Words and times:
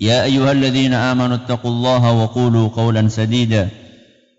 يا 0.00 0.24
أيها 0.24 0.52
الذين 0.52 0.94
آمنوا 0.94 1.36
اتقوا 1.36 1.70
الله 1.70 2.12
وقولوا 2.12 2.68
قولا 2.68 3.08
سديدا 3.08 3.68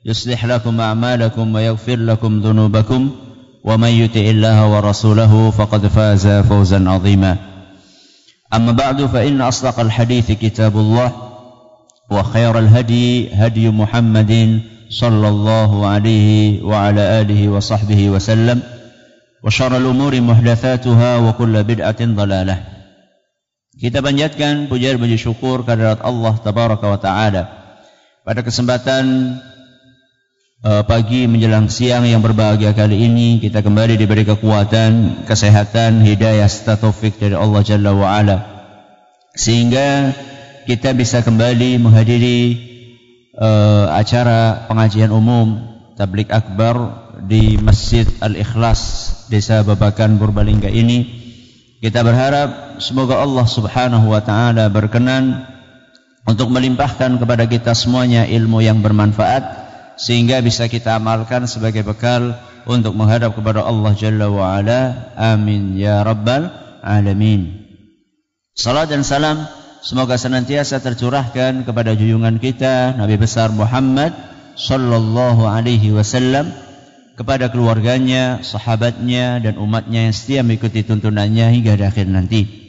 يصلح 0.06 0.46
لكم 0.46 0.82
أعمالكم 0.82 1.56
ويغفر 1.56 1.96
لكم 1.96 2.40
ذنوبكم 2.40 3.12
ومن 3.64 3.90
يطع 3.90 4.20
الله 4.20 4.68
ورسوله 4.68 5.52
فقد 5.52 5.88
فاز 5.88 6.28
فوزا 6.28 6.90
عظيما. 6.90 7.38
أما 8.54 8.72
بعد 8.72 9.06
فإن 9.06 9.42
أصدق 9.42 9.80
الحديث 9.80 10.32
كتاب 10.32 10.78
الله 10.78 11.12
وخير 12.12 12.60
الهدي 12.60 13.34
هدي 13.34 13.70
محمد 13.70 14.62
صلى 14.90 15.28
الله 15.28 15.88
عليه 15.88 16.64
وعلى 16.64 17.02
آله 17.02 17.50
وصحبه 17.50 18.10
وسلم 18.10 18.62
وشر 19.44 19.78
الأمور 19.78 20.22
محدثاتها 20.22 21.18
وكل 21.18 21.64
بدعة 21.64 22.06
ضلالة. 22.06 22.75
Kita 23.76 24.00
panjatkan 24.00 24.72
puja 24.72 24.96
dan 24.96 25.04
puji 25.04 25.20
syukur 25.20 25.68
kehadirat 25.68 26.00
Allah 26.00 26.40
tabaraka 26.40 26.88
wa 26.88 26.96
taala. 26.96 27.44
Pada 28.24 28.40
kesempatan 28.40 29.36
uh, 30.64 30.88
pagi 30.88 31.28
menjelang 31.28 31.68
siang 31.68 32.08
yang 32.08 32.24
berbahagia 32.24 32.72
kali 32.72 33.04
ini 33.04 33.44
kita 33.44 33.60
kembali 33.60 34.00
diberi 34.00 34.24
kekuatan, 34.24 35.28
kesehatan, 35.28 36.08
hidayah 36.08 36.48
serta 36.48 36.80
taufik 36.88 37.20
dari 37.20 37.36
Allah 37.36 37.62
Jalla 37.68 37.92
wa 37.92 38.16
ala. 38.16 38.38
Sehingga 39.36 40.16
kita 40.64 40.96
bisa 40.96 41.20
kembali 41.20 41.76
menghadiri 41.76 42.40
uh, 43.36 43.92
acara 43.92 44.72
pengajian 44.72 45.12
umum 45.12 45.68
tablik 46.00 46.32
akbar 46.32 47.12
di 47.28 47.60
Masjid 47.60 48.08
Al-Ikhlas 48.24 49.12
Desa 49.28 49.68
Babakan 49.68 50.16
Purbalingga 50.16 50.72
ini 50.72 51.25
kita 51.86 52.02
berharap 52.02 52.82
semoga 52.82 53.22
Allah 53.22 53.46
Subhanahu 53.46 54.10
wa 54.10 54.18
taala 54.18 54.74
berkenan 54.74 55.46
untuk 56.26 56.50
melimpahkan 56.50 57.22
kepada 57.22 57.46
kita 57.46 57.78
semuanya 57.78 58.26
ilmu 58.26 58.66
yang 58.66 58.82
bermanfaat 58.82 59.46
sehingga 59.94 60.42
bisa 60.42 60.66
kita 60.66 60.98
amalkan 60.98 61.46
sebagai 61.46 61.86
bekal 61.86 62.42
untuk 62.66 62.98
menghadap 62.98 63.38
kepada 63.38 63.62
Allah 63.62 63.94
Jalla 63.94 64.34
wa 64.34 64.58
ala. 64.58 65.14
Amin 65.14 65.78
ya 65.78 66.02
rabbal 66.02 66.50
alamin. 66.82 67.70
Salam 68.58 68.90
dan 68.90 69.06
salam 69.06 69.46
semoga 69.86 70.18
senantiasa 70.18 70.82
tercurahkan 70.82 71.70
kepada 71.70 71.94
junjungan 71.94 72.42
kita 72.42 72.98
Nabi 72.98 73.22
besar 73.22 73.54
Muhammad 73.54 74.10
sallallahu 74.58 75.46
alaihi 75.46 75.94
wasallam 75.94 76.50
kepada 77.16 77.48
keluarganya, 77.48 78.44
sahabatnya 78.44 79.40
dan 79.40 79.56
umatnya 79.56 80.12
yang 80.12 80.16
setia 80.16 80.44
mengikuti 80.44 80.84
tuntunannya 80.84 81.48
hingga 81.56 81.80
akhir 81.80 82.12
nanti. 82.12 82.66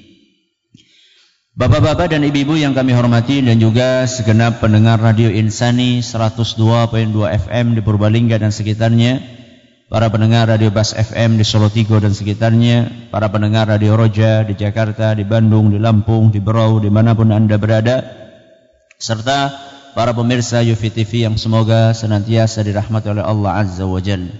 Bapak-bapak 1.56 2.12
dan 2.12 2.20
ibu-ibu 2.20 2.52
yang 2.60 2.76
kami 2.76 2.92
hormati 2.92 3.40
dan 3.40 3.56
juga 3.56 4.04
segenap 4.04 4.60
pendengar 4.60 5.00
Radio 5.00 5.32
Insani 5.32 6.04
102.2 6.04 7.16
FM 7.16 7.72
di 7.72 7.80
Purbalingga 7.80 8.36
dan 8.36 8.52
sekitarnya, 8.52 9.24
para 9.88 10.12
pendengar 10.12 10.52
Radio 10.52 10.68
Bas 10.68 10.92
FM 10.92 11.40
di 11.40 11.48
Solo 11.48 11.72
Tigo 11.72 11.96
dan 11.96 12.12
sekitarnya, 12.12 13.08
para 13.08 13.32
pendengar 13.32 13.72
Radio 13.72 13.96
Roja 13.96 14.44
di 14.44 14.52
Jakarta, 14.52 15.16
di 15.16 15.24
Bandung, 15.24 15.72
di 15.72 15.80
Lampung, 15.80 16.28
di 16.28 16.44
Berau, 16.44 16.76
di 16.76 16.92
mana 16.92 17.16
pun 17.16 17.32
Anda 17.32 17.56
berada, 17.56 18.04
serta 19.00 19.75
para 19.96 20.12
pemirsa 20.12 20.60
Yufi 20.60 20.92
TV 20.92 21.24
yang 21.24 21.40
semoga 21.40 21.96
senantiasa 21.96 22.60
dirahmati 22.60 23.08
oleh 23.08 23.24
Allah 23.24 23.64
Azza 23.64 23.88
wa 23.88 23.96
Jalla. 23.96 24.36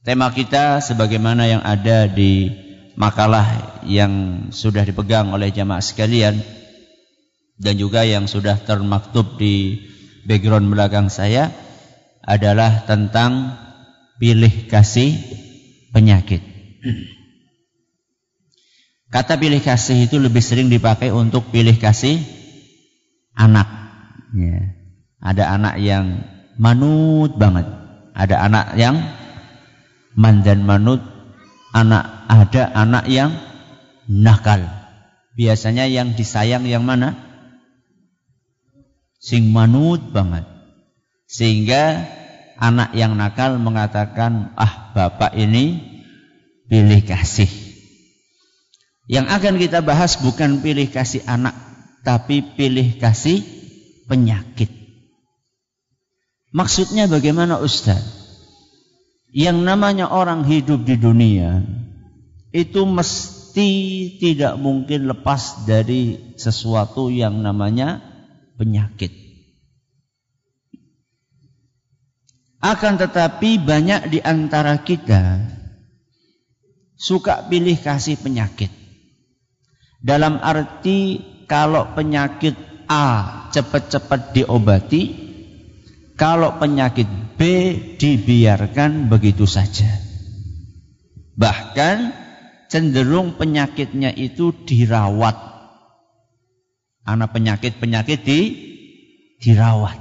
Tema 0.00 0.32
kita 0.32 0.80
sebagaimana 0.80 1.44
yang 1.44 1.60
ada 1.60 2.08
di 2.08 2.48
makalah 2.96 3.44
yang 3.84 4.48
sudah 4.48 4.80
dipegang 4.88 5.28
oleh 5.36 5.52
jamaah 5.52 5.84
sekalian 5.84 6.40
dan 7.60 7.76
juga 7.76 8.08
yang 8.08 8.24
sudah 8.24 8.56
termaktub 8.64 9.36
di 9.36 9.76
background 10.24 10.72
belakang 10.72 11.12
saya 11.12 11.52
adalah 12.24 12.88
tentang 12.88 13.60
pilih 14.16 14.72
kasih 14.72 15.20
penyakit. 15.92 16.40
Kata 19.12 19.36
pilih 19.36 19.60
kasih 19.60 20.08
itu 20.08 20.16
lebih 20.16 20.40
sering 20.40 20.72
dipakai 20.72 21.12
untuk 21.12 21.52
pilih 21.52 21.76
kasih 21.76 22.24
anak. 23.36 23.79
Ya. 24.34 24.74
Ada 25.20 25.58
anak 25.58 25.76
yang 25.82 26.24
manut 26.56 27.36
banget. 27.36 27.66
Ada 28.16 28.36
anak 28.46 28.66
yang 28.78 28.96
mandan 30.16 30.64
manut. 30.64 31.02
Anak 31.70 32.26
ada 32.26 32.62
anak 32.74 33.04
yang 33.06 33.30
nakal. 34.10 34.66
Biasanya 35.38 35.86
yang 35.86 36.18
disayang 36.18 36.66
yang 36.66 36.82
mana? 36.82 37.14
Sing 39.20 39.52
manut 39.52 40.00
banget. 40.10 40.48
Sehingga 41.30 42.08
anak 42.58 42.96
yang 42.96 43.14
nakal 43.14 43.60
mengatakan, 43.60 44.50
"Ah, 44.58 44.90
bapak 44.96 45.36
ini 45.38 45.78
pilih 46.66 47.04
kasih." 47.06 47.50
Yang 49.06 49.26
akan 49.30 49.54
kita 49.58 49.78
bahas 49.82 50.18
bukan 50.18 50.62
pilih 50.62 50.90
kasih 50.90 51.22
anak, 51.26 51.54
tapi 52.02 52.42
pilih 52.42 52.98
kasih 52.98 53.59
penyakit. 54.10 54.66
Maksudnya 56.50 57.06
bagaimana 57.06 57.62
Ustaz? 57.62 58.02
Yang 59.30 59.62
namanya 59.62 60.10
orang 60.10 60.42
hidup 60.42 60.82
di 60.82 60.98
dunia 60.98 61.62
itu 62.50 62.82
mesti 62.82 63.70
tidak 64.18 64.58
mungkin 64.58 65.06
lepas 65.06 65.62
dari 65.62 66.34
sesuatu 66.34 67.06
yang 67.14 67.38
namanya 67.38 68.02
penyakit. 68.58 69.14
Akan 72.58 72.98
tetapi 72.98 73.62
banyak 73.62 74.10
di 74.10 74.18
antara 74.18 74.82
kita 74.82 75.38
suka 76.98 77.46
pilih 77.46 77.78
kasih 77.78 78.18
penyakit. 78.18 78.68
Dalam 80.02 80.42
arti 80.42 81.22
kalau 81.46 81.94
penyakit 81.96 82.69
A 82.90 83.06
cepat-cepat 83.54 84.34
diobati, 84.34 85.02
kalau 86.18 86.58
penyakit 86.58 87.06
B 87.38 87.40
dibiarkan 87.94 89.06
begitu 89.06 89.46
saja. 89.46 89.86
Bahkan 91.38 91.96
cenderung 92.66 93.38
penyakitnya 93.38 94.10
itu 94.12 94.50
dirawat. 94.66 95.38
Anak 97.06 97.30
penyakit-penyakit 97.32 98.20
di 98.26 98.40
dirawat. 99.40 99.96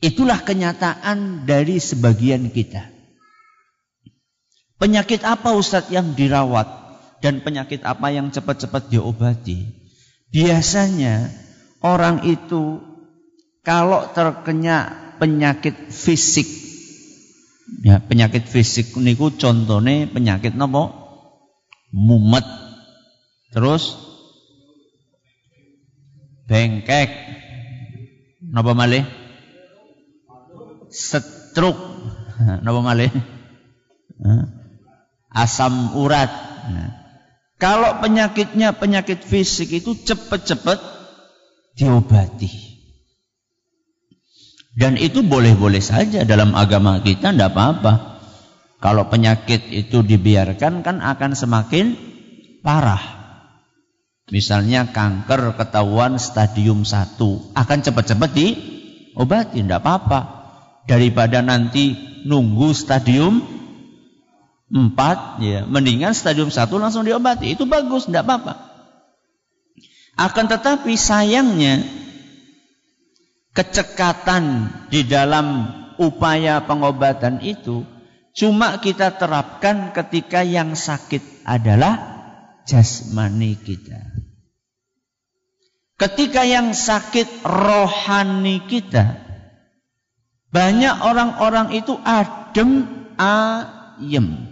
Itulah 0.00 0.40
kenyataan 0.46 1.44
dari 1.44 1.82
sebagian 1.82 2.48
kita. 2.54 2.88
Penyakit 4.78 5.26
apa 5.26 5.52
Ustadz 5.52 5.92
yang 5.92 6.16
dirawat 6.16 6.66
dan 7.20 7.44
penyakit 7.44 7.84
apa 7.84 8.14
yang 8.14 8.32
cepat-cepat 8.32 8.88
diobati? 8.94 9.64
Biasanya 10.32 11.43
orang 11.84 12.24
itu 12.24 12.80
kalau 13.60 14.08
terkena 14.16 15.12
penyakit 15.20 15.92
fisik 15.92 16.48
ya 17.84 18.00
penyakit 18.00 18.48
fisik 18.48 18.96
niku 18.96 19.36
contohnya 19.36 20.08
penyakit 20.08 20.56
nopo 20.56 20.90
mumet 21.92 22.44
terus 23.52 24.04
bengkek. 26.48 27.10
Napa 28.44 28.72
malih? 28.76 29.02
Setruk. 30.92 31.76
Napa 32.64 32.80
malih? 32.84 33.10
Asam 35.34 35.98
urat. 35.98 36.30
Kalau 37.58 37.98
penyakitnya 37.98 38.76
penyakit 38.76 39.24
fisik 39.24 39.72
itu 39.72 39.96
cepat-cepat 39.98 40.78
diobati. 41.74 42.74
Dan 44.74 44.98
itu 44.98 45.22
boleh-boleh 45.22 45.78
saja 45.78 46.26
dalam 46.26 46.50
agama 46.58 46.98
kita, 46.98 47.30
tidak 47.30 47.54
apa-apa. 47.54 48.18
Kalau 48.82 49.06
penyakit 49.06 49.70
itu 49.70 50.02
dibiarkan 50.02 50.82
kan 50.82 50.98
akan 50.98 51.38
semakin 51.38 51.94
parah. 52.60 53.00
Misalnya 54.34 54.90
kanker 54.90 55.54
ketahuan 55.54 56.18
stadium 56.18 56.82
1 56.82 57.20
akan 57.54 57.78
cepat-cepat 57.86 58.30
diobati, 58.34 59.62
tidak 59.62 59.78
apa-apa. 59.84 60.20
Daripada 60.90 61.38
nanti 61.40 61.94
nunggu 62.26 62.74
stadium 62.74 63.40
4, 64.74 65.38
ya, 65.38 65.60
mendingan 65.70 66.18
stadium 66.18 66.50
1 66.50 66.66
langsung 66.82 67.06
diobati. 67.06 67.54
Itu 67.54 67.70
bagus, 67.70 68.10
tidak 68.10 68.26
apa-apa. 68.26 68.73
Akan 70.14 70.46
tetapi 70.46 70.94
sayangnya 70.94 71.82
kecekatan 73.54 74.70
di 74.90 75.06
dalam 75.06 75.70
upaya 75.98 76.62
pengobatan 76.66 77.42
itu 77.42 77.86
cuma 78.34 78.78
kita 78.82 79.14
terapkan 79.14 79.94
ketika 79.94 80.42
yang 80.42 80.74
sakit 80.74 81.46
adalah 81.46 81.98
jasmani 82.66 83.54
kita. 83.58 84.14
Ketika 85.94 86.42
yang 86.42 86.74
sakit 86.74 87.46
rohani 87.46 88.66
kita, 88.66 89.14
banyak 90.50 90.94
orang-orang 91.06 91.70
itu 91.78 91.94
adem 92.02 92.86
ayem. 93.14 94.50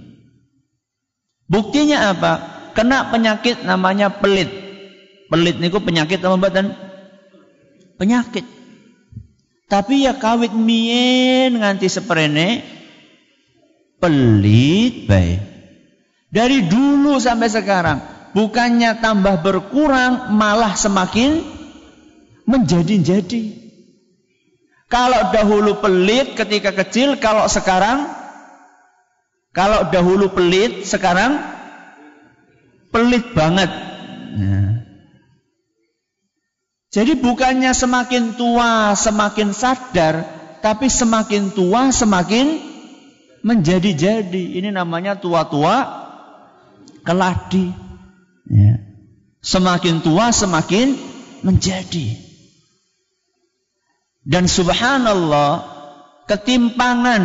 Buktinya 1.51 2.15
apa? 2.15 2.33
Kena 2.79 3.11
penyakit 3.11 3.67
namanya 3.67 4.15
pelit. 4.15 4.62
Pelit 5.33 5.57
niku 5.57 5.81
penyakit 5.81 6.21
apa 6.21 6.37
badan? 6.37 6.77
Penyakit. 7.97 8.45
Tapi 9.65 10.05
ya 10.05 10.13
kawit 10.13 10.53
mien 10.53 11.57
nganti 11.57 11.89
seperene 11.89 12.61
pelit 13.97 15.09
baik. 15.09 15.41
Dari 16.29 16.69
dulu 16.69 17.17
sampai 17.17 17.49
sekarang 17.49 17.99
bukannya 18.37 19.01
tambah 19.01 19.41
berkurang 19.41 20.37
malah 20.37 20.77
semakin 20.77 21.41
menjadi-jadi. 22.45 23.65
Kalau 24.93 25.33
dahulu 25.33 25.81
pelit 25.81 26.37
ketika 26.37 26.77
kecil, 26.77 27.17
kalau 27.17 27.49
sekarang 27.49 28.05
kalau 29.57 29.89
dahulu 29.89 30.29
pelit, 30.37 30.85
sekarang 30.85 31.41
pelit 32.93 33.33
banget. 33.33 33.73
Nah. 34.37 34.92
Jadi 36.93 37.17
bukannya 37.17 37.73
semakin 37.73 38.37
tua 38.37 38.93
semakin 38.93 39.57
sadar, 39.57 40.29
tapi 40.61 40.93
semakin 40.93 41.49
tua 41.57 41.89
semakin 41.89 42.61
menjadi-jadi. 43.41 44.61
Ini 44.61 44.69
namanya 44.77 45.17
tua-tua 45.17 45.89
keladi. 47.01 47.73
Ya. 48.45 48.77
Semakin 49.41 50.05
tua 50.05 50.37
semakin 50.37 50.93
menjadi. 51.41 52.13
Dan 54.23 54.45
subhanallah, 54.45 55.65
ketimpangan 56.29 57.25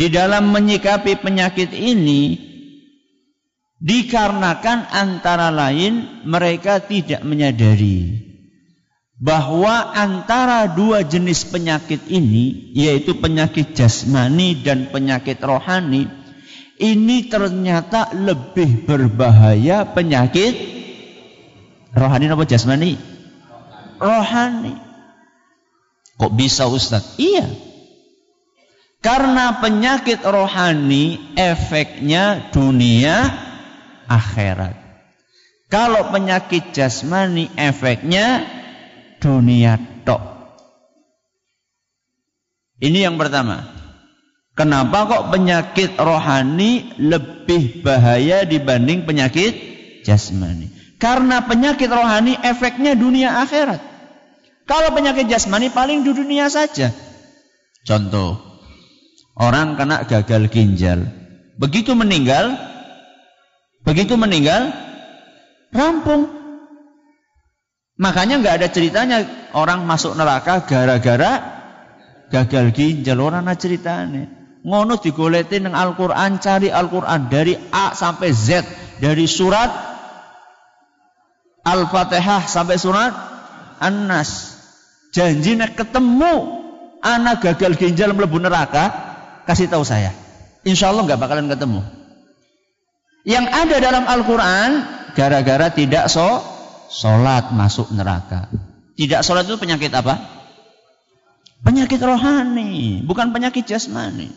di 0.00 0.08
dalam 0.08 0.48
menyikapi 0.48 1.20
penyakit 1.20 1.76
ini 1.76 2.40
dikarenakan 3.84 4.88
antara 4.88 5.52
lain 5.52 6.24
mereka 6.24 6.80
tidak 6.80 7.20
menyadari 7.20 8.33
bahwa 9.24 9.96
antara 9.96 10.68
dua 10.68 11.00
jenis 11.00 11.48
penyakit 11.48 12.12
ini 12.12 12.76
yaitu 12.76 13.16
penyakit 13.16 13.72
jasmani 13.72 14.60
dan 14.60 14.92
penyakit 14.92 15.40
rohani 15.40 16.12
ini 16.76 17.32
ternyata 17.32 18.12
lebih 18.12 18.84
berbahaya 18.84 19.88
penyakit 19.96 20.52
rohani 21.96 22.28
apa 22.28 22.44
jasmani? 22.44 23.00
Rohani. 23.96 24.76
Kok 26.20 26.32
bisa 26.36 26.68
Ustaz? 26.68 27.16
Iya. 27.16 27.48
Karena 29.00 29.56
penyakit 29.62 30.20
rohani 30.20 31.32
efeknya 31.32 32.52
dunia 32.52 33.24
akhirat. 34.04 34.76
Kalau 35.72 36.12
penyakit 36.12 36.76
jasmani 36.76 37.48
efeknya 37.56 38.44
dunia 39.24 39.80
tok. 40.04 40.20
Ini 42.84 43.08
yang 43.08 43.16
pertama. 43.16 43.72
Kenapa 44.54 45.10
kok 45.10 45.24
penyakit 45.34 45.98
rohani 45.98 46.94
lebih 47.00 47.82
bahaya 47.82 48.46
dibanding 48.46 49.02
penyakit 49.08 49.56
jasmani? 50.06 50.70
Karena 51.00 51.42
penyakit 51.42 51.90
rohani 51.90 52.38
efeknya 52.38 52.94
dunia 52.94 53.42
akhirat. 53.42 53.82
Kalau 54.68 54.94
penyakit 54.94 55.26
jasmani 55.26 55.74
paling 55.74 56.06
di 56.06 56.12
dunia 56.14 56.46
saja. 56.52 56.94
Contoh, 57.82 58.38
orang 59.34 59.74
kena 59.74 60.06
gagal 60.06 60.46
ginjal. 60.54 61.02
Begitu 61.58 61.92
meninggal, 61.98 62.54
begitu 63.82 64.14
meninggal, 64.14 64.70
rampung. 65.74 66.43
Makanya 67.94 68.42
nggak 68.42 68.54
ada 68.58 68.68
ceritanya 68.74 69.18
orang 69.54 69.86
masuk 69.86 70.18
neraka 70.18 70.66
gara-gara 70.66 71.32
gagal 72.26 72.74
ginjal. 72.74 73.22
Orang 73.22 73.46
ceritanya. 73.54 74.26
Ngono 74.64 74.96
digoleti 74.98 75.60
neng 75.60 75.76
Al-Quran, 75.76 76.40
cari 76.40 76.72
Al-Quran 76.72 77.28
dari 77.30 77.54
A 77.70 77.94
sampai 77.94 78.32
Z. 78.32 78.64
Dari 78.98 79.28
surat 79.28 79.70
Al-Fatihah 81.62 82.48
sampai 82.48 82.76
surat 82.80 83.12
An-Nas. 83.78 84.56
Janji 85.14 85.54
ketemu 85.54 86.64
anak 87.04 87.44
gagal 87.44 87.78
ginjal 87.78 88.16
melebu 88.16 88.40
neraka, 88.40 88.90
kasih 89.46 89.70
tahu 89.70 89.84
saya. 89.86 90.10
Insya 90.64 90.90
Allah 90.90 91.06
nggak 91.06 91.20
bakalan 91.20 91.46
ketemu. 91.46 91.84
Yang 93.28 93.46
ada 93.52 93.76
dalam 93.80 94.04
Al-Quran, 94.08 94.70
gara-gara 95.12 95.68
tidak 95.72 96.08
so 96.08 96.53
Sholat 96.92 97.52
masuk 97.52 97.92
neraka. 97.92 98.48
Tidak 98.94 99.20
sholat 99.26 99.44
itu 99.48 99.58
penyakit 99.58 99.90
apa? 99.90 100.20
Penyakit 101.64 101.98
rohani, 101.98 103.00
bukan 103.02 103.32
penyakit 103.32 103.64
jasmani. 103.64 104.28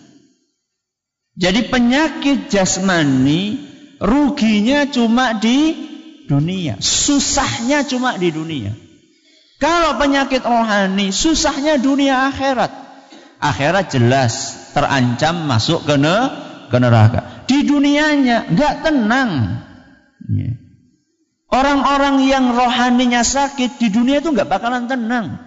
Jadi 1.37 1.69
penyakit 1.69 2.49
jasmani 2.49 3.61
ruginya 4.01 4.89
cuma 4.89 5.37
di 5.37 5.75
dunia, 6.25 6.79
susahnya 6.81 7.85
cuma 7.85 8.17
di 8.17 8.33
dunia. 8.33 8.73
Kalau 9.57 9.97
penyakit 9.97 10.41
rohani, 10.45 11.09
susahnya 11.13 11.81
dunia 11.81 12.29
akhirat. 12.29 12.71
Akhirat 13.37 13.93
jelas 13.93 14.33
terancam 14.73 15.45
masuk 15.45 15.85
ke, 15.85 15.97
neraka. 16.77 17.45
Di 17.45 17.65
dunianya 17.65 18.49
nggak 18.53 18.73
tenang. 18.85 19.31
Yeah. 20.29 20.66
Orang-orang 21.47 22.27
yang 22.27 22.51
rohaninya 22.51 23.23
sakit 23.23 23.79
di 23.79 23.87
dunia 23.87 24.19
itu 24.19 24.35
nggak 24.35 24.51
bakalan 24.51 24.91
tenang. 24.91 25.39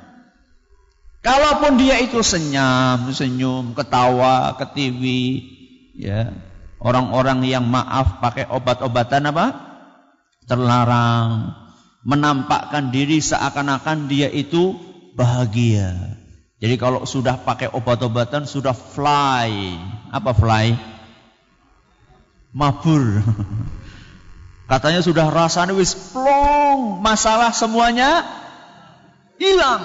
Kalaupun 1.21 1.76
dia 1.76 2.00
itu 2.00 2.25
senyum, 2.25 3.12
senyum, 3.12 3.76
ketawa, 3.76 4.57
ketiwi, 4.57 5.45
ya. 5.92 6.33
Orang-orang 6.80 7.45
yang 7.45 7.69
maaf 7.69 8.25
pakai 8.25 8.49
obat-obatan 8.49 9.28
apa? 9.28 9.47
Terlarang. 10.49 11.52
Menampakkan 12.09 12.88
diri 12.88 13.21
seakan-akan 13.21 14.09
dia 14.09 14.33
itu 14.33 14.80
bahagia. 15.12 16.16
Jadi 16.57 16.80
kalau 16.80 17.04
sudah 17.04 17.37
pakai 17.45 17.69
obat-obatan 17.69 18.49
sudah 18.49 18.73
fly. 18.73 19.76
Apa 20.09 20.33
fly? 20.33 20.73
Mabur. 22.57 23.21
Katanya 24.70 25.02
sudah 25.02 25.26
rasanya 25.34 25.74
wis 25.74 25.98
plong, 26.14 27.02
masalah 27.02 27.50
semuanya 27.50 28.22
hilang. 29.34 29.82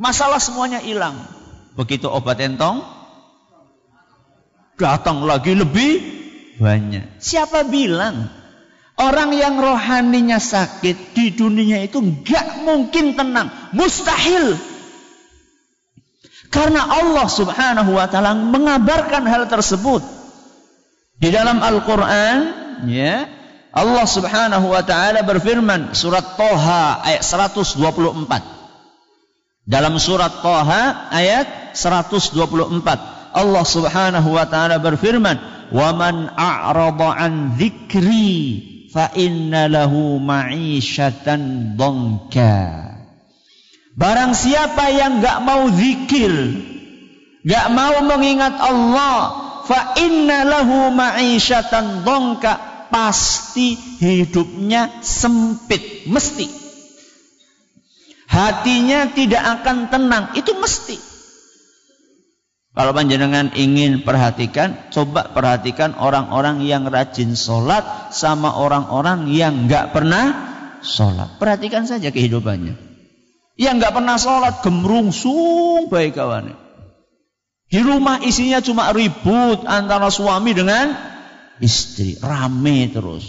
Masalah 0.00 0.40
semuanya 0.40 0.80
hilang. 0.80 1.12
Begitu 1.76 2.08
obat 2.08 2.40
entong, 2.40 2.80
datang 4.80 5.28
lagi 5.28 5.52
lebih 5.52 6.00
banyak. 6.56 7.20
Siapa 7.20 7.68
bilang 7.68 8.32
Orang 8.94 9.34
yang 9.34 9.58
rohaninya 9.58 10.38
sakit 10.38 11.18
di 11.18 11.34
dunia 11.34 11.82
itu 11.82 11.98
nggak 11.98 12.62
mungkin 12.62 13.18
tenang, 13.18 13.50
mustahil. 13.74 14.54
Karena 16.46 16.86
Allah 16.86 17.26
Subhanahu 17.26 17.90
wa 17.90 18.06
taala 18.06 18.38
mengabarkan 18.38 19.26
hal 19.26 19.50
tersebut. 19.50 19.98
Di 21.18 21.34
dalam 21.34 21.58
Al-Qur'an, 21.58 22.63
ya, 22.86 23.26
Allah 23.74 24.06
Subhanahu 24.06 24.70
wa 24.70 24.82
taala 24.86 25.22
berfirman 25.26 25.94
surat 25.94 26.38
Toha 26.38 27.02
ayat 27.02 27.22
124. 27.26 27.78
Dalam 29.64 29.96
surat 29.96 30.44
Toha 30.44 31.08
ayat 31.10 31.74
124 31.74 33.34
Allah 33.34 33.64
Subhanahu 33.66 34.28
wa 34.30 34.46
taala 34.46 34.78
berfirman, 34.78 35.36
"Wa 35.74 35.90
man 35.90 36.30
a'rada 36.38 37.18
an 37.18 37.58
dzikri 37.58 38.74
fa 38.94 39.10
inna 39.18 39.66
lahu 39.66 40.22
ma'isyatan 40.22 41.74
dongka. 41.74 42.94
Barang 43.98 44.38
siapa 44.38 44.94
yang 44.94 45.18
enggak 45.18 45.38
mau 45.42 45.66
zikir, 45.74 46.30
enggak 47.42 47.66
mau 47.74 47.94
mengingat 48.06 48.54
Allah, 48.54 49.18
fa 49.64 49.98
inna 49.98 50.44
lahu 50.44 50.92
ma'isyatan 50.92 52.04
dongka, 52.04 52.86
pasti 52.92 53.74
hidupnya 53.98 55.02
sempit, 55.02 56.06
mesti. 56.06 56.46
Hatinya 58.28 59.10
tidak 59.12 59.42
akan 59.60 59.90
tenang, 59.90 60.24
itu 60.38 60.52
mesti. 60.56 60.96
Kalau 62.74 62.90
panjenengan 62.90 63.54
ingin 63.54 64.02
perhatikan, 64.02 64.90
coba 64.90 65.30
perhatikan 65.30 65.94
orang-orang 65.94 66.66
yang 66.66 66.90
rajin 66.90 67.38
sholat 67.38 68.10
sama 68.10 68.50
orang-orang 68.50 69.30
yang 69.30 69.70
nggak 69.70 69.94
pernah 69.94 70.34
sholat. 70.82 71.38
Perhatikan 71.38 71.86
saja 71.86 72.10
kehidupannya. 72.10 72.74
Yang 73.54 73.74
nggak 73.78 73.94
pernah 73.94 74.16
sholat 74.18 74.54
gemrungsung 74.66 75.86
baik 75.86 76.18
kawan. 76.18 76.63
Di 77.74 77.82
rumah 77.82 78.22
isinya 78.22 78.62
cuma 78.62 78.94
ribut 78.94 79.66
antara 79.66 80.06
suami 80.06 80.54
dengan 80.54 80.94
istri, 81.58 82.14
rame 82.22 82.86
terus. 82.86 83.26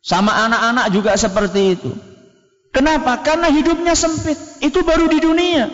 Sama 0.00 0.32
anak-anak 0.48 0.88
juga 0.96 1.12
seperti 1.12 1.76
itu. 1.76 1.92
Kenapa? 2.72 3.20
Karena 3.20 3.52
hidupnya 3.52 3.92
sempit. 3.92 4.40
Itu 4.64 4.80
baru 4.80 5.12
di 5.12 5.20
dunia. 5.20 5.68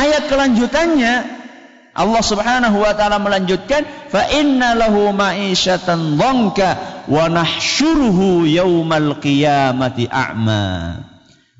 Ayat 0.00 0.32
kelanjutannya 0.32 1.44
Allah 1.92 2.22
Subhanahu 2.24 2.80
wa 2.80 2.92
taala 2.96 3.20
melanjutkan 3.20 3.84
fa 4.08 4.24
inna 4.32 4.72
lahu 4.72 5.12
ma'isyatan 5.12 6.16
dhanka 6.16 7.04
wa 7.04 7.28
nahsyuruhu 7.28 8.48
yaumal 8.48 9.20
qiyamati 9.20 10.08
a'ma. 10.08 11.04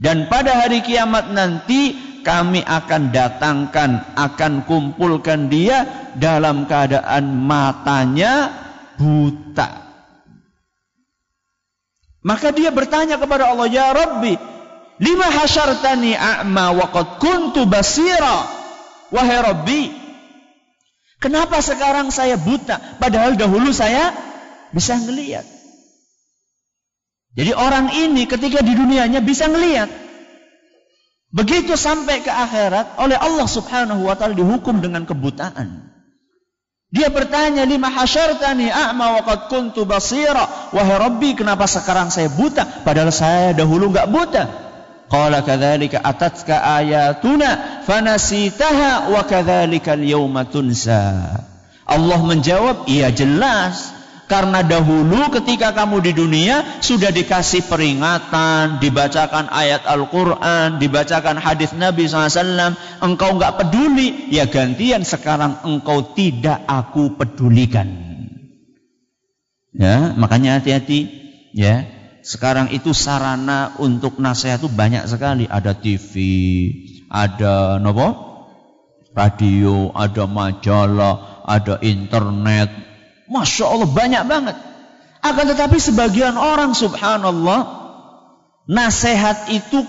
Dan 0.00 0.32
pada 0.32 0.64
hari 0.64 0.80
kiamat 0.80 1.36
nanti 1.36 1.96
kami 2.26 2.66
akan 2.66 3.14
datangkan, 3.14 4.18
akan 4.18 4.66
kumpulkan 4.66 5.46
dia 5.46 6.10
dalam 6.18 6.66
keadaan 6.66 7.46
matanya 7.46 8.50
buta. 8.98 9.86
Maka 12.26 12.50
dia 12.50 12.74
bertanya 12.74 13.22
kepada 13.22 13.54
Allah, 13.54 13.70
"Ya 13.70 13.94
Rabbi, 13.94 14.34
lima 14.98 15.28
hasyartani 15.30 16.18
a'ma 16.18 16.74
wa 16.74 16.90
qad 16.90 17.22
kuntu 17.22 17.62
basira?" 17.70 18.58
Wahai 19.14 19.38
Rabbi, 19.38 19.82
Kenapa 21.16 21.64
sekarang 21.64 22.12
saya 22.12 22.36
buta? 22.36 22.76
Padahal 23.00 23.40
dahulu 23.40 23.72
saya 23.72 24.12
bisa 24.68 25.00
ngelihat. 25.00 25.48
Jadi 27.36 27.52
orang 27.56 27.92
ini 27.92 28.28
ketika 28.28 28.60
di 28.60 28.76
dunianya 28.76 29.24
bisa 29.24 29.48
ngelihat. 29.48 29.88
Begitu 31.34 31.74
sampai 31.74 32.22
ke 32.22 32.30
akhirat 32.30 33.00
oleh 33.02 33.18
Allah 33.18 33.46
Subhanahu 33.50 34.06
wa 34.06 34.14
taala 34.14 34.36
dihukum 34.36 34.78
dengan 34.78 35.02
kebutaan. 35.02 35.90
Dia 36.86 37.10
bertanya, 37.10 37.66
"Lima 37.66 37.90
hasyartani 37.90 38.70
a'ma 38.70 39.18
wa 39.18 39.22
qad 39.26 39.50
kuntu 39.50 39.82
basira?" 39.82 40.70
Wahai 40.70 41.02
Rabbi, 41.02 41.34
kenapa 41.34 41.66
sekarang 41.66 42.14
saya 42.14 42.30
buta 42.30 42.62
padahal 42.86 43.10
saya 43.10 43.50
dahulu 43.58 43.90
enggak 43.90 44.06
buta? 44.06 44.44
Qala 45.10 45.42
kadzalika 45.42 46.02
atatka 46.02 46.62
ayatuna 46.62 47.82
fanasitaha 47.86 49.10
wa 49.10 49.22
kadzalika 49.26 49.98
al-yawma 49.98 50.46
tunsa. 50.46 51.42
Allah 51.86 52.20
menjawab, 52.22 52.86
"Iya 52.86 53.10
jelas. 53.10 53.95
Karena 54.26 54.58
dahulu 54.66 55.30
ketika 55.30 55.70
kamu 55.70 56.02
di 56.02 56.10
dunia 56.10 56.82
sudah 56.82 57.14
dikasih 57.14 57.70
peringatan, 57.70 58.82
dibacakan 58.82 59.46
ayat 59.54 59.86
Al-Quran, 59.86 60.82
dibacakan 60.82 61.38
hadis 61.38 61.70
Nabi 61.78 62.10
SAW, 62.10 62.74
engkau 63.06 63.38
nggak 63.38 63.54
peduli, 63.54 64.26
ya 64.34 64.50
gantian 64.50 65.06
sekarang 65.06 65.62
engkau 65.62 66.10
tidak 66.18 66.58
aku 66.66 67.14
pedulikan. 67.14 67.86
Ya, 69.70 70.10
makanya 70.18 70.58
hati-hati, 70.58 71.06
ya. 71.54 71.86
Sekarang 72.26 72.74
itu 72.74 72.90
sarana 72.90 73.78
untuk 73.78 74.18
nasihat 74.18 74.58
itu 74.58 74.66
banyak 74.66 75.06
sekali. 75.06 75.46
Ada 75.46 75.78
TV, 75.78 76.10
ada 77.06 77.78
nopo, 77.78 78.10
radio, 79.14 79.94
ada 79.94 80.26
majalah, 80.26 81.46
ada 81.46 81.78
internet. 81.86 82.95
Masya 83.26 83.64
Allah 83.66 83.88
banyak 83.90 84.22
banget. 84.26 84.56
Akan 85.22 85.44
tetapi 85.50 85.76
sebagian 85.82 86.38
orang 86.38 86.72
subhanallah 86.76 87.66
nasihat 88.70 89.50
itu 89.50 89.82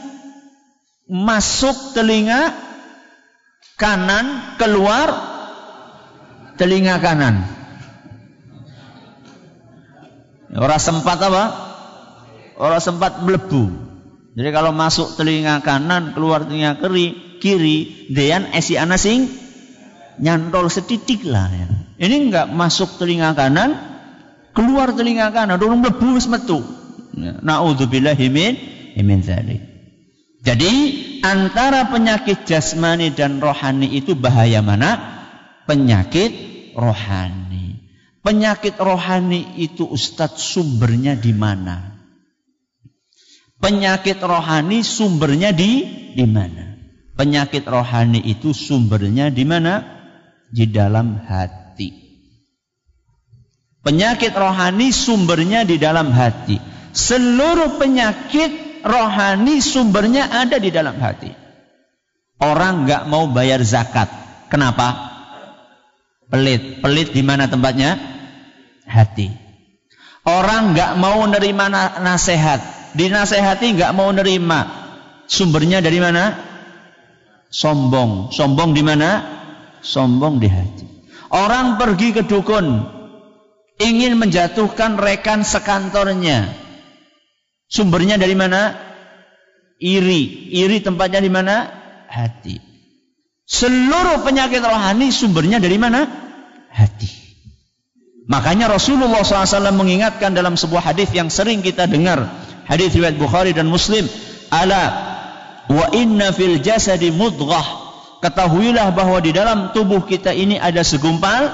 masuk 1.05 1.93
telinga 1.93 2.53
kanan 3.77 4.57
keluar 4.57 5.13
telinga 6.57 6.97
kanan. 6.97 7.45
Orang 10.57 10.81
sempat 10.81 11.21
apa? 11.21 11.67
orang 12.57 12.81
sempat 12.81 13.21
melebu. 13.21 13.69
Jadi 14.37 14.49
kalau 14.53 14.69
masuk 14.73 15.17
telinga 15.17 15.61
kanan, 15.65 16.13
keluar 16.13 16.45
telinga 16.45 16.77
kiri, 16.77 17.37
kiri, 17.41 18.09
dean 18.13 18.49
esi 18.53 18.77
anasing 18.77 19.29
nyantol 20.21 20.69
setitik 20.69 21.25
lah 21.25 21.49
ya. 21.49 21.69
Ini 21.97 22.29
enggak 22.29 22.53
masuk 22.53 23.01
telinga 23.01 23.33
kanan, 23.33 23.73
keluar 24.53 24.93
telinga 24.93 25.33
kanan, 25.33 25.57
dorong 25.57 25.81
melebu 25.81 26.17
wis 26.17 26.29
metu. 26.29 26.61
Ya. 27.17 27.41
Nauzubillahi 27.41 28.27
min 28.29 28.53
min. 29.01 29.21
Jadi 30.45 30.73
antara 31.25 31.89
penyakit 31.89 32.45
jasmani 32.45 33.11
dan 33.11 33.41
rohani 33.41 33.89
itu 33.97 34.13
bahaya 34.13 34.61
mana? 34.61 34.95
Penyakit 35.65 36.31
rohani. 36.77 37.81
Penyakit 38.21 38.77
rohani 38.77 39.57
itu 39.57 39.89
Ustadz 39.89 40.39
sumbernya 40.39 41.17
di 41.17 41.33
mana? 41.33 41.97
Penyakit 43.57 44.21
rohani 44.21 44.85
sumbernya 44.85 45.49
di 45.49 45.83
di 46.13 46.25
mana? 46.29 46.77
Penyakit 47.17 47.65
rohani 47.65 48.21
itu 48.21 48.53
sumbernya 48.53 49.33
di 49.33 49.43
mana? 49.43 49.81
Di 50.53 50.69
dalam 50.69 51.17
hati. 51.25 51.66
Penyakit 53.87 54.35
rohani 54.35 54.91
sumbernya 54.91 55.63
di 55.63 55.79
dalam 55.79 56.11
hati. 56.11 56.59
Seluruh 56.91 57.79
penyakit 57.79 58.83
rohani 58.83 59.63
sumbernya 59.63 60.27
ada 60.27 60.59
di 60.59 60.67
dalam 60.73 60.99
hati. 60.99 61.31
Orang 62.41 62.83
nggak 62.83 63.07
mau 63.07 63.31
bayar 63.31 63.63
zakat. 63.63 64.11
Kenapa? 64.51 64.91
Pelit. 66.27 66.83
Pelit 66.83 67.15
di 67.15 67.23
mana 67.23 67.47
tempatnya? 67.47 67.95
Hati. 68.83 69.31
Orang 70.27 70.75
nggak 70.75 70.99
mau 70.99 71.23
nerima 71.23 71.71
nasihat 72.03 72.91
dinasehati 72.97 73.77
nggak 73.77 73.93
mau 73.93 74.09
nerima. 74.09 74.67
Sumbernya 75.29 75.79
dari 75.79 76.01
mana? 76.01 76.33
Sombong. 77.53 78.33
Sombong 78.33 78.73
di 78.73 78.83
mana? 78.83 79.23
Sombong 79.79 80.41
di 80.41 80.49
hati. 80.51 80.96
Orang 81.37 81.77
pergi 81.77 82.17
ke 82.17 82.25
dukun 82.25 82.81
ingin 83.77 84.17
menjatuhkan 84.17 84.97
rekan 84.97 85.45
sekantornya. 85.45 86.49
Sumbernya 87.69 88.17
dari 88.17 88.33
mana? 88.33 88.73
Iri. 89.77 90.49
Iri 90.57 90.81
tempatnya 90.81 91.21
di 91.21 91.29
mana? 91.29 91.69
Hati. 92.09 92.57
Seluruh 93.45 94.25
penyakit 94.25 94.65
rohani 94.65 95.13
sumbernya 95.13 95.61
dari 95.61 95.77
mana? 95.77 96.09
Hati. 96.73 97.11
Makanya 98.27 98.67
Rasulullah 98.67 99.23
SAW 99.23 99.71
mengingatkan 99.71 100.35
dalam 100.35 100.59
sebuah 100.59 100.91
hadis 100.91 101.13
yang 101.15 101.31
sering 101.31 101.63
kita 101.63 101.87
dengar 101.87 102.27
Hadis 102.67 102.91
riwayat 102.91 103.15
Bukhari 103.15 103.55
dan 103.55 103.71
Muslim. 103.71 104.03
Ala 104.51 104.83
wa 105.71 105.87
inna 105.95 106.35
fil 106.35 106.59
jasadi 106.59 107.15
mudghah. 107.15 107.86
Ketahuilah 108.17 108.89
bahwa 108.97 109.21
di 109.21 109.29
dalam 109.29 109.71
tubuh 109.77 110.01
kita 110.05 110.33
ini 110.33 110.57
ada 110.57 110.81
segumpal 110.81 111.53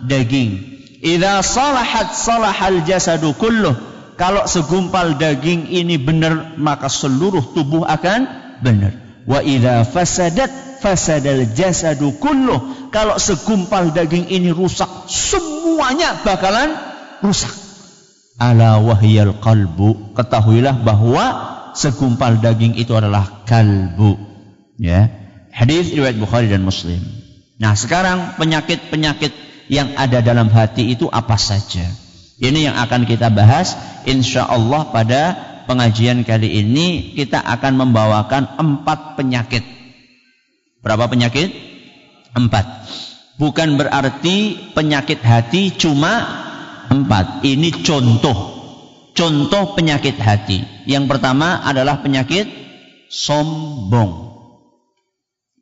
daging. 0.00 0.80
Idza 1.04 1.44
salahat 1.44 2.16
salahal 2.16 2.82
jasadu 2.82 3.36
kulluh. 3.36 3.76
Kalau 4.18 4.50
segumpal 4.50 5.14
daging 5.14 5.70
ini 5.70 5.94
benar, 5.94 6.58
maka 6.58 6.90
seluruh 6.90 7.54
tubuh 7.54 7.86
akan 7.86 8.26
benar. 8.64 8.96
Wa 9.28 9.44
idza 9.44 9.86
fasadat 9.86 10.80
fasadal 10.80 11.54
jasadu 11.54 12.16
kulluh. 12.18 12.90
Kalau 12.90 13.20
segumpal 13.20 13.92
daging 13.92 14.32
ini 14.32 14.50
rusak, 14.50 14.88
semuanya 15.06 16.18
bakalan 16.24 16.72
rusak. 17.20 17.52
Ala 18.40 18.80
wahyal 18.80 19.38
qalbu. 19.38 20.16
Ketahuilah 20.16 20.82
bahwa 20.82 21.24
segumpal 21.76 22.38
daging 22.38 22.78
itu 22.78 22.94
adalah 22.94 23.44
kalbu. 23.46 24.18
Ya. 24.78 25.17
Hadis 25.58 25.90
riwayat 25.90 26.14
Bukhari 26.22 26.46
dan 26.46 26.62
Muslim. 26.62 27.02
Nah, 27.58 27.74
sekarang 27.74 28.38
penyakit-penyakit 28.38 29.34
yang 29.66 29.98
ada 29.98 30.22
dalam 30.22 30.46
hati 30.54 30.94
itu 30.94 31.10
apa 31.10 31.34
saja? 31.34 31.82
Ini 32.38 32.70
yang 32.70 32.76
akan 32.78 33.02
kita 33.02 33.26
bahas 33.34 33.74
insya 34.06 34.46
Allah 34.46 34.86
pada 34.94 35.34
pengajian 35.66 36.22
kali 36.22 36.62
ini 36.62 37.10
kita 37.18 37.42
akan 37.42 37.74
membawakan 37.74 38.54
empat 38.54 39.18
penyakit. 39.18 39.66
Berapa 40.78 41.10
penyakit? 41.10 41.50
Empat. 42.38 42.86
Bukan 43.42 43.82
berarti 43.82 44.70
penyakit 44.78 45.18
hati 45.26 45.74
cuma 45.74 46.22
empat. 46.86 47.42
Ini 47.42 47.82
contoh. 47.82 48.62
Contoh 49.10 49.74
penyakit 49.74 50.14
hati. 50.22 50.62
Yang 50.86 51.10
pertama 51.10 51.66
adalah 51.66 51.98
penyakit 51.98 52.46
sombong. 53.10 54.37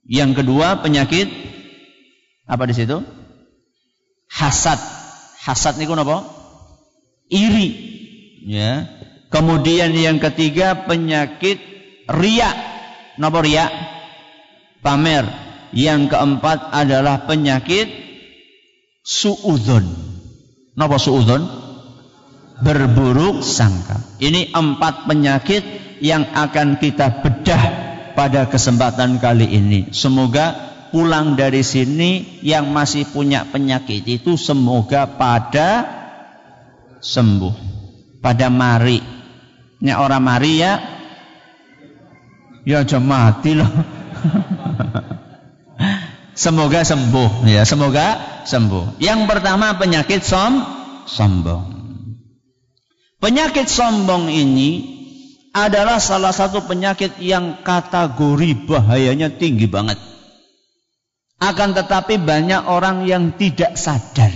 Yang 0.07 0.43
kedua 0.43 0.81
penyakit 0.81 1.27
apa 2.47 2.63
di 2.71 2.75
situ? 2.75 3.03
Hasad. 4.31 4.79
Hasad 5.43 5.79
niku 5.83 5.99
napa? 5.99 6.37
iri. 7.31 7.69
Ya. 8.47 8.87
Kemudian 9.31 9.91
yang 9.99 10.23
ketiga 10.23 10.87
penyakit 10.87 11.59
ria 12.07 12.51
napa 13.19 13.43
ria 13.43 13.67
pamer. 14.81 15.27
Yang 15.75 16.15
keempat 16.15 16.71
adalah 16.71 17.27
penyakit 17.27 17.91
suudzon. 19.03 19.85
Napa 20.79 20.97
suudzon? 20.97 21.43
Berburuk 22.63 23.43
sangka. 23.45 24.01
Ini 24.23 24.55
empat 24.55 25.05
penyakit 25.11 25.67
yang 26.01 26.25
akan 26.33 26.81
kita 26.81 27.21
bedah 27.21 27.96
pada 28.17 28.49
kesempatan 28.49 29.21
kali 29.21 29.45
ini 29.45 29.81
semoga 29.93 30.57
pulang 30.89 31.37
dari 31.37 31.61
sini 31.61 32.41
yang 32.41 32.73
masih 32.73 33.05
punya 33.13 33.45
penyakit 33.45 34.09
itu 34.09 34.41
semoga 34.41 35.05
pada 35.05 35.97
sembuh. 37.01 37.55
Pada 38.25 38.51
mari. 38.51 38.99
Ini 39.79 39.93
orang 39.95 40.23
mari 40.25 40.53
ya. 40.59 40.75
Ya 42.67 42.83
aja 42.83 42.99
mati 42.99 43.55
loh. 43.55 43.71
semoga 46.43 46.83
sembuh 46.83 47.47
ya, 47.47 47.63
semoga 47.63 48.19
sembuh. 48.43 48.99
Yang 48.99 49.21
pertama 49.31 49.79
penyakit 49.79 50.27
som 50.27 50.67
sombong. 51.07 51.79
Penyakit 53.23 53.71
sombong 53.71 54.35
ini 54.35 54.99
adalah 55.57 55.97
salah 55.97 56.37
satu 56.37 56.69
penyakit 56.69 57.17
yang 57.17 57.65
kategori 57.65 58.69
bahayanya 58.69 59.33
tinggi 59.33 59.65
banget. 59.65 59.97
Akan 61.41 61.73
tetapi 61.73 62.21
banyak 62.21 62.69
orang 62.69 63.09
yang 63.09 63.33
tidak 63.41 63.81
sadar. 63.81 64.29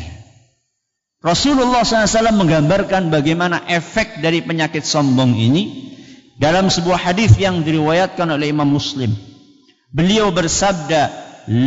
Rasulullah 1.20 1.84
SAW 1.84 2.32
menggambarkan 2.32 3.12
bagaimana 3.12 3.68
efek 3.68 4.24
dari 4.24 4.40
penyakit 4.40 4.80
sombong 4.80 5.36
ini 5.36 5.92
dalam 6.40 6.72
sebuah 6.72 7.12
hadis 7.12 7.36
yang 7.36 7.60
diriwayatkan 7.60 8.24
oleh 8.24 8.48
Imam 8.48 8.72
Muslim. 8.72 9.12
Beliau 9.92 10.32
bersabda, 10.32 11.12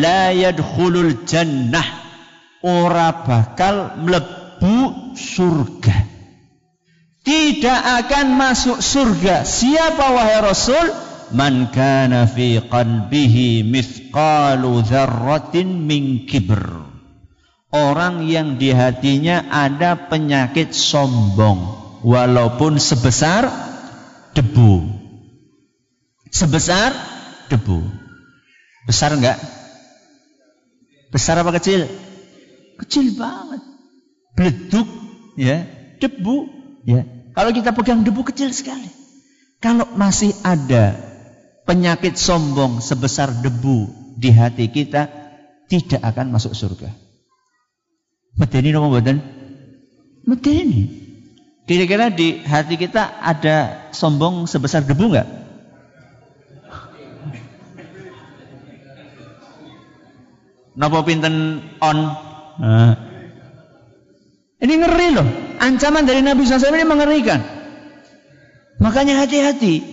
"La 0.02 0.34
yadkhulul 0.34 1.30
jannah 1.30 1.86
ora 2.66 3.14
bakal 3.22 4.02
mlebu 4.02 5.14
surga." 5.14 6.13
Tidak 7.24 7.80
akan 8.04 8.36
masuk 8.36 8.84
surga. 8.84 9.48
Siapa 9.48 10.12
wahai 10.12 10.44
Rasul? 10.44 10.92
Man 11.32 11.72
kana 11.72 12.28
fi 12.28 12.60
qalbihi 12.60 13.64
mithqalu 13.64 14.84
dzarratin 14.84 15.88
min 15.88 16.28
kibr. 16.28 16.84
Orang 17.74 18.28
yang 18.28 18.60
di 18.62 18.70
hatinya 18.70 19.50
ada 19.50 20.12
penyakit 20.12 20.76
sombong 20.76 21.84
walaupun 22.04 22.78
sebesar 22.78 23.50
debu. 24.36 24.84
Sebesar 26.30 26.94
debu. 27.50 27.82
Besar 28.84 29.16
enggak? 29.16 29.40
Besar 31.10 31.40
apa 31.40 31.56
kecil? 31.56 31.88
Kecil 32.84 33.16
banget. 33.16 33.64
Beleduk 34.36 34.90
ya. 35.40 35.66
Debu 36.04 36.63
ya 36.84 37.08
kalau 37.34 37.52
kita 37.52 37.74
pegang 37.74 38.04
debu 38.06 38.22
kecil 38.28 38.52
sekali 38.54 38.88
kalau 39.64 39.88
masih 39.96 40.36
ada 40.44 40.96
penyakit 41.64 42.20
sombong 42.20 42.84
sebesar 42.84 43.32
debu 43.32 43.88
di 44.20 44.30
hati 44.30 44.68
kita 44.70 45.10
tidak 45.72 46.02
akan 46.04 46.36
masuk 46.36 46.54
surga 46.54 46.92
Medeni 48.34 48.74
nopo 48.74 48.90
mboten? 48.90 49.22
Medeni. 50.26 50.90
Kira-kira 51.64 52.10
di 52.10 52.42
hati 52.42 52.76
kita 52.76 53.22
ada 53.22 53.88
sombong 53.94 54.50
sebesar 54.50 54.84
debu 54.84 55.14
enggak? 55.14 55.30
Napa 60.74 61.06
pinten 61.06 61.62
on? 61.78 61.98
Nah. 62.58 63.13
Ini 64.64 64.74
ngeri 64.80 65.08
loh. 65.12 65.28
Ancaman 65.60 66.08
dari 66.08 66.24
Nabi 66.24 66.48
SAW 66.48 66.72
ini 66.72 66.88
mengerikan. 66.88 67.44
Makanya 68.80 69.20
hati-hati. 69.20 69.84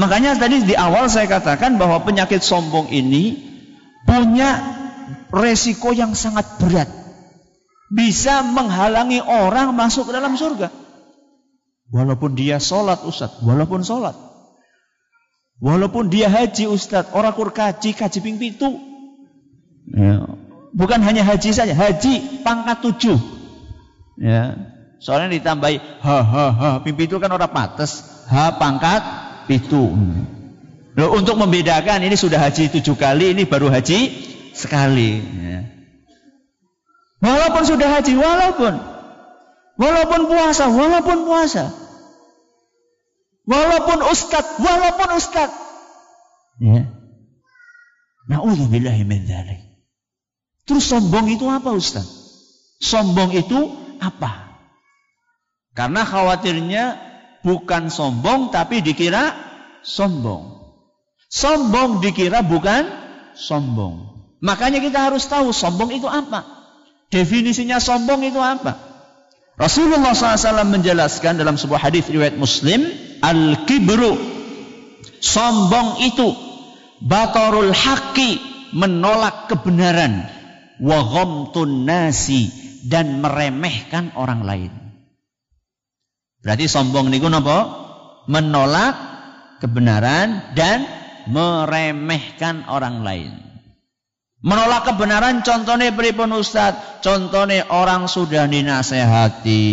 Makanya 0.00 0.34
tadi 0.40 0.64
di 0.64 0.74
awal 0.74 1.12
saya 1.12 1.28
katakan 1.28 1.76
bahwa 1.76 2.00
penyakit 2.02 2.40
sombong 2.40 2.88
ini 2.88 3.36
punya 4.08 4.58
resiko 5.30 5.92
yang 5.92 6.16
sangat 6.16 6.58
berat 6.58 6.88
bisa 7.92 8.42
menghalangi 8.42 9.22
orang 9.22 9.76
masuk 9.76 10.10
ke 10.10 10.12
dalam 10.16 10.34
surga. 10.34 10.72
Walaupun 11.94 12.34
dia 12.34 12.58
sholat 12.58 13.04
Ustaz, 13.06 13.38
walaupun 13.44 13.86
sholat. 13.86 14.16
Walaupun 15.62 16.10
dia 16.10 16.26
haji 16.26 16.66
Ustaz, 16.66 17.12
orang 17.14 17.36
kur 17.36 17.54
kaji, 17.54 17.94
kaji 17.94 18.18
ping 18.18 18.40
pitu. 18.42 18.66
Ya. 19.94 20.26
Bukan 20.74 21.06
hanya 21.06 21.22
haji 21.22 21.54
saja, 21.54 21.70
haji 21.70 22.42
pangkat 22.42 22.82
tujuh. 22.82 23.33
Ya. 24.20 24.56
Soalnya 25.02 25.36
ditambahi 25.36 25.76
ha 26.00 26.18
ha 26.24 26.46
ha, 26.54 26.68
ping 26.80 26.96
pitu 26.96 27.20
kan 27.20 27.28
orang 27.28 27.52
pates, 27.52 28.24
ha 28.30 28.56
pangkat 28.56 29.02
pitu. 29.44 29.92
Loh, 30.94 31.10
untuk 31.12 31.36
membedakan 31.36 32.06
ini 32.06 32.14
sudah 32.14 32.38
haji 32.38 32.70
tujuh 32.72 32.94
kali, 32.94 33.34
ini 33.34 33.44
baru 33.44 33.68
haji 33.68 34.00
sekali. 34.54 35.20
Ya. 35.20 35.60
Walaupun 37.20 37.62
sudah 37.66 37.88
haji, 38.00 38.14
walaupun. 38.14 38.74
Walaupun 39.74 40.20
puasa, 40.30 40.70
walaupun 40.70 41.18
puasa. 41.26 41.74
Walaupun 43.44 43.98
ustad, 44.08 44.46
walaupun 44.62 45.08
ustad. 45.18 45.50
Ya. 46.62 46.88
Na'udzubillahi 48.30 49.04
min 49.04 49.28
dzalik. 49.28 49.60
Terus 50.64 50.88
sombong 50.88 51.28
itu 51.28 51.44
apa 51.44 51.76
Ustaz? 51.76 52.08
Sombong 52.80 53.36
itu 53.36 53.83
apa? 54.00 54.56
Karena 55.74 56.06
khawatirnya 56.06 56.84
bukan 57.42 57.90
sombong 57.90 58.54
tapi 58.54 58.80
dikira 58.80 59.34
sombong. 59.82 60.54
Sombong 61.26 61.98
dikira 61.98 62.46
bukan 62.46 62.86
sombong. 63.34 64.14
Makanya 64.38 64.78
kita 64.78 65.10
harus 65.10 65.26
tahu 65.26 65.50
sombong 65.50 65.90
itu 65.90 66.06
apa. 66.06 66.46
Definisinya 67.10 67.82
sombong 67.82 68.22
itu 68.22 68.38
apa? 68.38 68.94
Rasulullah 69.54 70.14
SAW 70.18 70.66
menjelaskan 70.66 71.38
dalam 71.38 71.54
sebuah 71.54 71.78
hadis 71.78 72.10
riwayat 72.10 72.34
Muslim, 72.34 72.90
al-kibru 73.22 74.18
sombong 75.22 76.02
itu 76.02 76.34
batarul 77.00 77.70
haqi 77.70 78.42
menolak 78.74 79.46
kebenaran 79.46 80.26
wa 80.82 81.00
nasi 81.86 82.63
dan 82.84 83.24
meremehkan 83.24 84.12
orang 84.14 84.44
lain. 84.44 84.72
Berarti 86.44 86.68
sombong 86.68 87.08
niku 87.08 87.32
napa? 87.32 87.82
Menolak 88.28 88.94
kebenaran 89.64 90.52
dan 90.52 90.84
meremehkan 91.28 92.68
orang 92.68 93.00
lain. 93.00 93.32
Menolak 94.44 94.84
kebenaran 94.84 95.40
contohnya 95.40 95.88
pripun 95.96 96.36
Ustaz? 96.36 97.00
Contohnya 97.00 97.64
orang 97.72 98.04
sudah 98.12 98.44
dinasehati. 98.44 99.64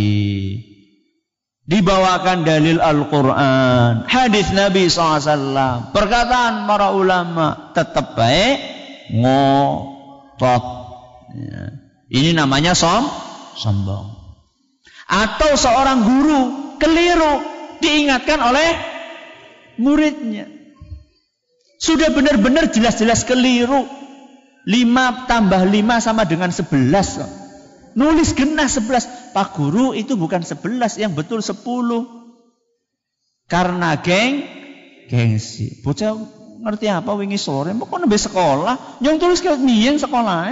Dibawakan 1.61 2.43
dalil 2.43 2.79
Al-Quran, 2.83 4.03
hadis 4.09 4.51
Nabi 4.51 4.91
SAW, 4.91 5.93
perkataan 5.95 6.67
para 6.67 6.91
ulama, 6.91 7.71
tetap 7.71 8.17
baik 8.17 8.59
ngotot. 9.13 10.63
Ya. 11.31 11.80
Ini 12.11 12.35
namanya 12.35 12.75
som, 12.75 13.07
sombong. 13.55 14.11
Atau 15.07 15.55
seorang 15.55 16.03
guru 16.03 16.41
keliru 16.75 17.39
diingatkan 17.79 18.35
oleh 18.43 18.69
muridnya. 19.79 20.51
Sudah 21.79 22.11
benar-benar 22.11 22.67
jelas-jelas 22.67 23.23
keliru. 23.23 23.87
Lima 24.67 25.25
tambah 25.25 25.63
lima 25.65 26.03
sama 26.03 26.27
dengan 26.27 26.51
sebelas. 26.51 27.15
Nulis 27.95 28.35
genah 28.35 28.67
sebelas. 28.67 29.07
Pak 29.31 29.55
guru 29.55 29.95
itu 29.95 30.19
bukan 30.19 30.43
sebelas, 30.43 30.99
yang 30.99 31.15
betul 31.15 31.39
sepuluh. 31.39 32.05
Karena 33.47 33.95
geng, 34.03 34.43
gengsi. 35.07 35.79
Bocah 35.79 36.13
ngerti 36.59 36.91
apa 36.91 37.11
wingi 37.15 37.39
sore? 37.39 37.71
Kok 37.71 38.03
sekolah? 38.05 38.99
Yang 38.99 39.15
tulis 39.17 39.39
kayak 39.39 39.63
yang 39.63 39.97
sekolah. 39.97 40.51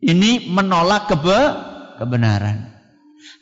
Ini 0.00 0.48
menolak 0.48 1.12
kebe 1.12 1.40
kebenaran. 2.00 2.72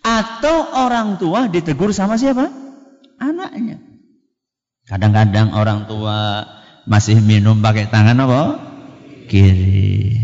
Atau 0.03 0.75
orang 0.75 1.19
tua 1.23 1.47
ditegur 1.47 1.95
sama 1.95 2.19
siapa? 2.19 2.51
Anaknya. 3.19 3.79
Kadang-kadang 4.91 5.55
orang 5.55 5.87
tua 5.87 6.49
masih 6.89 7.23
minum 7.23 7.63
pakai 7.63 7.87
tangan 7.87 8.19
apa? 8.19 8.43
Kiri. 9.31 10.19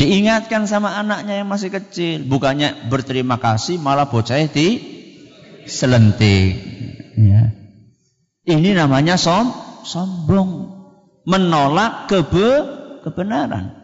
Diingatkan 0.00 0.64
sama 0.64 0.96
anaknya 0.96 1.44
yang 1.44 1.48
masih 1.52 1.68
kecil, 1.68 2.24
bukannya 2.24 2.88
berterima 2.88 3.36
kasih 3.36 3.76
malah 3.76 4.08
bocah 4.08 4.40
di 4.48 4.80
selentik. 5.68 6.56
Ya. 7.20 7.52
Ini 8.48 8.72
namanya 8.72 9.20
som, 9.20 9.52
sombong, 9.84 10.72
menolak 11.28 12.08
kebe, 12.08 12.48
kebenaran. 13.04 13.79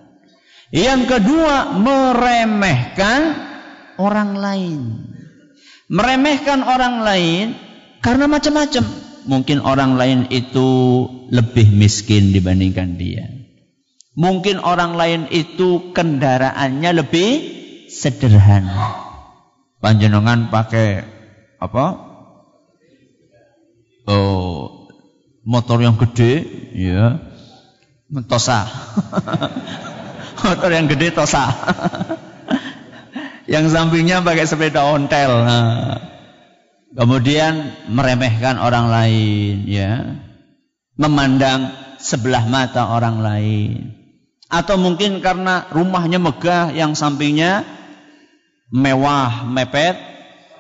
Yang 0.75 1.03
kedua, 1.07 1.79
meremehkan 1.79 3.21
orang 4.03 4.35
lain. 4.35 4.81
Meremehkan 5.87 6.67
orang 6.67 7.07
lain 7.07 7.55
karena 8.03 8.27
macam-macam 8.27 8.85
mungkin 9.31 9.63
orang 9.63 9.95
lain 9.95 10.21
itu 10.35 10.71
lebih 11.31 11.71
miskin 11.71 12.35
dibandingkan 12.35 12.99
dia. 12.99 13.31
Mungkin 14.17 14.59
orang 14.59 14.97
lain 14.97 15.23
itu 15.31 15.93
kendaraannya 15.95 16.91
lebih 17.05 17.31
sederhana. 17.93 19.07
Panjenengan 19.79 20.49
pakai 20.51 21.05
apa? 21.61 21.87
Oh, 24.07 24.89
motor 25.45 25.79
yang 25.83 26.01
gede, 26.01 26.43
ya. 26.75 27.21
Tosa. 28.27 28.67
motor 30.41 30.71
yang 30.73 30.87
gede 30.91 31.13
tosa. 31.13 31.49
yang 33.53 33.71
sampingnya 33.71 34.21
pakai 34.21 34.45
sepeda 34.45 34.85
ontel. 34.85 35.33
Nah. 35.47 36.17
Kemudian 36.97 37.77
meremehkan 37.93 38.57
orang 38.57 38.89
lain, 38.89 39.69
ya. 39.69 40.17
Memandang 40.97 41.77
sebelah 42.01 42.49
mata 42.49 42.89
orang 42.89 43.21
lain. 43.21 43.93
Atau 44.49 44.81
mungkin 44.81 45.21
karena 45.21 45.69
rumahnya 45.69 46.17
megah 46.17 46.73
yang 46.73 46.97
sampingnya 46.97 47.69
mewah, 48.73 49.45
mepet 49.45 50.01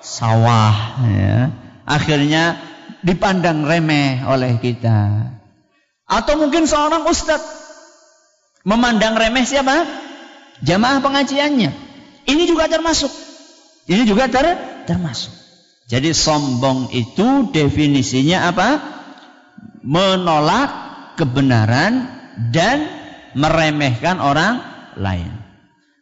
sawah, 0.04 1.00
ya. 1.08 1.48
Akhirnya 1.88 2.60
dipandang 3.00 3.64
remeh 3.64 4.20
oleh 4.28 4.60
kita. 4.60 5.32
Atau 6.04 6.36
mungkin 6.36 6.68
seorang 6.68 7.08
ustadz 7.08 7.65
memandang 8.66 9.14
remeh 9.14 9.46
siapa? 9.46 9.86
Jamaah 10.66 10.98
pengajiannya. 10.98 11.70
Ini 12.26 12.42
juga 12.50 12.66
termasuk. 12.66 13.08
Ini 13.86 14.02
juga 14.02 14.26
ter 14.26 14.58
termasuk. 14.90 15.30
Jadi 15.86 16.10
sombong 16.10 16.90
itu 16.90 17.54
definisinya 17.54 18.50
apa? 18.50 18.68
Menolak 19.86 20.70
kebenaran 21.14 22.10
dan 22.50 22.90
meremehkan 23.38 24.18
orang 24.18 24.58
lain. 24.98 25.30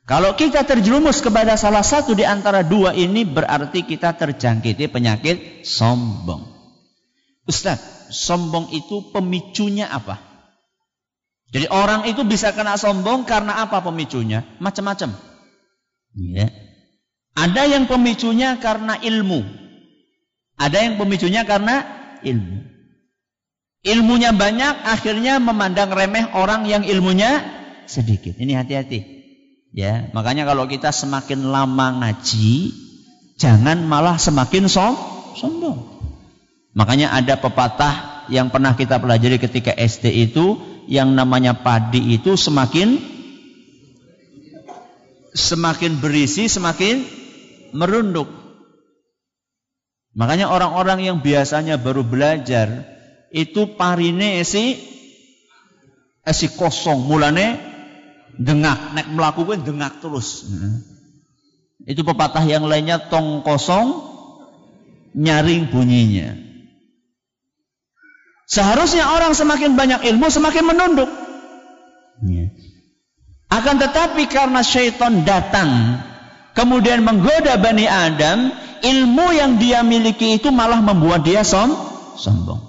Kalau 0.09 0.33
kita 0.37 0.65
terjerumus 0.65 1.21
kepada 1.21 1.57
salah 1.61 1.85
satu 1.85 2.17
di 2.17 2.25
antara 2.25 2.65
dua 2.65 2.97
ini 2.97 3.29
berarti 3.29 3.85
kita 3.85 4.17
terjangkiti 4.17 4.89
penyakit 4.89 5.65
sombong. 5.65 6.49
Ustaz, 7.45 8.09
sombong 8.09 8.73
itu 8.73 9.13
pemicunya 9.13 9.89
apa? 9.93 10.34
Jadi 11.55 11.71
orang 11.71 12.11
itu 12.11 12.27
bisa 12.27 12.51
kena 12.51 12.75
sombong 12.75 13.23
karena 13.23 13.63
apa 13.63 13.79
pemicunya? 13.79 14.43
Macam-macam. 14.59 15.15
Ya. 16.19 16.51
Ada 17.39 17.71
yang 17.71 17.87
pemicunya 17.87 18.59
karena 18.59 18.99
ilmu. 18.99 19.47
Ada 20.59 20.83
yang 20.83 20.95
pemicunya 20.99 21.47
karena 21.47 21.87
ilmu. 22.27 22.59
Ilmunya 23.87 24.35
banyak, 24.35 24.83
akhirnya 24.83 25.39
memandang 25.39 25.95
remeh 25.95 26.27
orang 26.35 26.67
yang 26.67 26.83
ilmunya 26.83 27.45
sedikit. 27.87 28.35
Ini 28.35 28.59
hati-hati. 28.59 29.01
Ya, 29.75 30.11
makanya 30.11 30.51
kalau 30.51 30.67
kita 30.67 30.91
semakin 30.91 31.55
lama 31.55 32.03
ngaji, 32.03 32.75
jangan 33.39 33.87
malah 33.87 34.19
semakin 34.19 34.67
som 34.67 34.95
sombong. 35.39 36.03
Makanya 36.75 37.15
ada 37.15 37.39
pepatah 37.39 38.27
yang 38.33 38.51
pernah 38.51 38.75
kita 38.75 38.99
pelajari 38.99 39.39
ketika 39.39 39.71
SD 39.75 40.31
itu, 40.31 40.59
yang 40.91 41.17
namanya 41.17 41.57
padi 41.65 42.17
itu 42.17 42.37
semakin 42.37 43.01
semakin 45.35 45.99
berisi, 45.99 46.47
semakin 46.47 47.03
merunduk. 47.75 48.31
Makanya 50.15 50.47
orang-orang 50.47 51.03
yang 51.03 51.19
biasanya 51.19 51.75
baru 51.75 52.07
belajar 52.07 52.87
itu 53.35 53.75
parine 53.75 54.39
esi 54.39 54.79
esi 56.23 56.47
kosong, 56.55 57.03
mulane 57.03 57.59
dengak, 58.39 58.95
nek 58.95 59.11
melakukan 59.11 59.67
dengak 59.67 59.99
terus. 59.99 60.47
Itu 61.83 62.07
pepatah 62.07 62.47
yang 62.47 62.71
lainnya 62.71 63.11
tong 63.11 63.43
kosong 63.43 64.07
nyaring 65.19 65.69
bunyinya. 65.69 66.54
Seharusnya 68.45 69.09
orang 69.09 69.33
semakin 69.33 69.73
banyak 69.73 70.05
ilmu 70.15 70.29
semakin 70.29 70.65
menunduk. 70.69 71.09
Ya. 72.29 72.53
Akan 73.49 73.81
tetapi 73.81 74.29
karena 74.29 74.61
syaitan 74.61 75.25
datang 75.25 76.01
kemudian 76.55 77.03
menggoda 77.03 77.59
Bani 77.59 77.85
Adam, 77.85 78.53
ilmu 78.81 79.27
yang 79.35 79.57
dia 79.57 79.81
miliki 79.83 80.39
itu 80.39 80.53
malah 80.53 80.81
membuat 80.81 81.27
dia 81.27 81.43
som 81.43 81.73
sombong. 82.17 82.63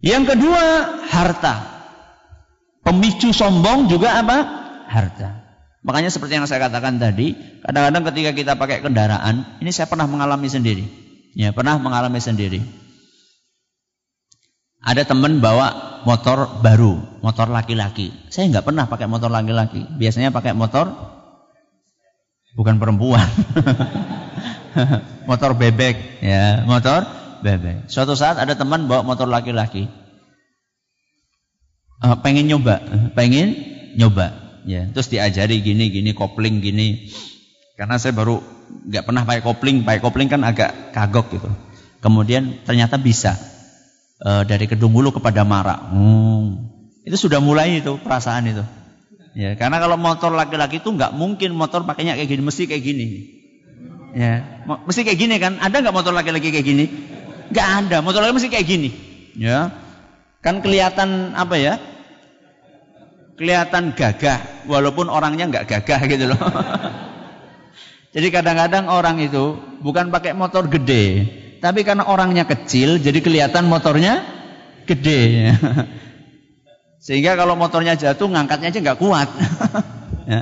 Yang 0.00 0.36
kedua, 0.36 0.64
harta. 1.12 1.54
Pemicu 2.80 3.36
sombong 3.36 3.92
juga 3.92 4.16
apa? 4.16 4.38
Harta. 4.88 5.44
Makanya 5.84 6.08
seperti 6.08 6.40
yang 6.40 6.48
saya 6.48 6.68
katakan 6.68 6.96
tadi, 6.96 7.36
kadang-kadang 7.60 8.08
ketika 8.12 8.30
kita 8.32 8.52
pakai 8.56 8.80
kendaraan, 8.80 9.60
ini 9.60 9.68
saya 9.72 9.88
pernah 9.88 10.08
mengalami 10.08 10.48
sendiri. 10.48 10.84
Ya, 11.36 11.52
pernah 11.52 11.76
mengalami 11.76 12.20
sendiri. 12.20 12.64
Ada 14.80 15.04
teman 15.04 15.44
bawa 15.44 16.00
motor 16.08 16.64
baru, 16.64 16.96
motor 17.20 17.52
laki-laki. 17.52 18.08
Saya 18.32 18.48
nggak 18.48 18.64
pernah 18.64 18.88
pakai 18.88 19.04
motor 19.04 19.28
laki-laki. 19.28 19.84
Biasanya 20.00 20.32
pakai 20.32 20.56
motor 20.56 20.88
bukan 22.56 22.80
perempuan. 22.80 23.28
motor 25.28 25.52
bebek, 25.52 26.24
ya, 26.24 26.64
motor 26.64 27.04
bebek. 27.44 27.92
Suatu 27.92 28.16
saat 28.16 28.40
ada 28.40 28.56
teman 28.56 28.88
bawa 28.88 29.04
motor 29.04 29.28
laki-laki. 29.28 29.84
Uh, 32.00 32.16
pengen 32.24 32.48
nyoba, 32.48 32.80
pengen 33.12 33.52
nyoba, 34.00 34.32
ya. 34.64 34.88
Terus 34.96 35.12
diajari 35.12 35.60
gini, 35.60 35.92
gini, 35.92 36.16
kopling 36.16 36.64
gini. 36.64 37.12
Karena 37.76 38.00
saya 38.00 38.16
baru 38.16 38.40
nggak 38.88 39.04
pernah 39.04 39.28
pakai 39.28 39.42
kopling, 39.44 39.84
pakai 39.84 40.00
kopling 40.00 40.32
kan 40.32 40.40
agak 40.40 40.96
kagok 40.96 41.36
gitu. 41.36 41.52
Kemudian 42.00 42.64
ternyata 42.64 42.96
bisa 42.96 43.36
uh, 44.24 44.42
dari 44.44 44.68
Kedungulu 44.68 45.12
kepada 45.14 45.42
Mara. 45.44 45.76
Hmm. 45.76 46.70
Itu 47.04 47.16
sudah 47.16 47.40
mulai 47.40 47.80
itu 47.80 47.96
perasaan 48.00 48.48
itu. 48.48 48.64
Ya, 49.30 49.54
karena 49.54 49.78
kalau 49.78 49.94
motor 49.94 50.34
laki-laki 50.34 50.82
itu 50.82 50.90
nggak 50.90 51.14
mungkin 51.14 51.54
motor 51.54 51.86
pakainya 51.86 52.18
kayak 52.18 52.28
gini, 52.34 52.42
mesti 52.42 52.66
kayak 52.66 52.82
gini. 52.82 53.06
Ya, 54.10 54.66
mesti 54.66 55.06
kayak 55.06 55.18
gini 55.22 55.38
kan? 55.38 55.62
Ada 55.62 55.86
nggak 55.86 55.94
motor 55.94 56.10
laki-laki 56.10 56.50
kayak 56.50 56.66
gini? 56.66 56.84
Nggak 57.54 57.68
ada. 57.86 57.96
Motor 58.02 58.26
laki 58.26 58.34
mesti 58.34 58.50
kayak 58.50 58.66
gini. 58.66 58.90
Ya, 59.38 59.70
kan 60.42 60.58
kelihatan 60.58 61.38
apa 61.38 61.54
ya? 61.54 61.74
Kelihatan 63.38 63.96
gagah, 63.96 64.68
walaupun 64.68 65.08
orangnya 65.08 65.48
nggak 65.48 65.64
gagah 65.64 66.00
gitu 66.10 66.24
loh. 66.28 66.36
Jadi 68.14 68.28
kadang-kadang 68.34 68.90
orang 68.90 69.22
itu 69.22 69.56
bukan 69.78 70.10
pakai 70.10 70.34
motor 70.34 70.66
gede, 70.66 71.30
tapi 71.60 71.84
karena 71.84 72.08
orangnya 72.08 72.48
kecil, 72.48 72.96
jadi 72.96 73.20
kelihatan 73.20 73.68
motornya 73.68 74.24
gede. 74.88 75.52
Sehingga 77.04 77.36
kalau 77.36 77.56
motornya 77.56 77.96
jatuh, 77.96 78.28
ngangkatnya 78.28 78.72
aja 78.72 78.80
nggak 78.80 79.00
kuat. 79.00 79.28
ya. 80.32 80.40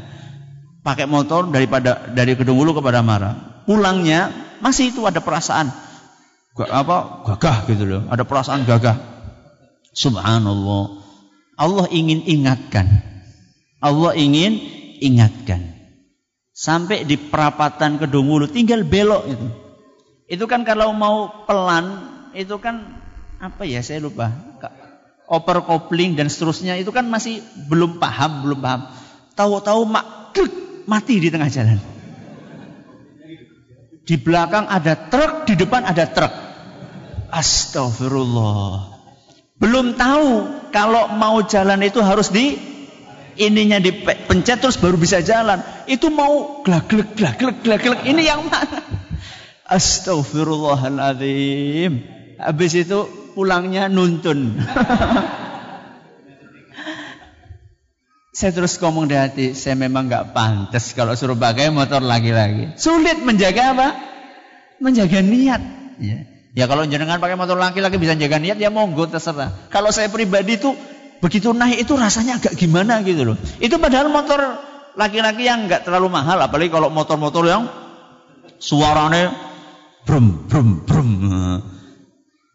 Pakai 0.83 1.11
motor 1.11 1.50
daripada 1.50 2.09
dari 2.14 2.38
Kedung 2.38 2.59
Ulu 2.59 2.78
kepada 2.78 3.02
Mara. 3.02 3.62
Pulangnya 3.66 4.31
masih 4.62 4.94
itu 4.94 5.04
ada 5.04 5.20
perasaan 5.20 5.68
gak, 6.59 6.70
apa 6.74 6.96
gagah 7.22 7.57
gitu 7.70 7.85
loh. 7.87 8.02
Ada 8.11 8.26
perasaan 8.26 8.66
gagah. 8.66 8.98
Subhanallah. 9.94 10.98
Allah 11.54 11.87
ingin 11.94 12.26
ingatkan. 12.26 12.87
Allah 13.78 14.18
ingin 14.18 14.59
ingatkan. 14.98 15.74
Sampai 16.50 17.07
di 17.07 17.14
perapatan 17.14 18.02
Kedungulu 18.02 18.50
tinggal 18.50 18.83
belok 18.83 19.22
itu. 19.31 19.46
Itu 20.28 20.44
kan 20.44 20.62
kalau 20.62 20.92
mau 20.92 21.48
pelan 21.48 22.04
itu 22.36 22.60
kan 22.60 23.00
apa 23.40 23.64
ya 23.64 23.80
saya 23.80 24.04
lupa. 24.04 24.28
Oper 25.28 25.60
kopling 25.64 26.16
dan 26.16 26.32
seterusnya 26.32 26.80
itu 26.80 26.88
kan 26.88 27.04
masih 27.04 27.44
belum 27.68 28.00
paham, 28.00 28.48
belum 28.48 28.60
paham. 28.64 28.80
Tahu-tahu 29.36 29.84
mak 29.84 30.18
mati 30.88 31.20
di 31.20 31.28
tengah 31.28 31.52
jalan. 31.52 31.76
Di 34.08 34.16
belakang 34.16 34.64
ada 34.72 34.96
truk, 34.96 35.44
di 35.44 35.52
depan 35.52 35.84
ada 35.84 36.08
truk. 36.08 36.32
Astagfirullah. 37.28 38.96
Belum 39.60 39.92
tahu 40.00 40.48
kalau 40.72 41.12
mau 41.12 41.44
jalan 41.44 41.84
itu 41.84 42.00
harus 42.00 42.32
di 42.32 42.56
ininya 43.36 43.76
dipencet 43.76 44.64
terus 44.64 44.80
baru 44.80 44.96
bisa 44.96 45.20
jalan. 45.20 45.60
Itu 45.84 46.08
mau 46.08 46.64
glak-glek 46.64 47.20
glak-glek 47.20 47.60
glak-glek. 47.60 48.00
Ini 48.08 48.22
yang 48.32 48.48
mana? 48.48 48.97
Astagfirullahaladzim. 49.68 51.92
Habis 52.40 52.88
itu 52.88 53.04
pulangnya 53.37 53.92
nuntun. 53.92 54.57
saya 58.38 58.54
terus 58.54 58.78
ngomong 58.81 59.11
di 59.11 59.16
hati, 59.18 59.50
saya 59.52 59.74
memang 59.76 60.09
nggak 60.09 60.33
pantas 60.33 60.96
kalau 60.96 61.12
suruh 61.12 61.37
pakai 61.37 61.68
motor 61.74 62.00
lagi-lagi. 62.00 62.72
Sulit 62.81 63.20
menjaga 63.20 63.76
apa? 63.76 63.92
Menjaga 64.81 65.20
niat. 65.20 65.61
Ya, 65.98 66.22
ya 66.54 66.70
kalau 66.70 66.87
jenengan 66.87 67.18
pakai 67.18 67.35
motor 67.35 67.59
laki-laki 67.59 67.98
bisa 67.98 68.14
jaga 68.14 68.38
niat 68.38 68.62
ya 68.62 68.70
monggo 68.70 69.11
terserah. 69.11 69.50
Kalau 69.74 69.90
saya 69.90 70.07
pribadi 70.07 70.54
tuh 70.57 70.78
begitu 71.18 71.50
naik 71.50 71.83
itu 71.83 71.98
rasanya 71.98 72.38
agak 72.38 72.54
gimana 72.54 73.02
gitu 73.02 73.26
loh. 73.26 73.35
Itu 73.59 73.83
padahal 73.83 74.07
motor 74.07 74.38
laki-laki 74.94 75.50
yang 75.50 75.66
nggak 75.66 75.83
terlalu 75.83 76.07
mahal, 76.07 76.38
apalagi 76.38 76.70
kalau 76.70 76.94
motor-motor 76.94 77.42
yang 77.42 77.66
suaranya 78.62 79.47
brum 80.09 80.49
brum 80.49 80.68
brum. 80.88 81.11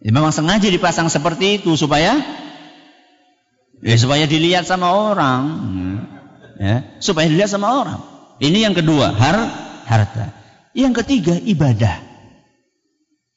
Ya, 0.02 0.10
memang 0.10 0.34
sengaja 0.34 0.66
dipasang 0.74 1.14
seperti 1.14 1.62
itu 1.62 1.78
supaya 1.78 2.18
ya 3.86 3.96
supaya 4.02 4.26
dilihat 4.26 4.66
sama 4.66 4.90
orang. 4.90 5.42
Ya, 6.58 6.98
supaya 6.98 7.30
dilihat 7.30 7.54
sama 7.54 7.70
orang. 7.78 8.02
Ini 8.42 8.66
yang 8.66 8.74
kedua, 8.74 9.14
har 9.14 9.38
harta. 9.86 10.34
Yang 10.74 11.06
ketiga, 11.06 11.38
ibadah. 11.38 12.02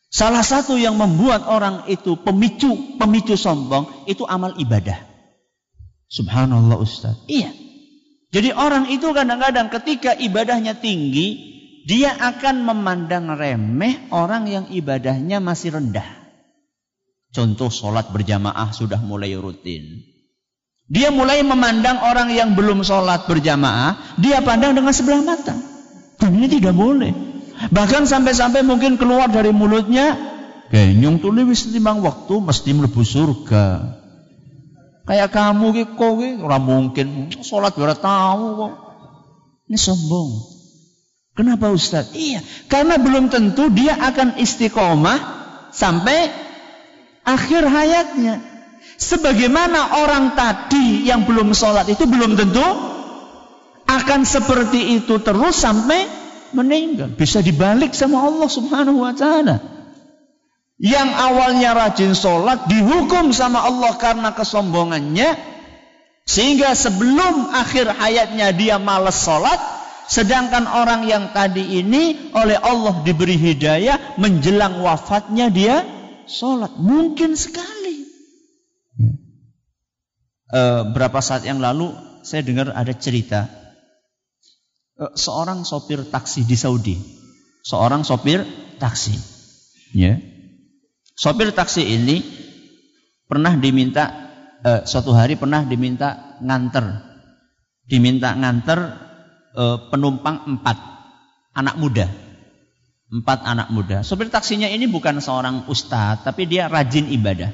Salah 0.09 0.41
satu 0.41 0.81
yang 0.81 0.97
membuat 0.97 1.45
orang 1.45 1.85
itu 1.93 2.17
pemicu, 2.17 2.97
pemicu 2.97 3.37
sombong 3.37 4.09
itu 4.09 4.25
amal 4.25 4.57
ibadah. 4.57 4.97
Subhanallah 6.09 6.81
Ustaz. 6.81 7.21
Iya. 7.29 7.53
Jadi 8.33 8.55
orang 8.57 8.89
itu 8.89 9.13
kadang-kadang 9.13 9.69
ketika 9.69 10.17
ibadahnya 10.17 10.79
tinggi, 10.79 11.56
dia 11.87 12.19
akan 12.19 12.67
memandang 12.67 13.31
remeh 13.39 14.11
orang 14.11 14.51
yang 14.51 14.67
ibadahnya 14.75 15.39
masih 15.39 15.79
rendah. 15.79 16.27
Contoh 17.31 17.71
sholat 17.71 18.11
berjamaah 18.11 18.75
sudah 18.75 18.99
mulai 18.99 19.39
rutin. 19.39 20.03
Dia 20.91 21.15
mulai 21.15 21.47
memandang 21.47 22.03
orang 22.03 22.35
yang 22.35 22.59
belum 22.59 22.83
sholat 22.83 23.31
berjamaah, 23.31 24.19
dia 24.19 24.43
pandang 24.43 24.75
dengan 24.75 24.91
sebelah 24.91 25.23
mata. 25.23 25.55
Dan 26.19 26.35
ini 26.35 26.51
tidak 26.51 26.75
boleh. 26.75 27.15
Bahkan 27.71 28.11
sampai-sampai 28.11 28.67
mungkin 28.67 28.99
keluar 28.99 29.31
dari 29.31 29.55
mulutnya, 29.55 30.19
kenyung 30.75 31.23
tuh 31.23 31.31
wis 31.47 31.71
timbang 31.71 32.03
waktu 32.03 32.35
mesti 32.43 32.71
melebu 32.75 33.03
surga. 33.07 33.67
Kayak 35.07 35.31
kamu 35.31 35.67
ki 35.71 35.85
kowe 35.95 36.29
ora 36.43 36.59
mungkin 36.59 37.31
salat 37.47 37.79
ora 37.79 37.95
tahu 37.95 38.47
kok. 38.59 38.75
Ini 39.71 39.79
sombong. 39.79 40.56
Kenapa 41.37 41.69
Ustaz? 41.69 42.17
Iya, 42.17 42.41
karena 42.73 42.97
belum 42.97 43.29
tentu 43.29 43.69
dia 43.69 43.93
akan 43.93 44.41
istiqomah 44.41 45.19
sampai 45.69 46.33
akhir 47.29 47.63
hayatnya. 47.69 48.41
Sebagaimana 48.97 50.01
orang 50.01 50.33
tadi 50.33 51.05
yang 51.05 51.29
belum 51.29 51.53
sholat 51.53 51.93
itu 51.93 52.09
belum 52.09 52.41
tentu 52.41 52.65
akan 53.85 54.25
seperti 54.25 54.97
itu 54.97 55.21
terus 55.21 55.61
sampai 55.61 56.09
meninggal. 56.57 57.13
Bisa 57.13 57.45
dibalik 57.45 57.93
sama 57.93 58.25
Allah 58.25 58.49
subhanahu 58.49 59.05
wa 59.05 59.13
ta'ala. 59.13 59.61
Yang 60.81 61.11
awalnya 61.13 61.77
rajin 61.77 62.17
sholat 62.17 62.65
dihukum 62.73 63.37
sama 63.37 63.69
Allah 63.69 63.93
karena 64.01 64.33
kesombongannya. 64.33 65.37
Sehingga 66.25 66.73
sebelum 66.73 67.53
akhir 67.53 67.93
hayatnya 67.93 68.57
dia 68.57 68.81
malas 68.81 69.21
sholat. 69.21 69.76
Sedangkan 70.07 70.71
orang 70.71 71.07
yang 71.11 71.35
tadi 71.35 71.83
ini 71.83 72.31
oleh 72.31 72.55
Allah 72.55 73.03
diberi 73.03 73.35
hidayah 73.35 74.19
menjelang 74.19 74.79
wafatnya 74.79 75.51
dia 75.51 75.83
sholat. 76.31 76.79
Mungkin 76.79 77.35
sekali. 77.35 78.07
E, 80.47 80.61
berapa 80.95 81.19
saat 81.19 81.43
yang 81.43 81.59
lalu 81.59 81.91
saya 82.23 82.47
dengar 82.47 82.71
ada 82.71 82.95
cerita. 82.95 83.51
E, 84.95 85.19
seorang 85.19 85.67
sopir 85.67 86.07
taksi 86.07 86.47
di 86.47 86.55
Saudi. 86.55 86.97
Seorang 87.67 88.07
sopir 88.07 88.47
taksi. 88.79 89.19
Ya. 89.91 90.23
Sopir 91.19 91.51
taksi 91.51 91.83
ini 91.83 92.23
pernah 93.27 93.59
diminta 93.59 94.27
eh, 94.63 94.81
suatu 94.87 95.15
hari 95.15 95.39
pernah 95.39 95.63
diminta 95.67 96.39
nganter, 96.43 96.87
diminta 97.87 98.35
nganter 98.35 99.06
penumpang 99.91 100.45
empat 100.45 100.77
anak 101.57 101.81
muda, 101.81 102.07
empat 103.09 103.39
anak 103.49 103.69
muda. 103.73 104.05
Sopir 104.05 104.29
taksinya 104.29 104.69
ini 104.69 104.85
bukan 104.85 105.19
seorang 105.25 105.65
ustadz, 105.73 106.29
tapi 106.29 106.45
dia 106.45 106.69
rajin 106.69 107.09
ibadah. 107.09 107.51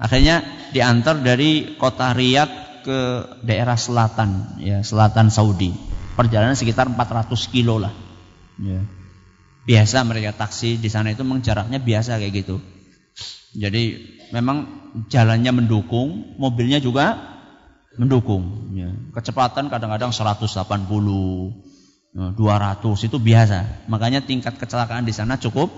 Akhirnya 0.00 0.44
diantar 0.72 1.20
dari 1.20 1.76
kota 1.76 2.12
Riyadh 2.16 2.84
ke 2.84 3.00
daerah 3.44 3.76
selatan, 3.76 4.60
ya 4.60 4.80
selatan 4.80 5.28
Saudi. 5.28 5.72
Perjalanan 6.16 6.56
sekitar 6.56 6.88
400 6.88 7.32
kilo 7.52 7.80
lah. 7.80 7.92
Ya. 8.60 8.84
Biasa 9.64 10.04
mereka 10.04 10.32
taksi 10.36 10.80
di 10.80 10.88
sana 10.88 11.12
itu 11.12 11.20
memang 11.24 11.44
biasa 11.44 12.16
kayak 12.16 12.44
gitu. 12.44 12.60
Jadi 13.56 14.16
memang 14.32 14.68
jalannya 15.12 15.52
mendukung, 15.52 16.36
mobilnya 16.40 16.80
juga 16.80 17.18
mendukung. 17.98 18.70
Ya. 18.74 18.90
Kecepatan 19.16 19.70
kadang-kadang 19.72 20.12
180, 20.14 20.50
200 20.50 23.06
itu 23.06 23.18
biasa. 23.18 23.64
Makanya 23.90 24.20
tingkat 24.22 24.58
kecelakaan 24.58 25.04
di 25.06 25.12
sana 25.14 25.36
cukup 25.38 25.70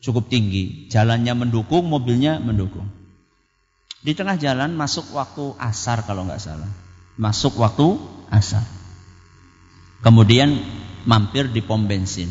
cukup 0.00 0.28
tinggi. 0.28 0.88
Jalannya 0.92 1.34
mendukung, 1.36 1.88
mobilnya 1.88 2.38
mendukung. 2.40 2.88
Di 4.04 4.14
tengah 4.14 4.36
jalan 4.38 4.76
masuk 4.78 5.12
waktu 5.16 5.54
asar 5.58 6.02
kalau 6.04 6.24
nggak 6.28 6.40
salah. 6.40 6.68
Masuk 7.18 7.58
waktu 7.58 7.98
asar. 8.30 8.62
Kemudian 10.04 10.62
mampir 11.08 11.48
di 11.50 11.60
pom 11.64 11.88
bensin 11.88 12.28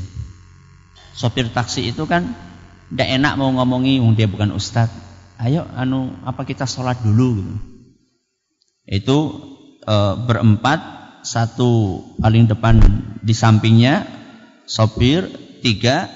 sopir 1.17 1.49
taksi 1.49 1.89
itu 1.89 2.05
kan 2.05 2.37
tidak 2.93 3.09
enak 3.17 3.33
mau 3.41 3.49
ngomongi 3.49 3.97
dia 4.13 4.29
bukan 4.29 4.53
ustadz 4.53 4.93
ayo 5.41 5.65
anu 5.73 6.13
apa 6.21 6.45
kita 6.45 6.69
sholat 6.69 7.01
dulu 7.01 7.41
gitu 7.41 7.76
itu 8.87 9.17
e, 9.83 9.95
berempat 10.23 10.79
satu 11.27 12.01
paling 12.23 12.47
depan 12.47 12.79
di 13.19 13.35
sampingnya 13.35 14.07
sopir 14.63 15.27
tiga 15.59 16.07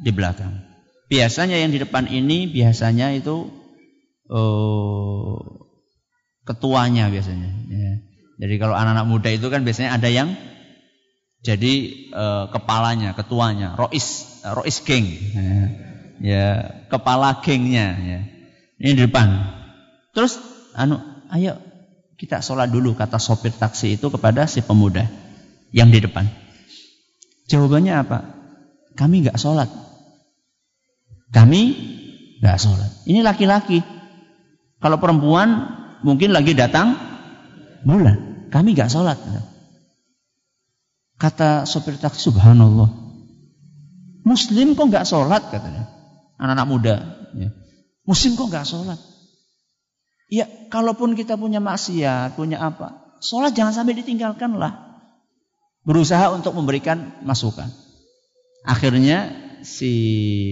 di 0.00 0.08
belakang 0.08 0.64
biasanya 1.12 1.60
yang 1.60 1.68
di 1.68 1.78
depan 1.84 2.08
ini 2.08 2.48
biasanya 2.48 3.12
itu 3.12 3.52
e, 4.24 4.40
ketuanya 6.48 7.12
biasanya 7.12 7.50
ya. 7.68 7.92
jadi 8.40 8.54
kalau 8.56 8.72
anak-anak 8.72 9.06
muda 9.06 9.28
itu 9.28 9.52
kan 9.52 9.68
biasanya 9.68 10.00
ada 10.00 10.08
yang 10.08 10.32
jadi 11.38 11.74
e, 12.10 12.24
kepalanya, 12.50 13.14
ketuanya, 13.14 13.78
rois, 13.78 14.42
rois 14.42 14.82
geng, 14.82 15.06
ya, 15.06 15.62
ya 16.18 16.46
kepala 16.90 17.38
gengnya, 17.46 17.94
ya. 17.94 18.20
ini 18.82 18.90
di 18.98 19.02
depan. 19.06 19.38
Terus, 20.18 20.42
anu, 20.74 20.98
ayo 21.30 21.67
kita 22.18 22.42
sholat 22.42 22.66
dulu 22.66 22.98
kata 22.98 23.22
sopir 23.22 23.54
taksi 23.54 23.94
itu 23.94 24.10
kepada 24.10 24.50
si 24.50 24.58
pemuda 24.58 25.06
yang 25.70 25.94
di 25.94 26.02
depan. 26.02 26.26
Jawabannya 27.46 27.94
apa? 27.94 28.18
Kami 28.98 29.22
nggak 29.22 29.38
sholat. 29.38 29.70
Kami 31.30 31.62
nggak 32.42 32.58
sholat. 32.58 32.90
Ini 33.06 33.22
laki-laki. 33.22 33.78
Kalau 34.82 34.98
perempuan 34.98 35.48
mungkin 36.02 36.34
lagi 36.34 36.58
datang 36.58 36.98
bulan. 37.86 38.50
Kami 38.50 38.74
nggak 38.74 38.90
sholat. 38.90 39.18
Kata 41.18 41.70
sopir 41.70 42.02
taksi, 42.02 42.30
subhanallah. 42.30 42.90
Muslim 44.26 44.74
kok 44.74 44.90
nggak 44.90 45.06
sholat 45.06 45.54
katanya. 45.54 45.86
Anak-anak 46.38 46.66
muda. 46.66 46.96
Ya. 47.38 47.54
Muslim 48.02 48.34
kok 48.34 48.50
nggak 48.50 48.66
sholat. 48.66 48.98
Ya, 50.28 50.44
kalaupun 50.68 51.16
kita 51.16 51.40
punya 51.40 51.56
maksiat, 51.56 52.36
punya 52.36 52.60
apa, 52.60 53.16
sholat 53.24 53.56
jangan 53.56 53.72
sampai 53.72 53.96
ditinggalkan 53.96 54.60
lah 54.60 54.88
berusaha 55.88 56.28
untuk 56.36 56.52
memberikan 56.52 57.16
masukan. 57.24 57.72
Akhirnya 58.68 59.32
si 59.64 59.92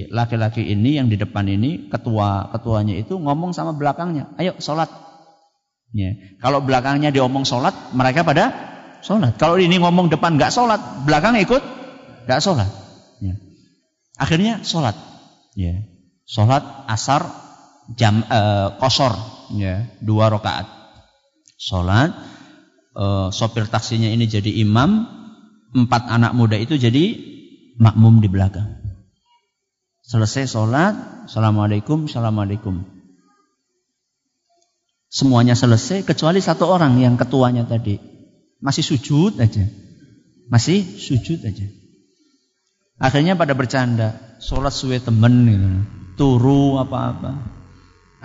laki-laki 0.09 0.65
ini 0.65 0.97
yang 0.97 1.13
di 1.13 1.21
depan 1.21 1.45
ini 1.45 1.93
ketua 1.93 2.49
ketuanya 2.57 2.97
itu 2.97 3.21
ngomong 3.21 3.53
sama 3.53 3.77
belakangnya, 3.77 4.33
ayo 4.41 4.57
sholat. 4.57 4.89
Ya. 5.93 6.17
Kalau 6.41 6.65
belakangnya 6.65 7.13
diomong 7.13 7.45
sholat, 7.45 7.93
mereka 7.93 8.25
pada 8.25 8.49
sholat. 9.05 9.37
Kalau 9.37 9.61
ini 9.61 9.77
ngomong 9.77 10.09
depan 10.09 10.41
nggak 10.41 10.49
sholat, 10.49 11.05
belakang 11.05 11.37
ikut 11.37 11.61
nggak 12.25 12.41
sholat. 12.41 12.73
Ya. 13.21 13.37
Akhirnya 14.17 14.65
sholat. 14.65 14.97
Ya. 15.53 15.85
Sholat 16.25 16.65
asar 16.89 17.29
jam 17.93 18.25
uh, 18.27 18.81
kosor, 18.81 19.15
ya. 19.55 19.87
dua 20.03 20.33
rakaat. 20.33 20.67
Sholat, 21.57 22.13
uh, 22.97 23.29
sopir 23.33 23.65
taksinya 23.69 24.11
ini 24.13 24.29
jadi 24.29 24.51
imam, 24.61 25.09
empat 25.73 26.09
anak 26.09 26.33
muda 26.37 26.57
itu 26.61 26.77
jadi 26.77 27.17
makmum 27.81 28.21
di 28.21 28.29
belakang. 28.29 28.77
Selesai 30.07 30.47
sholat, 30.47 31.27
assalamualaikum, 31.27 32.07
assalamualaikum. 32.07 32.87
Semuanya 35.11 35.57
selesai 35.57 36.05
kecuali 36.05 36.45
satu 36.45 36.69
orang 36.69 37.01
yang 37.01 37.17
ketuanya 37.17 37.65
tadi 37.65 37.97
masih 38.61 38.85
sujud 38.85 39.41
aja, 39.41 39.65
masih 40.53 40.85
sujud 40.85 41.41
aja. 41.41 41.67
Akhirnya 42.97 43.37
pada 43.37 43.53
bercanda, 43.53 44.39
sholat 44.41 44.73
suwe 44.73 45.01
temen 45.01 45.35
gitu, 45.49 45.71
turu 46.17 46.81
apa-apa. 46.81 47.56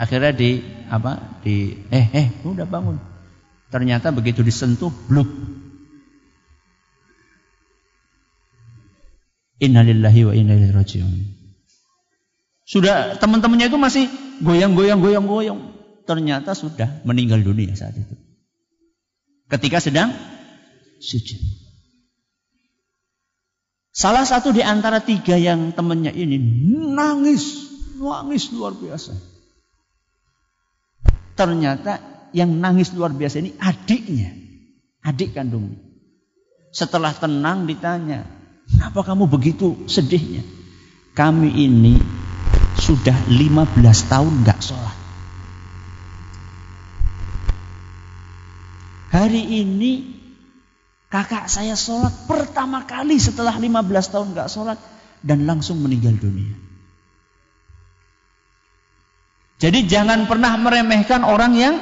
Akhirnya 0.02 0.34
di 0.34 0.66
apa 0.90 1.38
di 1.46 1.78
eh 1.94 2.08
eh 2.10 2.28
udah 2.42 2.66
bangun. 2.66 2.98
Ternyata 3.70 4.10
begitu 4.10 4.42
disentuh 4.42 4.90
bluk 5.06 5.30
Innalillahi 9.62 10.22
wa 10.26 10.34
inna 10.34 10.58
ilaihi 10.58 10.74
rajiun. 10.74 11.14
Sudah 12.66 13.14
teman-temannya 13.22 13.70
itu 13.70 13.78
masih 13.78 14.10
goyang-goyang 14.42 14.98
goyang-goyang. 14.98 15.60
Ternyata 16.10 16.58
sudah 16.58 17.06
meninggal 17.06 17.46
dunia 17.46 17.78
saat 17.78 17.94
itu. 17.94 18.18
Ketika 19.46 19.78
sedang 19.78 20.10
sujud. 20.98 21.38
Salah 23.94 24.26
satu 24.26 24.50
di 24.50 24.66
antara 24.66 25.04
tiga 25.04 25.38
yang 25.38 25.78
temannya 25.78 26.10
ini 26.16 26.42
nangis, 26.98 27.70
nangis 28.02 28.50
luar 28.50 28.74
biasa. 28.74 29.31
Ternyata 31.42 31.98
yang 32.38 32.54
nangis 32.62 32.94
luar 32.94 33.10
biasa 33.10 33.42
ini 33.42 33.58
adiknya, 33.58 34.30
adik 35.02 35.34
kandungnya. 35.34 35.82
Setelah 36.70 37.18
tenang 37.18 37.66
ditanya, 37.66 38.42
Kenapa 38.72 39.04
kamu 39.04 39.28
begitu 39.28 39.84
sedihnya? 39.86 40.48
Kami 41.12 41.52
ini 41.52 42.00
sudah 42.80 43.14
15 43.28 43.78
tahun 44.08 44.34
nggak 44.48 44.60
sholat. 44.64 44.98
Hari 49.12 49.44
ini 49.44 49.92
kakak 51.12 51.52
saya 51.52 51.76
sholat 51.76 52.16
pertama 52.32 52.88
kali 52.88 53.20
setelah 53.20 53.60
15 53.60 53.68
tahun 54.08 54.28
nggak 54.32 54.48
sholat 54.48 54.80
dan 55.20 55.44
langsung 55.44 55.84
meninggal 55.84 56.16
dunia. 56.16 56.56
Jadi 59.62 59.86
jangan 59.86 60.26
pernah 60.26 60.58
meremehkan 60.58 61.22
orang 61.22 61.54
yang 61.54 61.76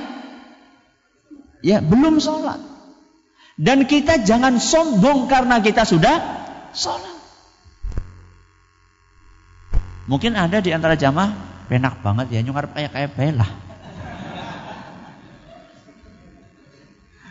ya 1.64 1.80
belum 1.80 2.20
sholat. 2.20 2.60
Dan 3.56 3.88
kita 3.88 4.24
jangan 4.24 4.60
sombong 4.60 5.32
karena 5.32 5.64
kita 5.64 5.88
sudah 5.88 6.40
Sholat. 6.74 7.18
Mungkin 10.10 10.34
ada 10.34 10.58
di 10.58 10.74
antara 10.74 10.98
jamaah 10.98 11.34
penak 11.70 12.02
banget 12.02 12.34
ya 12.34 12.40
nyungar 12.42 12.74
kayak 12.74 12.92
kayak 12.94 13.12
bela. 13.14 13.46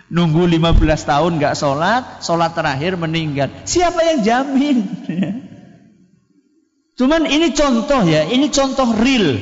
Nunggu 0.09 0.49
15 0.49 0.73
tahun 1.05 1.33
nggak 1.37 1.55
sholat, 1.59 2.25
sholat 2.25 2.57
terakhir 2.57 2.97
meninggal. 2.97 3.53
Siapa 3.69 4.01
yang 4.09 4.25
jamin? 4.25 4.79
Cuman 6.99 7.29
ini 7.29 7.53
contoh 7.53 8.09
ya, 8.09 8.25
ini 8.25 8.49
contoh 8.49 8.89
real, 8.97 9.37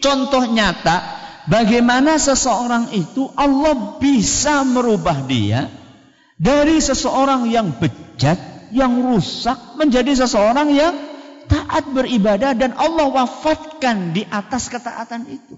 contoh 0.00 0.44
nyata. 0.48 1.24
Bagaimana 1.46 2.18
seseorang 2.18 2.90
itu 2.90 3.30
Allah 3.38 4.02
bisa 4.02 4.66
merubah 4.66 5.22
dia 5.30 5.70
dari 6.34 6.82
seseorang 6.82 7.46
yang 7.46 7.78
bejat 7.78 8.68
yang 8.74 8.98
rusak 8.98 9.78
menjadi 9.78 10.26
seseorang 10.26 10.74
yang 10.74 10.94
taat 11.46 11.86
beribadah 11.94 12.58
dan 12.58 12.74
Allah 12.74 13.06
wafatkan 13.14 14.10
di 14.10 14.26
atas 14.26 14.66
ketaatan 14.66 15.30
itu. 15.30 15.54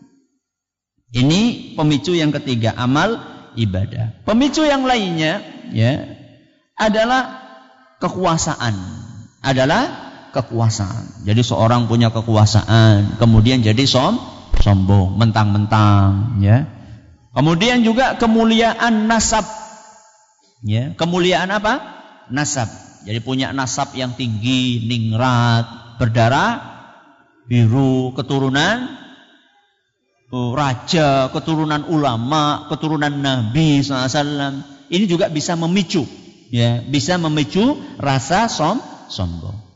Ini 1.09 1.73
pemicu 1.73 2.13
yang 2.13 2.29
ketiga, 2.37 2.77
amal 2.77 3.17
ibadah. 3.57 4.13
Pemicu 4.29 4.69
yang 4.69 4.85
lainnya 4.85 5.41
ya 5.73 6.05
adalah 6.77 7.41
kekuasaan. 7.99 8.77
Adalah 9.41 10.08
kekuasaan. 10.35 11.25
Jadi 11.25 11.41
seorang 11.45 11.89
punya 11.89 12.13
kekuasaan, 12.13 13.21
kemudian 13.21 13.65
jadi 13.65 13.85
som 13.89 14.19
sombong, 14.61 15.17
mentang-mentang 15.17 16.41
ya. 16.43 16.67
Kemudian 17.33 17.87
juga 17.87 18.19
kemuliaan 18.19 19.07
nasab. 19.07 19.47
Ya, 20.67 20.91
kemuliaan 20.99 21.55
apa? 21.55 21.79
Nasab. 22.35 22.67
Jadi 23.07 23.23
punya 23.23 23.55
nasab 23.55 23.95
yang 23.95 24.19
tinggi, 24.19 24.83
ningrat, 24.91 25.99
berdarah 26.03 26.79
biru, 27.49 28.13
keturunan 28.13 28.99
oh, 30.31 30.53
raja, 30.53 31.33
keturunan 31.33 31.89
ulama, 31.89 32.69
keturunan 32.69 33.11
Nabi 33.11 33.81
SAW. 33.81 34.63
Ini 34.89 35.05
juga 35.05 35.29
bisa 35.29 35.53
memicu, 35.57 36.09
ya, 36.49 36.81
bisa 36.85 37.21
memicu 37.21 37.77
rasa 38.01 38.49
som 38.49 38.81
sombong. 39.13 39.68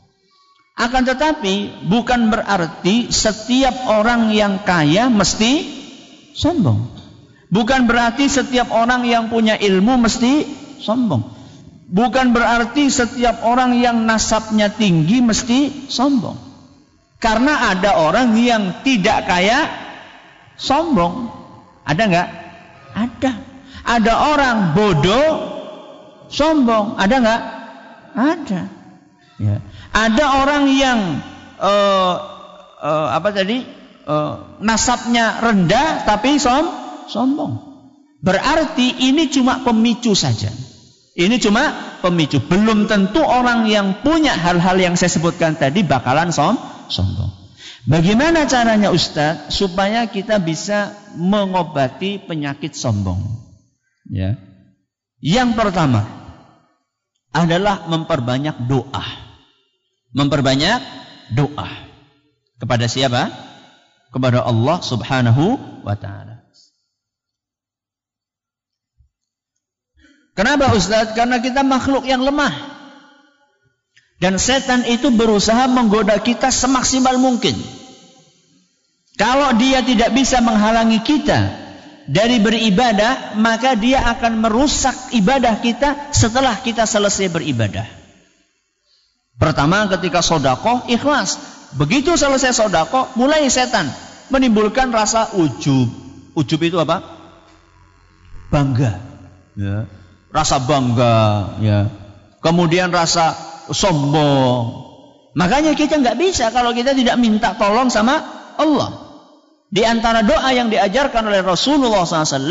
Akan 0.73 1.05
tetapi 1.05 1.85
bukan 1.85 2.33
berarti 2.33 3.13
setiap 3.13 3.85
orang 3.85 4.33
yang 4.33 4.65
kaya 4.65 5.05
mesti 5.05 5.69
sombong. 6.33 6.89
Bukan 7.53 7.85
berarti 7.85 8.25
setiap 8.25 8.73
orang 8.73 9.05
yang 9.05 9.29
punya 9.29 9.53
ilmu 9.53 10.01
mesti 10.01 10.49
sombong. 10.81 11.21
Bukan 11.93 12.33
berarti 12.33 12.89
setiap 12.89 13.45
orang 13.45 13.77
yang 13.77 14.09
nasabnya 14.09 14.73
tinggi 14.73 15.21
mesti 15.21 15.85
sombong. 15.93 16.33
Karena 17.21 17.69
ada 17.69 18.01
orang 18.01 18.33
yang 18.33 18.81
tidak 18.81 19.29
kaya 19.29 19.69
sombong. 20.57 21.29
Ada 21.85 22.03
nggak? 22.09 22.29
Ada. 22.97 23.31
Ada 23.85 24.13
orang 24.33 24.57
bodoh 24.73 25.29
sombong. 26.33 26.97
Ada 26.97 27.15
nggak? 27.21 27.41
Ada. 28.17 28.61
Ya. 29.37 29.57
Ada 29.93 30.25
orang 30.41 30.63
yang 30.73 30.99
uh, 31.61 32.15
uh, 32.81 33.07
apa 33.13 33.29
tadi? 33.29 33.61
Uh, 34.03 34.59
nasabnya 34.59 35.39
rendah 35.39 36.03
tapi 36.03 36.35
som 36.35 36.67
sombong. 37.07 37.61
Berarti 38.19 39.07
ini 39.07 39.31
cuma 39.31 39.63
pemicu 39.63 40.11
saja. 40.11 40.51
Ini 41.13 41.37
cuma 41.37 41.95
pemicu. 42.01 42.41
Belum 42.41 42.89
tentu 42.89 43.21
orang 43.21 43.69
yang 43.69 44.01
punya 44.01 44.33
hal-hal 44.33 44.81
yang 44.81 44.97
saya 44.97 45.13
sebutkan 45.13 45.55
tadi 45.55 45.85
bakalan 45.85 46.33
som 46.33 46.57
sombong. 46.89 47.31
Bagaimana 47.83 48.47
caranya 48.47 48.95
Ustadz 48.95 49.51
supaya 49.51 50.07
kita 50.07 50.39
bisa 50.39 50.95
mengobati 51.19 52.17
penyakit 52.17 52.73
sombong? 52.73 53.19
Ya. 54.07 54.39
Yang 55.19 55.55
pertama 55.59 56.03
adalah 57.35 57.87
memperbanyak 57.91 58.71
doa. 58.71 59.22
Memperbanyak 60.13 60.79
doa. 61.33 61.69
Kepada 62.61 62.85
siapa? 62.85 63.33
Kepada 64.13 64.45
Allah 64.45 64.77
Subhanahu 64.79 65.57
wa 65.81 65.97
taala. 65.97 66.45
Kenapa 70.33 70.73
Ustaz? 70.73 71.13
Karena 71.13 71.37
kita 71.37 71.61
makhluk 71.61 72.09
yang 72.09 72.25
lemah. 72.25 72.53
Dan 74.17 74.41
setan 74.41 74.87
itu 74.87 75.13
berusaha 75.13 75.69
menggoda 75.69 76.17
kita 76.21 76.49
semaksimal 76.49 77.19
mungkin. 77.21 77.53
Kalau 79.13 79.53
dia 79.61 79.85
tidak 79.85 80.09
bisa 80.15 80.41
menghalangi 80.41 81.05
kita 81.05 81.53
dari 82.09 82.41
beribadah, 82.41 83.37
maka 83.37 83.77
dia 83.77 84.01
akan 84.01 84.41
merusak 84.41 85.13
ibadah 85.13 85.61
kita 85.61 86.09
setelah 86.15 86.57
kita 86.65 86.89
selesai 86.89 87.29
beribadah. 87.29 88.02
Pertama 89.43 89.91
ketika 89.91 90.23
sodako 90.23 90.87
ikhlas. 90.87 91.35
Begitu 91.75 92.15
selesai 92.15 92.55
sodako, 92.55 93.11
mulai 93.19 93.43
setan 93.51 93.91
menimbulkan 94.31 94.87
rasa 94.95 95.35
ujub. 95.35 95.91
Ujub 96.31 96.59
itu 96.63 96.79
apa? 96.79 97.03
Bangga. 98.47 99.03
Ya. 99.59 99.83
Rasa 100.31 100.63
bangga. 100.63 101.59
Ya. 101.59 101.91
Kemudian 102.39 102.87
rasa 102.95 103.35
sombong. 103.67 104.79
Makanya 105.35 105.75
kita 105.75 105.99
nggak 105.99 106.15
bisa 106.15 106.47
kalau 106.55 106.71
kita 106.71 106.95
tidak 106.95 107.19
minta 107.19 107.51
tolong 107.59 107.91
sama 107.91 108.23
Allah. 108.55 108.95
Di 109.67 109.83
antara 109.83 110.23
doa 110.23 110.55
yang 110.55 110.71
diajarkan 110.71 111.27
oleh 111.27 111.43
Rasulullah 111.43 112.07
SAW 112.07 112.47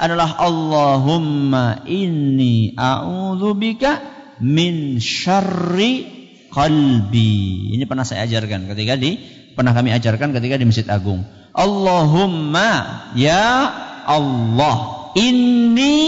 adalah 0.00 0.40
Allahumma 0.40 1.84
inni 1.84 2.72
a'udzubika 2.78 4.00
min 4.40 4.96
syarri 5.02 6.19
qalbi. 6.50 7.72
Ini 7.78 7.86
pernah 7.86 8.04
saya 8.04 8.26
ajarkan 8.26 8.68
ketika 8.74 8.98
di 8.98 9.16
pernah 9.54 9.72
kami 9.72 9.94
ajarkan 9.94 10.34
ketika 10.36 10.58
di 10.58 10.66
Masjid 10.66 10.86
Agung. 10.90 11.24
Allahumma 11.50 13.10
ya 13.14 13.66
Allah, 14.06 15.10
ini 15.18 15.98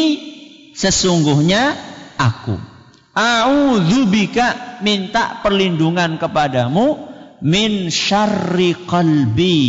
sesungguhnya 0.75 1.75
aku 2.19 2.73
A'udzubika 3.13 4.81
minta 4.81 5.45
perlindungan 5.45 6.17
kepadamu 6.17 7.13
min 7.45 7.93
syarri 7.93 8.73
qalbi 8.89 9.61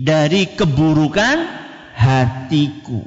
dari 0.00 0.48
keburukan 0.56 1.36
hatiku. 1.92 3.04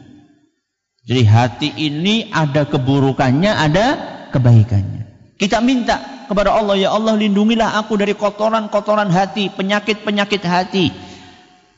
Jadi 1.04 1.24
hati 1.26 1.70
ini 1.74 2.30
ada 2.30 2.70
keburukannya, 2.70 3.50
ada 3.52 3.86
kebaikannya. 4.30 5.36
Kita 5.42 5.58
minta 5.60 6.23
kepada 6.34 6.58
Allah, 6.58 6.76
ya 6.82 6.90
Allah 6.90 7.14
lindungilah 7.14 7.78
aku 7.78 7.94
dari 8.02 8.18
kotoran-kotoran 8.18 9.14
hati, 9.14 9.54
penyakit-penyakit 9.54 10.42
hati. 10.42 10.90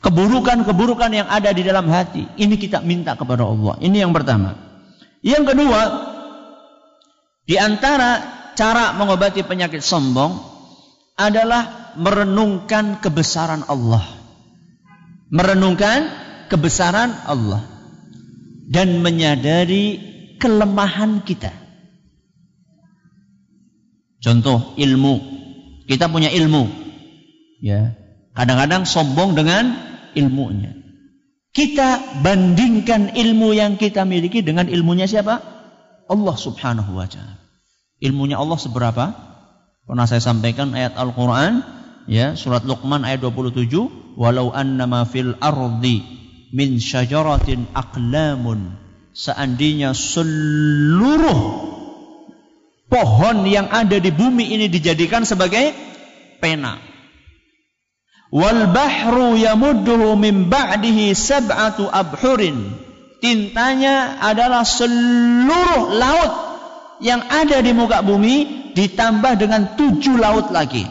Keburukan-keburukan 0.00 1.12
yang 1.12 1.28
ada 1.28 1.52
di 1.52 1.60
dalam 1.60 1.84
hati. 1.92 2.24
Ini 2.40 2.56
kita 2.56 2.80
minta 2.80 3.12
kepada 3.12 3.44
Allah. 3.44 3.76
Ini 3.84 4.08
yang 4.08 4.16
pertama. 4.16 4.56
Yang 5.20 5.52
kedua, 5.52 5.80
di 7.44 7.60
antara 7.60 8.24
cara 8.56 8.96
mengobati 8.96 9.44
penyakit 9.44 9.84
sombong 9.84 10.32
adalah 11.20 11.92
merenungkan 12.00 12.96
kebesaran 13.04 13.68
Allah. 13.68 14.04
Merenungkan 15.28 16.08
kebesaran 16.48 17.12
Allah 17.28 17.66
dan 18.70 19.02
menyadari 19.04 20.00
kelemahan 20.38 21.20
kita. 21.26 21.65
Contoh 24.20 24.74
ilmu. 24.76 25.14
Kita 25.86 26.10
punya 26.10 26.32
ilmu. 26.32 26.66
Ya. 27.62 27.94
Kadang-kadang 28.36 28.84
sombong 28.84 29.36
dengan 29.36 29.76
ilmunya. 30.12 30.76
Kita 31.56 32.20
bandingkan 32.20 33.16
ilmu 33.16 33.56
yang 33.56 33.80
kita 33.80 34.04
miliki 34.04 34.44
dengan 34.44 34.68
ilmunya 34.68 35.08
siapa? 35.08 35.40
Allah 36.04 36.36
Subhanahu 36.36 37.00
wa 37.00 37.08
taala. 37.08 37.40
Ilmunya 37.96 38.36
Allah 38.36 38.60
seberapa? 38.60 39.04
Pernah 39.88 40.04
saya 40.04 40.20
sampaikan 40.20 40.76
ayat 40.76 41.00
Al-Qur'an 41.00 41.64
ya, 42.04 42.36
surat 42.36 42.66
Luqman 42.68 43.08
ayat 43.08 43.24
27, 43.24 43.72
walau 44.20 44.52
annama 44.52 45.08
fil 45.08 45.32
ardi 45.40 46.04
min 46.52 46.76
syajaratin 46.76 47.70
aqlamun 47.72 48.76
seandainya 49.16 49.96
seluruh 49.96 51.40
pohon 52.86 53.46
yang 53.46 53.66
ada 53.70 53.98
di 53.98 54.10
bumi 54.14 54.54
ini 54.54 54.66
dijadikan 54.70 55.26
sebagai 55.26 55.74
pena. 56.38 56.78
Wal 58.30 58.70
bahru 58.74 59.38
yamudduhu 59.38 60.18
min 60.18 60.50
ba'dihi 60.50 61.14
sab'atu 61.14 61.86
abhurin. 61.86 62.74
Tintanya 63.22 64.20
adalah 64.20 64.62
seluruh 64.66 65.94
laut 65.94 66.32
yang 67.00 67.22
ada 67.26 67.62
di 67.64 67.72
muka 67.72 68.04
bumi 68.04 68.70
ditambah 68.76 69.40
dengan 69.40 69.78
tujuh 69.78 70.20
laut 70.20 70.52
lagi. 70.52 70.84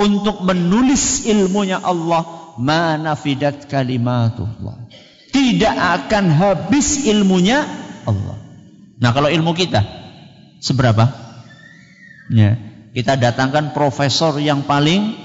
Untuk 0.00 0.42
menulis 0.42 1.28
ilmunya 1.28 1.78
Allah 1.78 2.56
mana 2.58 3.14
fidat 3.14 3.70
kalimatullah. 3.70 4.90
Tidak 5.30 5.76
akan 5.76 6.24
habis 6.34 7.06
ilmunya 7.06 7.62
Allah. 8.04 8.36
Nah 8.98 9.10
kalau 9.14 9.30
ilmu 9.30 9.54
kita 9.54 10.01
seberapa 10.62 11.10
ya 12.30 12.54
kita 12.94 13.18
datangkan 13.18 13.74
profesor 13.74 14.38
yang 14.38 14.62
paling 14.62 15.18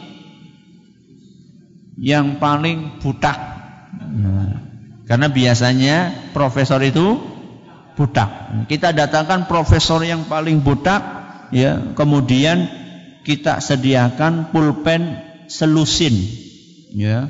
yang 2.01 2.41
paling 2.41 2.97
butak 2.99 3.38
nah, 3.93 4.67
karena 5.07 5.31
biasanya 5.31 5.97
profesor 6.33 6.83
itu 6.83 7.38
budak. 7.97 8.29
Kita 8.69 8.93
datangkan 8.93 9.49
profesor 9.49 10.05
yang 10.05 10.29
paling 10.29 10.61
budak, 10.61 11.01
ya. 11.49 11.81
Kemudian 11.97 12.69
kita 13.25 13.57
sediakan 13.57 14.53
pulpen 14.53 15.17
selusin, 15.49 16.13
ya. 16.93 17.27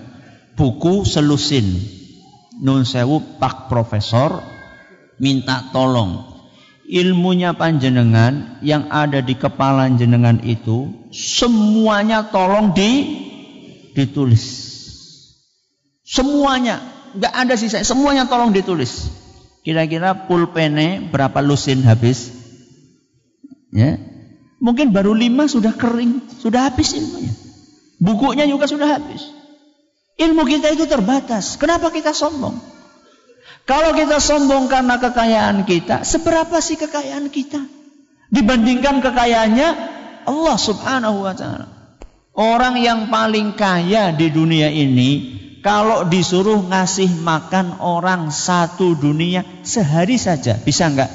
Buku 0.60 1.08
selusin. 1.08 1.96
Nun 2.58 2.84
sewu 2.84 3.38
pak 3.38 3.70
profesor 3.70 4.42
minta 5.22 5.70
tolong. 5.70 6.37
Ilmunya 6.88 7.52
panjenengan 7.52 8.64
yang 8.64 8.88
ada 8.88 9.20
di 9.20 9.36
kepala 9.36 9.92
jenengan 10.00 10.40
itu 10.40 10.88
semuanya 11.12 12.32
tolong 12.32 12.72
di 12.72 12.92
ditulis. 13.92 14.44
Semuanya 16.08 16.80
nggak 17.12 17.34
ada 17.36 17.60
sisa, 17.60 17.84
semuanya 17.84 18.32
tolong 18.32 18.56
ditulis. 18.56 19.12
Kira-kira 19.68 20.32
pulpene 20.32 21.12
berapa 21.12 21.44
lusin 21.44 21.84
habis? 21.84 22.32
Ya, 23.76 24.00
mungkin 24.64 24.96
baru 24.96 25.12
lima 25.12 25.52
sudah 25.52 25.76
kering, 25.76 26.40
sudah 26.40 26.72
habis 26.72 26.96
ilmunya. 26.96 27.36
Bukunya 28.00 28.48
juga 28.48 28.64
sudah 28.64 28.96
habis. 28.96 29.28
Ilmu 30.16 30.48
kita 30.48 30.72
itu 30.72 30.88
terbatas. 30.88 31.60
Kenapa 31.60 31.92
kita 31.92 32.16
sombong? 32.16 32.77
Kalau 33.68 33.92
kita 33.92 34.24
sombong 34.24 34.72
karena 34.72 34.96
kekayaan 34.96 35.68
kita, 35.68 36.08
seberapa 36.08 36.56
sih 36.64 36.80
kekayaan 36.80 37.28
kita? 37.28 37.60
Dibandingkan 38.32 39.04
kekayaannya 39.04 39.70
Allah 40.24 40.58
Subhanahu 40.58 41.28
wa 41.28 41.36
taala. 41.36 41.68
Orang 42.32 42.80
yang 42.80 43.12
paling 43.12 43.60
kaya 43.60 44.16
di 44.16 44.32
dunia 44.32 44.72
ini 44.72 45.36
kalau 45.60 46.08
disuruh 46.08 46.64
ngasih 46.64 47.12
makan 47.20 47.84
orang 47.84 48.32
satu 48.32 48.96
dunia 48.96 49.44
sehari 49.68 50.16
saja, 50.16 50.56
bisa 50.56 50.88
enggak? 50.88 51.12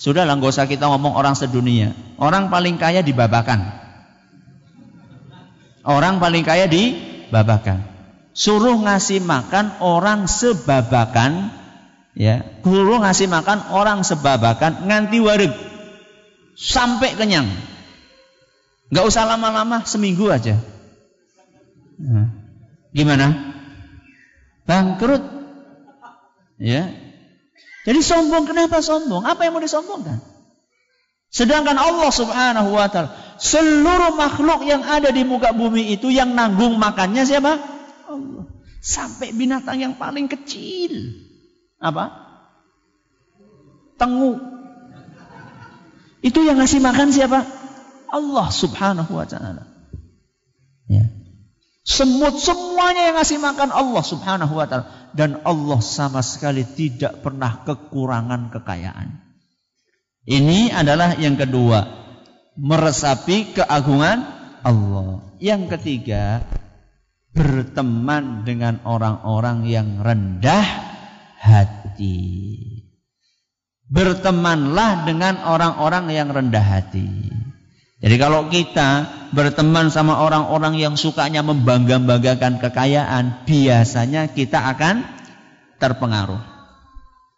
Sudah 0.00 0.24
lah, 0.24 0.34
usah 0.40 0.64
kita 0.64 0.88
ngomong 0.88 1.12
orang 1.12 1.36
sedunia. 1.36 1.92
Orang 2.16 2.48
paling 2.48 2.80
kaya 2.80 3.04
di 3.04 3.12
Babakan. 3.12 3.60
Orang 5.84 6.24
paling 6.24 6.40
kaya 6.40 6.64
di 6.64 6.96
Babakan. 7.28 7.91
Suruh 8.32 8.80
ngasih 8.80 9.20
makan 9.20 9.76
orang 9.84 10.24
sebabakan, 10.24 11.52
ya. 12.16 12.40
Suruh 12.64 13.00
ngasih 13.00 13.28
makan 13.28 13.68
orang 13.72 14.00
sebabakan 14.04 14.88
nganti 14.88 15.20
warig 15.20 15.52
sampai 16.56 17.12
kenyang. 17.16 17.48
Nggak 18.88 19.04
usah 19.04 19.24
lama-lama, 19.28 19.84
seminggu 19.84 20.32
aja. 20.32 20.56
Nah. 22.00 22.28
Gimana? 22.92 23.52
Bangkrut. 24.68 25.24
Ya. 26.60 26.92
Jadi 27.82 28.00
sombong 28.04 28.46
kenapa 28.46 28.78
sombong? 28.84 29.26
Apa 29.26 29.48
yang 29.48 29.58
mau 29.58 29.64
disombongkan? 29.64 30.22
Sedangkan 31.32 31.80
Allah 31.80 32.12
Subhanahu 32.12 32.76
wa 32.76 32.86
taala 32.92 33.16
seluruh 33.40 34.12
makhluk 34.14 34.62
yang 34.68 34.84
ada 34.84 35.08
di 35.08 35.24
muka 35.24 35.56
bumi 35.56 35.96
itu 35.96 36.12
yang 36.12 36.36
nanggung 36.36 36.76
makannya 36.76 37.24
siapa? 37.24 37.58
Sampai 38.82 39.30
binatang 39.30 39.78
yang 39.78 39.94
paling 39.94 40.26
kecil. 40.26 41.14
Apa? 41.78 42.10
Tengu. 43.94 44.42
Itu 46.18 46.42
yang 46.42 46.58
ngasih 46.58 46.82
makan 46.82 47.14
siapa? 47.14 47.46
Allah 48.10 48.48
Subhanahu 48.50 49.14
wa 49.14 49.26
taala. 49.26 49.70
Ya. 50.90 51.06
Semut 51.82 52.38
semuanya 52.38 53.10
yang 53.10 53.18
ngasih 53.18 53.42
makan 53.42 53.74
Allah 53.74 54.02
subhanahu 54.06 54.54
wa 54.54 54.66
ta'ala. 54.70 54.86
Dan 55.12 55.42
Allah 55.42 55.82
sama 55.82 56.22
sekali 56.22 56.62
tidak 56.62 57.26
pernah 57.26 57.66
kekurangan 57.66 58.54
kekayaan. 58.54 59.18
Ini 60.22 60.70
adalah 60.70 61.18
yang 61.18 61.34
kedua. 61.34 62.00
meresapi 62.52 63.56
keagungan 63.56 64.28
Allah. 64.60 65.24
Yang 65.40 65.72
ketiga, 65.72 66.44
berteman 67.32 68.44
dengan 68.44 68.80
orang-orang 68.84 69.64
yang 69.64 70.00
rendah 70.04 70.64
hati. 71.40 72.20
Bertemanlah 73.92 75.04
dengan 75.04 75.44
orang-orang 75.44 76.08
yang 76.12 76.32
rendah 76.32 76.64
hati. 76.64 77.28
Jadi 78.02 78.16
kalau 78.18 78.48
kita 78.48 79.06
berteman 79.30 79.92
sama 79.92 80.20
orang-orang 80.26 80.74
yang 80.80 80.94
sukanya 80.98 81.44
membangga-banggakan 81.44 82.58
kekayaan, 82.58 83.46
biasanya 83.46 84.32
kita 84.32 84.58
akan 84.58 85.06
terpengaruh. 85.78 86.40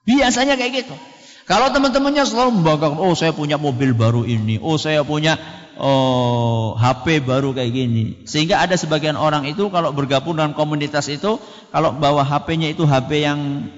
Biasanya 0.08 0.56
kayak 0.56 0.84
gitu. 0.84 0.96
Kalau 1.44 1.68
teman-temannya 1.68 2.24
selalu 2.24 2.60
membanggakan, 2.60 2.96
oh 2.96 3.12
saya 3.12 3.36
punya 3.36 3.60
mobil 3.60 3.92
baru 3.92 4.24
ini, 4.24 4.56
oh 4.64 4.80
saya 4.80 5.04
punya 5.04 5.36
oh, 5.76 6.72
HP 6.72 7.20
baru 7.20 7.52
kayak 7.52 7.72
gini. 7.72 8.04
Sehingga 8.24 8.64
ada 8.64 8.80
sebagian 8.80 9.20
orang 9.20 9.44
itu 9.44 9.68
kalau 9.68 9.92
bergabung 9.92 10.40
dengan 10.40 10.56
komunitas 10.56 11.04
itu, 11.12 11.36
kalau 11.68 11.92
bawa 11.92 12.24
HP-nya 12.24 12.72
itu 12.72 12.88
HP 12.88 13.10
yang 13.28 13.68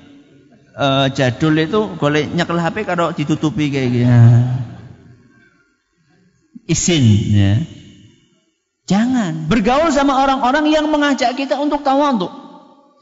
uh, 0.79 1.11
jadul 1.11 1.59
itu, 1.59 1.91
boleh 1.99 2.31
nyekel 2.31 2.63
HP 2.63 2.87
kalau 2.87 3.11
ditutupi 3.11 3.67
kayak 3.75 3.91
gini. 3.91 4.15
Isin 6.71 7.05
ya. 7.35 7.55
Jangan 8.87 9.51
bergaul 9.51 9.91
sama 9.91 10.23
orang-orang 10.23 10.71
yang 10.71 10.87
mengajak 10.87 11.35
kita 11.35 11.59
untuk 11.59 11.83
tawadhu. 11.83 12.31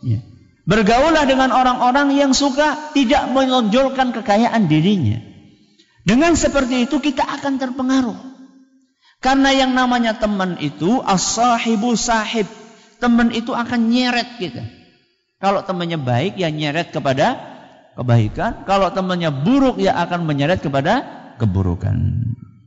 Ya. 0.00 0.24
Bergaullah 0.64 1.28
dengan 1.28 1.52
orang-orang 1.52 2.16
yang 2.16 2.32
suka 2.32 2.96
tidak 2.96 3.28
menonjolkan 3.28 4.16
kekayaan 4.16 4.64
dirinya. 4.64 5.20
Dengan 6.04 6.36
seperti 6.36 6.88
itu 6.88 7.00
kita 7.00 7.24
akan 7.24 7.60
terpengaruh. 7.60 8.16
Karena 9.20 9.52
yang 9.56 9.72
namanya 9.72 10.16
teman 10.16 10.60
itu 10.60 11.00
as-sahibu 11.04 11.96
sahib. 11.96 12.48
Teman 13.00 13.32
itu 13.32 13.52
akan 13.52 13.92
nyeret 13.92 14.40
kita. 14.40 14.64
Kalau 15.40 15.60
temannya 15.64 16.00
baik 16.00 16.40
ya 16.40 16.48
nyeret 16.48 16.92
kepada 16.92 17.40
kebaikan. 17.96 18.64
Kalau 18.64 18.88
temannya 18.92 19.32
buruk 19.32 19.80
ya 19.80 19.96
akan 20.00 20.24
menyeret 20.24 20.64
kepada 20.64 21.04
keburukan. 21.40 21.96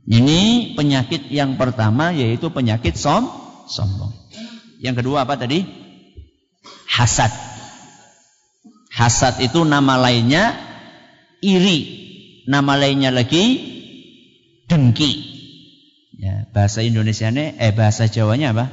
Ini 0.06 0.74
penyakit 0.78 1.30
yang 1.30 1.58
pertama 1.58 2.14
yaitu 2.14 2.50
penyakit 2.50 2.94
som 2.94 3.26
sombong. 3.66 4.14
Yang 4.78 5.02
kedua 5.02 5.26
apa 5.26 5.34
tadi? 5.34 5.66
Hasad. 6.86 7.47
Hasad 8.98 9.38
itu 9.38 9.62
nama 9.62 9.94
lainnya 9.94 10.58
iri. 11.38 11.80
Nama 12.50 12.74
lainnya 12.74 13.14
lagi 13.14 13.44
dengki. 14.66 15.38
Ya, 16.18 16.50
bahasa 16.50 16.82
Indonesia 16.82 17.30
ini 17.30 17.54
eh 17.62 17.70
bahasa 17.70 18.10
Jawanya 18.10 18.50
apa? 18.50 18.66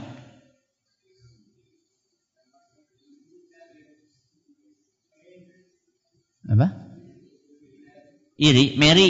Apa? 6.49 6.67
Iri, 8.41 8.81
Mary. 8.81 9.09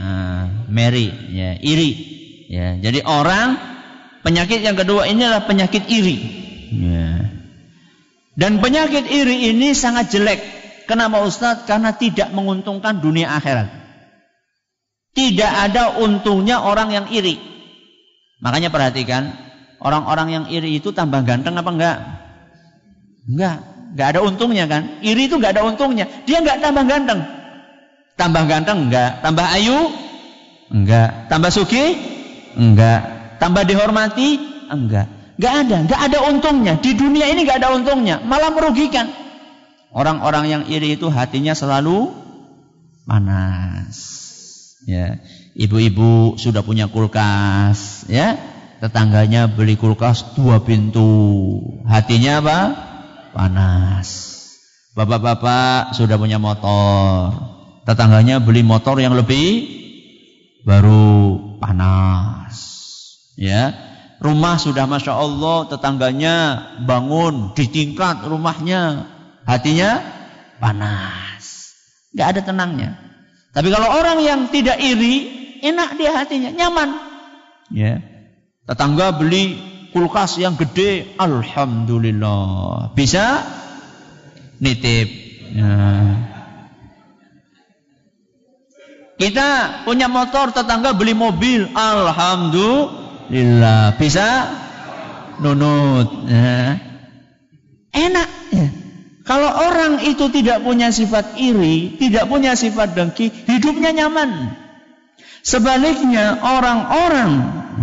Ah, 0.00 0.48
Mary, 0.72 1.12
ya, 1.32 1.60
iri. 1.60 1.90
Ya, 2.48 2.80
jadi 2.80 3.04
orang 3.04 3.60
penyakit 4.24 4.64
yang 4.64 4.80
kedua 4.80 5.04
ini 5.12 5.28
adalah 5.28 5.44
penyakit 5.44 5.84
iri. 5.92 6.16
Ya. 6.72 7.13
Dan 8.34 8.58
penyakit 8.58 9.06
iri 9.06 9.54
ini 9.54 9.74
sangat 9.74 10.10
jelek. 10.10 10.40
Kenapa 10.90 11.22
Ustaz? 11.22 11.64
Karena 11.64 11.94
tidak 11.94 12.34
menguntungkan 12.34 12.98
dunia 12.98 13.30
akhirat. 13.38 13.70
Tidak 15.14 15.52
ada 15.70 16.02
untungnya 16.02 16.58
orang 16.66 16.90
yang 16.90 17.06
iri. 17.14 17.38
Makanya 18.42 18.74
perhatikan, 18.74 19.30
orang-orang 19.78 20.28
yang 20.34 20.44
iri 20.50 20.82
itu 20.82 20.90
tambah 20.90 21.22
ganteng 21.22 21.54
apa 21.54 21.70
enggak? 21.70 21.96
Enggak, 23.30 23.56
enggak 23.94 24.08
ada 24.10 24.20
untungnya 24.26 24.66
kan? 24.66 24.98
Iri 25.06 25.30
itu 25.30 25.38
enggak 25.38 25.54
ada 25.54 25.62
untungnya. 25.70 26.10
Dia 26.26 26.42
enggak 26.42 26.58
tambah 26.58 26.84
ganteng. 26.90 27.22
Tambah 28.18 28.42
ganteng 28.50 28.90
enggak? 28.90 29.22
Tambah 29.22 29.46
ayu? 29.54 29.78
Enggak. 30.74 31.30
Tambah 31.30 31.50
suki? 31.54 31.84
Enggak. 32.58 33.00
Tambah 33.38 33.62
dihormati? 33.62 34.42
Enggak. 34.66 35.06
Gak 35.34 35.54
ada, 35.66 35.76
gak 35.90 36.00
ada 36.10 36.18
untungnya. 36.30 36.78
Di 36.78 36.94
dunia 36.94 37.26
ini 37.26 37.42
gak 37.42 37.58
ada 37.62 37.74
untungnya, 37.74 38.22
malah 38.22 38.54
merugikan. 38.54 39.10
Orang-orang 39.94 40.44
yang 40.50 40.62
iri 40.66 40.98
itu 40.98 41.10
hatinya 41.10 41.54
selalu 41.54 42.10
panas. 43.06 43.96
Ya, 44.84 45.22
ibu-ibu 45.56 46.36
sudah 46.36 46.60
punya 46.60 46.90
kulkas, 46.90 48.04
ya. 48.10 48.36
Tetangganya 48.82 49.48
beli 49.48 49.80
kulkas 49.80 50.36
dua 50.36 50.60
pintu. 50.60 51.56
Hatinya 51.88 52.42
apa? 52.42 52.58
Panas. 53.32 54.08
Bapak-bapak 54.92 55.96
sudah 55.96 56.20
punya 56.20 56.36
motor. 56.36 57.32
Tetangganya 57.88 58.38
beli 58.44 58.60
motor 58.60 59.00
yang 59.00 59.16
lebih 59.16 59.66
baru 60.68 61.38
panas. 61.58 62.54
Ya, 63.34 63.72
Rumah 64.22 64.56
sudah 64.62 64.86
Masya 64.86 65.12
Allah 65.14 65.66
tetangganya 65.66 66.36
bangun 66.86 67.50
di 67.58 67.66
tingkat 67.66 68.22
rumahnya. 68.22 69.10
Hatinya 69.44 70.00
panas. 70.62 71.74
Gak 72.14 72.38
ada 72.38 72.40
tenangnya. 72.46 72.96
Tapi 73.50 73.68
kalau 73.74 73.90
orang 73.90 74.22
yang 74.22 74.40
tidak 74.48 74.78
iri, 74.80 75.30
enak 75.62 75.98
dia 75.98 76.14
hatinya, 76.14 76.50
nyaman. 76.54 76.90
Ya. 77.70 78.00
Tetangga 78.64 79.14
beli 79.14 79.58
kulkas 79.92 80.40
yang 80.40 80.56
gede, 80.56 81.14
Alhamdulillah. 81.20 82.94
Bisa 82.96 83.44
nitip. 84.62 85.08
Ya. 85.54 85.70
Kita 89.14 89.48
punya 89.86 90.10
motor, 90.10 90.50
tetangga 90.50 90.96
beli 90.96 91.14
mobil, 91.14 91.70
Alhamdulillah 91.76 93.03
lillah. 93.30 93.94
Bisa 93.96 94.48
nunut. 95.40 96.28
Ya. 96.28 96.78
Enak. 97.94 98.30
Ya. 98.52 98.68
Kalau 99.24 99.48
orang 99.48 100.04
itu 100.04 100.28
tidak 100.28 100.60
punya 100.60 100.92
sifat 100.92 101.40
iri, 101.40 101.96
tidak 101.96 102.28
punya 102.28 102.52
sifat 102.52 102.92
dengki, 102.92 103.32
hidupnya 103.48 103.96
nyaman. 103.96 104.52
Sebaliknya 105.40 106.44
orang-orang 106.44 107.30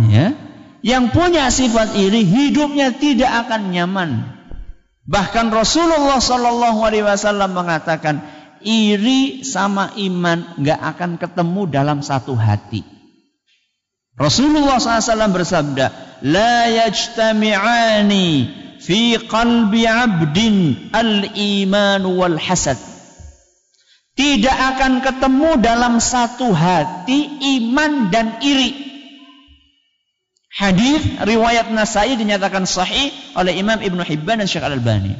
ya, 0.06 0.38
yang 0.86 1.10
punya 1.10 1.50
sifat 1.50 1.98
iri, 1.98 2.22
hidupnya 2.22 2.94
tidak 2.94 3.46
akan 3.46 3.74
nyaman. 3.74 4.10
Bahkan 5.02 5.50
Rasulullah 5.50 6.22
Shallallahu 6.22 6.78
Alaihi 6.86 7.06
Wasallam 7.06 7.58
mengatakan, 7.58 8.22
iri 8.62 9.42
sama 9.42 9.90
iman 9.98 10.58
nggak 10.62 10.80
akan 10.94 11.10
ketemu 11.18 11.62
dalam 11.66 11.98
satu 12.06 12.38
hati. 12.38 12.86
Rasulullah 14.16 14.76
SAW 14.76 15.32
bersabda, 15.32 15.86
"La 16.28 16.68
yajtami'ani 16.68 18.28
qalbi 19.24 19.88
'abdin 19.88 20.56
al-iman 20.92 22.02
wal 22.04 22.36
hasad." 22.36 22.76
Tidak 24.12 24.58
akan 24.76 25.00
ketemu 25.00 25.50
dalam 25.64 25.96
satu 25.96 26.52
hati 26.52 27.40
iman 27.56 28.12
dan 28.12 28.44
iri. 28.44 28.76
Hadis 30.52 31.00
riwayat 31.24 31.72
Nasai 31.72 32.20
dinyatakan 32.20 32.68
sahih 32.68 33.08
oleh 33.32 33.56
Imam 33.56 33.80
Ibnu 33.80 34.04
Hibban 34.04 34.44
dan 34.44 34.44
Syekh 34.44 34.68
Al-Albani. 34.68 35.16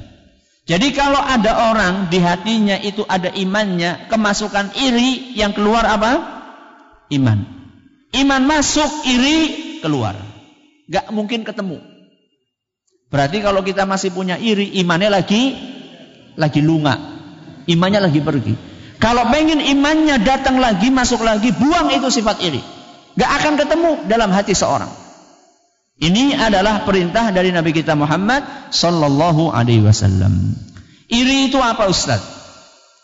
Jadi 0.69 0.93
kalau 0.93 1.19
ada 1.19 1.73
orang 1.73 2.13
di 2.13 2.21
hatinya 2.21 2.77
itu 2.77 3.01
ada 3.09 3.33
imannya, 3.33 4.13
kemasukan 4.13 4.77
iri 4.77 5.33
yang 5.41 5.57
keluar 5.57 5.89
apa? 5.89 6.13
Iman. 7.09 7.62
Iman 8.13 8.45
masuk, 8.45 9.09
iri 9.09 9.39
keluar. 9.81 10.17
Gak 10.89 11.09
mungkin 11.11 11.49
ketemu. 11.49 11.81
Berarti 13.09 13.45
kalau 13.45 13.61
kita 13.61 13.85
masih 13.85 14.13
punya 14.13 14.37
iri, 14.41 14.73
imannya 14.81 15.09
lagi 15.13 15.57
lagi 16.37 16.61
lunga. 16.65 16.97
Imannya 17.69 18.01
lagi 18.09 18.21
pergi. 18.21 18.55
Kalau 18.97 19.29
pengen 19.29 19.59
imannya 19.59 20.23
datang 20.23 20.63
lagi, 20.63 20.89
masuk 20.89 21.25
lagi, 21.27 21.51
buang 21.53 21.91
itu 21.93 22.09
sifat 22.09 22.41
iri. 22.45 22.63
Gak 23.17 23.31
akan 23.43 23.55
ketemu 23.61 23.91
dalam 24.09 24.33
hati 24.33 24.57
seorang. 24.57 24.89
Ini 26.03 26.35
adalah 26.35 26.83
perintah 26.83 27.31
dari 27.31 27.53
Nabi 27.53 27.71
kita 27.71 27.95
Muhammad 27.95 28.73
Sallallahu 28.73 29.53
Alaihi 29.53 29.85
Wasallam. 29.85 30.57
Iri 31.13 31.53
itu 31.53 31.61
apa 31.61 31.87
Ustaz? 31.87 32.25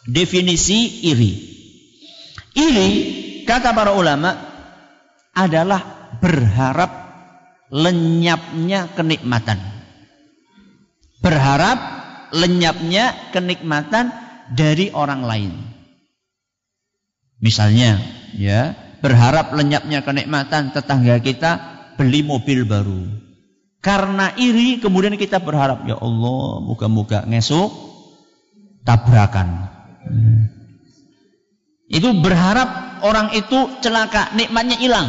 Definisi 0.09 1.05
iri. 1.05 1.33
Iri, 2.57 2.91
kata 3.45 3.77
para 3.77 3.93
ulama, 3.93 4.35
adalah 5.39 6.11
berharap 6.19 6.91
lenyapnya 7.71 8.91
kenikmatan. 8.99 9.63
Berharap 11.23 11.79
lenyapnya 12.35 13.31
kenikmatan 13.31 14.11
dari 14.51 14.91
orang 14.91 15.23
lain. 15.23 15.53
Misalnya, 17.39 18.03
ya, 18.35 18.75
berharap 18.99 19.55
lenyapnya 19.55 20.03
kenikmatan 20.03 20.75
tetangga 20.75 21.23
kita 21.23 21.51
beli 21.95 22.27
mobil 22.27 22.67
baru. 22.67 23.07
Karena 23.79 24.35
iri 24.35 24.83
kemudian 24.83 25.15
kita 25.15 25.39
berharap 25.39 25.87
ya 25.87 25.95
Allah 26.03 26.59
moga-moga 26.67 27.23
ngesuk 27.31 27.71
tabrakan. 28.83 29.71
Hmm. 30.03 30.58
Itu 31.89 32.13
berharap 32.21 33.01
orang 33.01 33.33
itu 33.33 33.81
celaka, 33.81 34.37
nikmatnya 34.37 34.77
hilang. 34.77 35.09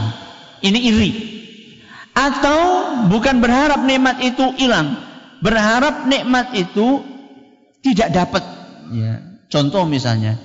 Ini 0.63 0.79
iri. 0.79 1.11
Atau 2.15 2.59
bukan 3.11 3.39
berharap 3.39 3.83
nikmat 3.83 4.19
itu 4.23 4.55
hilang, 4.59 4.95
berharap 5.39 6.07
nikmat 6.07 6.51
itu 6.55 7.03
tidak 7.83 8.11
dapat. 8.11 8.43
Ya. 8.91 9.13
Contoh 9.49 9.87
misalnya, 9.87 10.37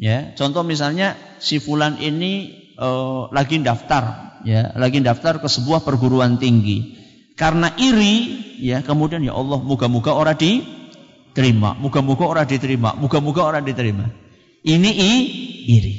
ya, 0.00 0.32
contoh 0.38 0.64
misalnya 0.64 1.18
si 1.42 1.60
fulan 1.60 2.00
ini 2.00 2.56
uh, 2.80 3.28
lagi 3.34 3.60
daftar, 3.60 4.38
ya, 4.48 4.72
lagi 4.78 5.02
daftar 5.04 5.42
ke 5.44 5.48
sebuah 5.50 5.84
perguruan 5.84 6.40
tinggi. 6.40 7.04
Karena 7.34 7.74
iri, 7.74 8.38
ya, 8.62 8.80
kemudian 8.86 9.20
ya 9.26 9.34
Allah, 9.34 9.58
moga-moga 9.58 10.14
orang 10.14 10.38
diterima, 10.38 11.74
moga-moga 11.74 12.24
orang 12.24 12.46
diterima, 12.46 12.94
moga-moga 12.94 13.42
orang 13.44 13.66
diterima. 13.66 14.23
Ini 14.64 14.90
iri. 15.68 15.94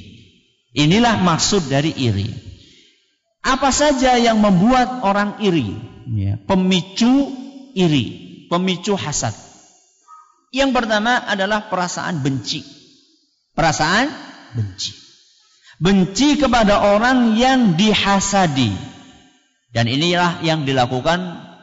Inilah 0.75 1.21
maksud 1.21 1.69
dari 1.69 1.93
iri. 1.93 2.27
Apa 3.45 3.69
saja 3.69 4.17
yang 4.17 4.41
membuat 4.41 5.05
orang 5.05 5.37
iri? 5.39 5.69
Ya, 6.09 6.41
pemicu 6.49 7.29
iri, 7.77 8.05
pemicu 8.49 8.97
hasad. 8.97 9.37
Yang 10.49 10.71
pertama 10.73 11.21
adalah 11.21 11.69
perasaan 11.69 12.25
benci. 12.25 12.65
Perasaan 13.53 14.09
benci. 14.57 14.97
Benci 15.77 16.41
kepada 16.41 16.95
orang 16.95 17.37
yang 17.37 17.77
dihasadi. 17.77 18.73
Dan 19.69 19.91
inilah 19.91 20.41
yang 20.41 20.63
dilakukan 20.63 21.19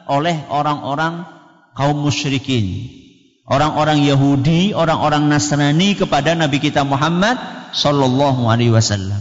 oleh 0.07 0.45
orang-orang 0.47 1.25
kaum 1.73 1.97
musyrikin. 2.05 3.02
Orang-orang 3.43 3.99
Yahudi, 4.07 4.71
orang-orang 4.71 5.27
Nasrani 5.27 5.99
kepada 5.99 6.31
Nabi 6.31 6.63
kita 6.63 6.87
Muhammad 6.87 7.35
sallallahu 7.75 8.47
alaihi 8.47 8.71
wasallam. 8.71 9.19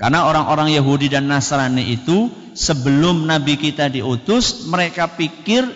Karena 0.00 0.24
orang-orang 0.24 0.72
Yahudi 0.72 1.12
dan 1.12 1.28
Nasrani 1.28 1.92
itu 1.92 2.32
sebelum 2.56 3.28
Nabi 3.28 3.60
kita 3.60 3.92
diutus, 3.92 4.64
mereka 4.64 5.12
pikir 5.12 5.68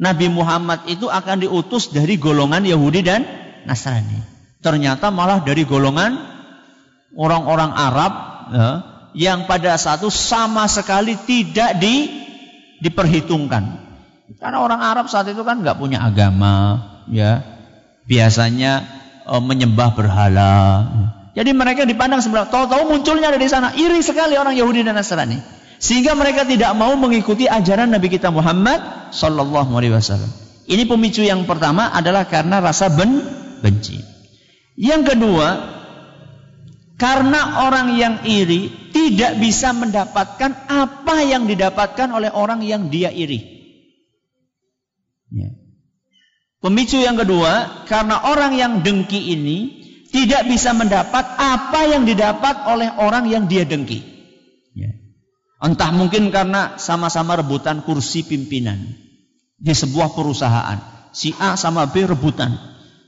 Nabi 0.00 0.32
Muhammad 0.32 0.88
itu 0.88 1.12
akan 1.12 1.44
diutus 1.44 1.92
dari 1.92 2.16
golongan 2.16 2.64
Yahudi 2.64 3.04
dan 3.04 3.22
Nasrani. 3.68 4.18
Ternyata 4.64 5.12
malah 5.12 5.44
dari 5.44 5.62
golongan 5.68 6.16
orang-orang 7.14 7.70
Arab 7.70 8.12
ya, 8.50 8.68
yang 9.12 9.44
pada 9.44 9.76
satu 9.76 10.10
sama 10.10 10.66
sekali 10.66 11.14
tidak 11.14 11.78
di, 11.78 12.26
diperhitungkan. 12.80 13.85
Karena 14.36 14.58
orang 14.58 14.82
Arab 14.82 15.06
saat 15.06 15.30
itu 15.30 15.46
kan 15.46 15.62
nggak 15.62 15.78
punya 15.78 16.02
agama, 16.02 16.82
ya 17.06 17.46
biasanya 18.10 18.82
e, 19.22 19.34
menyembah 19.38 19.94
berhala. 19.94 20.54
Jadi 21.36 21.50
mereka 21.52 21.86
dipandang 21.86 22.24
sebelah. 22.24 22.48
Tahu-tahu 22.48 22.90
munculnya 22.90 23.28
dari 23.30 23.46
sana. 23.46 23.76
Iri 23.76 24.00
sekali 24.00 24.34
orang 24.40 24.56
Yahudi 24.56 24.82
dan 24.82 24.96
Nasrani. 24.96 25.36
Sehingga 25.76 26.16
mereka 26.16 26.48
tidak 26.48 26.72
mau 26.72 26.96
mengikuti 26.96 27.44
ajaran 27.44 27.92
Nabi 27.92 28.08
kita 28.08 28.32
Muhammad 28.32 29.12
Sallallahu 29.12 29.76
Alaihi 29.76 29.92
Wasallam. 29.92 30.32
Ini 30.66 30.88
pemicu 30.88 31.22
yang 31.22 31.44
pertama 31.44 31.92
adalah 31.92 32.24
karena 32.26 32.58
rasa 32.58 32.88
ben 32.88 33.20
benci. 33.60 34.00
Yang 34.74 35.14
kedua, 35.14 35.48
karena 36.96 37.68
orang 37.68 37.94
yang 38.00 38.24
iri 38.24 38.90
tidak 38.90 39.36
bisa 39.36 39.76
mendapatkan 39.76 40.66
apa 40.72 41.16
yang 41.20 41.44
didapatkan 41.44 42.08
oleh 42.08 42.32
orang 42.32 42.64
yang 42.64 42.88
dia 42.88 43.12
iri. 43.12 43.55
Ya. 45.36 45.52
Pemicu 46.64 46.98
yang 47.04 47.20
kedua, 47.20 47.84
karena 47.84 48.24
orang 48.32 48.56
yang 48.56 48.72
dengki 48.80 49.36
ini 49.36 49.58
tidak 50.08 50.48
bisa 50.48 50.72
mendapat 50.72 51.36
apa 51.36 51.84
yang 51.84 52.08
didapat 52.08 52.64
oleh 52.72 52.88
orang 52.96 53.28
yang 53.28 53.44
dia 53.44 53.68
dengki. 53.68 54.00
Ya. 54.72 54.96
Entah 55.60 55.92
mungkin 55.92 56.32
karena 56.32 56.80
sama-sama 56.80 57.36
rebutan 57.36 57.84
kursi 57.84 58.24
pimpinan 58.24 58.96
di 59.60 59.72
sebuah 59.76 60.16
perusahaan. 60.16 61.10
Si 61.12 61.36
A 61.36 61.56
sama 61.60 61.88
B 61.88 62.08
rebutan. 62.08 62.56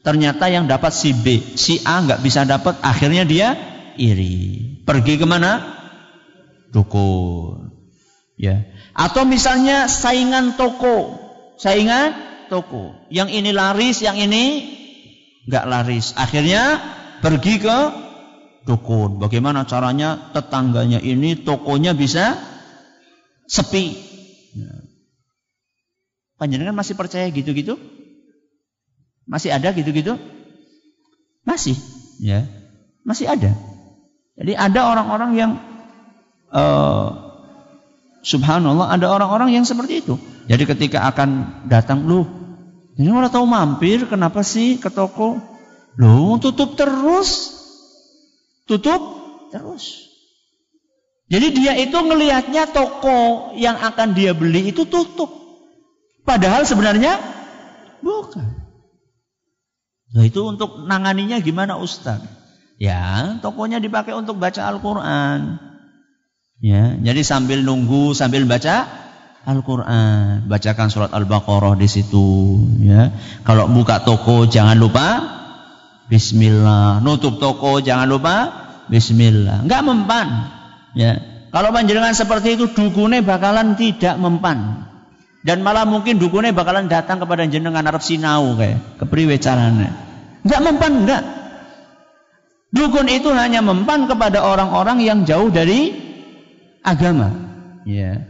Ternyata 0.05 0.49
yang 0.49 0.65
dapat 0.65 0.93
si 0.95 1.13
B, 1.13 1.41
si 1.57 1.81
A 1.85 2.01
nggak 2.01 2.25
bisa 2.25 2.49
dapat, 2.49 2.81
akhirnya 2.81 3.29
dia 3.29 3.53
iri. 4.01 4.81
Pergi 4.85 5.21
ke 5.21 5.27
mana? 5.29 5.61
Dukun. 6.73 7.69
Ya. 8.41 8.65
Atau 8.97 9.29
misalnya 9.29 9.91
saingan 9.91 10.57
toko, 10.57 11.28
saingan 11.59 12.15
toko. 12.49 12.95
Yang 13.13 13.29
ini 13.43 13.51
laris, 13.53 14.01
yang 14.01 14.17
ini 14.17 14.65
nggak 15.51 15.65
laris. 15.69 16.15
Akhirnya 16.17 16.81
pergi 17.21 17.61
ke 17.61 17.79
dukun. 18.65 19.21
Bagaimana 19.21 19.69
caranya 19.69 20.33
tetangganya 20.33 21.03
ini 21.03 21.37
tokonya 21.37 21.93
bisa 21.93 22.39
sepi. 23.45 23.97
Ya. 24.57 24.73
Panjenengan 26.39 26.77
masih 26.77 26.95
percaya 26.95 27.27
gitu-gitu? 27.35 27.77
Masih 29.29 29.53
ada 29.53 29.75
gitu-gitu? 29.75 30.17
Masih, 31.43 31.77
ya. 32.23 32.47
Masih 33.03 33.27
ada. 33.29 33.53
Jadi 34.39 34.53
ada 34.55 34.81
orang-orang 34.95 35.31
yang 35.35 35.53
uh, 36.55 37.28
subhanallah 38.29 38.93
ada 38.93 39.09
orang-orang 39.09 39.57
yang 39.57 39.65
seperti 39.65 40.05
itu. 40.05 40.21
Jadi 40.45 40.69
ketika 40.69 41.09
akan 41.09 41.65
datang 41.65 42.05
lu, 42.05 42.29
ini 43.01 43.09
orang 43.09 43.33
tahu 43.33 43.49
mampir, 43.49 44.05
kenapa 44.05 44.45
sih 44.45 44.77
ke 44.77 44.93
toko? 44.93 45.41
Loh, 45.97 46.37
tutup 46.37 46.77
terus. 46.77 47.57
Tutup 48.69 49.01
terus. 49.49 50.13
Jadi 51.29 51.47
dia 51.57 51.77
itu 51.77 51.97
ngelihatnya 51.97 52.69
toko 52.73 53.53
yang 53.57 53.77
akan 53.81 54.17
dia 54.17 54.33
beli 54.33 54.73
itu 54.73 54.89
tutup. 54.89 55.29
Padahal 56.25 56.65
sebenarnya 56.65 57.21
bukan. 58.01 58.49
Nah 60.09 60.25
itu 60.25 60.41
untuk 60.45 60.89
nanganinya 60.89 61.37
gimana 61.41 61.77
Ustaz? 61.77 62.25
Ya, 62.81 63.37
tokonya 63.45 63.77
dipakai 63.77 64.17
untuk 64.17 64.41
baca 64.41 64.65
Al-Quran. 64.65 65.68
Ya, 66.59 66.99
jadi 66.99 67.23
sambil 67.23 67.63
nunggu, 67.63 68.19
sambil 68.19 68.43
baca 68.43 68.91
Al-Quran, 69.47 70.51
bacakan 70.51 70.91
surat 70.91 71.15
Al-Baqarah 71.15 71.79
di 71.79 71.87
situ. 71.87 72.59
Ya, 72.83 73.15
kalau 73.47 73.71
buka 73.71 74.03
toko 74.03 74.45
jangan 74.51 74.75
lupa 74.75 75.39
Bismillah. 76.09 77.05
Nutup 77.05 77.39
toko 77.39 77.79
jangan 77.79 78.09
lupa 78.09 78.35
Bismillah. 78.89 79.69
Enggak 79.69 79.85
mempan. 79.85 80.29
Ya. 80.97 81.21
Kalau 81.53 81.73
panjenengan 81.73 82.13
seperti 82.17 82.57
itu 82.57 82.73
dukune 82.73 83.21
bakalan 83.21 83.77
tidak 83.77 84.17
mempan. 84.17 84.89
Dan 85.45 85.63
malah 85.63 85.87
mungkin 85.87 86.19
dukune 86.19 86.51
bakalan 86.51 86.91
datang 86.91 87.23
kepada 87.23 87.47
jenengan 87.47 87.85
Arab 87.87 88.03
sinau 88.03 88.57
kayak 88.59 88.99
kepriwe 88.99 89.39
carane. 89.39 89.95
Enggak 90.43 90.61
mempan 90.65 90.93
enggak. 91.05 91.23
Dukun 92.69 93.09
itu 93.09 93.33
hanya 93.33 93.65
mempan 93.65 94.11
kepada 94.11 94.45
orang-orang 94.45 95.01
yang 95.01 95.25
jauh 95.25 95.49
dari 95.49 96.08
agama. 96.93 97.29
Ya. 97.85 98.29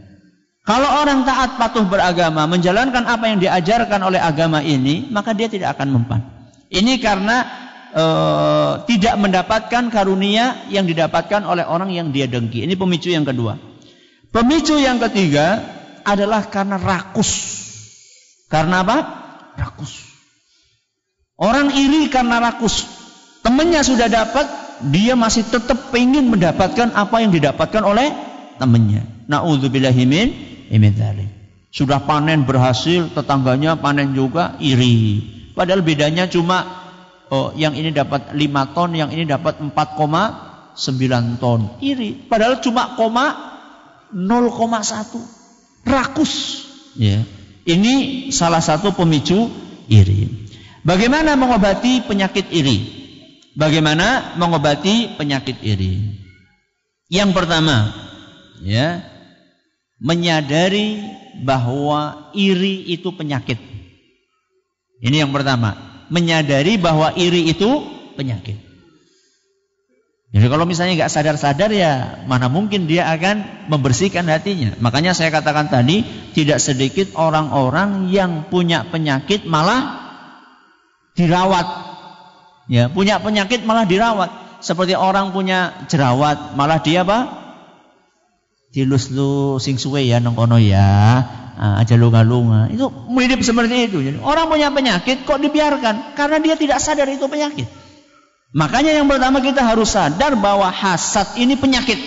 Kalau 0.69 0.85
orang 0.85 1.25
taat 1.25 1.57
patuh 1.57 1.89
beragama, 1.89 2.45
menjalankan 2.45 3.01
apa 3.09 3.25
yang 3.25 3.41
diajarkan 3.41 4.05
oleh 4.05 4.21
agama 4.21 4.61
ini, 4.61 5.09
maka 5.09 5.33
dia 5.33 5.49
tidak 5.49 5.73
akan 5.73 5.97
mempan. 5.97 6.21
Ini 6.69 7.01
karena 7.01 7.37
e, 7.89 8.05
tidak 8.85 9.17
mendapatkan 9.17 9.89
karunia 9.89 10.69
yang 10.69 10.85
didapatkan 10.85 11.41
oleh 11.41 11.65
orang 11.65 11.89
yang 11.89 12.13
dia 12.13 12.29
dengki. 12.29 12.61
Ini 12.69 12.77
pemicu 12.77 13.09
yang 13.09 13.25
kedua. 13.25 13.57
Pemicu 14.29 14.77
yang 14.77 15.01
ketiga 15.01 15.57
adalah 16.05 16.45
karena 16.45 16.77
rakus. 16.77 17.57
Karena 18.45 18.85
apa? 18.85 18.97
Rakus. 19.57 20.05
Orang 21.33 21.73
iri 21.73 22.13
karena 22.13 22.37
rakus. 22.37 22.85
Temannya 23.41 23.81
sudah 23.81 24.05
dapat, 24.05 24.45
dia 24.93 25.17
masih 25.17 25.49
tetap 25.49 25.89
ingin 25.97 26.29
mendapatkan 26.29 26.93
apa 26.93 27.25
yang 27.25 27.33
didapatkan 27.33 27.81
oleh 27.81 28.28
temannya. 28.59 29.25
Nauzubillahimin 29.31 30.27
imidhalik. 30.69 31.31
Sudah 31.69 32.01
panen 32.03 32.43
berhasil, 32.43 33.13
tetangganya 33.13 33.77
panen 33.77 34.11
juga 34.17 34.57
iri. 34.59 35.21
Padahal 35.53 35.85
bedanya 35.85 36.25
cuma 36.25 36.65
oh, 37.29 37.53
yang 37.53 37.77
ini 37.77 37.93
dapat 37.93 38.33
5 38.33 38.75
ton, 38.75 38.89
yang 38.97 39.13
ini 39.13 39.23
dapat 39.23 39.61
4,9 39.61 41.37
ton. 41.37 41.79
Iri. 41.79 42.25
Padahal 42.25 42.59
cuma 42.59 42.97
koma 42.97 43.25
0,1. 44.11 45.85
Rakus. 45.85 46.33
Ya. 46.97 47.21
Ini 47.69 48.27
salah 48.33 48.65
satu 48.65 48.91
pemicu 48.97 49.45
iri. 49.85 50.49
Bagaimana 50.81 51.37
mengobati 51.37 52.01
penyakit 52.01 52.49
iri? 52.49 52.97
Bagaimana 53.53 54.33
mengobati 54.39 55.19
penyakit 55.19 55.61
iri? 55.61 56.17
Yang 57.09 57.29
pertama, 57.35 57.93
ya, 58.63 59.03
menyadari 59.99 61.03
bahwa 61.43 62.31
iri 62.35 62.87
itu 62.91 63.11
penyakit. 63.11 63.59
Ini 64.99 65.27
yang 65.27 65.31
pertama, 65.31 65.75
menyadari 66.11 66.75
bahwa 66.75 67.15
iri 67.15 67.51
itu 67.51 67.83
penyakit. 68.19 68.69
Jadi 70.29 70.45
kalau 70.45 70.69
misalnya 70.69 70.93
nggak 70.93 71.09
sadar-sadar 71.09 71.73
ya 71.73 72.21
mana 72.29 72.53
mungkin 72.53 72.85
dia 72.85 73.09
akan 73.09 73.65
membersihkan 73.65 74.29
hatinya. 74.29 74.77
Makanya 74.77 75.17
saya 75.17 75.33
katakan 75.33 75.73
tadi 75.73 76.05
tidak 76.37 76.61
sedikit 76.61 77.17
orang-orang 77.17 78.13
yang 78.13 78.45
punya 78.45 78.85
penyakit 78.85 79.49
malah 79.49 79.97
dirawat. 81.17 81.67
Ya, 82.69 82.85
punya 82.93 83.17
penyakit 83.17 83.65
malah 83.65 83.89
dirawat. 83.89 84.61
Seperti 84.61 84.93
orang 84.93 85.33
punya 85.33 85.87
jerawat, 85.89 86.53
malah 86.53 86.77
dia 86.77 87.01
apa? 87.01 87.38
Dilus 88.69 89.09
lu 89.09 89.57
sing 89.57 89.81
suwe 89.81 90.05
ya 90.05 90.21
nongkono 90.21 90.61
ya. 90.61 91.25
Nah, 91.59 91.83
aja 91.83 91.99
lunga-lunga. 91.99 92.71
Itu 92.71 92.87
mirip 93.11 93.43
seperti 93.43 93.91
itu. 93.91 93.99
Jadi 93.99 94.17
orang 94.23 94.47
punya 94.47 94.71
penyakit 94.71 95.27
kok 95.27 95.43
dibiarkan 95.43 96.15
karena 96.15 96.39
dia 96.39 96.55
tidak 96.55 96.79
sadar 96.79 97.11
itu 97.11 97.27
penyakit. 97.27 97.67
Makanya 98.55 98.95
yang 98.95 99.11
pertama 99.11 99.43
kita 99.43 99.61
harus 99.61 99.91
sadar 99.91 100.39
bahwa 100.39 100.71
hasad 100.71 101.35
ini 101.35 101.59
penyakit. 101.59 101.99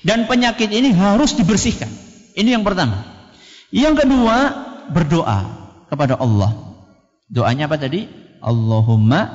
Dan 0.00 0.24
penyakit 0.24 0.72
ini 0.72 0.96
harus 0.96 1.36
dibersihkan. 1.36 1.92
Ini 2.32 2.56
yang 2.56 2.64
pertama. 2.64 3.04
Yang 3.68 4.02
kedua, 4.06 4.36
berdoa 4.88 5.44
kepada 5.92 6.16
Allah. 6.16 6.56
Doanya 7.28 7.68
apa 7.68 7.76
tadi? 7.76 8.08
Allahumma 8.40 9.28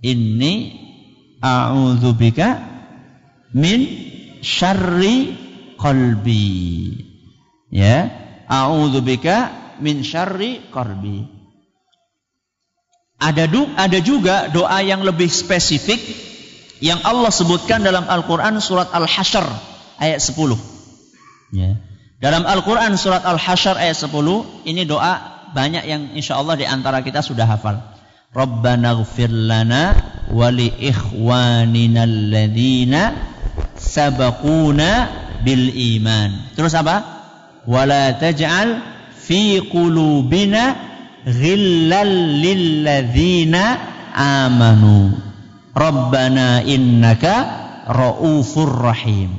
inni 0.00 0.80
a'udzubika 1.44 2.56
min 3.52 3.84
syarri 4.44 5.32
qalbi. 5.80 7.00
Ya, 7.72 8.12
a'udzubika 8.46 9.50
min 9.80 10.04
syarri 10.04 10.62
qalbi. 10.68 11.26
Ada 13.18 13.48
du, 13.48 13.64
ada 13.74 13.98
juga 14.04 14.52
doa 14.52 14.84
yang 14.84 15.00
lebih 15.00 15.32
spesifik 15.32 15.96
yang 16.84 17.00
Allah 17.08 17.32
sebutkan 17.32 17.80
dalam 17.80 18.04
Al-Qur'an 18.04 18.60
surat 18.60 18.92
Al-Hasyr 18.92 19.48
ayat 19.96 20.20
10. 20.20 20.36
Ya. 21.56 21.80
Dalam 22.20 22.44
Al-Qur'an 22.44 22.92
surat 23.00 23.24
Al-Hasyr 23.24 23.80
ayat 23.80 23.96
10 23.96 24.12
ini 24.68 24.84
doa 24.84 25.48
banyak 25.56 25.88
yang 25.88 26.02
insya 26.12 26.36
Allah 26.36 26.60
di 26.60 26.68
antara 26.68 27.00
kita 27.00 27.24
sudah 27.24 27.48
hafal. 27.48 27.80
Rabbana 28.34 28.98
ghfir 28.98 29.30
lana 29.30 29.94
ikhwanina 30.82 32.02
alladhina 32.02 33.33
sabaquna 33.78 34.90
bil 35.44 35.70
iman. 35.98 36.54
Terus 36.56 36.74
apa? 36.74 36.96
Wala 37.64 38.16
taj'al 38.16 38.80
fi 39.14 39.60
qulubina 39.64 40.76
ghillal 41.24 42.14
lilladzina 42.40 43.62
amanu. 44.14 45.14
Rabbana 45.74 46.62
innaka 46.62 47.34
raufur 47.90 48.70
rahim. 48.70 49.30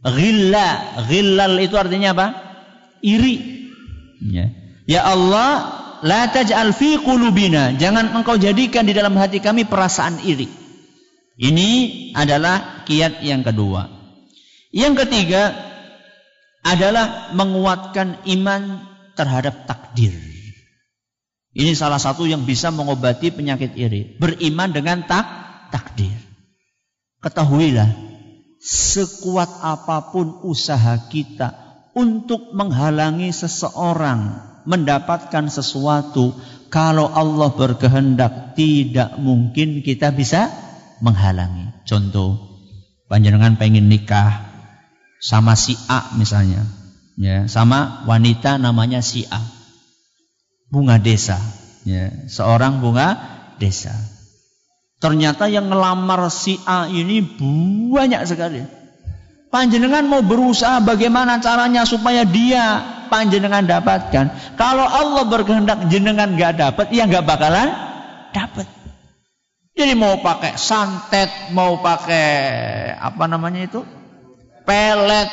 Ghilla, 0.00 1.00
ghillal 1.08 1.60
itu 1.60 1.76
artinya 1.76 2.12
apa? 2.12 2.26
Iri. 3.00 3.36
Ya. 4.20 4.52
Ya 4.84 5.08
Allah, 5.08 5.80
La 6.00 6.32
taj'al 6.32 6.72
fi 6.72 6.96
qulubina. 6.96 7.76
Jangan 7.76 8.16
engkau 8.16 8.40
jadikan 8.40 8.88
di 8.88 8.96
dalam 8.96 9.12
hati 9.20 9.40
kami 9.40 9.68
perasaan 9.68 10.24
iri. 10.24 10.48
Ini 11.40 11.70
adalah 12.12 12.84
kiat 12.84 13.24
yang 13.24 13.40
kedua. 13.40 13.88
Yang 14.76 15.08
ketiga 15.08 15.56
adalah 16.60 17.32
menguatkan 17.32 18.28
iman 18.28 18.84
terhadap 19.16 19.64
takdir. 19.64 20.12
Ini 21.56 21.72
salah 21.72 21.96
satu 21.96 22.28
yang 22.28 22.44
bisa 22.44 22.68
mengobati 22.68 23.32
penyakit 23.32 23.72
iri. 23.72 24.20
Beriman 24.20 24.70
dengan 24.70 25.00
tak 25.08 25.24
takdir. 25.72 26.12
Ketahuilah, 27.24 27.88
sekuat 28.60 29.64
apa 29.64 30.12
pun 30.12 30.44
usaha 30.44 31.08
kita 31.08 31.56
untuk 31.96 32.52
menghalangi 32.52 33.32
seseorang 33.32 34.44
mendapatkan 34.68 35.48
sesuatu 35.48 36.36
kalau 36.68 37.08
Allah 37.10 37.50
berkehendak 37.50 38.54
tidak 38.54 39.16
mungkin 39.18 39.80
kita 39.82 40.14
bisa 40.14 40.69
menghalangi. 41.00 41.72
Contoh, 41.88 42.38
panjenengan 43.10 43.56
pengen 43.56 43.88
nikah 43.90 44.46
sama 45.20 45.56
si 45.56 45.76
A 45.88 46.16
misalnya, 46.16 46.64
ya, 47.20 47.44
sama 47.50 48.04
wanita 48.08 48.56
namanya 48.56 49.04
si 49.04 49.26
A. 49.28 49.40
Bunga 50.70 51.02
desa, 51.02 51.36
ya, 51.82 52.08
seorang 52.30 52.78
bunga 52.78 53.18
desa. 53.58 53.92
Ternyata 55.00 55.48
yang 55.48 55.72
ngelamar 55.72 56.28
si 56.28 56.60
A 56.68 56.86
ini 56.86 57.24
banyak 57.90 58.22
sekali. 58.28 58.62
Panjenengan 59.50 60.06
mau 60.06 60.22
berusaha 60.22 60.78
bagaimana 60.78 61.42
caranya 61.42 61.82
supaya 61.82 62.22
dia 62.22 62.78
panjenengan 63.10 63.66
dapatkan. 63.66 64.54
Kalau 64.54 64.86
Allah 64.86 65.26
berkehendak 65.26 65.90
jenengan 65.90 66.38
nggak 66.38 66.54
dapat, 66.54 66.86
ya 66.94 67.10
nggak 67.10 67.26
bakalan 67.26 67.68
dapat. 68.30 68.79
Jadi 69.80 69.96
mau 69.96 70.20
pakai 70.20 70.60
santet, 70.60 71.32
mau 71.56 71.80
pakai 71.80 72.28
apa 73.00 73.24
namanya 73.24 73.64
itu? 73.64 73.80
Pelet. 74.68 75.30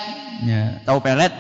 Ya, 0.48 0.80
tahu 0.88 1.04
pelet? 1.04 1.36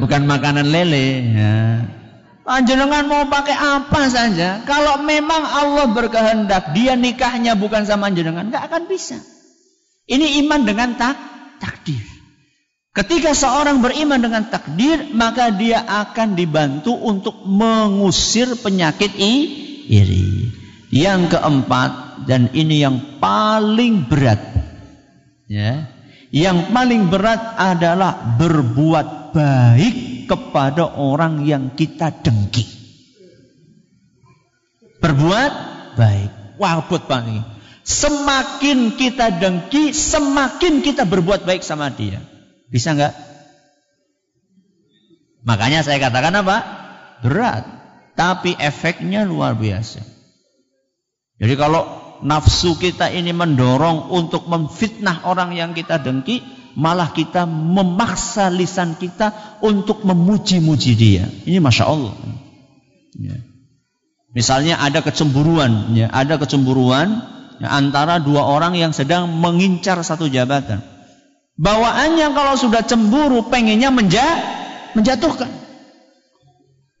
Bukan 0.00 0.24
makanan 0.24 0.72
lele. 0.72 1.36
Ya. 1.36 1.56
Panjenengan 2.48 3.04
mau 3.04 3.28
pakai 3.28 3.52
apa 3.52 4.08
saja, 4.08 4.64
kalau 4.64 5.04
memang 5.04 5.44
Allah 5.44 5.92
berkehendak, 5.92 6.72
dia 6.72 6.96
nikahnya 6.96 7.60
bukan 7.60 7.84
sama 7.84 8.08
jenengan, 8.08 8.48
nggak 8.48 8.72
akan 8.72 8.88
bisa. 8.88 9.20
Ini 10.08 10.40
iman 10.48 10.64
dengan 10.64 10.96
tak 10.96 11.20
takdir. 11.60 12.17
Ketika 12.98 13.30
seorang 13.30 13.78
beriman 13.78 14.18
dengan 14.18 14.50
takdir, 14.50 15.14
maka 15.14 15.54
dia 15.54 15.86
akan 15.86 16.34
dibantu 16.34 16.98
untuk 16.98 17.46
mengusir 17.46 18.58
penyakit 18.58 19.14
iri. 19.14 20.50
Yang 20.90 21.38
keempat, 21.38 22.26
dan 22.26 22.50
ini 22.58 22.82
yang 22.82 23.22
paling 23.22 24.10
berat, 24.10 24.42
ya, 25.46 25.86
yang 26.34 26.74
paling 26.74 27.06
berat 27.06 27.38
adalah 27.54 28.34
berbuat 28.34 29.30
baik 29.30 30.26
kepada 30.26 30.98
orang 30.98 31.46
yang 31.46 31.70
kita 31.78 32.10
dengki. 32.10 32.66
Berbuat 34.98 35.52
baik. 35.94 36.30
Pak 36.58 37.22
ini. 37.30 37.46
Semakin 37.86 38.98
kita 38.98 39.38
dengki, 39.38 39.94
semakin 39.94 40.82
kita 40.82 41.06
berbuat 41.06 41.46
baik 41.46 41.62
sama 41.62 41.94
dia. 41.94 42.18
Bisa 42.68 42.92
nggak? 42.92 43.14
Makanya 45.44 45.80
saya 45.80 45.96
katakan 45.98 46.36
apa? 46.44 46.56
Berat. 47.24 47.64
Tapi 48.12 48.52
efeknya 48.58 49.24
luar 49.24 49.56
biasa. 49.56 50.04
Jadi 51.38 51.54
kalau 51.54 51.86
nafsu 52.20 52.74
kita 52.74 53.08
ini 53.14 53.30
mendorong 53.30 54.10
untuk 54.10 54.50
memfitnah 54.50 55.22
orang 55.22 55.54
yang 55.54 55.70
kita 55.72 56.02
dengki, 56.02 56.42
malah 56.74 57.14
kita 57.14 57.46
memaksa 57.46 58.50
lisan 58.50 58.98
kita 58.98 59.58
untuk 59.62 60.02
memuji-muji 60.02 60.92
dia. 60.98 61.24
Ini 61.46 61.62
masya 61.62 61.84
Allah. 61.86 62.14
Ya. 63.14 63.38
Misalnya 64.34 64.76
ada 64.82 65.00
kecemburuan, 65.00 65.96
ya, 65.96 66.12
ada 66.12 66.36
kecemburuan 66.36 67.24
ya, 67.58 67.68
antara 67.72 68.20
dua 68.20 68.44
orang 68.44 68.76
yang 68.76 68.92
sedang 68.92 69.30
mengincar 69.32 69.98
satu 70.04 70.28
jabatan. 70.28 70.97
Bawaannya 71.58 72.38
kalau 72.38 72.54
sudah 72.54 72.86
cemburu 72.86 73.50
pengennya 73.50 73.90
menja, 73.90 74.22
menjatuhkan. 74.94 75.50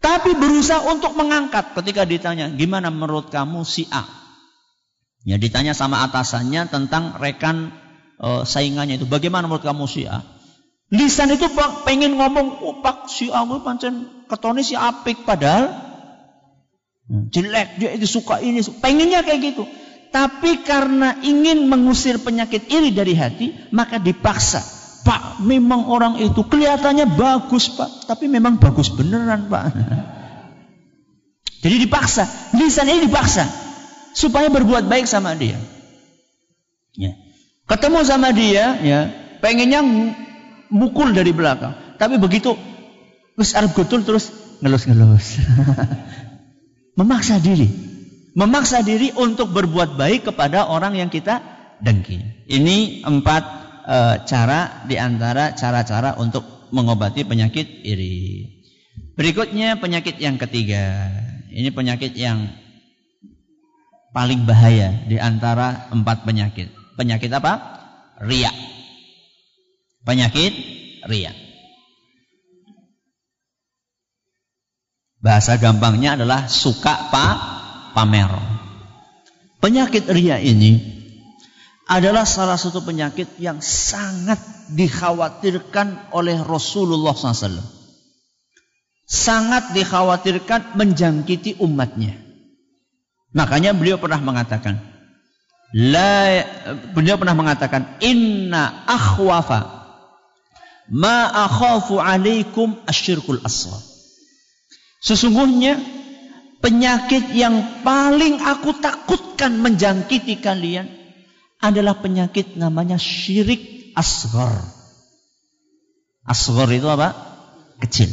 Tapi 0.02 0.34
berusaha 0.34 0.82
untuk 0.90 1.14
mengangkat 1.14 1.78
ketika 1.78 2.02
ditanya, 2.02 2.50
gimana 2.50 2.90
menurut 2.90 3.30
kamu 3.30 3.62
si 3.62 3.86
A? 3.94 4.02
Ya 5.22 5.38
ditanya 5.38 5.78
sama 5.78 6.02
atasannya 6.06 6.70
tentang 6.70 7.18
rekan 7.22 7.70
uh, 8.18 8.42
saingannya 8.42 8.98
itu. 8.98 9.06
Bagaimana 9.06 9.46
menurut 9.46 9.66
kamu 9.66 9.86
Syiah? 9.86 10.22
Lisan 10.88 11.28
itu 11.34 11.46
pengen 11.84 12.16
ngomong, 12.16 12.64
oh 12.64 12.80
pak 12.80 13.12
Syiah 13.12 13.44
gue 13.44 13.60
pancen 13.60 14.24
ketoni 14.26 14.64
si 14.64 14.72
apik 14.72 15.28
padahal 15.28 15.68
hmm, 17.12 17.28
jelek 17.28 17.68
dia 17.76 17.90
itu 17.92 18.08
suka 18.08 18.40
ini, 18.40 18.64
pengennya 18.80 19.20
kayak 19.20 19.52
gitu. 19.54 19.68
Tapi 20.08 20.64
karena 20.64 21.20
ingin 21.20 21.68
mengusir 21.68 22.20
penyakit 22.24 22.68
iri 22.72 22.90
dari 22.92 23.12
hati, 23.12 23.52
maka 23.70 24.00
dipaksa. 24.00 24.64
Pak, 25.04 25.40
memang 25.40 25.88
orang 25.88 26.20
itu 26.20 26.44
kelihatannya 26.44 27.16
bagus, 27.16 27.72
Pak. 27.72 28.08
Tapi 28.08 28.28
memang 28.28 28.56
bagus 28.60 28.92
beneran, 28.92 29.48
Pak. 29.48 29.64
Jadi 31.64 31.76
dipaksa. 31.84 32.24
Lisan 32.56 32.88
ini 32.88 33.08
dipaksa. 33.08 33.44
Supaya 34.16 34.48
berbuat 34.48 34.88
baik 34.88 35.04
sama 35.04 35.36
dia. 35.36 35.60
Ya. 36.96 37.14
Ketemu 37.68 38.00
sama 38.04 38.32
dia, 38.32 38.80
ya, 38.80 39.00
pengennya 39.44 39.84
mukul 40.72 41.12
dari 41.12 41.32
belakang. 41.36 41.76
Tapi 42.00 42.16
begitu 42.16 42.56
terus 43.34 43.54
Arab 43.54 43.74
gutul 43.74 44.02
terus 44.02 44.32
ngelus-ngelus. 44.64 45.38
Memaksa 46.98 47.38
diri. 47.38 47.87
Memaksa 48.38 48.86
diri 48.86 49.10
untuk 49.18 49.50
berbuat 49.50 49.98
baik 49.98 50.30
kepada 50.30 50.70
orang 50.70 50.94
yang 50.94 51.10
kita 51.10 51.42
dengki. 51.82 52.46
Ini 52.46 53.02
empat 53.02 53.42
e, 53.82 53.98
cara 54.30 54.86
di 54.86 54.94
antara 54.94 55.58
cara-cara 55.58 56.14
untuk 56.22 56.70
mengobati 56.70 57.26
penyakit 57.26 57.66
iri. 57.82 58.46
Berikutnya 59.18 59.82
penyakit 59.82 60.22
yang 60.22 60.38
ketiga. 60.38 61.10
Ini 61.50 61.74
penyakit 61.74 62.14
yang 62.14 62.46
paling 64.14 64.46
bahaya 64.46 64.94
di 65.10 65.18
antara 65.18 65.90
empat 65.90 66.22
penyakit. 66.22 66.70
Penyakit 66.94 67.34
apa? 67.34 67.58
Ria. 68.22 68.54
Penyakit 70.06 70.54
ria. 71.10 71.34
Bahasa 75.18 75.58
gampangnya 75.58 76.14
adalah 76.14 76.46
suka 76.46 77.10
pa 77.10 77.57
pamer. 77.98 78.30
Penyakit 79.58 80.06
ria 80.14 80.38
ini 80.38 80.78
adalah 81.90 82.22
salah 82.22 82.54
satu 82.54 82.86
penyakit 82.86 83.42
yang 83.42 83.58
sangat 83.58 84.38
dikhawatirkan 84.70 86.14
oleh 86.14 86.38
Rasulullah 86.38 87.10
SAW. 87.10 87.58
Sangat 89.02 89.74
dikhawatirkan 89.74 90.78
menjangkiti 90.78 91.58
umatnya. 91.58 92.14
Makanya 93.34 93.74
beliau 93.74 93.98
pernah 93.98 94.22
mengatakan, 94.22 94.78
La, 95.74 96.44
beliau 96.94 97.18
pernah 97.18 97.34
mengatakan, 97.34 97.98
Inna 97.98 98.86
akhwafa 98.86 99.78
ma 100.92 101.28
akhafu 101.50 101.98
alaikum 101.98 102.78
asyirkul 102.88 103.42
aswad. 103.44 103.80
Sesungguhnya 105.04 105.97
penyakit 106.58 107.34
yang 107.34 107.82
paling 107.86 108.42
aku 108.42 108.78
takutkan 108.78 109.58
menjangkiti 109.58 110.38
kalian 110.42 110.90
adalah 111.58 111.98
penyakit 111.98 112.54
namanya 112.54 112.98
syirik 112.98 113.92
asghar. 113.94 114.62
Asghar 116.22 116.68
itu 116.70 116.86
apa? 116.86 117.14
Kecil. 117.82 118.10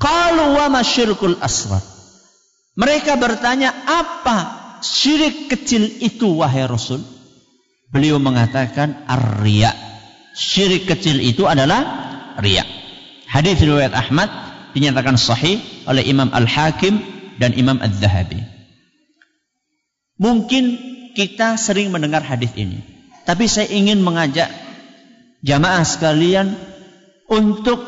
Kalau 0.00 0.56
wa 0.56 0.66
masyirkul 0.72 1.36
asghar. 1.44 1.84
Mereka 2.78 3.20
bertanya, 3.20 3.76
apa 3.84 4.38
syirik 4.80 5.52
kecil 5.52 5.84
itu 6.00 6.40
wahai 6.40 6.64
Rasul? 6.64 7.04
Beliau 7.92 8.16
mengatakan 8.16 9.04
ar-riya. 9.04 9.74
Syirik 10.32 10.88
kecil 10.88 11.20
itu 11.20 11.44
adalah 11.44 11.82
riya. 12.38 12.64
Hadis 13.26 13.60
riwayat 13.60 13.92
Ahmad 13.92 14.49
dinyatakan 14.76 15.18
sahih 15.18 15.58
oleh 15.86 16.04
Imam 16.06 16.30
Al-Hakim 16.30 17.00
dan 17.40 17.56
Imam 17.56 17.80
Al-Zahabi. 17.80 18.44
Mungkin 20.20 20.64
kita 21.16 21.56
sering 21.56 21.90
mendengar 21.90 22.20
hadis 22.20 22.52
ini, 22.54 22.84
tapi 23.24 23.48
saya 23.48 23.66
ingin 23.72 24.04
mengajak 24.04 24.52
jamaah 25.40 25.82
sekalian 25.82 26.54
untuk 27.26 27.80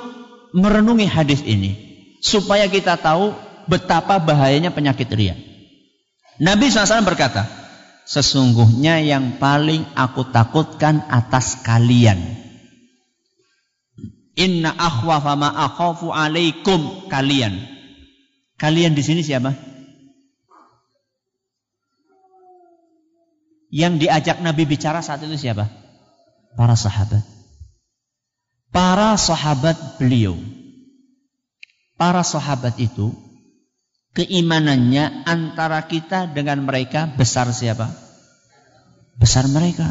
merenungi 0.56 1.04
hadis 1.04 1.44
ini 1.44 1.76
supaya 2.24 2.66
kita 2.72 2.96
tahu 2.96 3.36
betapa 3.68 4.16
bahayanya 4.16 4.72
penyakit 4.72 5.06
ria. 5.12 5.36
Nabi 6.40 6.72
SAW 6.72 7.04
berkata, 7.04 7.46
sesungguhnya 8.08 8.98
yang 9.04 9.36
paling 9.38 9.84
aku 9.94 10.26
takutkan 10.32 11.04
atas 11.12 11.60
kalian 11.62 12.41
Inna 14.32 14.72
akhwafa 14.72 15.36
ma 15.36 15.52
akhafu 15.52 16.08
alaikum 16.08 17.08
kalian. 17.12 17.60
Kalian 18.56 18.96
di 18.96 19.02
sini 19.04 19.20
siapa? 19.20 19.52
Yang 23.72 24.06
diajak 24.06 24.44
Nabi 24.44 24.68
bicara 24.68 25.00
saat 25.00 25.24
itu 25.24 25.36
siapa? 25.36 25.68
Para 26.56 26.76
sahabat. 26.76 27.24
Para 28.72 29.16
sahabat 29.16 30.00
beliau. 30.00 30.36
Para 31.96 32.24
sahabat 32.24 32.76
itu 32.80 33.12
keimanannya 34.12 35.24
antara 35.24 35.84
kita 35.88 36.28
dengan 36.28 36.64
mereka 36.64 37.08
besar 37.08 37.48
siapa? 37.52 37.88
Besar 39.16 39.48
mereka. 39.48 39.88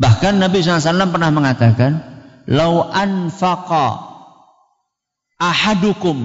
Bahkan 0.00 0.40
Nabi 0.40 0.64
SAW 0.64 1.12
pernah 1.12 1.28
mengatakan, 1.28 2.09
lau 2.50 2.82
anfaqa 2.90 4.10
ahadukum 5.38 6.18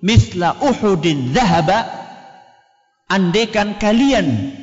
mithla 0.00 0.54
uhudin 0.62 1.34
dhahaba 1.34 1.90
andaikan 3.10 3.76
kalian 3.82 4.54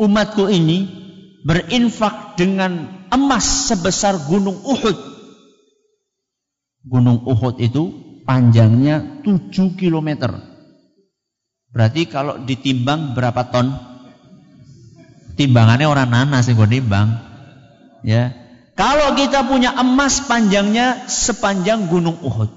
umatku 0.00 0.48
ini 0.48 0.88
berinfak 1.44 2.40
dengan 2.40 3.04
emas 3.12 3.68
sebesar 3.70 4.26
gunung 4.26 4.58
Uhud. 4.64 4.96
Gunung 6.84 7.20
Uhud 7.28 7.60
itu 7.60 7.92
panjangnya 8.24 9.22
7 9.22 9.76
km 9.76 10.32
berarti 11.74 12.08
kalau 12.08 12.40
ditimbang 12.40 13.12
berapa 13.12 13.52
ton? 13.52 13.76
Timbangannya 15.34 15.90
orang 15.90 16.08
nanas 16.14 16.46
yang 16.46 16.62
timbang. 16.70 17.18
Ya 18.06 18.43
kalau 18.74 19.14
kita 19.14 19.46
punya 19.46 19.70
emas 19.78 20.26
panjangnya 20.26 21.06
sepanjang 21.06 21.86
gunung 21.86 22.18
Uhud. 22.18 22.50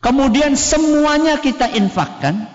Kemudian 0.00 0.56
semuanya 0.56 1.36
kita 1.42 1.68
infakkan. 1.68 2.48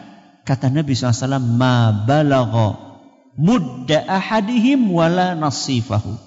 Kata 0.43 0.67
Nabi 0.73 0.91
SAW, 0.97 1.39
Ma 1.39 2.03
balagha 2.03 2.99
mudda 3.37 4.09
ahadihim 4.09 4.89
wala 4.89 5.37
nasifahu. 5.37 6.17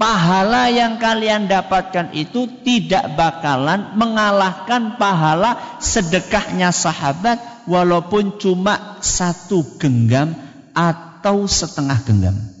Pahala 0.00 0.72
yang 0.72 0.96
kalian 0.96 1.44
dapatkan 1.44 2.16
itu 2.16 2.48
tidak 2.64 3.20
bakalan 3.20 3.92
mengalahkan 4.00 4.96
pahala 4.96 5.60
sedekahnya 5.76 6.72
sahabat 6.72 7.36
walaupun 7.68 8.40
cuma 8.40 8.96
satu 9.04 9.60
genggam 9.76 10.32
atau 10.72 11.44
setengah 11.44 12.00
genggam. 12.08 12.59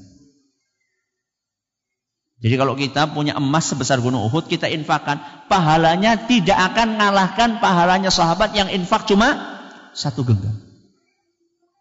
Jadi 2.40 2.54
kalau 2.56 2.72
kita 2.72 3.12
punya 3.12 3.36
emas 3.36 3.68
sebesar 3.68 4.00
gunung 4.00 4.24
Uhud, 4.24 4.48
kita 4.48 4.64
infakkan. 4.72 5.20
Pahalanya 5.44 6.24
tidak 6.24 6.56
akan 6.72 6.96
mengalahkan 6.96 7.60
pahalanya 7.60 8.08
sahabat 8.08 8.56
yang 8.56 8.72
infak 8.72 9.04
cuma 9.04 9.60
satu 9.92 10.24
genggam. 10.24 10.56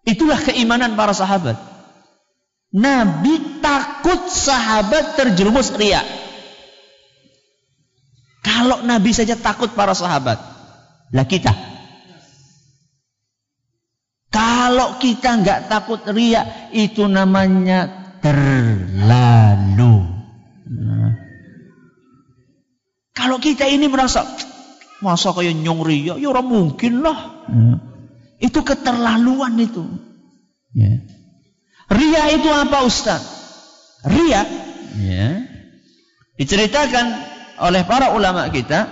Itulah 0.04 0.36
keimanan 0.44 1.00
para 1.00 1.16
sahabat. 1.16 1.56
Nabi 2.76 3.64
takut 3.64 4.28
sahabat 4.28 5.16
terjerumus 5.16 5.72
ria. 5.80 6.04
Kalau 8.44 8.84
Nabi 8.84 9.16
saja 9.16 9.40
takut 9.40 9.72
para 9.72 9.96
sahabat, 9.96 10.44
lah 11.16 11.26
kita. 11.30 11.56
Kalau 14.30 15.00
kita 15.00 15.40
nggak 15.40 15.72
takut 15.72 16.04
ria, 16.12 16.70
itu 16.76 17.06
namanya 17.06 17.90
terlalu. 18.20 20.09
Nah. 20.70 21.18
Kalau 23.18 23.42
kita 23.42 23.66
ini 23.66 23.90
merasa 23.90 24.24
masa 25.02 25.34
kayak 25.34 25.58
nyong 25.58 25.82
ria, 25.82 26.16
ya 26.16 26.28
orang 26.30 26.48
mungkin 26.48 27.02
lah. 27.02 27.50
Nah. 27.50 27.78
Itu 28.40 28.64
keterlaluan 28.64 29.60
itu. 29.60 29.84
Ya. 30.72 31.04
Ria 31.90 32.24
itu 32.38 32.48
apa 32.54 32.86
Ustaz? 32.86 33.20
Ria 34.06 34.46
ya. 34.96 35.44
diceritakan 36.40 37.06
oleh 37.60 37.84
para 37.84 38.16
ulama 38.16 38.48
kita 38.48 38.88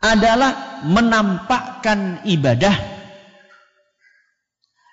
adalah 0.00 0.82
menampakkan 0.88 2.24
ibadah 2.24 2.72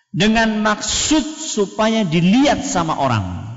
dengan 0.09 0.59
maksud 0.59 1.23
supaya 1.23 2.03
dilihat 2.03 2.65
sama 2.65 2.97
orang 2.97 3.48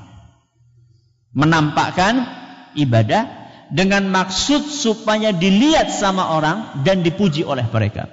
menampakkan 1.33 2.29
ibadah 2.77 3.43
dengan 3.73 4.09
maksud 4.13 4.69
supaya 4.69 5.33
dilihat 5.33 5.89
sama 5.89 6.37
orang 6.37 6.85
dan 6.85 7.01
dipuji 7.01 7.43
oleh 7.43 7.65
mereka. 7.73 8.09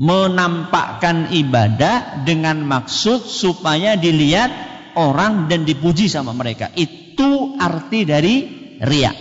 Menampakkan 0.00 1.28
ibadah 1.28 2.24
dengan 2.24 2.64
maksud 2.64 3.20
supaya 3.20 4.00
dilihat 4.00 4.48
orang 4.96 5.52
dan 5.52 5.68
dipuji 5.68 6.08
sama 6.08 6.32
mereka. 6.32 6.72
Itu 6.72 7.60
arti 7.60 8.08
dari 8.08 8.36
riak. 8.80 9.16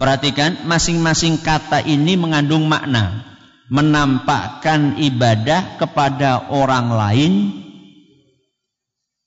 Perhatikan 0.00 0.64
masing-masing 0.64 1.44
kata 1.44 1.84
ini 1.84 2.16
mengandung 2.16 2.64
makna. 2.64 3.36
Menampakkan 3.68 5.00
ibadah 5.00 5.80
kepada 5.80 6.52
orang 6.52 6.92
lain 6.92 7.32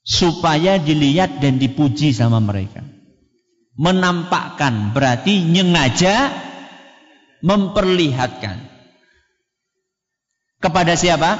supaya 0.07 0.79
dilihat 0.79 1.43
dan 1.43 1.59
dipuji 1.59 2.15
sama 2.15 2.39
mereka. 2.39 2.79
Menampakkan 3.75 4.95
berarti 4.95 5.43
nyengaja 5.43 6.31
memperlihatkan. 7.43 8.63
Kepada 10.57 10.97
siapa? 10.97 11.37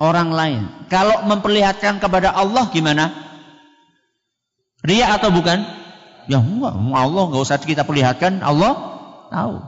Orang 0.00 0.32
lain. 0.32 0.88
Kalau 0.88 1.26
memperlihatkan 1.28 2.00
kepada 2.00 2.32
Allah 2.32 2.70
gimana? 2.72 3.12
Ria 4.80 5.18
atau 5.18 5.28
bukan? 5.34 5.60
Ya 6.24 6.40
enggak, 6.40 6.72
Allah 6.72 7.22
enggak 7.28 7.44
usah 7.44 7.60
kita 7.60 7.84
perlihatkan, 7.84 8.40
Allah 8.40 8.72
tahu. 9.28 9.60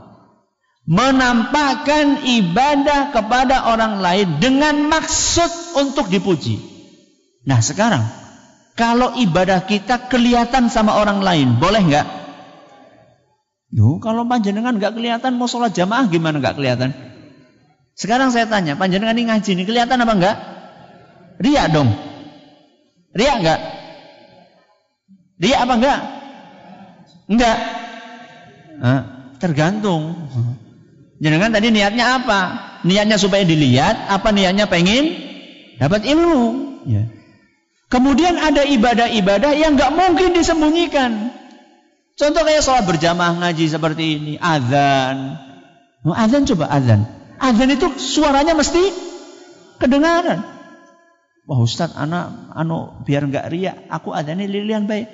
Menampakkan 0.87 2.25
ibadah 2.25 3.13
kepada 3.13 3.75
orang 3.75 4.01
lain 4.01 4.41
dengan 4.41 4.89
maksud 4.89 5.77
untuk 5.77 6.09
dipuji. 6.09 6.76
Nah 7.47 7.63
sekarang, 7.63 8.03
kalau 8.75 9.15
ibadah 9.15 9.63
kita 9.65 10.11
kelihatan 10.11 10.67
sama 10.67 10.99
orang 10.99 11.23
lain, 11.23 11.49
boleh 11.63 11.81
enggak? 11.81 12.07
Duh, 13.71 14.03
kalau 14.03 14.27
panjenengan 14.27 14.75
enggak 14.75 14.99
kelihatan 14.99 15.39
mau 15.39 15.47
sholat 15.47 15.71
jamaah 15.71 16.11
gimana 16.11 16.43
enggak 16.43 16.59
kelihatan? 16.59 16.91
Sekarang 17.97 18.35
saya 18.35 18.51
tanya, 18.51 18.75
panjenengan 18.77 19.17
ini 19.17 19.31
ngaji 19.31 19.51
ini 19.57 19.65
kelihatan 19.65 20.03
apa 20.03 20.13
enggak? 20.13 20.37
Ria 21.39 21.65
dong. 21.71 21.89
Ria 23.15 23.33
enggak? 23.39 23.61
Ria 25.41 25.57
apa 25.63 25.75
enggak? 25.79 26.01
Enggak. 27.31 27.59
Hah? 28.83 29.01
Tergantung. 29.41 30.29
Jangan 31.23 31.49
tadi 31.55 31.73
niatnya 31.73 32.21
apa? 32.21 32.41
Niatnya 32.85 33.17
supaya 33.17 33.47
dilihat, 33.47 34.13
apa 34.13 34.35
niatnya 34.35 34.69
pengen 34.69 35.17
dapat 35.81 36.05
ilmu? 36.05 36.45
Ya. 36.85 37.16
Kemudian 37.97 38.37
ada 38.37 38.61
ibadah-ibadah 38.61 39.57
yang 39.57 39.73
nggak 39.73 39.89
mungkin 39.97 40.37
disembunyikan. 40.37 41.33
Contoh 42.13 42.45
kayak 42.45 42.61
sholat 42.61 42.85
berjamaah 42.85 43.41
ngaji 43.41 43.73
seperti 43.73 44.05
ini, 44.21 44.33
azan. 44.37 45.41
Oh, 46.05 46.13
azan 46.13 46.45
coba 46.45 46.69
azan. 46.69 47.09
Azan 47.41 47.73
itu 47.73 47.89
suaranya 47.97 48.53
mesti 48.53 48.93
kedengaran. 49.81 50.45
Wah 51.49 51.57
Ustaz, 51.57 51.97
anak 51.97 52.53
anu 52.53 53.01
biar 53.09 53.25
nggak 53.33 53.49
riak, 53.49 53.89
aku 53.89 54.13
azannya 54.13 54.45
lilian 54.45 54.85
baik. 54.85 55.09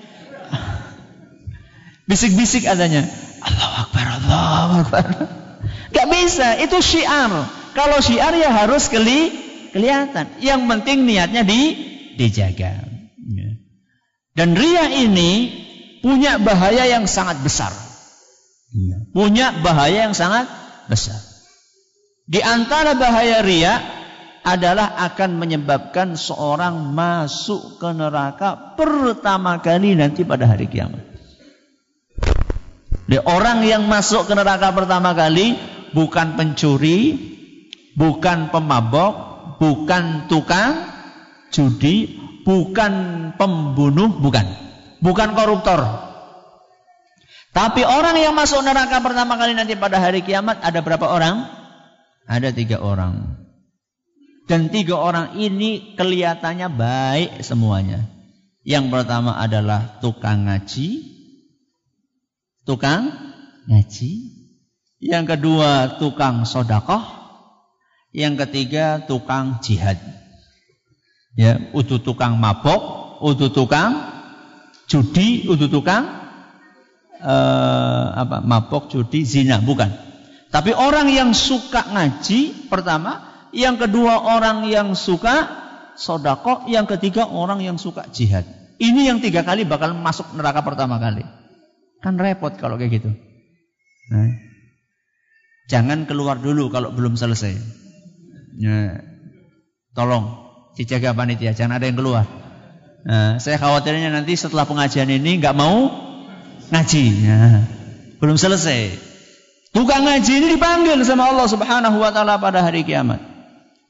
Bisik-bisik 2.10 2.66
adanya. 2.66 3.06
Allah 3.46 3.86
Akbar, 3.86 4.06
Allah 4.10 4.70
Akbar. 4.82 5.04
Gak 5.94 6.06
bisa, 6.10 6.58
itu 6.58 6.82
syiar. 6.82 7.30
Kalau 7.78 8.02
syiar 8.02 8.34
ya 8.34 8.50
harus 8.50 8.90
keli, 8.90 9.30
kelihatan. 9.70 10.34
Yang 10.42 10.66
penting 10.66 11.06
niatnya 11.06 11.46
di, 11.46 11.91
dijaga. 12.18 12.88
Ya. 13.22 13.50
Dan 14.32 14.56
ria 14.56 14.88
ini 14.88 15.52
punya 16.00 16.40
bahaya 16.40 16.88
yang 16.88 17.04
sangat 17.04 17.40
besar. 17.44 17.70
Ya. 18.72 18.98
Punya 19.12 19.52
bahaya 19.60 20.08
yang 20.08 20.16
sangat 20.16 20.48
besar. 20.88 21.20
Di 22.24 22.40
antara 22.40 22.96
bahaya 22.96 23.44
ria 23.44 23.74
adalah 24.42 24.98
akan 25.06 25.38
menyebabkan 25.38 26.18
seorang 26.18 26.90
masuk 26.90 27.78
ke 27.78 27.88
neraka 27.94 28.74
pertama 28.74 29.62
kali 29.62 29.94
nanti 29.94 30.26
pada 30.26 30.50
hari 30.50 30.66
kiamat. 30.66 31.12
Di 33.06 33.18
orang 33.22 33.62
yang 33.62 33.86
masuk 33.86 34.26
ke 34.26 34.34
neraka 34.34 34.72
pertama 34.72 35.12
kali 35.12 35.54
bukan 35.92 36.34
pencuri, 36.34 37.14
bukan 37.94 38.48
pemabok, 38.50 39.14
bukan 39.60 40.26
tukang 40.26 40.90
judi, 41.52 42.18
bukan 42.42 42.92
pembunuh, 43.36 44.10
bukan. 44.18 44.48
Bukan 44.98 45.36
koruptor. 45.36 46.10
Tapi 47.52 47.84
orang 47.84 48.16
yang 48.16 48.32
masuk 48.32 48.64
neraka 48.64 49.04
pertama 49.04 49.36
kali 49.36 49.52
nanti 49.52 49.76
pada 49.76 50.00
hari 50.00 50.24
kiamat 50.24 50.64
ada 50.64 50.80
berapa 50.80 51.04
orang? 51.04 51.44
Ada 52.24 52.48
tiga 52.48 52.80
orang. 52.80 53.44
Dan 54.48 54.72
tiga 54.72 54.96
orang 54.96 55.36
ini 55.36 55.94
kelihatannya 55.94 56.68
baik 56.72 57.30
semuanya. 57.44 58.08
Yang 58.64 58.94
pertama 58.94 59.36
adalah 59.36 60.00
tukang 60.00 60.48
ngaji, 60.48 61.02
tukang 62.64 63.10
ngaji. 63.68 64.12
Yang 65.02 65.24
kedua 65.34 65.98
tukang 65.98 66.46
sodakoh. 66.46 67.02
Yang 68.14 68.46
ketiga 68.46 69.02
tukang 69.02 69.58
jihad. 69.64 69.98
Ya, 71.32 71.56
utuh 71.72 71.96
tukang 71.96 72.36
mabok, 72.36 73.16
utuh 73.24 73.48
tukang 73.48 74.04
judi, 74.84 75.48
utuh 75.48 75.72
tukang 75.72 76.04
uh, 77.24 78.06
apa? 78.12 78.44
Mabok, 78.44 78.92
judi, 78.92 79.24
zina, 79.24 79.56
bukan. 79.64 79.88
Tapi 80.52 80.76
orang 80.76 81.08
yang 81.08 81.32
suka 81.32 81.88
ngaji 81.88 82.68
pertama, 82.68 83.48
yang 83.56 83.80
kedua 83.80 84.36
orang 84.36 84.68
yang 84.68 84.92
suka 84.92 85.48
sodakoh, 85.96 86.68
yang 86.68 86.84
ketiga 86.84 87.24
orang 87.24 87.64
yang 87.64 87.80
suka 87.80 88.04
jihad. 88.12 88.44
Ini 88.76 89.08
yang 89.08 89.18
tiga 89.24 89.40
kali 89.46 89.64
bakal 89.64 89.96
masuk 89.96 90.36
neraka 90.36 90.60
pertama 90.60 91.00
kali. 91.00 91.24
Kan 92.04 92.20
repot 92.20 92.52
kalau 92.60 92.76
kayak 92.76 93.00
gitu. 93.00 93.10
Nah, 94.10 94.28
jangan 95.70 96.04
keluar 96.04 96.36
dulu 96.36 96.68
kalau 96.68 96.92
belum 96.92 97.14
selesai. 97.14 97.54
Nah, 98.58 99.00
tolong 99.96 100.41
dijaga 100.76 101.12
panitia, 101.12 101.52
jangan 101.52 101.78
ada 101.80 101.86
yang 101.88 101.98
keluar. 101.98 102.24
Nah, 103.02 103.42
saya 103.42 103.58
khawatirnya 103.58 104.14
nanti 104.14 104.38
setelah 104.38 104.62
pengajian 104.62 105.10
ini 105.10 105.42
nggak 105.42 105.56
mau 105.58 105.90
ngaji. 106.70 107.04
Nah, 107.26 107.62
belum 108.22 108.38
selesai. 108.38 108.94
Tukang 109.72 110.04
ngaji 110.04 110.32
ini 110.38 110.46
dipanggil 110.54 111.00
sama 111.02 111.32
Allah 111.32 111.48
Subhanahu 111.48 111.96
wa 111.98 112.10
taala 112.12 112.38
pada 112.38 112.62
hari 112.62 112.84
kiamat. 112.84 113.18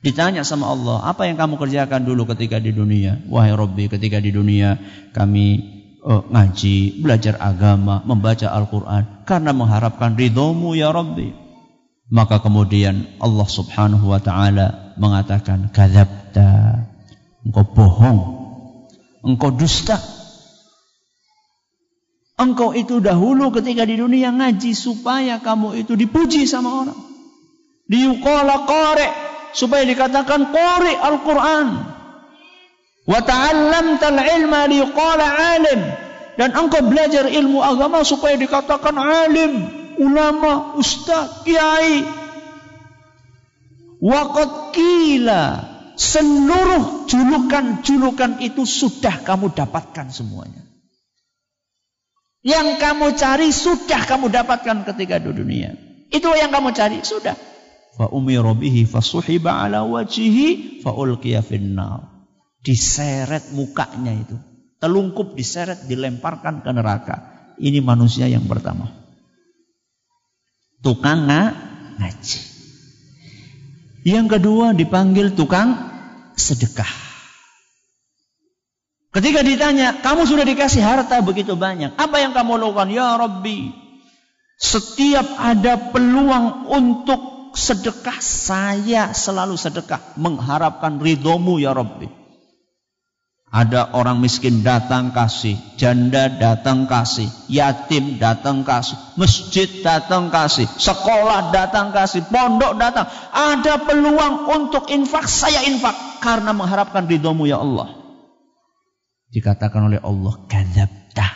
Ditanya 0.02 0.42
sama 0.42 0.66
Allah, 0.66 0.98
apa 1.06 1.30
yang 1.30 1.38
kamu 1.38 1.58
kerjakan 1.62 2.02
dulu 2.02 2.26
ketika 2.34 2.58
di 2.58 2.74
dunia? 2.74 3.22
Wahai 3.30 3.54
Robbi, 3.54 3.86
ketika 3.86 4.18
di 4.18 4.34
dunia 4.34 4.74
kami 5.14 5.62
uh, 6.02 6.26
ngaji, 6.26 6.98
belajar 6.98 7.38
agama, 7.38 8.02
membaca 8.02 8.50
Al-Quran 8.50 9.22
karena 9.22 9.54
mengharapkan 9.54 10.18
ridhomu 10.18 10.74
ya 10.74 10.90
Rabbi. 10.90 11.30
Maka 12.10 12.42
kemudian 12.42 13.14
Allah 13.22 13.46
subhanahu 13.46 14.10
wa 14.10 14.18
ta'ala 14.18 14.98
mengatakan 14.98 15.70
Engkau 17.42 17.66
bohong. 17.74 18.20
Engkau 19.26 19.50
dusta. 19.54 19.98
Engkau 22.38 22.74
itu 22.74 22.98
dahulu 22.98 23.54
ketika 23.54 23.86
di 23.86 23.98
dunia 23.98 24.34
ngaji 24.34 24.72
supaya 24.74 25.38
kamu 25.38 25.84
itu 25.84 25.94
dipuji 25.94 26.48
sama 26.48 26.86
orang. 26.86 27.00
Diukola 27.86 28.66
kore 28.66 29.08
supaya 29.52 29.84
dikatakan 29.84 30.50
kore 30.50 30.92
Al-Quran. 30.96 31.68
Wa 33.02 33.20
ta'allamtal 33.22 34.18
ilma 34.38 34.66
liqala 34.70 35.26
alim. 35.58 35.80
Dan 36.38 36.56
engkau 36.56 36.80
belajar 36.88 37.28
ilmu 37.28 37.60
agama 37.60 38.00
supaya 38.02 38.40
dikatakan 38.40 38.96
alim, 38.96 39.68
ulama, 40.00 40.74
ustaz, 40.80 41.44
kiai. 41.44 42.02
Waqad 44.02 44.74
kila 44.74 45.71
seluruh 45.96 47.06
julukan-julukan 47.08 48.40
itu 48.44 48.64
sudah 48.64 49.22
kamu 49.22 49.52
dapatkan 49.52 50.12
semuanya. 50.12 50.62
Yang 52.42 52.82
kamu 52.82 53.14
cari 53.14 53.48
sudah 53.54 54.02
kamu 54.02 54.26
dapatkan 54.34 54.82
ketika 54.82 55.22
di 55.22 55.30
dunia. 55.30 55.78
Itu 56.10 56.34
yang 56.34 56.50
kamu 56.50 56.74
cari, 56.74 57.00
sudah. 57.06 57.38
Fa 57.94 58.10
umira 58.10 58.52
bihi 58.52 58.82
fasuhiba 58.84 59.62
ala 59.62 59.86
wajhihi 59.86 60.80
fa 60.82 60.90
ulqiya 60.92 61.40
diseret 62.62 63.54
mukanya 63.54 64.12
itu. 64.12 64.36
Telungkup 64.82 65.38
diseret, 65.38 65.86
dilemparkan 65.86 66.66
ke 66.66 66.70
neraka. 66.74 67.16
Ini 67.62 67.78
manusia 67.78 68.26
yang 68.26 68.50
pertama. 68.50 68.90
Tukang 70.82 71.30
ngaji. 71.30 72.51
Yang 74.02 74.38
kedua 74.38 74.74
dipanggil 74.74 75.34
tukang 75.38 75.78
sedekah. 76.34 76.90
Ketika 79.12 79.44
ditanya, 79.44 80.00
kamu 80.00 80.24
sudah 80.24 80.42
dikasih 80.48 80.80
harta 80.80 81.20
begitu 81.20 81.52
banyak. 81.52 81.94
Apa 82.00 82.16
yang 82.18 82.32
kamu 82.32 82.56
lakukan? 82.56 82.88
Ya 82.88 83.12
Rabbi, 83.14 83.70
setiap 84.56 85.26
ada 85.36 85.92
peluang 85.92 86.64
untuk 86.72 87.52
sedekah, 87.52 88.18
saya 88.24 89.12
selalu 89.12 89.60
sedekah. 89.60 90.16
Mengharapkan 90.16 90.96
ridhomu 90.96 91.60
ya 91.60 91.76
Rabbi. 91.76 92.21
Ada 93.52 93.92
orang 93.92 94.16
miskin 94.16 94.64
datang 94.64 95.12
kasih, 95.12 95.60
janda 95.76 96.32
datang 96.32 96.88
kasih, 96.88 97.28
yatim 97.52 98.16
datang 98.16 98.64
kasih, 98.64 98.96
masjid 99.20 99.68
datang 99.84 100.32
kasih, 100.32 100.64
sekolah 100.64 101.52
datang 101.52 101.92
kasih, 101.92 102.24
pondok 102.32 102.80
datang. 102.80 103.04
Ada 103.28 103.84
peluang 103.84 104.48
untuk 104.48 104.88
infak, 104.88 105.28
saya 105.28 105.68
infak 105.68 105.92
karena 106.24 106.56
mengharapkan 106.56 107.04
ridhomu 107.04 107.44
ya 107.44 107.60
Allah. 107.60 107.92
Dikatakan 109.28 109.84
oleh 109.84 110.00
Allah, 110.00 110.32
kadzabta. 110.48 111.28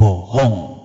Bohong. 0.00 0.80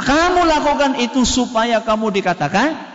Kamu 0.00 0.48
lakukan 0.48 0.96
itu 0.96 1.28
supaya 1.28 1.84
kamu 1.84 2.08
dikatakan 2.08 2.89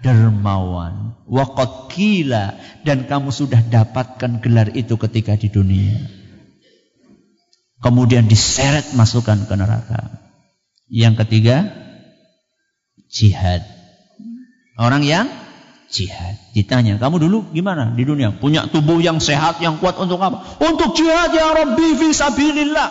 dermawan. 0.00 1.14
Waqad 1.28 1.92
kila. 1.92 2.58
Dan 2.82 3.06
kamu 3.06 3.30
sudah 3.30 3.60
dapatkan 3.62 4.42
gelar 4.42 4.72
itu 4.74 4.98
ketika 4.98 5.38
di 5.38 5.52
dunia. 5.52 5.96
Kemudian 7.84 8.24
diseret 8.24 8.96
masukkan 8.96 9.44
ke 9.44 9.54
neraka. 9.54 10.24
Yang 10.88 11.24
ketiga, 11.24 11.68
jihad. 13.12 13.60
Orang 14.80 15.04
yang 15.04 15.28
jihad. 15.92 16.40
Ditanya, 16.56 16.96
kamu 16.96 17.28
dulu 17.28 17.38
gimana 17.52 17.92
di 17.92 18.02
dunia? 18.02 18.34
Punya 18.34 18.66
tubuh 18.66 18.98
yang 18.98 19.20
sehat, 19.20 19.60
yang 19.60 19.78
kuat 19.78 20.00
untuk 20.00 20.18
apa? 20.18 20.58
Untuk 20.64 20.96
jihad 20.96 21.30
ya 21.36 21.52
Rabbi 21.54 21.94
fi 21.94 22.08
sabilillah. 22.10 22.88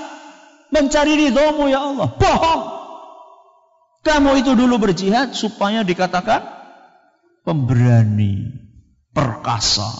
Mencari 0.72 1.28
ridhomu 1.28 1.70
ya 1.70 1.89
Allah. 1.89 2.08
Bohong. 2.18 2.64
Kamu 4.04 4.36
itu 4.39 4.51
dulu 4.54 4.78
berjihad 4.78 5.32
supaya 5.32 5.82
dikatakan 5.82 6.62
pemberani, 7.44 8.48
perkasa, 9.12 9.91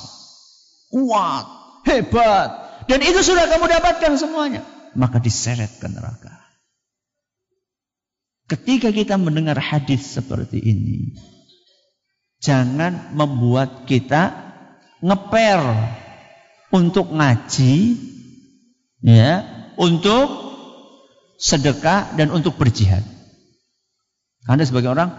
kuat, 0.90 1.46
hebat. 1.88 2.50
Dan 2.88 3.00
itu 3.04 3.24
sudah 3.24 3.48
kamu 3.48 3.68
dapatkan 3.68 4.20
semuanya. 4.20 4.64
Maka 4.96 5.20
diseret 5.20 5.80
ke 5.80 5.88
neraka. 5.88 6.44
Ketika 8.48 8.92
kita 8.92 9.16
mendengar 9.16 9.56
hadis 9.56 10.20
seperti 10.20 10.60
ini, 10.60 11.16
jangan 12.44 13.16
membuat 13.16 13.88
kita 13.88 14.36
ngeper 15.00 15.62
untuk 16.76 17.08
ngaji, 17.16 17.76
ya, 19.00 19.32
untuk 19.80 20.28
sedekah 21.40 22.14
dan 22.20 22.36
untuk 22.36 22.60
berjihad. 22.60 23.04
Anda 24.44 24.68
sebagai 24.68 24.92
orang, 24.92 25.12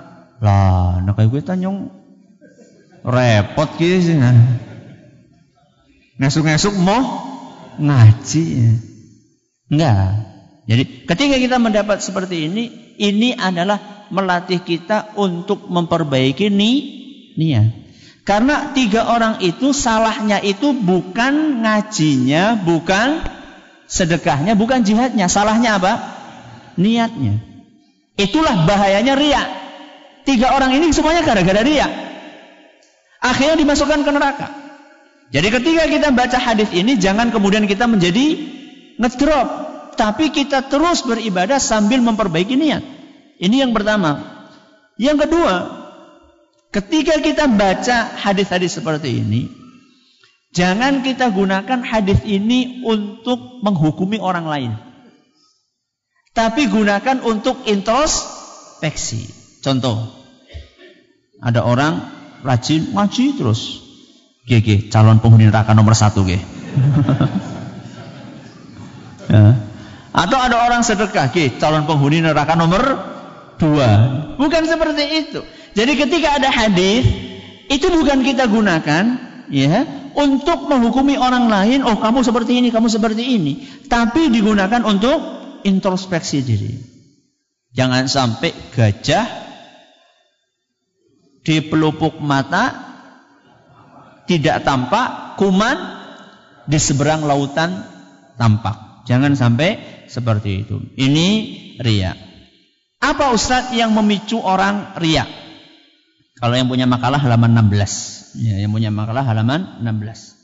lah, 0.44 1.00
nak 1.00 1.16
gue 1.16 1.40
tanyong 1.40 2.03
repot 3.04 3.68
gitu 3.76 4.00
sih. 4.00 4.16
Ngesuk-ngesuk 6.16 6.74
mau 6.80 7.02
ngaji. 7.76 8.44
Enggak. 9.68 10.32
Jadi 10.64 10.82
ketika 11.04 11.36
kita 11.36 11.56
mendapat 11.60 12.00
seperti 12.00 12.48
ini, 12.48 12.64
ini 12.96 13.36
adalah 13.36 14.08
melatih 14.08 14.64
kita 14.64 15.12
untuk 15.20 15.68
memperbaiki 15.68 16.48
ni, 16.48 16.72
niat. 17.36 17.84
Karena 18.24 18.72
tiga 18.72 19.12
orang 19.12 19.44
itu 19.44 19.76
salahnya 19.76 20.40
itu 20.40 20.72
bukan 20.72 21.60
ngajinya, 21.60 22.56
bukan 22.56 23.20
sedekahnya, 23.84 24.56
bukan 24.56 24.80
jihadnya. 24.80 25.28
Salahnya 25.28 25.76
apa? 25.76 25.92
Niatnya. 26.80 27.44
Itulah 28.16 28.64
bahayanya 28.64 29.12
ria. 29.12 29.44
Tiga 30.24 30.56
orang 30.56 30.72
ini 30.72 30.88
semuanya 30.96 31.20
gara-gara 31.20 31.60
ria. 31.60 32.13
Akhirnya 33.24 33.56
dimasukkan 33.56 34.04
ke 34.04 34.10
neraka. 34.12 34.48
Jadi 35.32 35.48
ketika 35.48 35.88
kita 35.88 36.08
baca 36.12 36.36
hadis 36.36 36.68
ini 36.76 37.00
jangan 37.00 37.32
kemudian 37.32 37.64
kita 37.64 37.88
menjadi 37.88 38.36
ngedrop, 39.00 39.48
tapi 39.96 40.28
kita 40.28 40.68
terus 40.68 41.00
beribadah 41.08 41.56
sambil 41.56 42.04
memperbaiki 42.04 42.52
niat. 42.52 42.84
Ini 43.40 43.64
yang 43.64 43.72
pertama. 43.72 44.20
Yang 45.00 45.26
kedua, 45.26 45.54
ketika 46.70 47.18
kita 47.18 47.50
baca 47.50 48.14
hadis-hadis 48.14 48.78
seperti 48.78 49.24
ini, 49.24 49.50
jangan 50.54 51.02
kita 51.02 51.32
gunakan 51.32 51.80
hadis 51.82 52.22
ini 52.28 52.84
untuk 52.84 53.64
menghukumi 53.64 54.20
orang 54.20 54.46
lain. 54.46 54.72
Tapi 56.34 56.66
gunakan 56.68 57.24
untuk 57.24 57.64
introspeksi. 57.66 59.26
Contoh, 59.64 60.12
ada 61.42 61.62
orang 61.64 62.23
rajin 62.44 62.92
ngaji 62.92 63.40
terus. 63.40 63.80
GG, 64.44 64.92
calon 64.92 65.24
penghuni 65.24 65.48
neraka 65.48 65.72
nomor 65.72 65.96
satu, 65.96 66.20
G. 66.28 66.36
ya. 69.32 69.56
Atau 70.12 70.36
ada 70.38 70.68
orang 70.68 70.84
sedekah, 70.84 71.32
G, 71.32 71.56
calon 71.56 71.88
penghuni 71.88 72.20
neraka 72.20 72.52
nomor 72.52 72.84
dua. 73.56 73.88
Bukan 74.36 74.62
seperti 74.68 75.04
itu. 75.24 75.40
Jadi 75.72 75.92
ketika 75.96 76.36
ada 76.36 76.52
hadis, 76.52 77.08
itu 77.72 77.86
bukan 77.88 78.20
kita 78.20 78.44
gunakan, 78.46 79.04
ya, 79.48 79.88
untuk 80.12 80.68
menghukumi 80.68 81.16
orang 81.16 81.48
lain. 81.48 81.80
Oh, 81.82 81.96
kamu 81.96 82.20
seperti 82.20 82.60
ini, 82.60 82.68
kamu 82.68 82.92
seperti 82.92 83.24
ini. 83.24 83.64
Tapi 83.88 84.28
digunakan 84.28 84.84
untuk 84.84 85.18
introspeksi 85.64 86.44
diri. 86.44 86.72
Jangan 87.74 88.06
sampai 88.06 88.54
gajah 88.70 89.43
di 91.44 91.60
pelupuk 91.60 92.18
mata 92.24 92.92
tidak 94.24 94.64
tampak, 94.64 95.36
kuman 95.36 95.76
di 96.64 96.80
seberang 96.80 97.28
lautan 97.28 97.84
tampak. 98.40 99.04
Jangan 99.04 99.36
sampai 99.36 99.76
seperti 100.08 100.64
itu. 100.64 100.80
Ini 100.96 101.28
ria. 101.84 102.16
Apa 103.04 103.36
Ustadz 103.36 103.76
yang 103.76 103.92
memicu 103.92 104.40
orang 104.40 104.96
ria? 104.96 105.28
Kalau 106.40 106.56
yang 106.56 106.72
punya 106.72 106.88
makalah 106.88 107.20
halaman 107.20 107.52
16. 107.52 108.40
Ya, 108.40 108.64
yang 108.64 108.72
punya 108.72 108.88
makalah 108.88 109.28
halaman 109.28 109.84
16. 109.84 110.40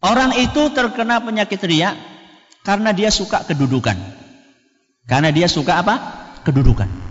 Orang 0.00 0.32
itu 0.40 0.72
terkena 0.72 1.20
penyakit 1.20 1.60
ria 1.68 1.92
karena 2.64 2.96
dia 2.96 3.12
suka 3.12 3.44
kedudukan. 3.44 4.00
Karena 5.04 5.28
dia 5.28 5.46
suka 5.46 5.84
apa? 5.84 5.94
Kedudukan. 6.42 7.05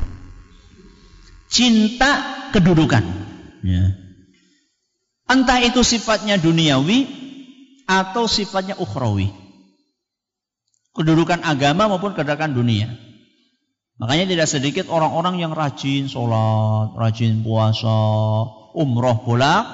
Cinta 1.49 2.11
kedudukan. 2.51 3.03
Ya. 3.65 3.85
Entah 5.25 5.59
itu 5.65 5.81
sifatnya 5.81 6.37
duniawi 6.37 7.09
atau 7.89 8.29
sifatnya 8.29 8.77
ukhrawi. 8.77 9.33
Kedudukan 10.95 11.41
agama 11.41 11.89
maupun 11.89 12.13
kedudukan 12.13 12.53
dunia. 12.53 12.93
Makanya 13.95 14.25
tidak 14.27 14.47
sedikit 14.51 14.85
orang-orang 14.91 15.39
yang 15.39 15.55
rajin 15.55 16.11
sholat, 16.11 16.93
rajin 16.99 17.41
puasa, 17.41 17.99
umroh 18.75 19.23
bolak, 19.23 19.65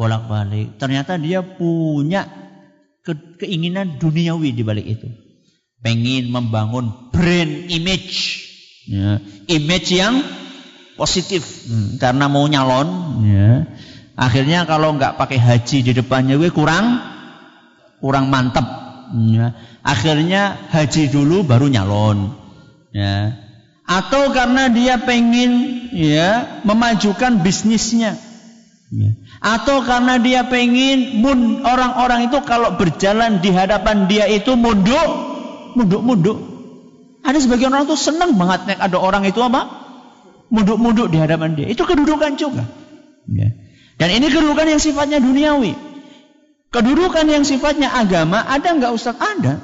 bolak 0.00 0.24
balik. 0.26 0.80
Ternyata 0.80 1.20
dia 1.20 1.44
punya 1.44 2.24
ke, 3.04 3.12
keinginan 3.44 4.00
duniawi 4.00 4.56
di 4.56 4.64
balik 4.64 4.86
itu. 4.88 5.08
Pengen 5.84 6.32
membangun 6.32 7.12
brand 7.12 7.68
image. 7.68 8.48
Ya, 8.86 9.18
image 9.50 9.92
yang 9.92 10.24
positif. 10.96 11.68
Hmm, 11.68 12.00
karena 12.00 12.26
mau 12.26 12.48
nyalon. 12.48 12.88
Ya. 13.22 13.52
Akhirnya 14.16 14.64
kalau 14.64 14.96
nggak 14.96 15.20
pakai 15.20 15.36
haji 15.36 15.84
di 15.84 15.92
depannya 15.92 16.40
gue 16.40 16.48
kurang 16.48 16.98
kurang 18.00 18.32
mantep. 18.32 18.64
Ya. 19.28 19.54
Akhirnya 19.84 20.56
haji 20.72 21.12
dulu 21.12 21.44
baru 21.44 21.68
nyalon. 21.68 22.34
Ya. 22.90 23.36
Atau 23.86 24.34
karena 24.34 24.66
dia 24.66 24.98
pengen 24.98 25.86
ya 25.94 26.60
memajukan 26.66 27.44
bisnisnya. 27.44 28.18
Ya. 28.90 29.10
Atau 29.38 29.84
karena 29.84 30.16
dia 30.18 30.48
pengen 30.48 31.22
orang-orang 31.62 32.32
itu 32.32 32.40
kalau 32.42 32.74
berjalan 32.74 33.38
di 33.44 33.52
hadapan 33.52 34.08
dia 34.10 34.26
itu 34.26 34.56
munduk, 34.58 35.08
munduk-munduk. 35.78 36.38
Ada 37.26 37.42
sebagian 37.42 37.74
orang 37.74 37.90
tuh 37.90 37.98
senang 37.98 38.38
banget 38.38 38.74
nek 38.74 38.78
ada 38.80 38.96
orang 39.02 39.26
itu 39.26 39.42
apa? 39.42 39.85
Munduk-munduk 40.48 41.10
di 41.10 41.18
hadapan 41.18 41.58
dia. 41.58 41.66
Itu 41.66 41.82
kedudukan 41.82 42.38
juga. 42.38 42.64
Ya. 43.26 43.50
Dan 43.96 44.08
ini 44.12 44.30
kedudukan 44.30 44.66
yang 44.68 44.82
sifatnya 44.82 45.18
duniawi. 45.18 45.74
Kedudukan 46.70 47.26
yang 47.26 47.42
sifatnya 47.42 47.90
agama 47.90 48.44
ada 48.44 48.68
nggak 48.76 48.92
Ustaz? 48.92 49.16
Ada. 49.16 49.58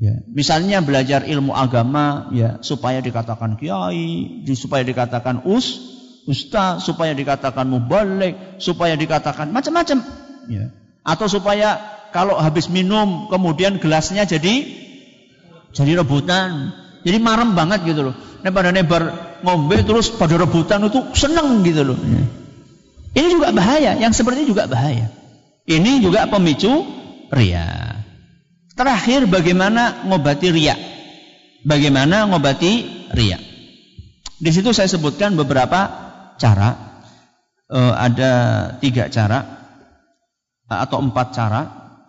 Ya. 0.00 0.24
Misalnya 0.26 0.80
belajar 0.80 1.28
ilmu 1.28 1.52
agama 1.52 2.32
ya 2.32 2.58
supaya 2.64 3.04
dikatakan 3.04 3.60
kiai, 3.60 4.42
supaya 4.56 4.80
dikatakan 4.80 5.44
us, 5.44 5.76
ustaz, 6.24 6.88
supaya 6.88 7.12
dikatakan 7.12 7.68
mubalik, 7.68 8.56
supaya 8.58 8.96
dikatakan 8.96 9.52
macam-macam. 9.52 10.00
Ya. 10.48 10.72
Atau 11.04 11.28
supaya 11.28 11.80
kalau 12.10 12.36
habis 12.40 12.66
minum 12.72 13.30
kemudian 13.30 13.78
gelasnya 13.78 14.26
jadi 14.26 14.66
jadi 15.70 16.02
rebutan. 16.02 16.74
Jadi 17.00 17.16
marem 17.16 17.56
banget 17.56 17.86
gitu 17.88 18.12
loh. 18.12 18.14
Nah, 18.44 18.52
pada 18.52 18.74
nebar 18.76 19.29
ngombe 19.42 19.80
terus 19.82 20.12
pada 20.12 20.36
rebutan 20.36 20.86
itu 20.86 21.00
seneng 21.16 21.64
gitu 21.64 21.82
loh. 21.82 21.98
Ini 23.14 23.26
juga 23.26 23.50
bahaya. 23.50 23.98
Yang 23.98 24.22
seperti 24.22 24.46
juga 24.46 24.70
bahaya. 24.70 25.10
Ini 25.66 26.02
juga 26.02 26.26
pemicu 26.30 26.86
ria. 27.30 27.98
Terakhir 28.74 29.26
bagaimana 29.28 30.06
ngobati 30.06 30.48
ria? 30.50 30.74
Bagaimana 31.66 32.24
ngobati 32.30 32.72
ria? 33.12 33.38
Di 34.40 34.50
situ 34.54 34.72
saya 34.72 34.88
sebutkan 34.88 35.36
beberapa 35.36 35.90
cara. 36.40 36.88
Uh, 37.70 37.94
ada 37.94 38.32
tiga 38.82 39.06
cara. 39.12 39.58
atau 40.70 41.02
empat 41.02 41.34
cara. 41.34 41.62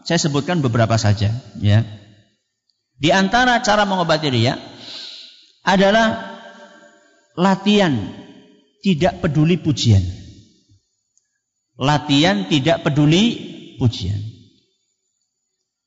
Saya 0.06 0.22
sebutkan 0.22 0.62
beberapa 0.62 0.94
saja, 1.02 1.34
ya. 1.58 1.82
Di 3.02 3.10
antara 3.10 3.58
cara 3.66 3.90
mengobati 3.90 4.30
ria 4.30 4.54
adalah 5.66 6.31
latihan 7.38 7.94
tidak 8.82 9.22
peduli 9.22 9.56
pujian. 9.62 10.02
Latihan 11.82 12.46
tidak 12.46 12.86
peduli 12.86 13.24
pujian. 13.78 14.20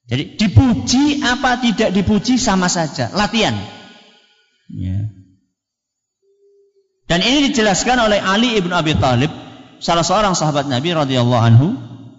Jadi 0.05 0.37
dipuji 0.37 1.25
apa 1.25 1.63
tidak 1.65 1.91
dipuji 1.95 2.37
sama 2.37 2.69
saja. 2.69 3.09
Latihan. 3.15 3.57
Ya. 4.69 5.09
Dan 7.05 7.21
ini 7.21 7.53
dijelaskan 7.53 8.01
oleh 8.01 8.21
Ali 8.21 8.57
ibn 8.57 8.73
Abi 8.73 8.97
Thalib, 8.97 9.29
salah 9.81 10.05
seorang 10.05 10.33
sahabat 10.33 10.69
Nabi 10.69 10.97
radhiyallahu 10.97 11.43
anhu. 11.45 11.69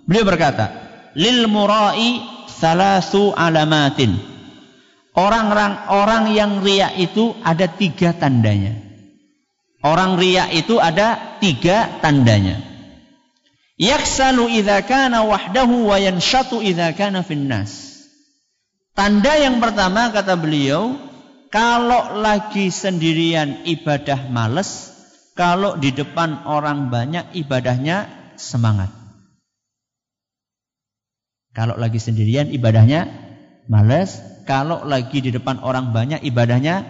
Beliau 0.06 0.26
berkata, 0.30 0.69
lil 1.18 1.49
murai 1.49 2.22
thalathu 2.61 3.34
alamatin. 3.34 4.14
Orang-orang 5.15 5.73
orang 5.89 6.23
yang 6.35 6.52
riak 6.61 7.02
itu 7.02 7.34
ada 7.41 7.65
tiga 7.65 8.14
tandanya. 8.14 8.85
Orang 9.86 10.18
riak 10.18 10.49
itu 10.49 10.82
ada 10.82 11.38
tiga 11.38 12.02
tandanya. 12.02 12.57
Yaksalu 13.78 14.57
idza 14.57 14.82
kana 14.82 15.22
wahdahu 15.22 15.94
wa 15.94 16.02
yanshatu 16.02 16.57
idza 16.57 16.90
kana 16.98 17.22
finnas. 17.22 18.02
Tanda 18.98 19.38
yang 19.38 19.62
pertama 19.62 20.10
kata 20.10 20.40
beliau, 20.41 20.98
kalau 21.53 22.18
lagi 22.18 22.74
sendirian 22.74 23.62
ibadah 23.70 24.26
males, 24.34 24.90
kalau 25.38 25.78
di 25.78 25.94
depan 25.94 26.48
orang 26.49 26.90
banyak 26.90 27.38
ibadahnya 27.38 28.10
semangat. 28.41 28.90
Kalau 31.53 31.78
lagi 31.78 32.02
sendirian 32.02 32.49
ibadahnya 32.49 33.06
males, 33.70 34.18
kalau 34.49 34.82
lagi 34.82 35.22
di 35.22 35.30
depan 35.30 35.62
orang 35.62 35.94
banyak 35.94 36.26
ibadahnya 36.26 36.88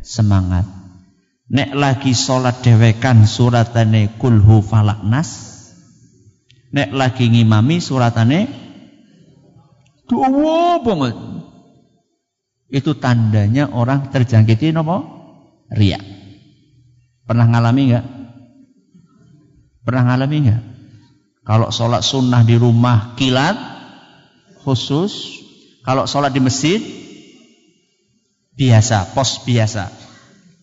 semangat. 0.00 0.77
Nek 1.48 1.72
lagi 1.72 2.12
sholat 2.12 2.60
dewekan 2.60 3.24
suratane 3.24 4.20
kulhu 4.20 4.60
falaknas. 4.60 5.56
Nek 6.68 6.92
lagi 6.92 7.32
ngimami 7.32 7.80
suratane 7.80 8.40
duwa 10.04 10.76
banget. 10.84 11.16
Itu 12.68 13.00
tandanya 13.00 13.72
orang 13.72 14.12
terjangkiti 14.12 14.76
nopo? 14.76 15.00
Ria. 15.72 15.96
Pernah 17.24 17.48
ngalami 17.48 17.82
nggak? 17.92 18.06
Pernah 19.88 20.02
ngalami 20.12 20.36
nggak? 20.44 20.62
Kalau 21.48 21.72
sholat 21.72 22.04
sunnah 22.04 22.44
di 22.44 22.60
rumah 22.60 23.16
kilat 23.16 23.56
khusus, 24.60 25.40
kalau 25.80 26.04
sholat 26.04 26.28
di 26.28 26.44
masjid 26.44 26.76
biasa, 28.52 29.16
pos 29.16 29.40
biasa, 29.48 29.88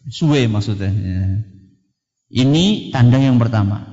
suwe 0.10 0.46
maksudnya. 0.50 0.92
Ini 2.30 2.90
tanda 2.90 3.22
yang 3.22 3.38
pertama. 3.38 3.86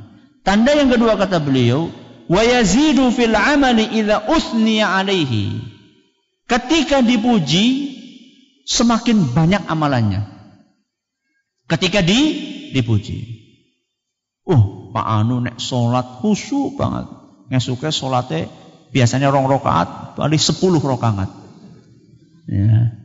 Tanda 0.43 0.75
yang 0.75 0.91
kedua 0.91 1.15
kata 1.15 1.39
beliau, 1.39 1.93
wa 2.27 2.43
yazidu 2.43 3.13
fil 3.15 3.37
amali 3.37 3.87
idza 3.93 4.27
usniya 4.27 4.99
alaihi. 4.99 5.63
Ketika 6.49 7.01
dipuji, 7.01 7.95
semakin 8.67 9.31
banyak 9.31 9.63
amalannya. 9.71 10.27
Ketika 11.71 12.03
di 12.03 12.21
dipuji. 12.75 13.41
Oh, 14.43 14.91
Pak 14.91 15.07
Anu 15.07 15.41
nek 15.47 15.63
salat 15.63 16.19
khusyuk 16.21 16.75
banget. 16.75 17.07
Ngesuke 17.53 17.95
salate 17.95 18.51
biasanya 18.91 19.31
rong 19.31 19.47
rokaat, 19.47 20.19
paling 20.19 20.41
sepuluh 20.41 20.83
rokaat. 20.83 21.31
Ya. 22.51 22.99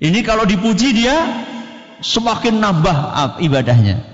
Ini 0.00 0.24
kalau 0.24 0.48
dipuji 0.48 0.96
dia 0.96 1.43
semakin 2.04 2.60
nambah 2.60 2.96
ibadahnya. 3.40 4.04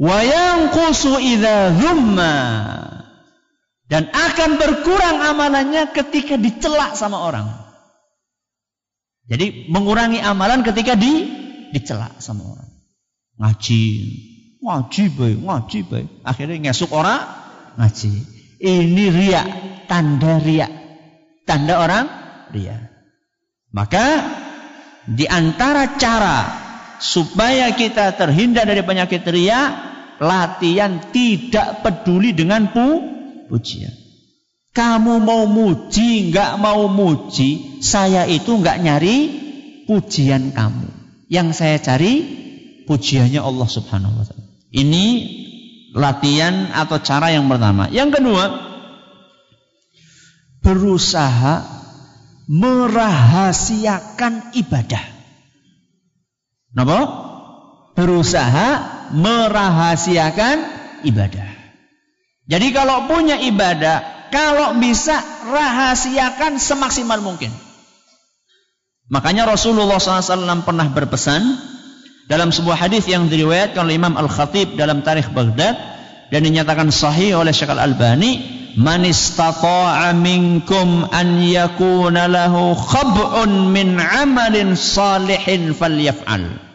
Wayang 0.00 0.72
kusu 0.72 1.20
idza 1.20 1.76
dan 3.90 4.06
akan 4.08 4.50
berkurang 4.56 5.18
amalannya 5.20 5.92
ketika 5.92 6.40
dicelak 6.40 6.96
sama 6.96 7.20
orang. 7.20 7.52
Jadi 9.28 9.68
mengurangi 9.68 10.22
amalan 10.22 10.64
ketika 10.64 10.96
di 10.96 11.28
dicela 11.74 12.10
sama 12.18 12.54
orang. 12.54 12.70
Ngaji, 13.38 13.82
ngaji 14.62 15.04
baik, 15.14 15.38
ngaji 15.42 15.78
baik. 15.86 16.08
Akhirnya 16.26 16.56
ngesuk 16.70 16.90
orang 16.94 17.20
ngaji. 17.78 18.12
Ini 18.60 19.04
ria, 19.10 19.42
tanda 19.90 20.38
ria. 20.42 20.68
Tanda 21.46 21.82
orang 21.82 22.06
ria. 22.52 22.76
Maka 23.70 24.06
di 25.06 25.26
antara 25.30 25.98
cara 25.98 26.38
supaya 27.00 27.72
kita 27.72 28.12
terhindar 28.14 28.68
dari 28.68 28.84
penyakit 28.84 29.24
ria, 29.32 29.88
latihan 30.20 31.00
tidak 31.10 31.80
peduli 31.80 32.36
dengan 32.36 32.68
pu 32.70 32.86
pujian. 33.48 33.96
Kamu 34.70 35.18
mau 35.18 35.50
muji, 35.50 36.30
nggak 36.30 36.62
mau 36.62 36.86
muji, 36.86 37.82
saya 37.82 38.22
itu 38.30 38.54
nggak 38.54 38.78
nyari 38.78 39.16
pujian 39.90 40.54
kamu. 40.54 40.86
Yang 41.26 41.58
saya 41.58 41.82
cari 41.82 42.22
pujiannya 42.86 43.42
Allah 43.42 43.66
Subhanahu 43.66 44.14
wa 44.14 44.22
taala. 44.22 44.46
Ini 44.70 45.06
latihan 45.90 46.70
atau 46.70 47.02
cara 47.02 47.34
yang 47.34 47.50
pertama. 47.50 47.90
Yang 47.90 48.22
kedua, 48.22 48.46
berusaha 50.62 51.66
merahasiakan 52.46 54.54
ibadah. 54.54 55.19
Kenapa? 56.70 56.98
Berusaha 57.98 58.68
merahasiakan 59.10 60.56
ibadah. 61.02 61.48
Jadi 62.46 62.66
kalau 62.74 63.10
punya 63.10 63.38
ibadah 63.38 64.30
kalau 64.30 64.78
bisa 64.78 65.18
rahasiakan 65.50 66.58
semaksimal 66.62 67.18
mungkin. 67.18 67.50
Makanya 69.10 69.50
Rasulullah 69.50 69.98
SAW 69.98 70.62
pernah 70.62 70.86
berpesan 70.86 71.42
dalam 72.30 72.54
sebuah 72.54 72.78
hadis 72.78 73.10
yang 73.10 73.26
diriwayatkan 73.26 73.82
oleh 73.82 73.98
Imam 73.98 74.14
Al-Khatib 74.14 74.78
dalam 74.78 75.02
Tarikh 75.02 75.34
Baghdad 75.34 75.74
dan 76.30 76.40
dinyatakan 76.46 76.94
sahih 76.94 77.34
oleh 77.34 77.50
Syekh 77.50 77.74
Al-Albani, 77.74 78.59
"Man 78.78 79.06
istata'a 79.06 80.14
minkum 80.14 81.08
an 81.10 81.42
yakuna 81.42 82.30
lahu 82.30 82.76
khab'un 82.76 83.72
min 83.72 83.98
'amalin 83.98 84.78
salihin 84.78 85.74
falyaf'al." 85.74 86.70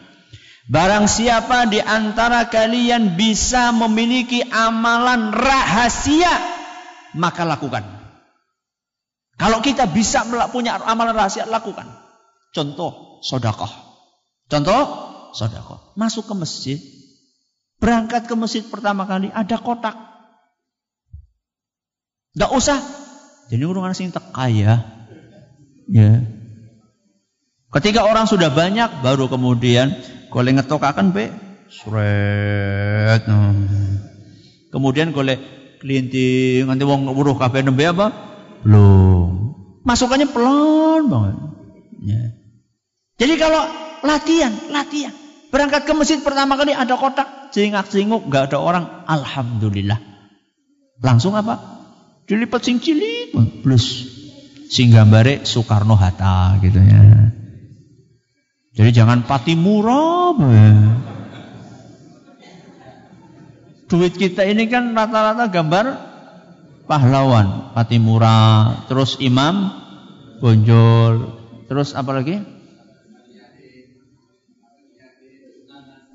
Barang 0.66 1.06
siapa 1.06 1.70
di 1.70 1.78
antara 1.78 2.50
kalian 2.50 3.14
bisa 3.14 3.70
memiliki 3.70 4.42
amalan 4.50 5.30
rahasia 5.30 6.34
maka 7.16 7.48
lakukan. 7.48 7.86
Kalau 9.36 9.60
kita 9.60 9.88
bisa 9.92 10.24
punya 10.52 10.80
amalan 10.80 11.16
rahasia, 11.16 11.44
lakukan. 11.48 11.88
Contoh, 12.56 13.20
sodakoh. 13.20 13.68
Contoh, 14.48 14.84
sodakoh. 15.36 15.92
Masuk 16.00 16.32
ke 16.32 16.34
masjid, 16.34 16.78
berangkat 17.84 18.32
ke 18.32 18.36
masjid 18.40 18.64
pertama 18.64 19.04
kali, 19.04 19.28
ada 19.36 19.60
kotak. 19.60 20.15
Tidak 22.36 22.52
usah. 22.52 22.84
Jadi 23.48 23.64
urungan 23.64 23.96
sing 23.96 24.12
kaya. 24.12 24.84
Ya. 25.88 26.12
Ketika 27.72 28.04
orang 28.04 28.28
sudah 28.28 28.52
banyak, 28.52 29.00
baru 29.00 29.32
kemudian 29.32 29.96
golek 30.28 30.60
ngetokakan 30.60 31.16
be, 31.16 31.32
sret. 31.72 33.24
Kemudian 34.68 35.16
golek 35.16 35.40
kelinting 35.80 36.68
nanti 36.68 36.84
wong 36.84 37.08
buruh 37.16 37.40
kabeh 37.40 37.64
nembe 37.64 37.88
apa? 37.88 38.12
Belum. 38.68 39.56
Masukannya 39.88 40.28
pelan 40.28 41.08
banget. 41.08 41.36
Ya. 42.04 42.24
Jadi 43.16 43.34
kalau 43.40 43.64
latihan, 44.04 44.52
latihan. 44.76 45.16
Berangkat 45.56 45.88
ke 45.88 45.94
masjid 45.96 46.20
pertama 46.20 46.60
kali 46.60 46.76
ada 46.76 47.00
kotak, 47.00 47.56
jingak 47.56 47.88
jinguk, 47.88 48.28
nggak 48.28 48.52
ada 48.52 48.58
orang. 48.60 48.84
Alhamdulillah. 49.08 50.04
Langsung 51.00 51.32
apa? 51.32 51.75
Dilipat 52.26 52.62
sing 52.66 52.82
cilik, 52.82 53.38
plus 53.62 54.10
sing 54.70 54.90
gambare 54.90 55.46
Soekarno 55.46 55.94
Hatta 55.94 56.58
gitu 56.62 56.82
ya. 56.82 57.30
Jadi 58.76 58.90
jangan 58.92 59.24
pati 59.30 59.54
murah. 59.54 60.34
Ya 60.42 60.74
duit 63.86 64.18
kita 64.18 64.44
ini 64.44 64.66
kan 64.66 64.92
rata-rata 64.98 65.48
gambar 65.50 65.86
pahlawan, 66.90 67.72
Patimura, 67.74 68.82
terus 68.90 69.18
Imam 69.22 69.72
Bonjol, 70.42 71.32
terus 71.72 71.96
apa 71.96 72.12
lagi? 72.12 72.38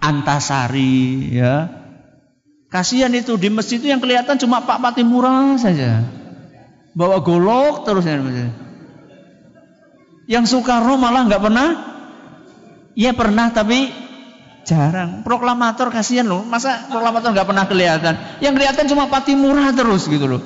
Antasari, 0.00 1.32
ya. 1.36 1.79
Kasihan 2.70 3.10
itu 3.10 3.34
di 3.34 3.50
masjid 3.50 3.82
itu 3.82 3.90
yang 3.90 3.98
kelihatan 3.98 4.38
cuma 4.38 4.62
Pak 4.62 4.78
Patimura 4.78 5.58
saja. 5.58 6.06
Bawa 6.94 7.18
golok 7.18 7.82
terus 7.82 8.06
ya. 8.06 8.22
Yang 10.30 10.44
Soekarno 10.54 10.94
malah 10.94 11.26
nggak 11.26 11.42
pernah. 11.42 11.68
Ya 12.94 13.10
pernah 13.10 13.50
tapi 13.50 13.90
jarang. 14.62 15.26
Proklamator 15.26 15.90
kasihan 15.90 16.30
loh. 16.30 16.46
Masa 16.46 16.86
proklamator 16.86 17.34
nggak 17.34 17.48
pernah 17.50 17.66
kelihatan? 17.66 18.14
Yang 18.38 18.52
kelihatan 18.62 18.84
cuma 18.86 19.10
Pati 19.10 19.34
Murah 19.34 19.74
terus 19.74 20.06
gitu 20.06 20.30
loh. 20.30 20.42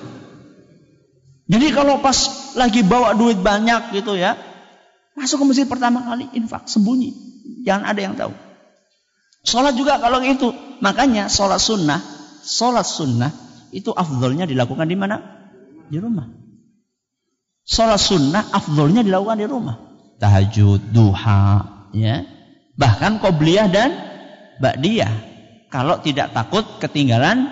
Jadi 1.45 1.77
kalau 1.77 2.01
pas 2.01 2.17
lagi 2.57 2.81
bawa 2.81 3.13
duit 3.13 3.37
banyak 3.37 3.93
gitu 3.93 4.17
ya, 4.17 4.33
masuk 5.13 5.45
ke 5.45 5.45
masjid 5.45 5.67
pertama 5.69 6.01
kali 6.01 6.25
infak 6.33 6.65
sembunyi, 6.65 7.13
jangan 7.69 7.85
ada 7.85 8.01
yang 8.01 8.17
tahu. 8.17 8.33
Sholat 9.45 9.77
juga 9.77 10.01
kalau 10.01 10.25
gitu, 10.25 10.57
makanya 10.81 11.29
sholat 11.29 11.61
sunnah, 11.61 12.01
sholat 12.45 12.85
sunnah 12.85 13.33
itu 13.73 13.91
afdolnya 13.91 14.45
dilakukan 14.45 14.87
di 14.87 14.97
mana? 14.97 15.17
Di 15.89 15.99
rumah. 15.99 16.29
Sholat 17.65 17.99
sunnah 17.99 18.53
afdolnya 18.53 19.01
dilakukan 19.01 19.41
di 19.41 19.47
rumah. 19.49 19.77
Tahajud, 20.21 20.95
duha, 20.95 21.65
ya. 21.97 22.23
Bahkan 22.77 23.19
qobliyah 23.25 23.67
dan 23.73 23.91
ba'diyah. 24.63 25.13
Kalau 25.73 25.99
tidak 25.99 26.31
takut 26.31 26.63
ketinggalan 26.79 27.51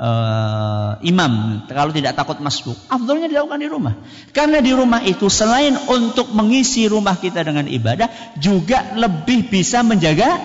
uh, 0.00 0.96
imam 1.04 1.64
kalau 1.68 1.92
tidak 1.92 2.16
takut 2.16 2.40
masuk 2.40 2.74
afdolnya 2.88 3.28
dilakukan 3.28 3.60
di 3.60 3.68
rumah 3.68 3.94
karena 4.32 4.64
di 4.64 4.72
rumah 4.72 5.04
itu 5.04 5.28
selain 5.28 5.76
untuk 5.88 6.32
mengisi 6.32 6.88
rumah 6.88 7.20
kita 7.20 7.44
dengan 7.44 7.68
ibadah 7.68 8.08
juga 8.40 8.96
lebih 8.96 9.52
bisa 9.52 9.84
menjaga 9.84 10.40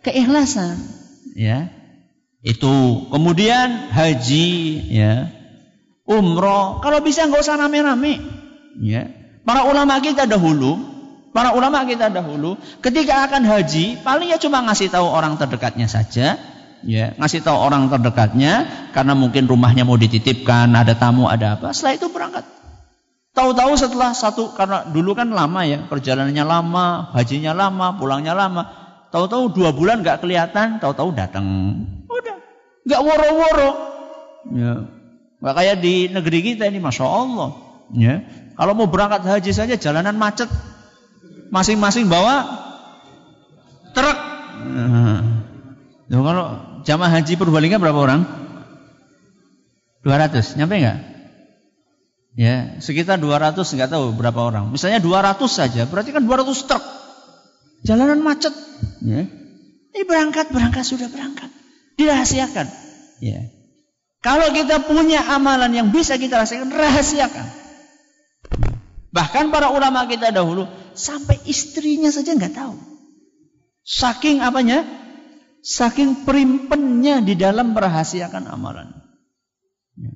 keikhlasan 0.00 0.80
ya 1.36 1.68
itu. 2.44 3.08
Kemudian 3.08 3.90
haji 3.90 4.46
ya. 4.92 5.32
Umroh. 6.04 6.84
Kalau 6.84 7.00
bisa 7.00 7.24
nggak 7.24 7.40
usah 7.40 7.56
rame-rame 7.56 8.20
ya. 8.78 9.08
Para 9.44 9.64
ulama 9.64 9.98
kita 10.04 10.28
dahulu 10.28 10.92
para 11.34 11.56
ulama 11.56 11.82
kita 11.82 12.12
dahulu 12.12 12.54
ketika 12.78 13.26
akan 13.26 13.42
haji 13.42 13.98
paling 14.06 14.30
ya 14.30 14.38
cuma 14.38 14.62
ngasih 14.62 14.92
tahu 14.92 15.08
orang 15.08 15.40
terdekatnya 15.40 15.88
saja 15.88 16.36
ya. 16.84 17.16
Ngasih 17.16 17.40
tahu 17.40 17.56
orang 17.56 17.88
terdekatnya 17.88 18.68
karena 18.92 19.16
mungkin 19.16 19.48
rumahnya 19.48 19.88
mau 19.88 19.96
dititipkan 19.96 20.68
ada 20.76 20.92
tamu 20.92 21.26
ada 21.26 21.56
apa. 21.56 21.72
Setelah 21.72 21.96
itu 21.96 22.06
berangkat. 22.12 22.44
Tahu-tahu 23.34 23.74
setelah 23.74 24.14
satu 24.14 24.54
karena 24.54 24.86
dulu 24.86 25.16
kan 25.18 25.26
lama 25.26 25.66
ya 25.66 25.82
perjalanannya 25.90 26.44
lama 26.46 27.10
hajinya 27.16 27.56
lama 27.56 27.96
pulangnya 27.96 28.36
lama. 28.36 28.62
Tahu-tahu 29.10 29.56
dua 29.56 29.72
bulan 29.72 30.04
nggak 30.04 30.22
kelihatan 30.22 30.78
tahu-tahu 30.78 31.16
datang 31.16 31.46
nggak 32.84 33.00
woro-woro 33.00 33.70
ya 34.54 34.88
nggak 35.40 35.54
kayak 35.56 35.76
di 35.80 36.08
negeri 36.12 36.38
kita 36.52 36.68
ini 36.68 36.78
masya 36.80 37.04
Allah 37.04 37.50
ya 37.96 38.24
kalau 38.54 38.72
mau 38.76 38.88
berangkat 38.88 39.24
haji 39.24 39.52
saja 39.52 39.74
jalanan 39.76 40.16
macet 40.16 40.48
masing-masing 41.48 42.08
bawa 42.08 42.44
truk 43.96 44.18
nah, 44.64 46.20
kalau 46.24 46.46
jamaah 46.84 47.10
haji 47.20 47.34
Purbalingga 47.40 47.80
berapa 47.80 47.96
orang? 47.96 48.22
200, 50.04 50.60
nyampe 50.60 50.76
enggak? 50.76 50.98
Ya, 52.36 52.76
sekitar 52.84 53.16
200 53.16 53.56
enggak 53.56 53.90
tahu 53.90 54.12
berapa 54.12 54.36
orang. 54.36 54.68
Misalnya 54.68 55.00
200 55.00 55.48
saja, 55.48 55.88
berarti 55.88 56.12
kan 56.12 56.28
200 56.28 56.68
truk. 56.68 56.84
Jalanan 57.84 58.20
macet. 58.20 58.52
Ya. 59.00 59.24
Ini 59.94 60.02
berangkat, 60.04 60.52
berangkat, 60.52 60.84
sudah 60.84 61.08
berangkat. 61.08 61.48
Dirahasiakan. 61.94 62.66
Ya. 63.22 63.54
Kalau 64.24 64.48
kita 64.56 64.88
punya 64.88 65.20
amalan 65.20 65.68
yang 65.76 65.88
bisa 65.92 66.16
kita 66.16 66.40
rahasiakan, 66.40 66.72
rahasiakan. 66.72 67.46
Bahkan 69.12 69.52
para 69.52 69.70
ulama 69.70 70.08
kita 70.08 70.32
dahulu, 70.32 70.64
sampai 70.96 71.38
istrinya 71.44 72.08
saja 72.08 72.32
nggak 72.32 72.56
tahu. 72.56 72.74
Saking 73.84 74.40
apanya? 74.40 74.82
Saking 75.60 76.24
perimpennya 76.24 77.20
di 77.20 77.36
dalam 77.36 77.76
merahasiakan 77.76 78.48
amalan. 78.48 78.96
Ya. 80.00 80.12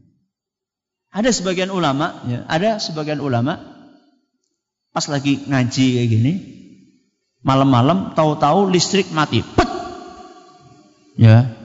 Ada 1.13 1.31
sebagian 1.31 1.69
ulama, 1.69 2.25
ya, 2.27 2.49
ada 2.49 2.81
sebagian 2.81 3.21
ulama 3.21 3.61
pas 4.89 5.05
lagi 5.07 5.37
ngaji 5.47 5.87
kayak 6.01 6.09
gini, 6.09 6.33
malam-malam 7.45 8.17
tahu-tahu 8.17 8.73
listrik 8.73 9.13
mati. 9.13 9.45
Pet! 9.45 9.69
Ya. 11.21 11.58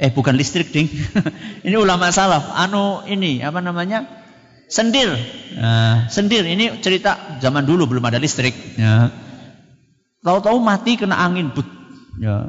Eh 0.00 0.08
bukan 0.08 0.32
listrik 0.32 0.72
ding. 0.72 0.88
ini 1.66 1.76
ulama 1.76 2.08
salaf. 2.08 2.56
Anu 2.56 3.04
ini 3.04 3.44
apa 3.44 3.60
namanya? 3.60 4.08
Sendir. 4.64 5.12
Nah, 5.60 6.08
sendir 6.08 6.40
ini 6.48 6.80
cerita 6.80 7.36
zaman 7.36 7.68
dulu 7.68 7.84
belum 7.84 8.08
ada 8.08 8.16
listrik. 8.16 8.56
Ya. 8.80 9.12
Tahu-tahu 10.24 10.56
mati 10.56 10.96
kena 10.96 11.20
angin. 11.20 11.52
But. 11.52 11.68
Ya. 12.16 12.48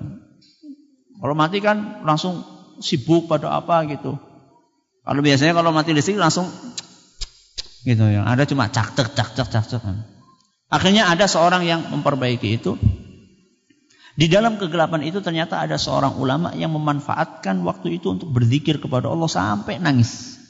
Kalau 1.19 1.35
mati 1.35 1.59
kan 1.59 2.07
langsung 2.07 2.39
sibuk 2.79 3.27
pada 3.27 3.51
apa 3.51 3.83
gitu. 3.91 4.15
Kalau 5.03 5.19
biasanya 5.19 5.51
kalau 5.51 5.75
mati 5.75 5.91
listrik 5.91 6.15
langsung 6.15 6.47
gitu 7.81 8.05
yang 8.05 8.29
ada 8.29 8.45
cuma 8.45 8.69
cak 8.69 8.95
cak 8.95 9.11
cak 9.11 9.29
cak 9.35 9.47
cak 9.51 9.65
cak. 9.67 9.83
Akhirnya 10.71 11.11
ada 11.11 11.27
seorang 11.27 11.67
yang 11.67 11.83
memperbaiki 11.91 12.63
itu. 12.63 12.79
Di 14.11 14.27
dalam 14.27 14.59
kegelapan 14.59 15.07
itu 15.07 15.23
ternyata 15.23 15.63
ada 15.63 15.79
seorang 15.79 16.19
ulama 16.19 16.51
yang 16.51 16.75
memanfaatkan 16.75 17.63
waktu 17.63 18.01
itu 18.01 18.11
untuk 18.11 18.27
berzikir 18.35 18.83
kepada 18.83 19.07
Allah 19.07 19.31
sampai 19.31 19.79
nangis. 19.79 20.41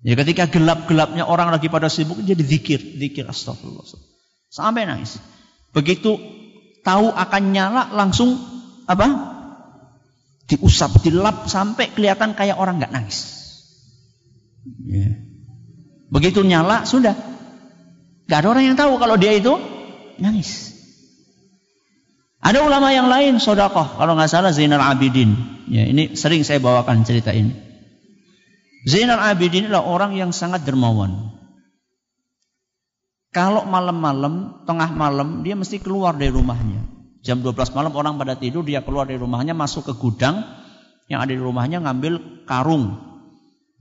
Ya 0.00 0.16
ketika 0.16 0.48
gelap-gelapnya 0.48 1.28
orang 1.28 1.52
lagi 1.52 1.68
pada 1.68 1.90
sibuk 1.90 2.22
jadi 2.22 2.40
zikir, 2.40 2.80
zikir 2.80 3.26
astagfirullah. 3.28 3.84
Sampai 4.48 4.88
nangis. 4.88 5.18
Begitu 5.74 6.16
tahu 6.86 7.12
akan 7.12 7.42
nyala 7.52 7.92
langsung 7.92 8.38
apa? 8.88 9.36
Diusap, 10.48 11.02
dilap 11.04 11.46
sampai 11.46 11.92
kelihatan 11.94 12.34
kayak 12.34 12.58
orang 12.58 12.80
nggak 12.80 12.94
nangis. 12.94 13.26
Ya. 14.86 15.14
Begitu 16.10 16.42
nyala 16.42 16.82
sudah, 16.88 17.14
nggak 18.26 18.38
ada 18.38 18.48
orang 18.50 18.64
yang 18.72 18.76
tahu 18.78 18.98
kalau 18.98 19.14
dia 19.14 19.36
itu 19.36 19.54
nangis. 20.18 20.69
Ada 22.40 22.64
ulama 22.64 22.88
yang 22.88 23.12
lain 23.12 23.36
sodakoh, 23.36 24.00
kalau 24.00 24.16
nggak 24.16 24.32
salah 24.32 24.52
Zainal 24.52 24.80
Abidin. 24.80 25.36
Ya, 25.68 25.84
ini 25.84 26.16
sering 26.16 26.40
saya 26.40 26.56
bawakan 26.56 27.04
cerita 27.04 27.36
ini. 27.36 27.52
Zainal 28.88 29.20
Abidin 29.20 29.68
adalah 29.68 29.84
orang 29.84 30.16
yang 30.16 30.32
sangat 30.32 30.64
dermawan. 30.64 31.36
Kalau 33.30 33.68
malam-malam, 33.68 34.64
tengah 34.64 34.90
malam, 34.90 35.44
dia 35.44 35.54
mesti 35.54 35.78
keluar 35.78 36.16
dari 36.16 36.32
rumahnya. 36.32 36.82
Jam 37.20 37.44
12 37.44 37.76
malam 37.76 37.92
orang 37.92 38.16
pada 38.16 38.34
tidur, 38.40 38.64
dia 38.64 38.80
keluar 38.80 39.04
dari 39.04 39.20
rumahnya 39.20 39.52
masuk 39.52 39.92
ke 39.92 39.94
gudang 40.00 40.40
yang 41.12 41.20
ada 41.20 41.36
di 41.36 41.38
rumahnya 41.38 41.84
ngambil 41.84 42.46
karung 42.48 43.10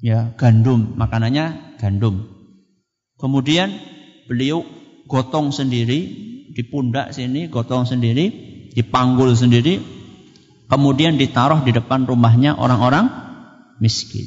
ya, 0.04 0.36
gandum, 0.36 0.96
makanannya 0.96 1.78
gandum. 1.80 2.28
Kemudian 3.20 3.72
beliau 4.28 4.64
gotong 5.08 5.52
sendiri 5.52 6.00
di 6.50 6.64
pundak 6.68 7.12
sini, 7.16 7.48
gotong 7.52 7.86
sendiri, 7.86 8.49
dipanggul 8.74 9.34
sendiri, 9.34 9.82
kemudian 10.70 11.18
ditaruh 11.18 11.66
di 11.66 11.72
depan 11.74 12.06
rumahnya 12.06 12.58
orang-orang 12.58 13.10
miskin. 13.82 14.26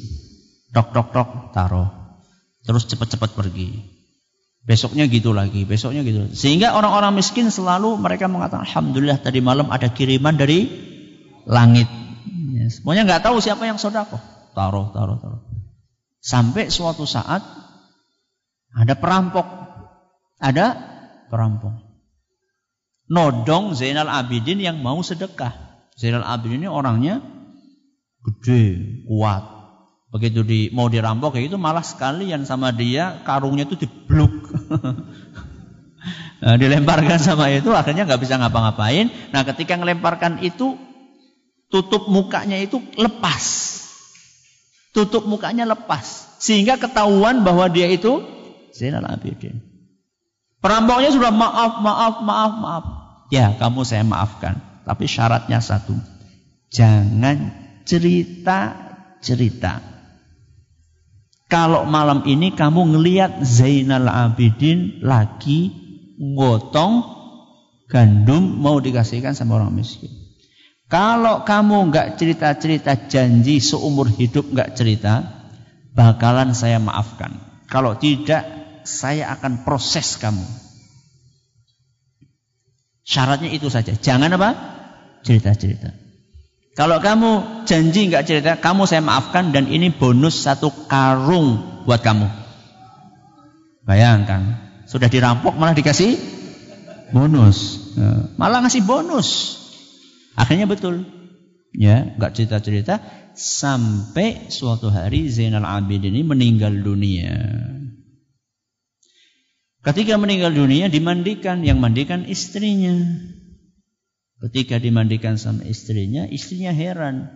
Tok 0.73 0.89
tok 0.91 1.07
tok 1.13 1.29
taruh. 1.53 1.89
Terus 2.63 2.87
cepat-cepat 2.87 3.35
pergi. 3.35 3.93
Besoknya 4.63 5.11
gitu 5.11 5.35
lagi, 5.35 5.67
besoknya 5.67 6.07
gitu. 6.07 6.31
Sehingga 6.31 6.71
orang-orang 6.79 7.19
miskin 7.19 7.51
selalu 7.51 7.99
mereka 7.99 8.31
mengatakan, 8.31 8.63
Alhamdulillah 8.63 9.19
tadi 9.19 9.43
malam 9.43 9.67
ada 9.67 9.91
kiriman 9.91 10.39
dari 10.39 10.71
langit. 11.43 11.91
Ya, 12.55 12.71
semuanya 12.71 13.03
nggak 13.03 13.27
tahu 13.27 13.43
siapa 13.43 13.67
yang 13.67 13.75
sodako. 13.75 14.15
Taruh, 14.55 14.95
taruh, 14.95 15.19
taruh. 15.19 15.43
Sampai 16.23 16.71
suatu 16.71 17.03
saat 17.03 17.43
ada 18.71 18.93
perampok. 18.95 19.43
Ada 20.39 20.79
perampok. 21.27 21.82
Nodong 23.11 23.75
Zainal 23.75 24.07
Abidin 24.07 24.63
yang 24.63 24.79
mau 24.79 25.03
sedekah. 25.03 25.51
Zainal 25.99 26.23
Abidin 26.23 26.63
ini 26.63 26.69
orangnya 26.71 27.19
gede, 28.23 29.03
kuat. 29.03 29.43
Begitu 30.13 30.45
di 30.45 30.59
mau 30.69 30.87
dirampok 30.87 31.35
kayak 31.35 31.51
itu 31.51 31.57
malah 31.57 31.81
sekalian 31.81 32.45
sama 32.45 32.69
dia 32.69 33.25
karungnya 33.25 33.65
itu 33.65 33.75
dibluk. 33.81 34.53
nah, 36.37 36.55
dilemparkan 36.61 37.17
sama 37.17 37.49
itu 37.49 37.73
akhirnya 37.73 38.05
nggak 38.05 38.21
bisa 38.21 38.37
ngapa-ngapain. 38.37 39.09
Nah 39.33 39.41
ketika 39.41 39.73
ngelemparkan 39.73 40.45
itu 40.45 40.77
tutup 41.73 42.05
mukanya 42.07 42.61
itu 42.61 42.77
lepas. 42.95 43.73
Tutup 44.93 45.25
mukanya 45.25 45.65
lepas. 45.65 46.37
Sehingga 46.37 46.77
ketahuan 46.77 47.41
bahwa 47.41 47.65
dia 47.73 47.89
itu 47.89 48.21
Zainal 48.69 49.09
Abidin. 49.09 49.72
Perampoknya 50.63 51.11
sudah 51.11 51.35
maaf, 51.35 51.83
maaf, 51.83 52.23
maaf, 52.23 52.53
maaf. 52.55 52.85
Ya 53.27 53.51
kamu 53.59 53.83
saya 53.83 54.07
maafkan. 54.07 54.63
Tapi 54.87 55.11
syaratnya 55.11 55.59
satu. 55.59 55.91
Jangan 56.71 57.51
cerita-cerita 57.83 59.93
kalau 61.53 61.85
malam 61.85 62.25
ini 62.25 62.57
kamu 62.57 62.97
ngeliat 62.97 63.45
Zainal 63.45 64.09
Abidin 64.09 65.05
lagi 65.05 65.69
ngotong 66.17 67.05
gandum 67.85 68.57
mau 68.57 68.81
dikasihkan 68.81 69.37
sama 69.37 69.61
orang 69.61 69.77
miskin. 69.77 70.09
Kalau 70.89 71.45
kamu 71.45 71.93
nggak 71.93 72.17
cerita-cerita 72.17 73.05
janji 73.05 73.61
seumur 73.61 74.09
hidup 74.09 74.49
nggak 74.49 74.73
cerita, 74.73 75.45
bakalan 75.93 76.57
saya 76.57 76.81
maafkan. 76.81 77.37
Kalau 77.69 78.01
tidak, 78.01 78.49
saya 78.85 79.33
akan 79.35 79.67
proses 79.67 80.15
kamu. 80.19 80.43
Syaratnya 83.03 83.51
itu 83.51 83.67
saja. 83.67 83.91
Jangan 83.95 84.31
apa? 84.39 84.49
Cerita-cerita. 85.27 85.91
Kalau 86.73 86.97
kamu 86.97 87.63
janji 87.69 88.09
nggak 88.09 88.25
cerita, 88.25 88.51
kamu 88.57 88.89
saya 88.89 89.05
maafkan 89.05 89.53
dan 89.53 89.69
ini 89.69 89.93
bonus 89.93 90.41
satu 90.41 90.73
karung 90.89 91.61
buat 91.85 92.01
kamu. 92.01 92.25
Bayangkan, 93.85 94.57
sudah 94.89 95.11
dirampok 95.11 95.53
malah 95.53 95.75
dikasih 95.75 96.17
bonus. 97.13 97.91
Ya, 97.93 98.31
malah 98.39 98.65
ngasih 98.65 98.81
bonus. 98.89 99.59
Akhirnya 100.33 100.65
betul. 100.65 101.05
Ya, 101.75 102.17
nggak 102.17 102.41
cerita-cerita 102.41 103.01
sampai 103.37 104.49
suatu 104.49 104.89
hari 104.89 105.29
Zainal 105.29 105.65
Abidin 105.65 106.13
ini 106.13 106.25
meninggal 106.25 106.73
dunia. 106.73 107.37
Ketika 109.83 110.15
meninggal 110.15 110.55
dunia 110.55 110.87
dimandikan, 110.87 111.59
yang 111.67 111.83
mandikan 111.83 112.23
istrinya. 112.23 113.03
Ketika 114.39 114.79
dimandikan 114.79 115.35
sama 115.35 115.67
istrinya, 115.67 116.23
istrinya 116.23 116.71
heran. 116.71 117.27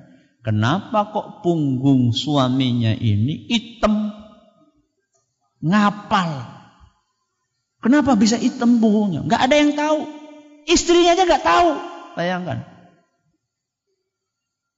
Kenapa 0.48 1.12
kok 1.12 1.44
punggung 1.44 2.16
suaminya 2.16 2.96
ini 2.96 3.52
hitam? 3.52 4.16
Ngapal. 5.60 6.48
Kenapa 7.84 8.16
bisa 8.16 8.40
hitam 8.40 8.80
punggungnya? 8.80 9.28
Gak 9.28 9.44
ada 9.52 9.56
yang 9.60 9.76
tahu. 9.76 10.08
Istrinya 10.72 11.20
aja 11.20 11.28
gak 11.28 11.44
tahu. 11.44 11.70
Bayangkan. 12.16 12.64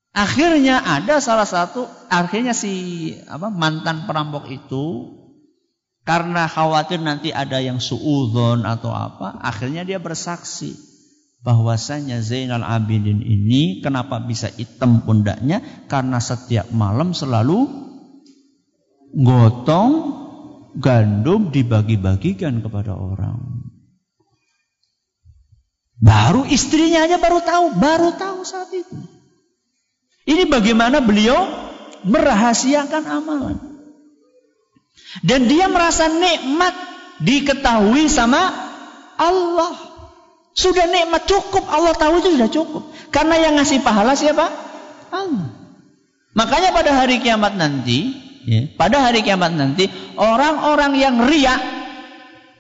Akhirnya 0.10 0.82
ada 0.82 1.22
salah 1.22 1.46
satu, 1.46 1.86
akhirnya 2.10 2.58
si 2.58 3.14
apa 3.30 3.54
mantan 3.54 4.10
perampok 4.10 4.50
itu 4.50 5.19
karena 6.08 6.50
khawatir 6.50 7.00
nanti 7.00 7.30
ada 7.30 7.62
yang 7.62 7.78
suudon 7.78 8.66
atau 8.66 8.90
apa, 8.92 9.38
akhirnya 9.40 9.86
dia 9.86 10.02
bersaksi 10.02 10.74
bahwasanya 11.40 12.20
Zainal 12.20 12.68
Abidin 12.68 13.24
ini 13.24 13.80
kenapa 13.80 14.20
bisa 14.20 14.52
hitam 14.52 15.04
pundaknya 15.08 15.64
karena 15.88 16.20
setiap 16.20 16.68
malam 16.76 17.16
selalu 17.16 17.68
gotong 19.16 19.92
gandum 20.78 21.50
dibagi-bagikan 21.50 22.62
kepada 22.62 22.94
orang. 22.94 23.70
Baru 26.00 26.48
istrinya 26.48 27.04
aja 27.04 27.20
baru 27.20 27.44
tahu, 27.44 27.66
baru 27.76 28.10
tahu 28.16 28.40
saat 28.48 28.72
itu. 28.72 28.96
Ini 30.24 30.48
bagaimana 30.48 31.04
beliau 31.04 31.44
merahasiakan 32.08 33.04
amalan. 33.04 33.69
Dan 35.26 35.50
dia 35.50 35.66
merasa 35.66 36.06
nikmat 36.06 36.74
diketahui 37.22 38.06
sama 38.08 38.54
Allah. 39.18 39.74
Sudah 40.54 40.86
nikmat 40.86 41.26
cukup, 41.26 41.66
Allah 41.72 41.96
tahu 41.96 42.20
itu 42.20 42.36
sudah 42.36 42.50
cukup. 42.52 42.84
Karena 43.10 43.40
yang 43.40 43.56
ngasih 43.58 43.82
pahala 43.82 44.14
siapa? 44.14 44.50
Allah. 45.10 45.50
Makanya 46.38 46.70
pada 46.76 46.94
hari 46.94 47.20
kiamat 47.24 47.58
nanti, 47.58 48.14
ya, 48.46 48.70
pada 48.78 49.02
hari 49.02 49.26
kiamat 49.26 49.56
nanti, 49.56 49.90
orang-orang 50.20 50.94
yang 51.00 51.16
riak 51.26 51.62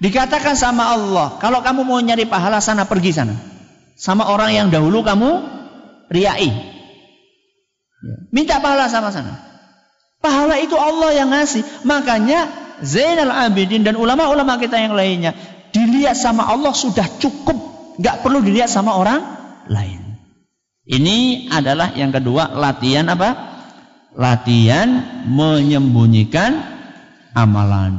dikatakan 0.01 0.57
sama 0.57 0.95
Allah, 0.95 1.37
kalau 1.37 1.61
kamu 1.61 1.85
mau 1.85 1.99
nyari 2.01 2.25
pahala 2.25 2.63
sana 2.63 2.89
pergi 2.89 3.11
sana. 3.13 3.35
Sama 3.99 4.31
orang 4.31 4.55
yang 4.55 4.67
dahulu 4.71 5.03
kamu 5.03 5.29
riai. 6.07 6.49
Ya, 7.99 8.15
minta 8.31 8.63
pahala 8.63 8.87
sama 8.87 9.11
sana. 9.11 9.48
Pahala 10.19 10.59
itu 10.59 10.75
Allah 10.75 11.15
yang 11.15 11.31
ngasih. 11.31 11.63
Makanya 11.87 12.51
Zainal 12.83 13.31
Abidin 13.31 13.83
dan 13.83 13.95
ulama-ulama 13.99 14.59
kita 14.59 14.79
yang 14.79 14.95
lainnya 14.95 15.35
dilihat 15.71 16.15
sama 16.15 16.47
Allah 16.47 16.71
sudah 16.71 17.05
cukup 17.19 17.55
nggak 17.99 18.23
perlu 18.23 18.39
dilihat 18.39 18.71
sama 18.71 18.95
orang 18.95 19.19
lain. 19.67 20.15
Ini 20.89 21.47
adalah 21.53 21.93
yang 21.93 22.09
kedua 22.09 22.55
latihan 22.55 23.05
apa? 23.11 23.29
Latihan 24.15 25.21
menyembunyikan 25.29 26.57
amalan. 27.37 27.93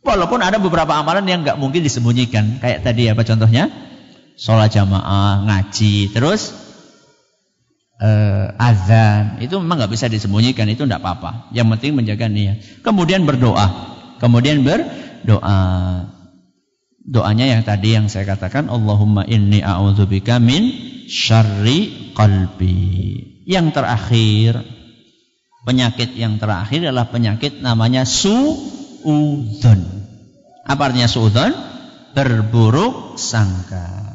Walaupun 0.00 0.40
ada 0.40 0.56
beberapa 0.56 0.96
amalan 0.96 1.28
yang 1.28 1.44
nggak 1.44 1.60
mungkin 1.60 1.84
disembunyikan, 1.84 2.64
kayak 2.64 2.80
tadi 2.80 3.12
apa 3.12 3.22
contohnya? 3.28 3.68
Sholat 4.38 4.72
jamaah, 4.72 5.44
ngaji, 5.44 6.14
terus 6.14 6.54
uh, 7.98 8.54
azan 8.58 9.42
itu 9.42 9.54
memang 9.58 9.84
nggak 9.84 9.92
bisa 9.92 10.06
disembunyikan 10.10 10.66
itu 10.70 10.86
tidak 10.86 11.02
apa-apa 11.02 11.50
yang 11.52 11.68
penting 11.74 11.94
menjaga 11.98 12.26
niat 12.30 12.82
kemudian 12.82 13.26
berdoa 13.26 13.66
kemudian 14.22 14.62
berdoa 14.62 15.60
doanya 17.08 17.48
yang 17.48 17.62
tadi 17.64 17.96
yang 17.96 18.12
saya 18.12 18.28
katakan 18.28 18.68
Allahumma 18.68 19.24
inni 19.24 19.64
a'udzubika 19.64 20.36
min 20.36 20.68
syarri 21.08 22.12
qalbi. 22.12 22.76
Yang 23.48 23.66
terakhir 23.80 24.52
penyakit 25.64 26.12
yang 26.20 26.36
terakhir 26.36 26.84
adalah 26.84 27.08
penyakit 27.08 27.64
namanya 27.64 28.04
suudzon. 28.04 29.80
Apa 30.68 30.92
artinya 30.92 31.08
suudzon? 31.08 31.56
Berburuk 32.12 33.16
sangka. 33.16 34.07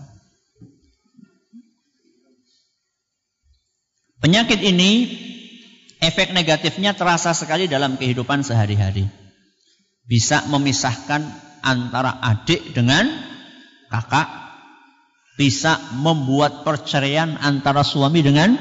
Penyakit 4.24 4.64
ini 4.64 5.12
efek 6.00 6.32
negatifnya 6.32 6.96
terasa 6.96 7.36
sekali 7.36 7.68
dalam 7.68 8.00
kehidupan 8.00 8.40
sehari-hari. 8.40 9.04
Bisa 10.08 10.48
memisahkan 10.48 11.28
antara 11.60 12.24
adik 12.24 12.72
dengan 12.72 13.04
kakak. 13.92 14.32
Bisa 15.36 15.76
membuat 16.00 16.64
perceraian 16.64 17.36
antara 17.36 17.84
suami 17.84 18.24
dengan 18.24 18.56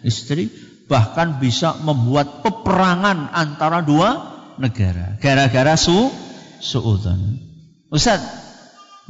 istri. 0.00 0.48
Bahkan 0.88 1.44
bisa 1.44 1.76
membuat 1.84 2.40
peperangan 2.40 3.36
antara 3.36 3.84
dua 3.84 4.16
negara. 4.56 5.20
Gara-gara 5.20 5.76
su 5.76 6.08
suudzon. 6.56 7.36
Ustaz 7.92 8.24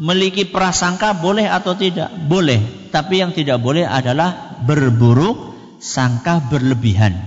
memiliki 0.02 0.50
prasangka 0.50 1.14
boleh 1.14 1.46
atau 1.46 1.78
tidak? 1.78 2.10
Boleh. 2.26 2.90
Tapi 2.90 3.22
yang 3.22 3.30
tidak 3.30 3.62
boleh 3.62 3.86
adalah 3.86 4.58
berburuk 4.66 5.51
sangka 5.82 6.38
berlebihan. 6.46 7.18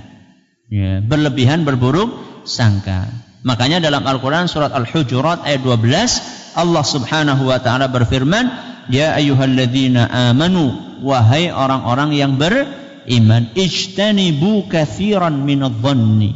Ya, 0.72 1.04
berlebihan 1.04 1.68
berburuk 1.68 2.16
sangka. 2.48 3.12
Makanya 3.46 3.84
dalam 3.84 4.08
Al-Quran 4.08 4.50
surat 4.50 4.74
Al-Hujurat 4.74 5.46
ayat 5.46 5.62
12 5.62 6.58
Allah 6.58 6.82
subhanahu 6.82 7.46
wa 7.46 7.62
ta'ala 7.62 7.94
berfirman 7.94 8.50
Ya 8.90 9.14
ayyuhalladzina 9.14 10.34
amanu 10.34 10.74
Wahai 11.06 11.54
orang-orang 11.54 12.18
yang 12.18 12.42
beriman 12.42 13.54
Ijtanibu 13.54 14.66
kathiran 14.66 15.46
minadhanni 15.46 16.34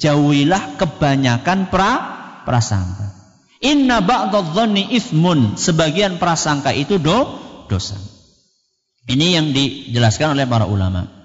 Jauhilah 0.00 0.80
kebanyakan 0.80 1.68
pra 1.72 1.92
prasangka. 2.44 3.16
Inna 3.64 4.04
ba'dadhanni 4.04 4.92
ithmun. 4.92 5.56
Sebagian 5.56 6.20
prasangka 6.20 6.76
itu 6.76 7.00
do, 7.00 7.24
dosa. 7.64 7.96
Ini 9.08 9.40
yang 9.40 9.56
dijelaskan 9.56 10.36
oleh 10.36 10.44
para 10.44 10.68
ulama 10.68 11.15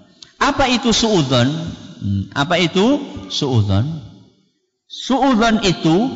Apa 0.42 0.66
itu 0.74 0.90
su'udhan? 0.90 1.48
Hmm, 2.02 2.34
apa 2.34 2.58
itu 2.58 2.98
su'udhan? 3.30 4.12
Suudzon 4.92 5.64
itu 5.64 6.12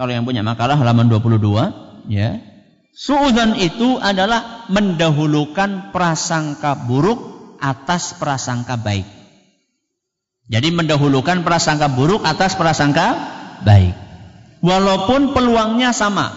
kalau 0.00 0.08
yang 0.08 0.24
punya 0.24 0.40
makalah 0.40 0.80
halaman 0.80 1.12
22 1.12 2.08
ya. 2.08 2.40
Suudzon 2.96 3.60
itu 3.60 4.00
adalah 4.00 4.64
mendahulukan 4.72 5.92
prasangka 5.92 6.88
buruk 6.88 7.20
atas 7.60 8.16
prasangka 8.16 8.80
baik. 8.80 9.04
Jadi 10.48 10.72
mendahulukan 10.72 11.44
prasangka 11.44 11.92
buruk 11.92 12.24
atas 12.24 12.56
prasangka 12.56 13.20
baik. 13.68 13.92
Walaupun 14.64 15.36
peluangnya 15.36 15.92
sama 15.92 16.32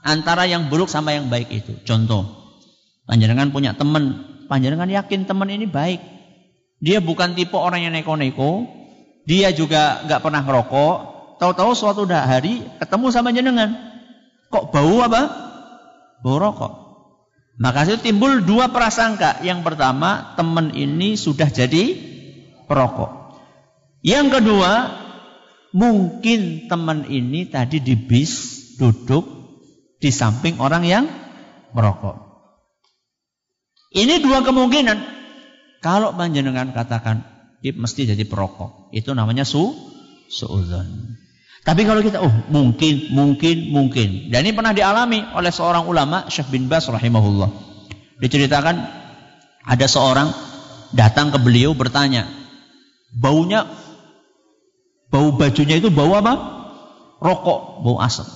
antara 0.00 0.48
yang 0.48 0.72
buruk 0.72 0.88
sama 0.88 1.12
yang 1.12 1.28
baik 1.28 1.52
itu. 1.52 1.76
Contoh, 1.84 2.24
panjenengan 3.04 3.52
punya 3.52 3.76
teman, 3.76 4.24
panjenengan 4.48 4.88
yakin 4.88 5.28
teman 5.28 5.52
ini 5.52 5.68
baik. 5.68 6.15
Dia 6.86 7.02
bukan 7.02 7.34
tipe 7.34 7.58
orang 7.58 7.82
yang 7.82 7.94
neko-neko, 7.98 8.70
dia 9.26 9.50
juga 9.50 10.06
nggak 10.06 10.22
pernah 10.22 10.46
ngerokok. 10.46 10.96
Tahu-tahu 11.42 11.72
suatu 11.74 12.06
hari 12.06 12.62
ketemu 12.78 13.06
sama 13.10 13.34
jenengan. 13.34 13.74
Kok 14.54 14.70
bau 14.70 14.96
apa? 15.02 15.22
Bau 16.22 16.38
rokok. 16.38 16.72
Maka 17.58 17.90
itu 17.90 17.98
timbul 17.98 18.46
dua 18.46 18.70
prasangka. 18.70 19.42
Yang 19.42 19.66
pertama, 19.66 20.38
teman 20.38 20.70
ini 20.78 21.18
sudah 21.18 21.50
jadi 21.50 21.98
perokok. 22.70 23.34
Yang 24.06 24.38
kedua, 24.38 24.72
Mungkin 25.76 26.72
teman 26.72 27.04
ini 27.04 27.52
tadi 27.52 27.84
di 27.84 27.92
bis 28.00 28.32
duduk 28.80 29.28
di 30.00 30.08
samping 30.08 30.56
orang 30.56 30.88
yang 30.88 31.04
merokok. 31.76 32.16
Ini 33.92 34.24
dua 34.24 34.40
kemungkinan. 34.40 35.15
Kalau 35.80 36.16
panjenengan 36.16 36.72
katakan, 36.72 37.22
dia 37.60 37.72
mesti 37.76 38.06
jadi 38.06 38.24
perokok. 38.26 38.94
Itu 38.94 39.12
namanya 39.12 39.42
su 39.42 39.74
suudzon. 40.30 41.18
Tapi 41.66 41.82
kalau 41.82 41.98
kita, 41.98 42.22
oh 42.22 42.30
mungkin, 42.46 43.10
mungkin, 43.10 43.74
mungkin. 43.74 44.30
Dan 44.30 44.46
ini 44.46 44.54
pernah 44.54 44.70
dialami 44.70 45.34
oleh 45.34 45.50
seorang 45.50 45.90
ulama, 45.90 46.30
Syekh 46.30 46.54
bin 46.54 46.70
Bas 46.70 46.86
rahimahullah. 46.86 47.50
Diceritakan 48.22 48.76
ada 49.66 49.86
seorang 49.90 50.30
datang 50.94 51.34
ke 51.34 51.42
beliau 51.42 51.74
bertanya, 51.74 52.30
baunya, 53.10 53.66
bau 55.10 55.34
bajunya 55.34 55.82
itu 55.82 55.90
bau 55.90 56.14
apa? 56.14 56.34
Rokok, 57.18 57.82
bau 57.82 57.98
asap. 57.98 58.30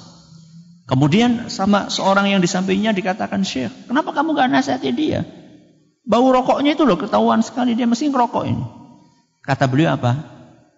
Kemudian 0.90 1.46
sama 1.46 1.86
seorang 1.86 2.34
yang 2.34 2.42
di 2.42 2.50
sampingnya 2.50 2.90
dikatakan 2.90 3.46
Syekh, 3.46 3.70
kenapa 3.86 4.10
kamu 4.10 4.34
gak 4.34 4.50
nasihati 4.50 4.90
dia? 4.90 5.22
Bau 6.10 6.26
rokoknya 6.34 6.74
itu 6.74 6.82
loh 6.82 6.98
ketahuan 6.98 7.38
sekali 7.46 7.78
dia 7.78 7.86
mesti 7.86 8.10
ngerokok 8.10 8.44
ini. 8.50 8.64
Kata 9.46 9.70
beliau 9.70 9.94
apa? 9.94 10.18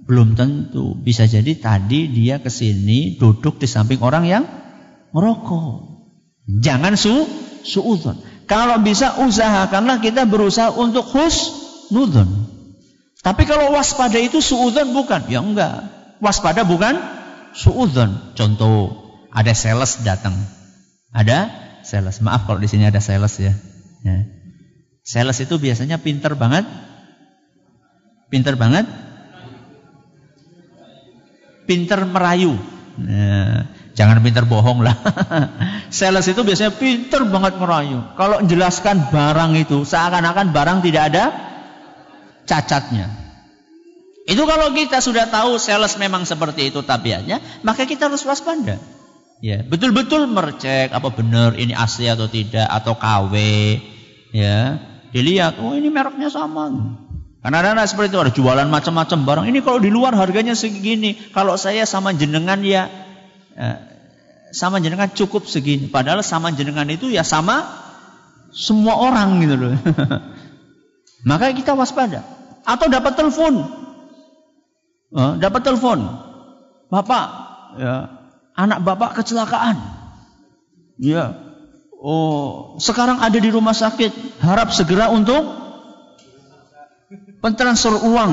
Belum 0.05 0.37
tentu. 0.37 0.93
Bisa 1.01 1.25
jadi 1.25 1.57
tadi 1.57 2.13
dia 2.13 2.37
ke 2.37 2.53
sini 2.53 3.17
duduk 3.17 3.57
di 3.57 3.65
samping 3.65 4.05
orang 4.05 4.29
yang 4.29 4.45
merokok. 5.17 5.89
Jangan 6.61 7.01
su 7.01 7.25
suudon. 7.65 8.21
Kalau 8.45 8.77
bisa 8.85 9.25
usahakanlah 9.25 10.05
kita 10.05 10.29
berusaha 10.29 10.69
untuk 10.77 11.09
husnudon. 11.09 12.29
Tapi 13.25 13.49
kalau 13.49 13.73
waspada 13.73 14.21
itu 14.21 14.45
suudon 14.45 14.93
bukan? 14.93 15.33
Ya 15.33 15.41
enggak. 15.41 15.89
Waspada 16.21 16.69
bukan 16.69 17.01
suudon. 17.57 18.37
Contoh, 18.37 18.93
ada 19.33 19.57
sales 19.57 20.05
datang. 20.05 20.37
Ada 21.15 21.49
sales. 21.87 22.21
Maaf 22.21 22.45
kalau 22.45 22.61
di 22.61 22.69
sini 22.69 22.85
ada 22.85 23.01
sales 23.01 23.33
ya. 23.41 23.57
ya. 24.05 24.42
Sales 25.03 25.39
itu 25.43 25.59
biasanya 25.59 25.99
pinter 25.99 26.35
banget. 26.39 26.67
Pinter 28.31 28.57
banget 28.57 28.87
pinter 31.67 32.05
merayu. 32.05 32.53
Nah, 33.01 33.65
jangan 33.97 34.21
pinter 34.21 34.45
bohong 34.45 34.85
lah. 34.85 34.93
Sales 35.89 36.29
itu 36.29 36.45
biasanya 36.45 36.77
pinter 36.77 37.25
banget 37.25 37.57
merayu. 37.57 38.05
Kalau 38.19 38.45
menjelaskan 38.45 39.09
barang 39.09 39.53
itu 39.57 39.89
seakan-akan 39.89 40.53
barang 40.53 40.79
tidak 40.85 41.03
ada 41.13 41.25
cacatnya. 42.45 43.09
Itu 44.29 44.47
kalau 44.47 44.71
kita 44.71 45.03
sudah 45.03 45.27
tahu 45.35 45.59
sales 45.59 45.99
memang 45.99 46.23
seperti 46.23 46.71
itu 46.71 46.79
tabiatnya, 46.87 47.43
maka 47.67 47.91
kita 47.91 48.07
harus 48.07 48.23
waspada. 48.23 48.79
Ya, 49.43 49.67
betul-betul 49.67 50.31
mercek 50.31 50.95
apa 50.95 51.11
benar 51.11 51.59
ini 51.59 51.75
asli 51.75 52.07
atau 52.07 52.31
tidak 52.31 52.71
atau 52.71 52.95
KW. 52.95 53.35
Ya, 54.31 54.79
dilihat, 55.13 55.61
oh 55.61 55.77
ini 55.77 55.93
mereknya 55.93 56.33
sama. 56.33 56.73
Karena 57.43 57.59
ada 57.59 57.85
seperti 57.85 58.15
itu 58.15 58.21
ada 58.23 58.33
jualan 58.33 58.69
macam-macam 58.71 59.19
barang. 59.27 59.47
Ini 59.51 59.59
kalau 59.67 59.83
di 59.83 59.91
luar 59.91 60.15
harganya 60.15 60.55
segini, 60.55 61.19
kalau 61.35 61.59
saya 61.59 61.83
sama 61.85 62.15
jenengan 62.15 62.63
ya, 62.63 62.87
ya 63.53 63.93
sama 64.55 64.79
jenengan 64.79 65.11
cukup 65.11 65.49
segini. 65.49 65.91
Padahal 65.91 66.23
sama 66.23 66.55
jenengan 66.55 66.87
itu 66.87 67.11
ya 67.11 67.27
sama 67.27 67.67
semua 68.55 68.95
orang 69.01 69.43
gitu 69.43 69.57
loh. 69.59 69.75
Maka 71.29 71.51
kita 71.51 71.75
waspada. 71.75 72.23
Atau 72.63 72.87
dapat 72.87 73.19
telepon, 73.19 73.67
uh, 75.19 75.35
dapat 75.35 75.67
telepon, 75.67 75.99
bapak, 76.87 77.27
ya, 77.75 78.23
anak 78.55 78.87
bapak 78.87 79.19
kecelakaan, 79.19 79.83
ya, 81.03 81.35
oh 82.03 82.77
sekarang 82.83 83.23
ada 83.23 83.39
di 83.39 83.49
rumah 83.49 83.73
sakit, 83.73 84.43
harap 84.43 84.75
segera 84.75 85.09
untuk 85.15 85.47
pentransfer 87.39 87.95
uang, 88.03 88.33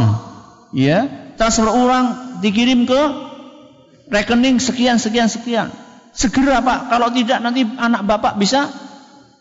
ya, 0.73 1.05
transfer 1.37 1.69
uang 1.69 2.39
dikirim 2.41 2.89
ke 2.89 3.01
rekening 4.09 4.57
sekian 4.57 4.97
sekian 4.97 5.29
sekian. 5.29 5.69
Segera 6.09 6.59
Pak, 6.65 6.89
kalau 6.89 7.13
tidak 7.13 7.39
nanti 7.39 7.63
anak 7.63 8.03
Bapak 8.03 8.35
bisa 8.41 8.67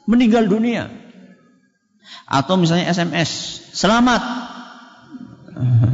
meninggal 0.05 0.47
dunia. 0.47 0.93
Atau 2.29 2.61
misalnya 2.61 2.93
SMS, 2.93 3.65
selamat. 3.73 4.21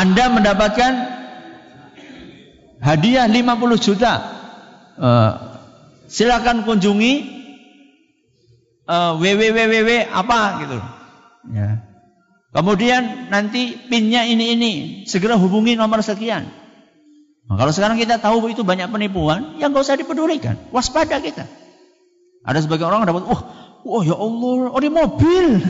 Anda 0.00 0.24
mendapatkan 0.30 0.92
hadiah 2.78 3.26
50 3.26 3.82
juta. 3.82 4.14
Uh, 5.00 5.49
silakan 6.10 6.66
kunjungi 6.66 7.12
uh, 8.90 9.14
www 9.14 9.90
apa 10.10 10.40
gitu. 10.66 10.78
Ya. 11.54 11.86
Kemudian 12.50 13.30
nanti 13.30 13.78
pinnya 13.86 14.26
ini 14.26 14.58
ini, 14.58 14.72
segera 15.06 15.38
hubungi 15.38 15.78
nomor 15.78 16.02
sekian. 16.02 16.50
Nah, 17.46 17.54
kalau 17.54 17.70
sekarang 17.70 17.94
kita 17.94 18.18
tahu 18.18 18.50
itu 18.50 18.66
banyak 18.66 18.90
penipuan, 18.90 19.54
yang 19.62 19.70
gak 19.70 19.86
usah 19.86 19.94
dipedulikan, 19.94 20.58
waspada 20.74 21.22
kita. 21.22 21.46
Ada 22.42 22.66
sebagian 22.66 22.90
orang 22.90 23.06
dapat, 23.06 23.22
oh, 23.22 23.40
oh 23.86 24.02
ya 24.02 24.18
Allah, 24.18 24.74
oh 24.74 24.82
di 24.82 24.90
mobil. 24.90 25.62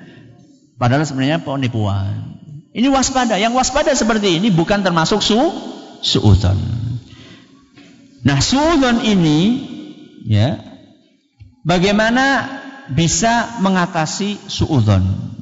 Padahal 0.80 1.02
sebenarnya 1.02 1.42
penipuan. 1.42 2.38
Ini 2.70 2.86
waspada. 2.88 3.36
Yang 3.36 3.58
waspada 3.58 3.90
seperti 3.92 4.38
ini 4.38 4.48
bukan 4.54 4.86
termasuk 4.86 5.20
su 5.22 5.38
suudon. 6.02 6.58
Nah 8.22 8.38
suudon 8.38 9.02
ini, 9.02 9.71
ya, 10.26 10.62
bagaimana 11.66 12.48
bisa 12.90 13.58
mengatasi 13.62 14.38
suudon? 14.50 15.32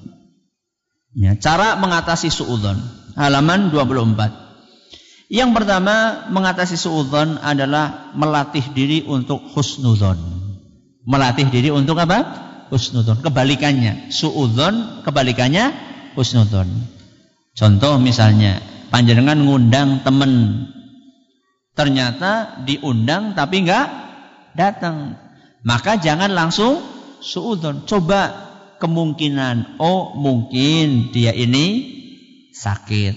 Ya, 1.16 1.35
cara 1.35 1.74
mengatasi 1.74 2.31
suudzon. 2.31 2.78
Halaman 3.19 3.74
24. 3.74 5.31
Yang 5.31 5.51
pertama, 5.55 6.27
mengatasi 6.31 6.78
suudzon 6.78 7.39
adalah 7.43 8.15
melatih 8.15 8.62
diri 8.70 9.02
untuk 9.02 9.43
husnudzon. 9.55 10.19
Melatih 11.07 11.51
diri 11.51 11.74
untuk 11.74 11.98
apa? 11.98 12.23
Husnudzon. 12.70 13.27
Kebalikannya, 13.27 14.15
suudzon 14.15 15.02
kebalikannya 15.02 15.74
husnudzon. 16.15 16.70
Contoh 17.59 17.98
misalnya, 17.98 18.62
panjenengan 18.94 19.43
ngundang 19.43 20.07
temen 20.07 20.66
ternyata 21.74 22.62
diundang 22.66 23.35
tapi 23.35 23.66
enggak 23.66 24.10
datang. 24.55 25.18
Maka 25.60 26.01
jangan 26.01 26.32
langsung 26.32 26.81
suudzon. 27.20 27.85
Coba 27.85 28.48
kemungkinan 28.81 29.77
oh 29.77 30.16
mungkin 30.16 31.12
dia 31.12 31.36
ini 31.36 31.98
sakit. 32.56 33.14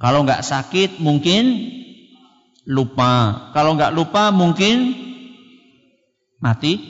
Kalau 0.00 0.24
nggak 0.24 0.40
sakit 0.40 1.04
mungkin 1.04 1.68
lupa. 2.64 3.48
Kalau 3.52 3.76
nggak 3.76 3.92
lupa 3.92 4.32
mungkin 4.32 4.96
mati. 6.40 6.80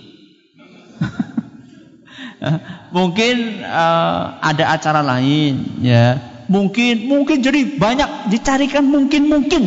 mungkin 2.96 3.66
uh, 3.66 4.38
ada 4.38 4.78
acara 4.78 5.02
lain 5.02 5.82
ya. 5.82 6.30
Mungkin 6.50 7.06
mungkin 7.06 7.42
jadi 7.42 7.78
banyak 7.78 8.30
dicarikan 8.30 8.86
mungkin 8.86 9.26
mungkin 9.26 9.62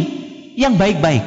yang 0.56 0.80
baik-baik. 0.80 1.24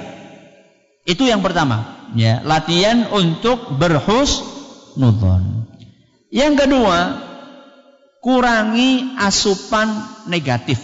Itu 1.05 1.24
yang 1.28 1.40
pertama 1.44 1.95
ya, 2.14 2.44
latihan 2.46 3.10
untuk 3.10 3.74
berhusnudzon. 3.80 5.66
Yang 6.30 6.54
kedua, 6.66 6.98
kurangi 8.22 9.16
asupan 9.18 9.88
negatif. 10.30 10.78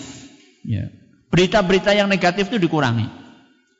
Ya. 0.66 0.90
Berita-berita 1.30 1.94
yang 1.94 2.10
negatif 2.10 2.50
itu 2.50 2.58
dikurangi. 2.58 3.06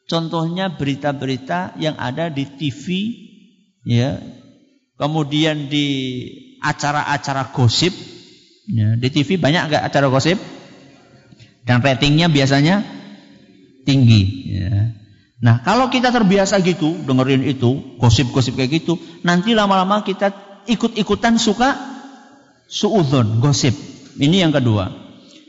Contohnya 0.07 0.69
berita-berita 0.75 1.79
yang 1.79 1.97
ada 1.97 2.29
di 2.29 2.45
TV, 2.45 2.85
ya, 3.87 4.19
kemudian 4.99 5.71
di 5.73 5.89
acara-acara 6.63 7.51
gosip. 7.55 7.95
Ya, 8.71 8.95
di 8.95 9.09
TV 9.11 9.39
banyak 9.39 9.73
nggak 9.73 9.85
acara 9.91 10.07
gosip? 10.07 10.39
Dan 11.63 11.83
ratingnya 11.83 12.27
biasanya 12.27 12.83
tinggi. 13.87 14.23
Ya. 14.59 15.02
Nah, 15.43 15.59
kalau 15.67 15.91
kita 15.91 16.15
terbiasa 16.15 16.63
gitu, 16.63 16.95
dengerin 17.03 17.43
itu, 17.43 17.99
gosip-gosip 17.99 18.55
kayak 18.55 18.79
gitu, 18.79 18.95
nanti 19.27 19.59
lama-lama 19.59 20.07
kita 20.07 20.31
ikut-ikutan 20.71 21.35
suka 21.35 21.75
suudon, 22.71 23.43
gosip. 23.43 23.75
Ini 24.23 24.47
yang 24.47 24.55
kedua. 24.55 24.87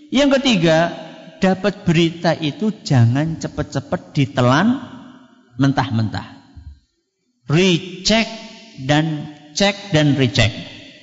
Yang 0.10 0.42
ketiga, 0.42 0.90
dapat 1.38 1.86
berita 1.86 2.34
itu 2.34 2.74
jangan 2.82 3.38
cepat-cepat 3.38 4.18
ditelan 4.18 4.82
mentah-mentah. 5.62 6.42
Recheck 7.46 8.26
dan 8.90 9.30
cek 9.54 9.94
dan 9.94 10.18
recheck. 10.18 10.50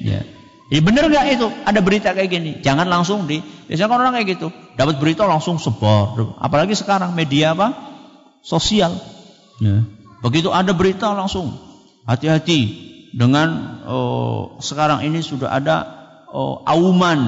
Ya. 0.03 0.27
Jadi 0.71 0.83
benar 0.83 1.07
nggak 1.07 1.27
itu? 1.39 1.47
Ada 1.63 1.79
berita 1.79 2.11
kayak 2.11 2.31
gini. 2.31 2.53
Jangan 2.59 2.91
langsung 2.91 3.27
di. 3.31 3.39
Biasanya 3.71 3.87
kan 3.91 3.99
orang 4.03 4.15
kayak 4.19 4.29
gitu. 4.39 4.49
Dapat 4.75 4.99
berita 4.99 5.27
langsung 5.27 5.59
sebar. 5.63 6.15
Apalagi 6.39 6.75
sekarang 6.75 7.15
media 7.15 7.55
apa? 7.55 7.90
Sosial. 8.41 8.97
Ya. 9.61 9.85
Begitu 10.21 10.53
ada 10.53 10.73
berita 10.77 11.13
langsung 11.17 11.57
hati-hati 12.05 12.89
dengan 13.17 13.81
oh, 13.89 14.61
sekarang 14.61 15.05
ini 15.05 15.21
sudah 15.25 15.53
ada 15.53 15.77
oh, 16.33 16.65
auman, 16.65 17.21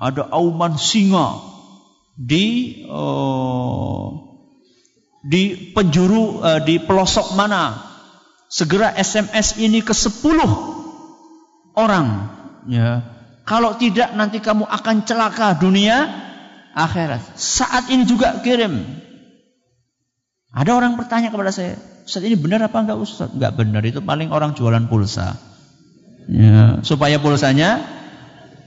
ada 0.00 0.28
auman 0.32 0.76
singa 0.76 1.40
di 2.16 2.80
oh, 2.88 4.32
di 5.22 5.72
penjuru 5.72 6.42
uh, 6.42 6.60
di 6.60 6.82
pelosok 6.82 7.36
mana. 7.38 7.90
Segera 8.52 8.92
SMS 8.92 9.56
ini 9.56 9.80
ke 9.80 9.96
10 9.96 10.20
orang 11.72 12.08
Ya. 12.68 13.02
Kalau 13.42 13.74
tidak 13.74 14.14
nanti 14.14 14.38
kamu 14.38 14.62
akan 14.70 15.02
celaka 15.02 15.58
dunia 15.58 16.06
akhirat. 16.78 17.34
Saat 17.34 17.90
ini 17.90 18.06
juga 18.06 18.38
kirim. 18.38 19.02
Ada 20.52 20.76
orang 20.76 21.00
bertanya 21.00 21.32
kepada 21.32 21.48
saya, 21.48 21.80
Ustaz 22.04 22.20
ini 22.28 22.36
benar 22.36 22.60
apa 22.60 22.76
enggak 22.76 23.00
Ustaz? 23.00 23.32
Enggak 23.32 23.56
benar, 23.56 23.80
itu 23.88 24.04
paling 24.04 24.28
orang 24.28 24.52
jualan 24.52 24.84
pulsa. 24.84 25.40
Ya, 26.28 26.84
supaya 26.84 27.16
pulsanya 27.18 27.82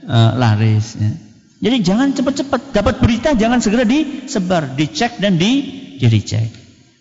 uh, 0.04 0.34
laris. 0.34 0.98
Ya. 0.98 1.14
Jadi 1.56 1.76
jangan 1.86 2.12
cepat-cepat 2.12 2.74
dapat 2.74 3.00
berita 3.00 3.32
jangan 3.32 3.64
segera 3.64 3.88
disebar, 3.88 4.76
dicek 4.76 5.22
dan 5.22 5.40
di 5.40 5.62
jadi 5.96 6.20
cek. 6.20 6.48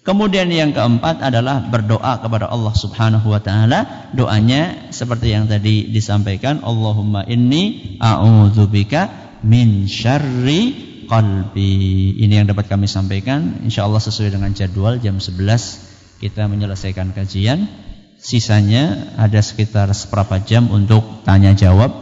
Kemudian 0.05 0.53
yang 0.53 0.69
keempat 0.69 1.17
adalah 1.17 1.65
berdoa 1.65 2.21
kepada 2.21 2.45
Allah 2.45 2.77
Subhanahu 2.77 3.25
wa 3.25 3.41
taala. 3.41 4.13
Doanya 4.13 4.93
seperti 4.93 5.33
yang 5.33 5.49
tadi 5.49 5.89
disampaikan, 5.89 6.61
Allahumma 6.61 7.25
inni 7.25 7.97
a'udzubika 7.97 9.09
min 9.41 9.89
syarri 9.89 10.93
qalbi. 11.05 12.17
Ini 12.19 12.43
yang 12.43 12.47
dapat 12.49 12.67
kami 12.67 12.89
sampaikan. 12.89 13.63
Insyaallah 13.65 14.01
sesuai 14.01 14.33
dengan 14.33 14.51
jadwal 14.51 14.99
jam 15.01 15.17
11 15.17 16.19
kita 16.19 16.49
menyelesaikan 16.49 17.13
kajian. 17.13 17.67
Sisanya 18.17 19.13
ada 19.21 19.37
sekitar 19.43 19.91
seperempat 19.93 20.49
jam 20.49 20.71
untuk 20.73 21.21
tanya 21.21 21.53
jawab. 21.53 21.93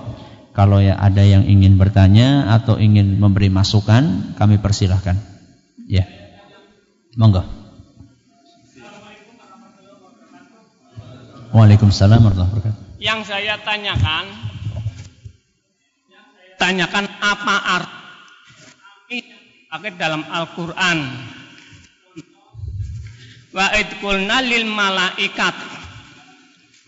Kalau 0.54 0.78
ya 0.80 0.94
ada 0.96 1.26
yang 1.26 1.44
ingin 1.50 1.82
bertanya 1.82 2.54
atau 2.54 2.78
ingin 2.78 3.18
memberi 3.18 3.50
masukan, 3.50 4.38
kami 4.38 4.62
persilahkan. 4.62 5.18
Ya. 5.90 6.06
Monggo. 7.18 7.42
Waalaikumsalam 11.54 12.22
warahmatullahi 12.22 12.50
wabarakatuh. 12.50 12.82
Yang 13.02 13.20
saya 13.30 13.58
tanyakan, 13.62 14.26
tanyakan 16.58 17.06
apa 17.22 17.56
arti 17.78 18.03
pakai 19.68 19.94
dalam 19.99 20.23
Al-Quran. 20.26 20.99
Wa 23.53 23.69
idkulna 23.77 24.41
lil 24.41 24.65
malaikat 24.65 25.53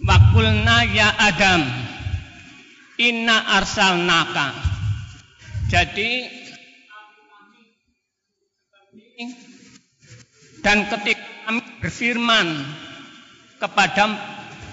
wa 0.01 0.17
kulna 0.33 0.81
ya 0.89 1.13
Adam 1.13 1.61
inna 2.97 3.59
arsalnaka. 3.61 4.55
Jadi 5.69 6.25
dan 10.65 10.89
ketika 10.89 11.21
kami 11.45 11.61
berfirman 11.77 12.47
kepada 13.61 14.03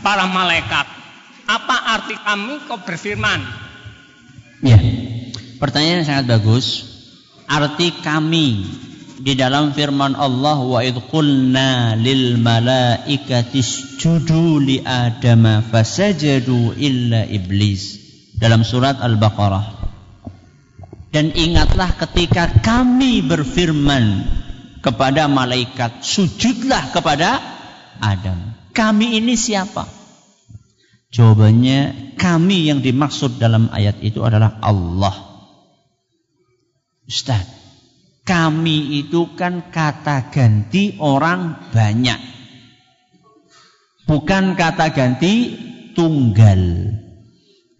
para 0.00 0.24
malaikat. 0.24 0.86
Apa 1.44 1.76
arti 1.98 2.16
kami 2.16 2.64
kau 2.64 2.80
berfirman? 2.80 3.40
Ya, 4.62 4.78
pertanyaan 5.58 6.00
yang 6.00 6.08
sangat 6.08 6.26
bagus. 6.38 6.91
Arti 7.52 7.92
kami 8.00 8.64
di 9.20 9.36
dalam 9.36 9.76
firman 9.76 10.16
Allah 10.16 10.56
wa 10.56 10.80
idqulna 10.80 12.00
lil 12.00 12.40
malaikati 12.40 13.60
isjudu 13.60 14.56
li 14.56 14.80
adama 14.80 15.60
fasajadu 15.60 16.72
illa 16.80 17.28
iblis 17.28 18.00
dalam 18.40 18.64
surat 18.64 19.04
Al-Baqarah. 19.04 19.84
Dan 21.12 21.36
ingatlah 21.36 21.92
ketika 22.00 22.64
kami 22.64 23.20
berfirman 23.20 24.24
kepada 24.80 25.28
malaikat, 25.28 26.00
sujudlah 26.00 26.88
kepada 26.88 27.36
Adam. 28.00 28.56
Kami 28.72 29.20
ini 29.20 29.36
siapa? 29.36 29.84
Jawabannya 31.12 32.16
kami 32.16 32.72
yang 32.72 32.80
dimaksud 32.80 33.36
dalam 33.36 33.68
ayat 33.68 34.00
itu 34.00 34.24
adalah 34.24 34.56
Allah. 34.64 35.31
Ustaz, 37.02 37.42
kami 38.22 39.02
itu 39.02 39.34
kan 39.34 39.74
kata 39.74 40.30
ganti 40.30 40.94
orang 41.02 41.70
banyak. 41.74 42.20
Bukan 44.06 44.54
kata 44.54 44.94
ganti 44.94 45.34
tunggal. 45.98 46.94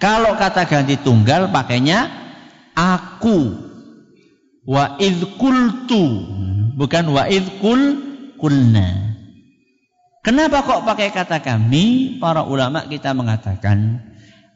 Kalau 0.03 0.35
kata 0.35 0.67
ganti 0.67 0.99
tunggal 0.99 1.55
pakainya 1.55 2.11
aku. 2.75 3.71
Wa 4.67 4.99
idkultu. 4.99 6.27
Bukan 6.75 7.05
wa 7.15 7.31
idkul 7.31 7.83
kulna. 8.39 9.15
Kenapa 10.23 10.63
kok 10.63 10.87
pakai 10.87 11.11
kata 11.11 11.43
kami? 11.43 12.19
Para 12.23 12.47
ulama 12.47 12.87
kita 12.87 13.11
mengatakan 13.15 14.03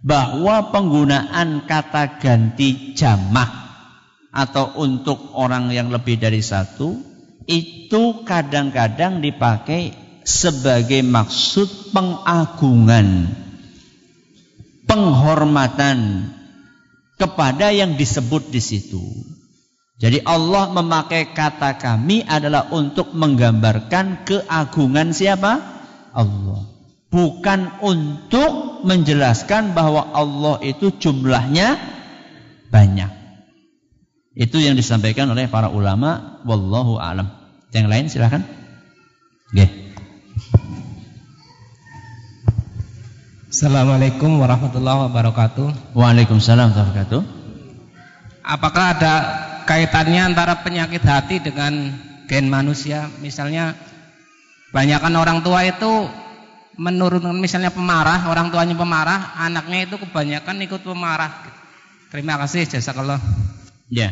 bahwa 0.02 0.70
penggunaan 0.70 1.66
kata 1.66 2.22
ganti 2.22 2.94
jamak 2.94 3.65
atau 4.36 4.76
untuk 4.76 5.32
orang 5.32 5.72
yang 5.72 5.88
lebih 5.88 6.20
dari 6.20 6.44
satu 6.44 6.92
itu 7.48 8.20
kadang-kadang 8.28 9.24
dipakai 9.24 9.96
sebagai 10.26 11.00
maksud 11.00 11.94
pengagungan, 11.96 13.32
penghormatan 14.84 16.28
kepada 17.16 17.72
yang 17.72 17.96
disebut 17.96 18.52
di 18.52 18.60
situ. 18.60 19.00
Jadi 19.96 20.20
Allah 20.28 20.68
memakai 20.76 21.32
kata 21.32 21.80
kami 21.80 22.20
adalah 22.28 22.68
untuk 22.68 23.16
menggambarkan 23.16 24.28
keagungan 24.28 25.16
siapa? 25.16 25.56
Allah. 26.12 26.68
Bukan 27.08 27.80
untuk 27.80 28.84
menjelaskan 28.84 29.72
bahwa 29.72 30.12
Allah 30.12 30.60
itu 30.60 30.92
jumlahnya 30.92 31.80
banyak. 32.68 33.25
Itu 34.36 34.60
yang 34.60 34.76
disampaikan 34.76 35.32
oleh 35.32 35.48
para 35.48 35.72
ulama. 35.72 36.38
Wallahu 36.44 37.00
a'lam. 37.00 37.24
Yang 37.72 37.86
lain 37.88 38.04
silahkan. 38.12 38.42
Oke. 39.48 39.64
Assalamualaikum 43.48 44.36
warahmatullahi 44.36 45.08
wabarakatuh. 45.08 45.96
Waalaikumsalam 45.96 46.68
warahmatullahi 46.68 46.92
wabarakatuh. 46.92 47.22
Apakah 48.44 48.84
ada 48.92 49.14
kaitannya 49.64 50.36
antara 50.36 50.60
penyakit 50.60 51.00
hati 51.00 51.40
dengan 51.40 51.96
gen 52.28 52.52
manusia. 52.52 53.08
Misalnya 53.24 53.72
banyakkan 54.68 55.16
orang 55.16 55.40
tua 55.40 55.64
itu 55.64 56.12
menurunkan 56.76 57.32
misalnya 57.40 57.72
pemarah, 57.72 58.28
orang 58.28 58.52
tuanya 58.52 58.76
pemarah, 58.76 59.32
anaknya 59.40 59.88
itu 59.88 59.96
kebanyakan 59.96 60.60
ikut 60.60 60.84
pemarah. 60.84 61.32
Terima 62.12 62.36
kasih 62.36 62.68
jazakallah. 62.68 63.18
Ya. 63.86 64.10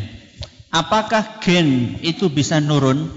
Apakah 0.74 1.38
gen 1.42 1.98
itu 2.02 2.30
bisa 2.30 2.58
nurun? 2.58 3.10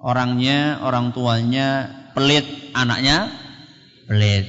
Orangnya, 0.00 0.80
orang 0.80 1.12
tuanya 1.12 1.88
pelit, 2.16 2.44
anaknya 2.72 3.28
pelit. 4.08 4.48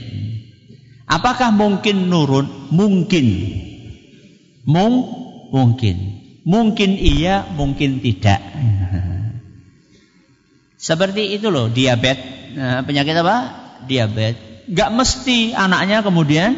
Apakah 1.08 1.52
mungkin 1.52 2.08
nurun? 2.08 2.72
Mungkin. 2.72 3.28
Mung 4.64 5.22
Mungkin. 5.52 5.98
Mungkin 6.48 6.96
iya, 6.96 7.44
mungkin 7.54 8.00
tidak. 8.00 8.40
Seperti 10.88 11.38
itu 11.38 11.52
loh, 11.52 11.68
diabetes. 11.68 12.56
Nah, 12.56 12.82
penyakit 12.88 13.14
apa? 13.20 13.38
Diabetes. 13.86 14.66
Gak 14.72 14.90
mesti 14.96 15.52
anaknya 15.52 16.02
kemudian 16.02 16.56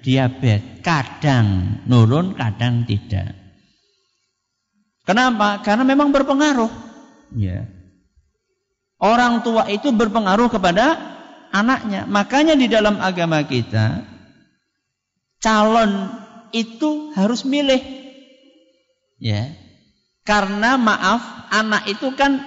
diabetes. 0.00 0.69
Kadang 0.80 1.80
nurun, 1.86 2.34
kadang 2.34 2.88
tidak. 2.88 3.36
Kenapa? 5.04 5.60
Karena 5.60 5.84
memang 5.84 6.12
berpengaruh. 6.12 6.70
Ya. 7.36 7.68
Orang 9.00 9.40
tua 9.40 9.68
itu 9.72 9.92
berpengaruh 9.92 10.52
kepada 10.52 10.96
anaknya. 11.52 12.04
Makanya 12.04 12.54
di 12.56 12.68
dalam 12.68 13.00
agama 13.00 13.40
kita 13.44 14.04
calon 15.40 16.12
itu 16.52 17.14
harus 17.16 17.48
milih 17.48 18.00
Ya. 19.20 19.52
Karena 20.24 20.80
maaf, 20.80 21.52
anak 21.52 21.84
itu 21.92 22.08
kan 22.16 22.40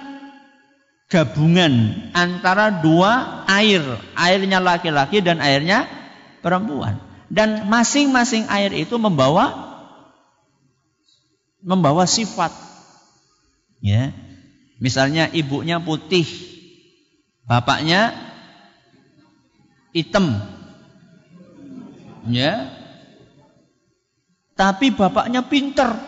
gabungan 1.06 2.10
antara 2.10 2.82
dua 2.82 3.46
air, 3.46 3.80
airnya 4.18 4.58
laki-laki 4.58 5.22
dan 5.22 5.38
airnya 5.38 5.86
perempuan. 6.42 6.98
Dan 7.32 7.66
masing-masing 7.68 8.48
air 8.52 8.72
itu 8.76 8.96
membawa 9.00 9.74
membawa 11.64 12.04
sifat. 12.04 12.52
Ya. 13.80 14.12
Misalnya 14.76 15.32
ibunya 15.32 15.80
putih, 15.80 16.28
bapaknya 17.48 18.12
hitam. 19.96 20.36
Ya. 22.28 22.68
Tapi 24.54 24.92
bapaknya 24.94 25.42
pinter, 25.48 25.98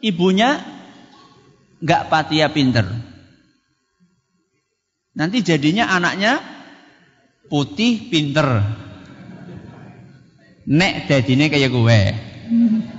ibunya 0.00 0.58
nggak 1.78 2.08
patia 2.08 2.50
pinter. 2.50 2.88
Nanti 5.16 5.40
jadinya 5.40 5.92
anaknya 5.92 6.40
putih 7.48 8.10
pinter. 8.10 8.64
Nek 10.66 11.06
dadine 11.06 11.46
kayak 11.46 11.70
gue. 11.70 12.00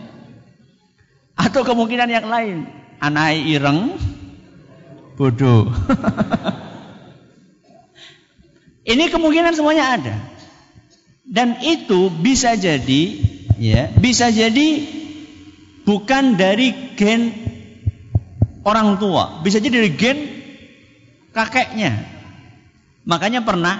Atau 1.43 1.61
kemungkinan 1.67 2.09
yang 2.09 2.27
lain, 2.31 2.65
anak 2.97 3.37
ireng 3.43 3.93
bodoh. 5.19 5.67
Ini 8.87 9.11
kemungkinan 9.11 9.51
semuanya 9.51 9.99
ada. 9.99 10.15
Dan 11.27 11.59
itu 11.59 12.07
bisa 12.07 12.55
jadi 12.55 13.19
ya, 13.59 13.91
bisa 13.99 14.31
jadi 14.31 14.67
bukan 15.83 16.39
dari 16.39 16.95
gen 16.95 17.35
orang 18.63 18.95
tua, 18.95 19.43
bisa 19.43 19.59
jadi 19.59 19.83
dari 19.83 19.91
gen 19.91 20.17
kakeknya. 21.35 21.99
Makanya 23.03 23.43
pernah 23.43 23.75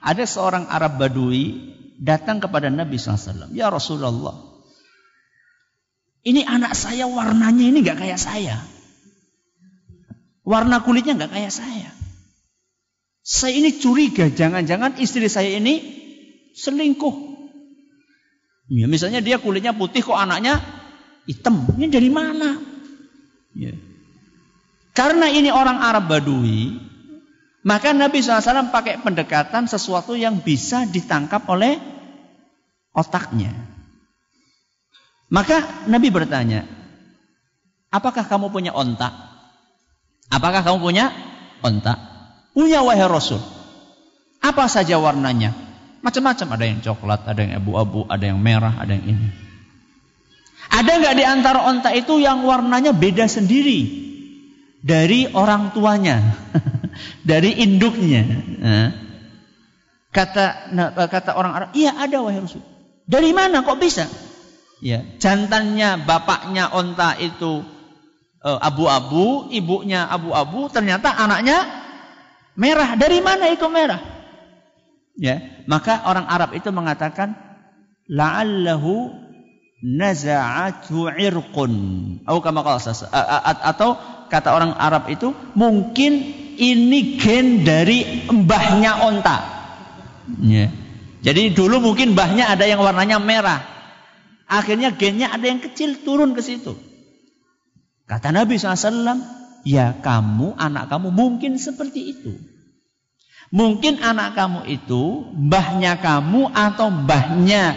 ada 0.00 0.24
seorang 0.24 0.64
Arab 0.72 0.96
Badui 0.96 1.76
datang 1.98 2.38
kepada 2.38 2.70
Nabi 2.70 2.96
SAW. 2.96 3.50
Ya 3.50 3.68
Rasulullah, 3.68 4.38
ini 6.22 6.46
anak 6.46 6.78
saya 6.78 7.10
warnanya 7.10 7.64
ini 7.66 7.82
nggak 7.82 7.98
kayak 7.98 8.20
saya. 8.22 8.62
Warna 10.46 10.80
kulitnya 10.80 11.18
nggak 11.18 11.34
kayak 11.34 11.52
saya. 11.52 11.90
Saya 13.20 13.60
ini 13.60 13.76
curiga, 13.76 14.32
jangan-jangan 14.32 14.96
istri 14.96 15.28
saya 15.28 15.60
ini 15.60 15.84
selingkuh. 16.56 17.36
Ya, 18.72 18.88
misalnya 18.88 19.20
dia 19.20 19.36
kulitnya 19.36 19.76
putih 19.76 20.00
kok 20.00 20.16
anaknya 20.16 20.60
hitam. 21.28 21.68
Ini 21.76 21.92
dari 21.92 22.08
mana? 22.08 22.56
Ya. 23.52 23.76
Karena 24.96 25.28
ini 25.28 25.52
orang 25.52 25.78
Arab 25.84 26.08
Badui, 26.08 26.87
maka 27.68 27.92
Nabi 27.92 28.24
SAW 28.24 28.72
pakai 28.72 29.04
pendekatan 29.04 29.68
sesuatu 29.68 30.16
yang 30.16 30.40
bisa 30.40 30.88
ditangkap 30.88 31.44
oleh 31.52 31.76
otaknya. 32.96 33.52
Maka 35.28 35.84
Nabi 35.84 36.08
bertanya, 36.08 36.64
apakah 37.92 38.24
kamu 38.24 38.48
punya 38.48 38.72
ontak? 38.72 39.12
Apakah 40.32 40.64
kamu 40.64 40.80
punya 40.80 41.12
ontak? 41.60 42.00
Punya 42.56 42.80
wahai 42.80 43.04
Rasul. 43.04 43.44
Apa 44.40 44.64
saja 44.72 44.96
warnanya? 44.96 45.52
Macam-macam. 46.00 46.56
Ada 46.56 46.64
yang 46.64 46.80
coklat, 46.80 47.28
ada 47.28 47.40
yang 47.44 47.60
abu-abu, 47.60 48.08
ada 48.08 48.24
yang 48.24 48.40
merah, 48.40 48.80
ada 48.80 48.96
yang 48.96 49.04
ini. 49.04 49.28
Ada 50.72 51.04
nggak 51.04 51.16
di 51.20 51.24
antara 51.28 51.68
onta 51.68 51.92
itu 51.92 52.16
yang 52.16 52.40
warnanya 52.48 52.96
beda 52.96 53.28
sendiri 53.28 54.08
dari 54.80 55.28
orang 55.32 55.76
tuanya, 55.76 56.22
dari 57.22 57.58
induknya? 57.58 58.22
Kata 60.08 60.72
kata 61.08 61.36
orang 61.36 61.52
Arab, 61.52 61.68
iya 61.76 61.94
ada 61.94 62.24
wahai 62.24 62.40
Rasul. 62.40 62.64
Dari 63.08 63.30
mana 63.32 63.64
kok 63.64 63.80
bisa? 63.80 64.08
Ya, 64.78 65.02
jantannya 65.18 66.06
bapaknya 66.06 66.70
onta 66.70 67.18
itu 67.18 67.66
eh, 68.46 68.58
abu-abu, 68.62 69.50
ibunya 69.50 70.06
abu-abu, 70.06 70.70
ternyata 70.70 71.10
anaknya 71.12 71.88
Merah. 72.58 72.98
Dari 72.98 73.22
mana 73.22 73.46
itu 73.54 73.70
merah? 73.70 74.02
Ya, 75.14 75.62
maka 75.70 76.02
orang 76.10 76.26
Arab 76.26 76.58
itu 76.58 76.74
mengatakan 76.74 77.38
la'allahu 78.10 79.14
naza'atu 79.78 81.06
irqun. 81.14 81.74
Atau 82.26 82.42
atau 83.62 83.90
kata 84.26 84.48
orang 84.50 84.74
Arab 84.74 85.06
itu 85.06 85.30
mungkin 85.54 86.34
ini 86.58 87.16
gen 87.16 87.62
dari 87.62 88.26
mbahnya 88.26 89.06
onta. 89.06 89.38
Ya. 90.42 90.68
Jadi 91.22 91.54
dulu 91.54 91.80
mungkin 91.82 92.12
mbahnya 92.18 92.50
ada 92.50 92.66
yang 92.66 92.82
warnanya 92.82 93.22
merah. 93.22 93.62
Akhirnya 94.48 94.94
gennya 94.96 95.30
ada 95.30 95.46
yang 95.46 95.62
kecil 95.62 96.02
turun 96.02 96.32
ke 96.34 96.42
situ. 96.42 96.74
Kata 98.08 98.32
Nabi 98.32 98.56
SAW, 98.56 99.38
Ya 99.66 99.92
kamu, 100.00 100.56
anak 100.56 100.88
kamu 100.88 101.12
mungkin 101.12 101.60
seperti 101.60 102.16
itu. 102.16 102.32
Mungkin 103.52 104.00
anak 104.00 104.36
kamu 104.36 104.64
itu 104.68 105.28
mbahnya 105.36 106.00
kamu 106.00 106.52
atau 106.52 106.88
mbahnya 106.88 107.76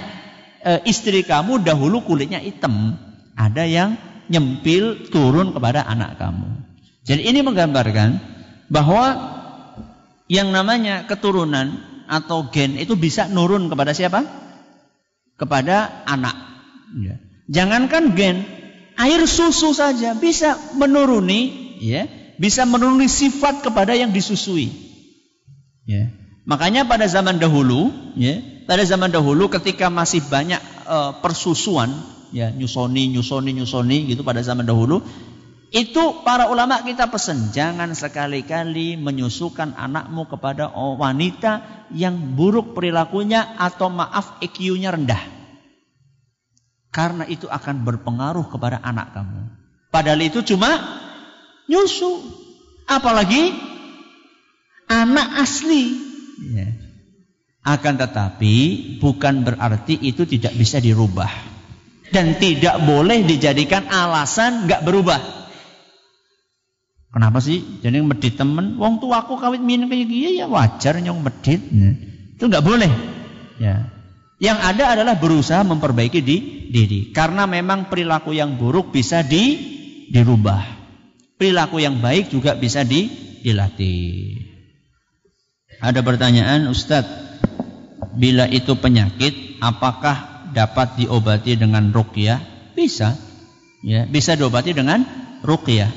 e, 0.63 0.71
istri 0.87 1.23
kamu 1.27 1.63
dahulu 1.63 2.03
kulitnya 2.07 2.39
hitam. 2.39 2.95
Ada 3.35 3.67
yang 3.67 3.99
nyempil 4.31 5.11
turun 5.11 5.51
kepada 5.51 5.83
anak 5.83 6.15
kamu. 6.15 6.47
Jadi 7.03 7.27
ini 7.27 7.39
menggambarkan 7.43 8.30
bahwa 8.71 9.05
yang 10.31 10.55
namanya 10.55 11.03
keturunan 11.03 11.83
atau 12.07 12.47
gen 12.47 12.79
itu 12.79 12.95
bisa 12.95 13.27
nurun 13.27 13.67
kepada 13.67 13.91
siapa? 13.91 14.23
Kepada 15.35 16.07
anak. 16.07 16.35
Ya. 16.95 17.19
Jangankan 17.51 18.15
gen, 18.15 18.47
air 18.95 19.27
susu 19.27 19.75
saja 19.75 20.15
bisa 20.15 20.55
menuruni 20.79 21.75
ya, 21.83 22.07
bisa 22.39 22.63
menuruni 22.63 23.11
sifat 23.11 23.59
kepada 23.59 23.91
yang 23.91 24.15
disusui. 24.15 24.71
Ya. 25.83 26.15
Makanya 26.47 26.87
pada 26.87 27.05
zaman 27.11 27.43
dahulu, 27.43 27.91
ya, 28.15 28.39
pada 28.65 28.87
zaman 28.87 29.11
dahulu 29.11 29.51
ketika 29.51 29.91
masih 29.91 30.23
banyak 30.25 30.63
uh, 30.87 31.19
persusuan, 31.19 31.91
ya, 32.31 32.49
nyusoni, 32.55 33.11
nyusoni, 33.11 33.51
nyusoni 33.51 34.09
gitu 34.09 34.23
pada 34.23 34.39
zaman 34.41 34.63
dahulu, 34.63 35.03
itu 35.71 36.19
para 36.27 36.51
ulama 36.51 36.83
kita 36.83 37.07
pesan 37.07 37.55
jangan 37.55 37.95
sekali-kali 37.95 38.99
menyusukan 38.99 39.71
anakmu 39.79 40.27
kepada 40.27 40.67
wanita 40.75 41.87
yang 41.95 42.35
buruk 42.35 42.75
perilakunya 42.75 43.55
atau 43.55 43.87
maaf 43.87 44.35
IQ-nya 44.43 44.91
rendah. 44.91 45.23
Karena 46.91 47.23
itu 47.23 47.47
akan 47.47 47.87
berpengaruh 47.87 48.51
kepada 48.51 48.83
anak 48.83 49.15
kamu. 49.15 49.47
Padahal 49.95 50.19
itu 50.19 50.43
cuma 50.43 50.75
nyusu. 51.71 52.19
Apalagi 52.91 53.55
anak 54.91 55.39
asli. 55.39 55.95
Ya. 56.51 56.67
Akan 57.63 57.95
tetapi 57.95 58.55
bukan 58.99 59.47
berarti 59.47 59.95
itu 60.03 60.27
tidak 60.27 60.51
bisa 60.51 60.83
dirubah. 60.83 61.31
Dan 62.11 62.35
tidak 62.43 62.83
boleh 62.83 63.23
dijadikan 63.23 63.87
alasan 63.87 64.67
nggak 64.67 64.83
berubah. 64.83 65.40
Kenapa 67.11 67.43
sih? 67.43 67.59
Jadi 67.83 67.99
medit 67.99 68.39
temen, 68.39 68.79
wong 68.79 69.03
tua 69.03 69.27
aku 69.27 69.35
kawin 69.35 69.67
minum 69.67 69.91
kayak 69.91 70.07
gini 70.07 70.39
ya 70.39 70.47
wajar 70.47 70.95
nyong 70.95 71.19
medit. 71.19 71.59
Ya. 71.59 71.91
Itu 72.39 72.47
nggak 72.47 72.63
boleh. 72.63 72.91
Ya. 73.59 73.91
Yang 74.39 74.57
ada 74.63 74.83
adalah 74.95 75.15
berusaha 75.19 75.61
memperbaiki 75.67 76.23
di 76.23 76.37
diri. 76.71 77.11
Karena 77.11 77.45
memang 77.45 77.91
perilaku 77.91 78.31
yang 78.31 78.55
buruk 78.55 78.95
bisa 78.95 79.21
di, 79.27 79.59
dirubah 80.07 80.81
perilaku 81.41 81.81
yang 81.81 81.97
baik 81.97 82.29
juga 82.29 82.53
bisa 82.53 82.85
di, 82.85 83.09
dilatih. 83.41 84.37
Ada 85.81 86.05
pertanyaan, 86.05 86.69
Ustadz, 86.69 87.09
bila 88.13 88.45
itu 88.45 88.77
penyakit, 88.77 89.57
apakah 89.57 90.45
dapat 90.53 91.01
diobati 91.01 91.57
dengan 91.57 91.89
ruqyah? 91.89 92.37
Bisa, 92.77 93.17
ya, 93.81 94.05
bisa 94.05 94.37
diobati 94.37 94.77
dengan 94.77 95.01
ruqyah. 95.41 95.89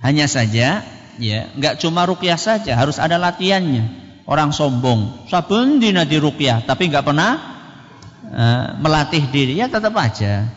Hanya 0.00 0.24
saja, 0.24 0.80
ya, 1.20 1.40
nggak 1.52 1.76
cuma 1.84 2.08
ruqyah 2.08 2.40
saja, 2.40 2.72
harus 2.72 2.96
ada 2.96 3.20
latihannya. 3.20 4.08
Orang 4.24 4.56
sombong, 4.56 5.28
sabun 5.28 5.76
dina 5.76 6.08
di 6.08 6.16
ruqyah, 6.16 6.64
tapi 6.64 6.88
nggak 6.88 7.04
pernah 7.04 7.32
uh, 8.32 8.66
melatih 8.80 9.28
diri, 9.28 9.60
ya 9.60 9.68
tetap 9.68 9.92
aja. 10.00 10.48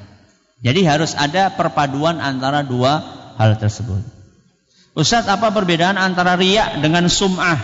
Jadi 0.64 0.80
harus 0.88 1.11
ada 1.20 1.52
perpaduan 1.52 2.24
antara 2.24 2.64
dua 2.64 3.03
hal 3.36 3.60
tersebut. 3.60 3.99
Ustadz 4.95 5.28
apa 5.28 5.52
perbedaan 5.52 5.99
antara 5.99 6.40
riak 6.40 6.80
dengan 6.80 7.11
sum'ah? 7.11 7.60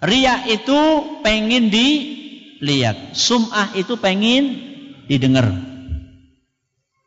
Riak 0.00 0.48
itu 0.48 0.80
pengen 1.20 1.68
dilihat, 1.68 3.14
sum'ah 3.14 3.76
itu 3.76 3.94
pengen 4.00 4.56
didengar. 5.06 5.52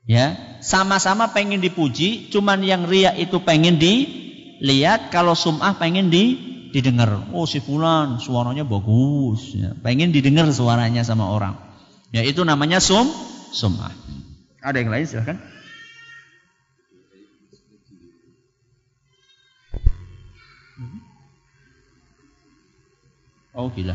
Ya, 0.05 0.37
sama-sama 0.63 1.35
pengen 1.35 1.59
dipuji, 1.59 2.31
cuman 2.31 2.63
yang 2.63 2.87
riak 2.87 3.19
itu 3.19 3.43
pengen 3.43 3.75
dilihat, 3.75 5.11
kalau 5.11 5.35
sum'ah 5.35 5.75
pengen 5.75 6.07
di 6.07 6.53
didengar. 6.71 7.29
Oh 7.35 7.45
si 7.45 7.59
fulan 7.61 8.17
suaranya 8.17 8.65
bagus, 8.65 9.53
ya. 9.53 9.75
pengen 9.83 10.09
didengar 10.09 10.47
suaranya 10.49 11.03
sama 11.03 11.29
orang. 11.29 11.53
Ya 12.09 12.23
itu 12.23 12.41
namanya 12.47 12.79
sum 12.79 13.11
sumah. 13.53 13.91
Ada 14.63 14.81
yang 14.81 14.89
lain 14.89 15.05
silahkan. 15.05 15.37
Oh 23.53 23.69
gila. 23.69 23.93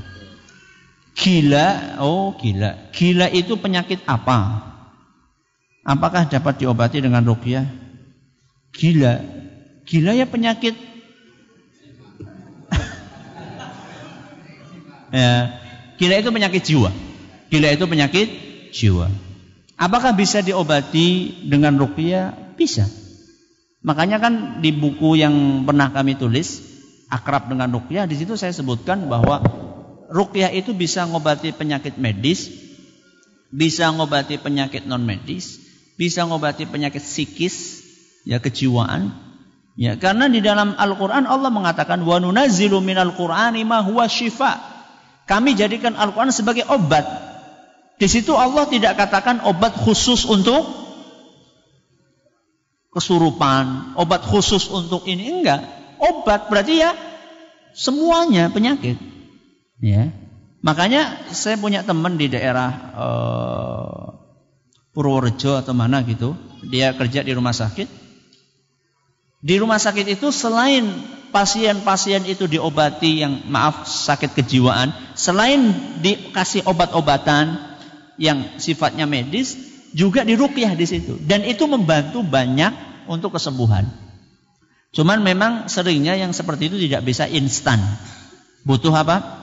Gila, 1.19 1.99
oh 1.99 2.31
gila. 2.39 2.95
Gila 2.95 3.27
itu 3.35 3.59
penyakit 3.59 4.07
apa? 4.07 4.68
Apakah 5.89 6.29
dapat 6.29 6.61
diobati 6.61 7.01
dengan 7.01 7.25
rukyah? 7.25 7.65
Gila. 8.77 9.25
Gila 9.89 10.13
ya 10.13 10.29
penyakit 10.29 10.77
ya, 15.17 15.57
gila 15.97 16.15
itu 16.21 16.29
penyakit 16.29 16.61
jiwa. 16.61 16.93
Gila 17.49 17.73
itu 17.73 17.89
penyakit 17.89 18.29
jiwa. 18.77 19.09
Apakah 19.81 20.13
bisa 20.13 20.45
diobati 20.45 21.41
dengan 21.49 21.81
rukyah? 21.81 22.37
Bisa. 22.61 22.85
Makanya 23.81 24.21
kan 24.21 24.61
di 24.61 24.77
buku 24.77 25.17
yang 25.17 25.65
pernah 25.65 25.89
kami 25.89 26.21
tulis, 26.21 26.61
akrab 27.09 27.49
dengan 27.49 27.73
rukyah, 27.73 28.05
di 28.05 28.21
situ 28.21 28.37
saya 28.37 28.53
sebutkan 28.53 29.09
bahwa 29.09 29.41
rukyah 30.13 30.53
itu 30.53 30.77
bisa 30.77 31.09
ngobati 31.09 31.57
penyakit 31.57 31.97
medis, 31.97 32.53
bisa 33.49 33.89
ngobati 33.89 34.37
penyakit 34.37 34.85
non 34.85 35.07
medis, 35.07 35.68
bisa 35.99 36.23
ngobati 36.23 36.71
penyakit 36.71 37.03
psikis, 37.03 37.83
ya 38.23 38.39
kejiwaan. 38.39 39.11
Ya, 39.79 39.95
karena 39.95 40.27
di 40.31 40.43
dalam 40.43 40.75
Al-Qur'an 40.75 41.27
Allah 41.27 41.51
mengatakan 41.55 42.03
wa 42.03 42.19
nunazzilu 42.19 42.83
minal 42.83 43.15
Qur'ani 43.15 43.63
ma 43.67 43.83
huwa 43.83 44.07
syifa. 44.07 44.59
Kami 45.27 45.59
jadikan 45.59 45.99
Al-Qur'an 45.99 46.31
sebagai 46.31 46.67
obat. 46.71 47.07
Di 47.99 48.07
situ 48.07 48.35
Allah 48.35 48.67
tidak 48.71 48.95
katakan 48.95 49.43
obat 49.43 49.75
khusus 49.75 50.23
untuk 50.27 50.67
kesurupan, 52.95 53.95
obat 53.99 54.23
khusus 54.23 54.71
untuk 54.71 55.07
ini 55.07 55.43
enggak. 55.43 55.63
Obat 55.99 56.47
berarti 56.51 56.83
ya 56.83 56.95
semuanya 57.75 58.51
penyakit. 58.51 58.99
Ya. 59.79 60.11
Makanya 60.59 61.31
saya 61.31 61.55
punya 61.55 61.87
teman 61.87 62.19
di 62.19 62.27
daerah 62.27 62.71
uh, 62.99 64.18
Purworejo 64.93 65.59
atau 65.59 65.75
mana 65.77 66.03
gitu. 66.05 66.35
Dia 66.67 66.95
kerja 66.97 67.23
di 67.23 67.33
rumah 67.33 67.55
sakit. 67.55 67.89
Di 69.39 69.55
rumah 69.63 69.79
sakit 69.79 70.19
itu 70.19 70.35
selain 70.35 70.83
pasien-pasien 71.31 72.27
itu 72.27 72.51
diobati 72.51 73.23
yang 73.23 73.47
maaf 73.47 73.87
sakit 73.87 74.35
kejiwaan, 74.35 74.91
selain 75.15 75.71
dikasih 76.03 76.67
obat-obatan 76.67 77.55
yang 78.19 78.59
sifatnya 78.59 79.07
medis, 79.07 79.55
juga 79.95 80.27
dirukyah 80.27 80.75
di 80.75 80.87
situ. 80.89 81.15
Dan 81.23 81.47
itu 81.47 81.71
membantu 81.71 82.27
banyak 82.27 83.07
untuk 83.07 83.39
kesembuhan. 83.39 83.87
Cuman 84.91 85.23
memang 85.23 85.71
seringnya 85.71 86.19
yang 86.19 86.35
seperti 86.35 86.67
itu 86.67 86.77
tidak 86.91 87.07
bisa 87.07 87.31
instan. 87.31 87.79
Butuh 88.67 88.91
apa? 88.91 89.39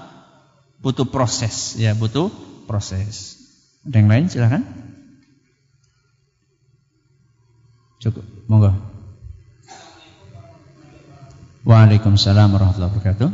butuh 0.85 1.09
proses 1.09 1.73
ya 1.81 1.97
butuh 1.97 2.29
proses 2.69 3.41
ada 3.81 3.97
yang 3.97 4.05
lain 4.05 4.25
silahkan 4.29 4.61
cukup. 8.05 8.25
Monggo. 8.45 8.71
Waalaikumsalam 11.65 12.53
warahmatullahi 12.53 12.93
wabarakatuh. 12.93 13.29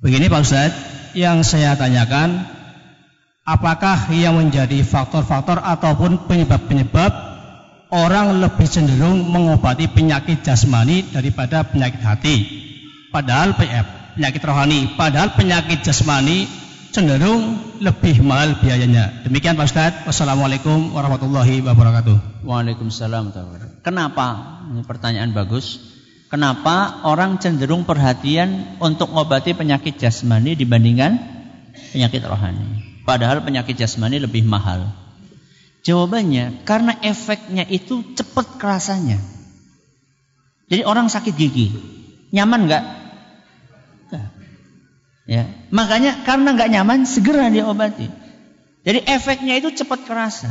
Begini 0.00 0.32
Pak 0.32 0.40
Ustadz. 0.40 0.80
Yang 1.12 1.52
saya 1.52 1.74
tanyakan 1.76 2.48
apakah 3.44 4.08
yang 4.14 4.38
menjadi 4.38 4.80
faktor-faktor 4.86 5.58
ataupun 5.58 6.30
penyebab-penyebab 6.30 7.12
orang 7.90 8.38
lebih 8.38 8.70
cenderung 8.70 9.26
mengobati 9.26 9.90
penyakit 9.90 10.40
jasmani 10.46 11.04
daripada 11.12 11.66
penyakit 11.66 12.00
hati? 12.00 12.36
Padahal 13.10 13.58
PF 13.58 14.16
penyakit 14.16 14.42
rohani. 14.46 14.94
Padahal 14.96 15.34
penyakit 15.34 15.84
jasmani 15.84 16.46
cenderung 16.90 17.58
lebih 17.78 18.20
mahal 18.26 18.58
biayanya. 18.58 19.22
Demikian 19.22 19.54
Pak 19.54 19.66
Ustaz. 19.70 19.92
Wassalamualaikum 20.04 20.90
warahmatullahi 20.90 21.62
wabarakatuh. 21.62 22.42
Waalaikumsalam. 22.42 23.30
Kenapa? 23.86 24.26
Ini 24.70 24.82
pertanyaan 24.82 25.30
bagus. 25.30 25.78
Kenapa 26.30 27.02
orang 27.06 27.42
cenderung 27.42 27.82
perhatian 27.82 28.78
untuk 28.78 29.10
mengobati 29.10 29.50
penyakit 29.54 29.98
jasmani 29.98 30.54
dibandingkan 30.54 31.18
penyakit 31.90 32.22
rohani? 32.22 33.02
Padahal 33.02 33.42
penyakit 33.42 33.74
jasmani 33.74 34.22
lebih 34.22 34.46
mahal. 34.46 34.90
Jawabannya 35.82 36.62
karena 36.62 36.94
efeknya 37.02 37.66
itu 37.66 38.04
cepat 38.14 38.60
kerasanya. 38.62 39.18
Jadi 40.70 40.86
orang 40.86 41.10
sakit 41.10 41.34
gigi, 41.34 41.74
nyaman 42.30 42.70
nggak? 42.70 42.84
Ya, 45.30 45.46
makanya 45.70 46.26
karena 46.26 46.58
nggak 46.58 46.70
nyaman 46.74 47.06
segera 47.06 47.46
diobati. 47.54 48.10
Jadi 48.82 49.06
efeknya 49.06 49.62
itu 49.62 49.70
cepat 49.70 50.02
kerasa. 50.02 50.50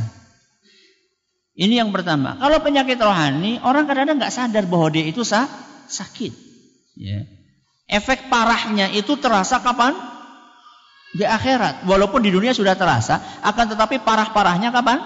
Ini 1.59 1.83
yang 1.83 1.91
pertama. 1.91 2.39
Kalau 2.39 2.63
penyakit 2.63 2.95
rohani, 2.95 3.59
orang 3.59 3.83
kadang-kadang 3.83 4.23
nggak 4.23 4.31
sadar 4.31 4.63
bahwa 4.71 4.87
dia 4.87 5.03
itu 5.03 5.27
sah, 5.27 5.51
sakit. 5.91 6.31
Ya. 6.95 7.27
Efek 7.91 8.31
parahnya 8.31 8.87
itu 8.95 9.19
terasa 9.19 9.59
kapan? 9.59 9.91
Di 11.11 11.27
akhirat. 11.27 11.83
Walaupun 11.83 12.23
di 12.23 12.31
dunia 12.31 12.55
sudah 12.55 12.79
terasa, 12.79 13.19
akan 13.43 13.75
tetapi 13.75 13.99
parah-parahnya 14.07 14.71
kapan? 14.71 15.03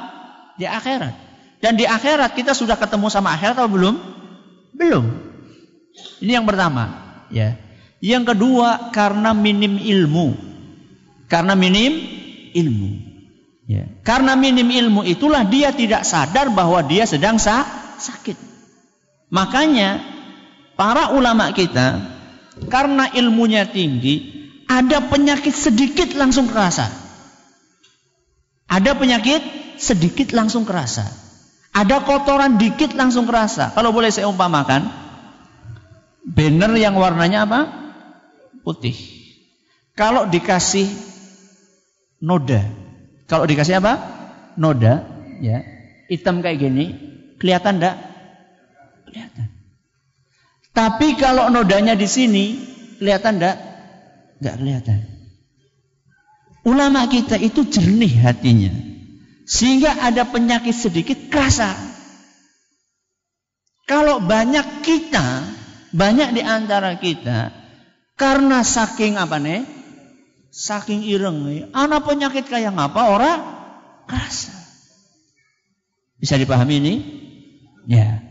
Di 0.54 0.70
akhirat. 0.70 1.18
Dan 1.66 1.82
di 1.82 1.90
akhirat 1.90 2.38
kita 2.38 2.54
sudah 2.54 2.78
ketemu 2.78 3.10
sama 3.10 3.34
akhirat 3.34 3.58
atau 3.58 3.72
belum? 3.74 3.98
Belum. 4.78 5.10
Ini 6.22 6.38
yang 6.38 6.46
pertama. 6.46 6.94
Ya. 7.34 7.58
Yang 8.04 8.36
kedua 8.36 8.92
karena 8.92 9.32
minim 9.32 9.80
ilmu. 9.80 10.36
Karena 11.32 11.56
minim 11.56 12.04
ilmu. 12.52 12.92
Ya. 13.64 13.88
Karena 14.04 14.36
minim 14.36 14.68
ilmu 14.68 15.08
itulah 15.08 15.48
dia 15.48 15.72
tidak 15.72 16.04
sadar 16.04 16.52
bahwa 16.52 16.84
dia 16.84 17.08
sedang 17.08 17.40
sa 17.40 17.64
sakit. 17.96 18.36
Makanya 19.32 20.04
para 20.76 21.16
ulama 21.16 21.56
kita 21.56 22.04
karena 22.68 23.08
ilmunya 23.16 23.72
tinggi, 23.72 24.52
ada 24.68 25.08
penyakit 25.08 25.56
sedikit 25.56 26.12
langsung 26.20 26.52
kerasa. 26.52 26.92
Ada 28.68 29.00
penyakit 29.00 29.40
sedikit 29.80 30.36
langsung 30.36 30.68
kerasa. 30.68 31.08
Ada 31.72 32.04
kotoran 32.04 32.60
dikit 32.60 33.00
langsung 33.00 33.26
kerasa. 33.26 33.72
Kalau 33.72 33.96
boleh 33.96 34.12
saya 34.12 34.28
umpamakan, 34.28 34.92
banner 36.28 36.76
yang 36.76 37.00
warnanya 37.00 37.48
apa? 37.48 37.83
Putih. 38.64 38.96
Kalau 39.94 40.26
dikasih 40.26 40.90
noda, 42.24 42.66
kalau 43.30 43.46
dikasih 43.46 43.78
apa? 43.78 43.94
Noda, 44.58 45.06
ya, 45.44 45.62
hitam 46.10 46.42
kayak 46.42 46.58
gini, 46.58 46.86
kelihatan 47.38 47.78
enggak? 47.78 47.98
Kelihatan. 49.06 49.48
Tapi 50.74 51.08
kalau 51.22 51.54
nodanya 51.54 51.94
di 51.94 52.10
sini, 52.10 52.46
kelihatan 52.98 53.38
enggak? 53.38 53.58
Enggak 54.42 54.56
kelihatan. 54.58 55.00
Ulama 56.64 57.06
kita 57.12 57.36
itu 57.38 57.68
jernih 57.68 58.24
hatinya. 58.24 58.72
Sehingga 59.44 60.00
ada 60.00 60.24
penyakit 60.24 60.72
sedikit 60.72 61.20
kerasa. 61.28 61.76
Kalau 63.84 64.24
banyak 64.24 64.80
kita, 64.80 65.44
banyak 65.92 66.40
di 66.40 66.42
antara 66.42 66.96
kita 66.96 67.63
karena 68.14 68.62
saking 68.62 69.18
apa 69.18 69.38
nih? 69.42 69.66
Saking 70.54 71.02
ireng 71.10 71.44
nih. 71.50 71.70
Anak 71.74 72.06
penyakit 72.06 72.46
kayak 72.46 72.74
apa 72.78 73.02
orang 73.10 73.40
kerasa. 74.06 74.54
Bisa 76.22 76.38
dipahami 76.38 76.80
ini? 76.80 76.96
Ya. 77.90 78.22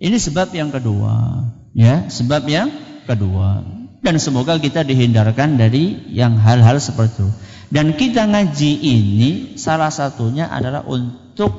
Ini 0.00 0.16
sebab 0.18 0.52
yang 0.56 0.72
kedua. 0.72 1.46
Ya, 1.76 2.08
sebab 2.08 2.48
yang 2.48 2.72
kedua. 3.04 3.64
Dan 4.00 4.16
semoga 4.20 4.56
kita 4.56 4.84
dihindarkan 4.84 5.60
dari 5.60 6.10
yang 6.12 6.36
hal-hal 6.40 6.80
seperti 6.80 7.20
itu. 7.20 7.28
Dan 7.66 7.98
kita 7.98 8.24
ngaji 8.24 8.72
ini 8.78 9.30
salah 9.58 9.90
satunya 9.90 10.46
adalah 10.46 10.86
untuk 10.86 11.50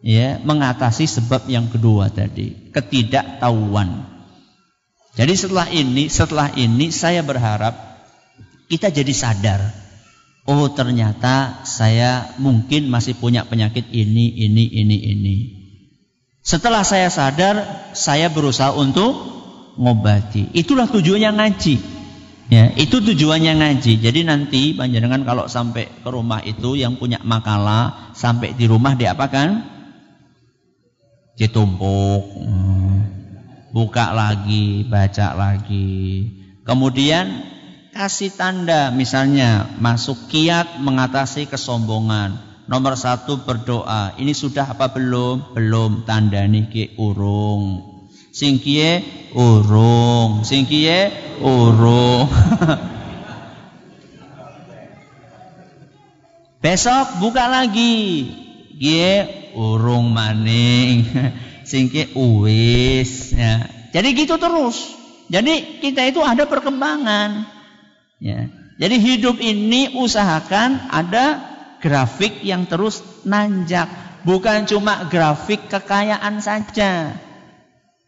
ya 0.00 0.40
mengatasi 0.40 1.04
sebab 1.04 1.44
yang 1.48 1.68
kedua 1.68 2.08
tadi, 2.08 2.72
ketidaktahuan. 2.72 4.13
Jadi 5.14 5.34
setelah 5.38 5.70
ini, 5.70 6.10
setelah 6.10 6.50
ini 6.58 6.90
saya 6.90 7.22
berharap 7.22 7.74
kita 8.66 8.90
jadi 8.90 9.14
sadar. 9.14 9.60
Oh 10.44 10.68
ternyata 10.74 11.64
saya 11.64 12.34
mungkin 12.36 12.90
masih 12.90 13.16
punya 13.16 13.46
penyakit 13.46 13.88
ini, 13.94 14.28
ini, 14.34 14.64
ini, 14.68 14.96
ini. 15.00 15.36
Setelah 16.44 16.84
saya 16.84 17.08
sadar, 17.08 17.88
saya 17.96 18.28
berusaha 18.28 18.76
untuk 18.76 19.16
ngobati. 19.80 20.52
Itulah 20.52 20.90
tujuannya 20.90 21.30
ngaji. 21.32 21.76
Ya, 22.52 22.68
itu 22.76 23.00
tujuannya 23.00 23.56
ngaji. 23.56 24.04
Jadi 24.04 24.20
nanti 24.28 24.76
panjenengan 24.76 25.24
kalau 25.24 25.48
sampai 25.48 25.88
ke 25.88 26.08
rumah 26.12 26.44
itu 26.44 26.76
yang 26.76 27.00
punya 27.00 27.16
makalah 27.24 28.12
sampai 28.12 28.52
di 28.52 28.68
rumah 28.68 28.92
diapakan? 28.92 29.64
Ditumpuk. 31.40 32.22
Hmm. 32.36 32.93
Buka 33.74 34.14
lagi, 34.14 34.86
baca 34.86 35.34
lagi. 35.34 36.30
Kemudian 36.62 37.42
kasih 37.90 38.30
tanda 38.30 38.94
misalnya 38.94 39.66
masuk 39.82 40.30
kiat 40.30 40.78
mengatasi 40.78 41.50
kesombongan. 41.50 42.38
Nomor 42.70 42.94
satu 42.94 43.42
berdoa. 43.42 44.14
Ini 44.14 44.30
sudah 44.30 44.78
apa 44.78 44.94
belum? 44.94 45.58
Belum. 45.58 46.06
Tanda 46.06 46.46
niki 46.46 46.94
urung 47.02 47.94
sing 48.34 48.58
kiye 48.58 48.98
urung 49.30 50.42
sing 50.42 50.66
kiye 50.66 51.14
urung 51.38 52.26
besok 56.66 57.22
buka 57.22 57.46
lagi 57.46 58.26
kiye 58.74 59.54
urung 59.54 60.10
maning 60.10 61.06
sing 61.64 61.90
kiye 61.90 62.12
uwis 62.14 63.34
ya. 63.34 63.68
Jadi 63.90 64.08
gitu 64.16 64.38
terus. 64.40 64.94
Jadi 65.28 65.80
kita 65.80 66.04
itu 66.04 66.20
ada 66.20 66.44
perkembangan 66.44 67.48
ya. 68.20 68.48
Jadi 68.76 68.96
hidup 68.98 69.38
ini 69.38 69.98
usahakan 69.98 70.92
ada 70.92 71.40
grafik 71.80 72.42
yang 72.44 72.68
terus 72.68 73.02
nanjak. 73.24 73.86
Bukan 74.24 74.64
cuma 74.64 75.04
grafik 75.12 75.68
kekayaan 75.68 76.40
saja 76.40 77.12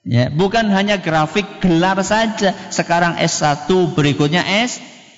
Ya, 0.06 0.30
bukan 0.30 0.70
hanya 0.70 1.02
grafik 1.02 1.58
gelar 1.58 1.98
saja. 2.06 2.54
Sekarang 2.70 3.18
S1, 3.18 3.66
berikutnya 3.98 4.46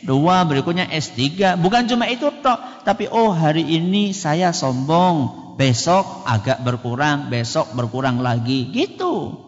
S2, 0.05 0.15
berikutnya 0.47 0.87
S3. 0.87 1.59
Bukan 1.59 1.91
cuma 1.91 2.07
itu 2.07 2.31
toh, 2.39 2.59
tapi 2.87 3.11
oh 3.11 3.35
hari 3.35 3.67
ini 3.67 4.15
saya 4.15 4.55
sombong, 4.55 5.49
besok 5.59 6.23
agak 6.23 6.63
berkurang, 6.63 7.27
besok 7.33 7.75
berkurang 7.75 8.23
lagi. 8.23 8.71
Gitu. 8.71 9.47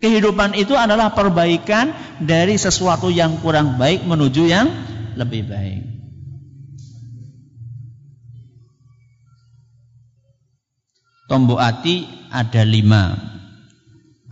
Kehidupan 0.00 0.56
itu 0.56 0.76
adalah 0.76 1.12
perbaikan 1.12 1.92
dari 2.20 2.56
sesuatu 2.60 3.08
yang 3.08 3.40
kurang 3.40 3.76
baik 3.80 4.04
menuju 4.04 4.44
yang 4.48 4.68
lebih 5.16 5.48
baik. 5.48 5.82
Tombok 11.24 11.56
hati 11.56 12.04
ada 12.28 12.62
lima. 12.68 13.33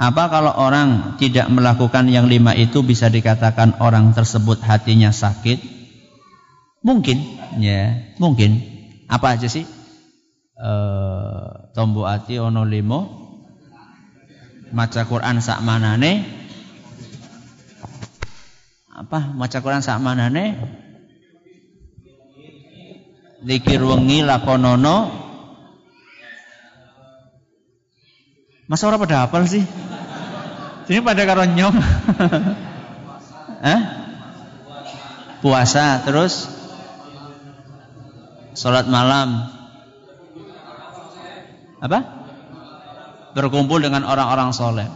Apa 0.01 0.33
kalau 0.33 0.57
orang 0.57 1.21
tidak 1.21 1.53
melakukan 1.53 2.09
yang 2.09 2.25
lima 2.25 2.57
itu 2.57 2.81
bisa 2.81 3.13
dikatakan 3.13 3.77
orang 3.77 4.17
tersebut 4.17 4.65
hatinya 4.65 5.13
sakit? 5.13 5.61
Mungkin, 6.81 7.19
ya, 7.61 8.13
mungkin. 8.17 8.65
Apa 9.07 9.37
aja 9.37 9.47
sih? 9.53 9.69
E, 10.57 10.73
tombo 11.77 12.09
hati 12.09 12.41
ono 12.41 12.65
limo, 12.65 13.01
maca 14.73 15.05
Quran 15.05 15.45
sak 15.45 15.61
manane, 15.61 16.25
apa 18.93 19.29
maca 19.37 19.59
Quran 19.61 19.85
sak 19.85 20.01
manane? 20.01 20.57
Dikir 23.43 23.83
wengi 23.83 24.23
lakonono. 24.23 25.31
Masa 28.71 28.87
orang 28.87 29.03
pada 29.03 29.27
hafal 29.27 29.43
sih? 29.51 29.65
Ini 30.87 31.01
pada 31.03 31.23
karo 31.27 31.43
nyong. 31.47 31.77
eh? 33.75 33.81
Puasa 35.43 36.03
terus 36.07 36.47
sholat 38.55 38.87
malam. 38.87 39.51
Apa? 41.83 41.99
Berkumpul 43.35 43.83
dengan 43.83 44.07
orang-orang 44.07 44.55
soleh. 44.55 44.87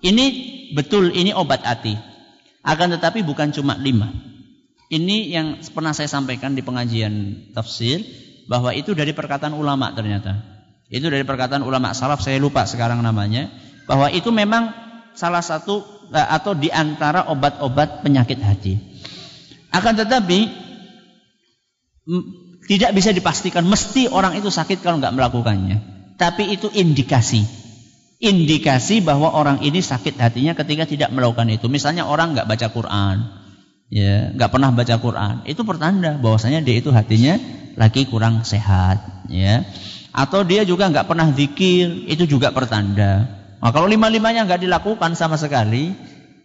Ini 0.00 0.26
betul, 0.72 1.10
ini 1.10 1.34
obat 1.34 1.66
hati. 1.66 1.98
Akan 2.62 2.94
tetapi 2.94 3.26
bukan 3.26 3.50
cuma 3.50 3.74
lima. 3.74 4.12
Ini 4.90 5.16
yang 5.30 5.46
pernah 5.70 5.94
saya 5.94 6.10
sampaikan 6.10 6.54
di 6.54 6.62
pengajian 6.62 7.46
tafsir 7.54 8.02
bahwa 8.50 8.74
itu 8.74 8.94
dari 8.94 9.14
perkataan 9.14 9.54
ulama 9.54 9.94
ternyata. 9.94 10.49
Itu 10.90 11.06
dari 11.06 11.22
perkataan 11.22 11.62
ulama 11.62 11.94
salaf 11.94 12.18
saya 12.18 12.42
lupa 12.42 12.66
sekarang 12.66 12.98
namanya 12.98 13.46
bahwa 13.86 14.10
itu 14.10 14.34
memang 14.34 14.74
salah 15.14 15.40
satu 15.40 15.86
eh, 16.10 16.28
atau 16.34 16.58
di 16.58 16.66
antara 16.66 17.30
obat-obat 17.30 18.02
penyakit 18.02 18.42
hati. 18.42 18.74
Akan 19.70 19.94
tetapi 19.94 20.50
tidak 22.66 22.90
bisa 22.90 23.14
dipastikan 23.14 23.62
mesti 23.62 24.10
orang 24.10 24.34
itu 24.34 24.50
sakit 24.50 24.82
kalau 24.82 24.98
nggak 24.98 25.14
melakukannya. 25.14 25.78
Tapi 26.18 26.58
itu 26.58 26.66
indikasi. 26.74 27.46
Indikasi 28.20 29.00
bahwa 29.00 29.32
orang 29.32 29.64
ini 29.64 29.80
sakit 29.80 30.18
hatinya 30.20 30.52
ketika 30.52 30.84
tidak 30.84 31.08
melakukan 31.14 31.48
itu. 31.48 31.70
Misalnya 31.70 32.04
orang 32.04 32.36
nggak 32.36 32.50
baca 32.50 32.66
Quran, 32.68 33.16
ya 33.88 34.34
nggak 34.36 34.50
pernah 34.52 34.68
baca 34.74 34.94
Quran, 35.00 35.34
itu 35.48 35.62
pertanda 35.64 36.20
bahwasanya 36.20 36.60
dia 36.60 36.76
itu 36.76 36.92
hatinya 36.92 37.40
lagi 37.80 38.04
kurang 38.04 38.44
sehat, 38.44 39.24
ya. 39.32 39.64
Atau 40.10 40.42
dia 40.42 40.66
juga 40.66 40.90
nggak 40.90 41.06
pernah 41.06 41.30
zikir, 41.30 42.06
itu 42.10 42.26
juga 42.26 42.50
pertanda. 42.50 43.30
Nah, 43.60 43.70
kalau 43.70 43.86
lima-limanya 43.86 44.48
nggak 44.48 44.66
dilakukan 44.66 45.14
sama 45.14 45.38
sekali, 45.38 45.94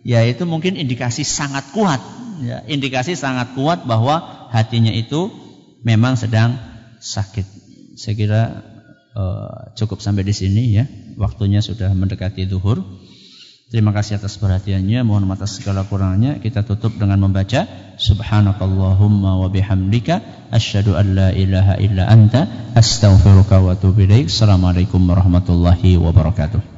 ya 0.05 0.21
itu 0.21 0.45
mungkin 0.45 0.77
indikasi 0.77 1.25
sangat 1.25 1.73
kuat. 1.73 1.97
Ya, 2.43 2.61
indikasi 2.67 3.15
sangat 3.15 3.55
kuat 3.55 3.87
bahwa 3.87 4.49
hatinya 4.51 4.91
itu 4.91 5.31
memang 5.81 6.19
sedang 6.19 6.59
sakit. 6.99 7.47
Saya 7.95 8.13
kira 8.13 8.41
uh, 9.15 9.71
cukup 9.79 10.03
sampai 10.03 10.27
di 10.27 10.35
sini 10.35 10.75
ya. 10.75 10.85
Waktunya 11.15 11.63
sudah 11.63 11.95
mendekati 11.95 12.45
zuhur. 12.45 12.83
Terima 13.65 13.89
kasih 13.89 14.21
atas 14.21 14.37
perhatiannya. 14.37 15.01
Mohon 15.01 15.33
maaf 15.33 15.41
atas 15.41 15.57
segala 15.57 15.81
kurangnya. 15.89 16.37
Kita 16.37 16.61
tutup 16.61 16.93
dengan 17.01 17.17
membaca 17.17 17.65
Subhanakallahumma 17.97 19.41
wa 19.41 19.49
bihamdika 19.49 20.21
asyhadu 20.53 20.93
an 20.93 21.17
la 21.17 21.29
ilaha 21.33 21.81
illa 21.81 22.05
anta 22.05 22.45
astaghfiruka 22.77 23.65
wa 23.65 23.73
atubu 23.73 24.05
ilaik. 24.05 24.29
Assalamualaikum 24.29 25.01
warahmatullahi 25.09 25.97
wabarakatuh. 25.97 26.74